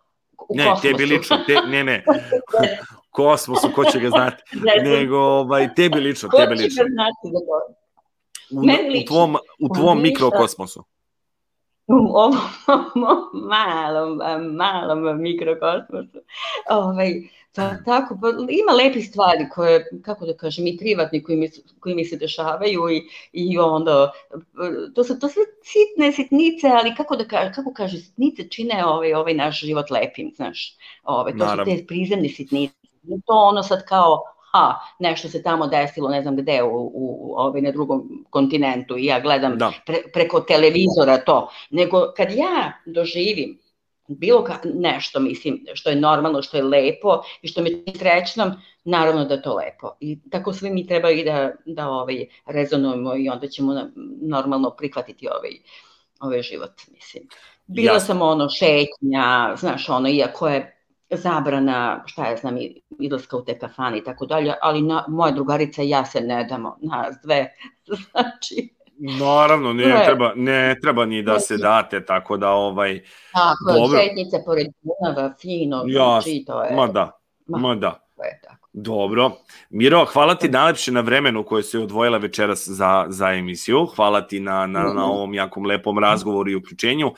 U 0.49 0.56
Ne, 0.56 0.64
kosmosu. 0.64 0.82
tebi 0.82 1.06
lično, 1.06 1.38
te, 1.48 1.56
ne, 1.68 1.84
ne. 1.84 2.03
Kosmosu, 3.11 3.69
ko 3.76 3.86
će 3.86 3.99
ga 3.99 4.10
znati. 4.10 4.44
Nego, 4.90 5.18
ovaj, 5.18 5.74
tebi 5.76 5.99
lično, 5.99 6.30
Ko 6.30 6.38
tebi 6.38 6.57
će 6.57 6.64
lično. 6.64 6.84
ga 6.84 6.90
znati 6.90 7.15
za 7.24 7.40
to? 7.40 7.74
U, 8.60 8.64
Meni 8.65 9.03
u 9.03 9.07
tvom, 9.07 9.38
u 9.60 9.76
tvom 9.76 10.02
mikrokosmosu. 10.02 10.84
u 11.88 12.18
ovom 12.18 12.38
malom, 13.34 14.19
malom 14.56 15.22
mikrokosmosu. 15.22 16.19
Ovaj, 16.69 17.14
pa, 17.57 17.75
tako, 17.85 18.17
pa, 18.21 18.27
ima 18.49 18.71
lepi 18.71 19.01
stvari 19.01 19.49
koje, 19.51 19.89
kako 20.05 20.25
da 20.25 20.34
kažem, 20.38 20.67
i 20.67 20.77
privatni 20.77 21.23
koji 21.23 21.38
mi, 21.38 21.49
koji 21.79 21.95
mi 21.95 22.05
se 22.05 22.17
dešavaju 22.17 22.89
i, 22.89 23.01
i 23.34 23.57
onda, 23.57 24.11
to 24.95 25.03
su 25.03 25.19
to 25.19 25.29
sve 25.29 25.43
sitne 25.63 26.11
sitnice, 26.11 26.67
ali 26.67 26.95
kako 26.95 27.15
da 27.15 27.27
kažem, 27.27 27.53
kako 27.53 27.73
kaže, 27.73 27.97
sitnice 27.97 28.49
čine 28.49 28.85
ovaj, 28.85 29.13
ovaj 29.13 29.34
naš 29.34 29.61
život 29.61 29.91
lepim, 29.91 30.31
znaš. 30.35 30.75
Ovaj, 31.03 31.31
to 31.31 31.38
Naravno. 31.38 31.65
su 31.65 31.77
te 31.77 31.85
prizemne 31.88 32.29
sitnice. 32.29 32.73
To 33.25 33.34
ono 33.34 33.63
sad 33.63 33.85
kao, 33.85 34.21
aha, 34.51 34.79
nešto 34.99 35.29
se 35.29 35.43
tamo 35.43 35.67
desilo, 35.67 36.09
ne 36.09 36.21
znam 36.21 36.35
gde, 36.35 36.63
u, 36.63 36.67
u, 36.67 36.91
u 36.93 37.34
ovaj, 37.38 37.61
na 37.61 37.71
drugom 37.71 38.25
kontinentu 38.29 38.97
i 38.97 39.05
ja 39.05 39.19
gledam 39.19 39.57
Da. 39.57 39.71
pre, 39.85 39.97
preko 40.13 40.39
televizora 40.39 41.17
to, 41.25 41.49
nego 41.69 42.13
kad 42.17 42.27
ja 42.31 42.73
doživim 42.85 43.59
bilo 44.07 44.43
ka, 44.43 44.53
nešto, 44.65 45.19
mislim, 45.19 45.65
što 45.73 45.89
je 45.89 45.95
normalno, 45.95 46.41
što 46.41 46.57
je 46.57 46.63
lepo 46.63 47.09
i 47.41 47.47
što 47.47 47.61
me 47.61 47.69
čini 47.69 47.97
srećnom, 47.97 48.51
naravno 48.84 49.25
da 49.25 49.34
je 49.34 49.41
to 49.41 49.55
lepo. 49.55 49.91
I 49.99 50.19
tako 50.31 50.53
svi 50.53 50.69
mi 50.69 50.88
treba 50.88 51.09
i 51.09 51.23
da, 51.23 51.51
da 51.65 51.89
ovaj, 51.89 52.25
rezonujemo 52.45 53.15
i 53.15 53.29
onda 53.29 53.47
ćemo 53.47 53.73
na- 53.73 53.91
normalno 54.21 54.69
prihvatiti 54.69 55.27
ovaj, 55.29 55.51
ovaj 56.19 56.41
život, 56.41 56.71
mislim. 56.91 57.23
Bila 57.65 57.93
Jasno. 57.93 58.07
sam 58.07 58.21
ono 58.21 58.49
šetnja, 58.49 59.55
znaš, 59.57 59.89
ono, 59.89 60.09
iako 60.09 60.47
je 60.47 60.73
zabrana, 61.11 62.03
šta 62.05 62.27
ja 62.27 62.38
znam, 62.38 62.57
i- 62.57 62.81
izlaska 62.99 63.38
u 63.38 63.45
te 63.45 63.59
kafane 63.59 63.97
i 63.97 64.03
tako 64.03 64.25
dalje, 64.25 64.53
ali 64.61 64.81
na, 64.81 65.05
moja 65.07 65.31
drugarica 65.31 65.84
i 65.84 65.89
ja 65.89 66.05
se 66.05 66.21
ne 66.21 66.43
damo, 66.43 66.77
nas 66.81 67.15
dve, 67.23 67.51
znači, 68.11 68.69
Naravno, 68.99 69.74
ne 69.74 69.86
Ne. 69.86 70.06
treba, 70.06 70.32
ne 70.36 70.76
treba 70.82 71.06
ni 71.06 71.22
da 71.22 71.40
se 71.40 71.57
date, 71.57 72.06
tako 72.06 72.38
da 72.38 72.49
ovaj, 72.52 73.02
tako, 73.34 73.80
Dobro. 73.80 73.99
šetnice 73.99 74.38
pored 74.45 74.68
Dunava, 74.82 75.34
fino, 75.41 75.84
ja, 75.88 76.03
znači, 76.03 76.44
to 76.48 76.64
je, 76.64 76.76
ma 76.76 76.88
da, 76.88 77.19
Ma. 77.48 77.57
ma 77.57 77.76
da. 77.76 77.91
to 78.18 78.24
je 78.24 78.40
tako. 78.44 78.68
Dobro. 78.80 79.32
Miro, 79.69 80.06
hvala 80.06 80.36
ti 80.36 80.49
najlepše 80.49 80.91
na 80.91 81.02
vremenu 81.02 81.44
koje 81.44 81.64
si 81.64 81.78
odvojila 81.78 82.18
večeras 82.18 82.68
za, 82.68 83.06
za 83.10 83.34
emisiju. 83.34 83.86
Hvala 83.95 84.28
ti 84.28 84.40
na, 84.40 84.68
na, 84.68 84.84
na 84.84 85.06
ovom 85.06 85.34
jakom 85.34 85.65
lepom 85.65 85.99
razgovoru 85.99 86.49
i 86.49 86.56
uključenju. 86.56 87.07
E, 87.07 87.14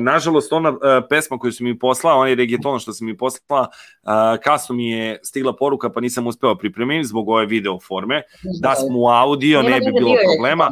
nažalost, 0.00 0.52
ona 0.52 0.68
e, 0.68 1.08
pesma 1.08 1.38
koju 1.38 1.52
si 1.52 1.64
mi 1.64 1.78
poslala, 1.78 2.16
onaj 2.16 2.34
reggaeton 2.34 2.78
što 2.78 2.92
si 2.92 3.04
mi 3.04 3.16
poslala, 3.16 3.68
e, 4.02 4.40
kasno 4.44 4.74
mi 4.74 4.90
je 4.90 5.20
stigla 5.22 5.56
poruka 5.56 5.90
pa 5.90 6.00
nisam 6.00 6.26
uspeo 6.26 6.54
pripremiti 6.54 7.08
zbog 7.08 7.28
ove 7.28 7.46
video 7.46 7.80
forme. 7.80 8.22
Da 8.60 8.74
smo 8.74 8.98
u 8.98 9.08
audio, 9.08 9.62
ne 9.62 9.80
bi 9.80 9.92
bilo 9.98 10.14
problema. 10.34 10.70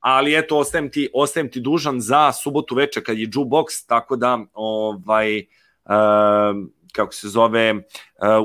Ali 0.00 0.34
eto, 0.38 0.58
ostajem 0.58 0.90
ti, 0.90 1.08
ostajem 1.14 1.50
ti 1.50 1.60
dužan 1.60 2.00
za 2.00 2.32
subotu 2.32 2.74
veče 2.74 3.02
kad 3.02 3.18
je 3.18 3.26
jukebox, 3.26 3.86
tako 3.86 4.16
da 4.16 4.38
ovaj, 4.52 5.38
um, 5.38 6.72
kako 6.92 7.12
se 7.12 7.28
zove, 7.28 7.74
uh, 7.74 7.80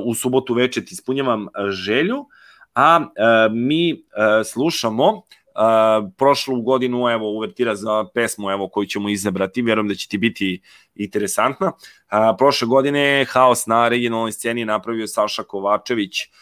u 0.04 0.14
subotu 0.14 0.54
veče 0.54 0.84
ti 0.84 0.92
ispunjavam 0.92 1.42
uh, 1.42 1.70
želju, 1.70 2.26
a 2.74 3.06
mi 3.52 4.04
slušamo 4.44 5.22
uh, 5.54 6.10
prošlu 6.16 6.62
godinu, 6.62 7.08
evo, 7.08 7.30
uvertira 7.30 7.74
za 7.74 8.04
pesmu 8.14 8.50
evo, 8.50 8.68
koju 8.68 8.86
ćemo 8.86 9.08
izabrati, 9.08 9.62
vjerujem 9.62 9.88
da 9.88 9.94
će 9.94 10.08
ti 10.08 10.18
biti 10.18 10.60
interesantna. 10.94 11.66
Uh, 11.66 12.36
prošle 12.38 12.68
godine 12.68 13.26
Haos 13.28 13.66
na 13.66 13.88
regionalnoj 13.88 14.32
sceni 14.32 14.64
napravio 14.64 15.06
Saša 15.06 15.42
Kovačević 15.42 16.22
uh, 16.22 16.34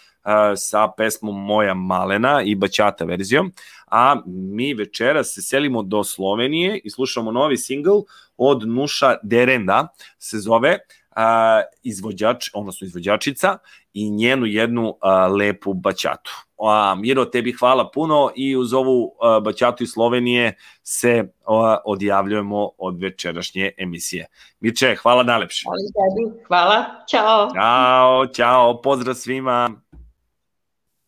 sa 0.57 0.89
pesmom 0.97 1.45
Moja 1.45 1.75
malena 1.75 2.43
i 2.43 2.55
Baćata 2.55 3.05
verzijom, 3.05 3.53
a 3.87 4.17
mi 4.27 4.75
večera 4.75 5.25
se 5.25 5.43
selimo 5.43 5.83
do 5.83 6.05
Slovenije 6.05 6.81
i 6.85 6.91
slušamo 6.91 7.33
novi 7.33 7.57
singl 7.57 7.99
od 8.37 8.69
Nuša 8.69 9.17
Derenda, 9.23 9.89
se 10.19 10.39
zove 10.39 10.79
a, 11.17 11.63
izvođač, 11.83 12.51
odnosno 12.55 12.85
izvođačica 12.87 13.59
i 13.95 14.11
njenu 14.11 14.47
jednu 14.47 14.97
a, 15.01 15.27
lepu 15.27 15.75
baćatu. 15.75 16.31
A, 16.59 16.95
Miro, 16.99 17.25
tebi 17.25 17.53
hvala 17.53 17.91
puno 17.91 18.31
i 18.37 18.57
uz 18.57 18.73
ovu 18.73 19.15
a, 19.21 19.41
baćatu 19.41 19.85
iz 19.85 19.91
Slovenije 19.93 20.57
se 20.83 21.25
a, 21.47 21.77
odjavljujemo 21.85 22.71
od 22.79 23.01
večerašnje 23.01 23.71
emisije. 23.79 24.27
Mirče, 24.61 24.97
hvala 25.03 25.23
najlepše. 25.23 25.65
Hvala 25.65 25.79
tebi, 25.79 26.45
hvala, 26.47 26.85
čao. 27.11 27.51
Ćao, 27.55 28.27
ćao, 28.27 28.83
pozdrav 28.83 29.15
svima. 29.15 29.82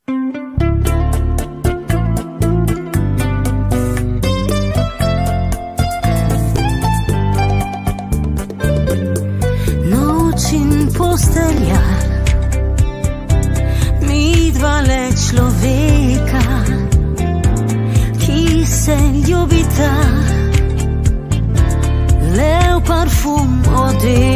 Noč 0.06 0.16
in 10.52 10.93
postelja, 10.93 11.81
mi 14.01 14.52
dva 14.52 14.81
le 14.85 15.09
človeka, 15.16 16.44
ki 18.20 18.66
se 18.68 18.98
ljubita, 19.24 19.93
le 22.36 22.55
v 22.76 22.81
parfum 22.85 23.62
odeta, 23.72 24.34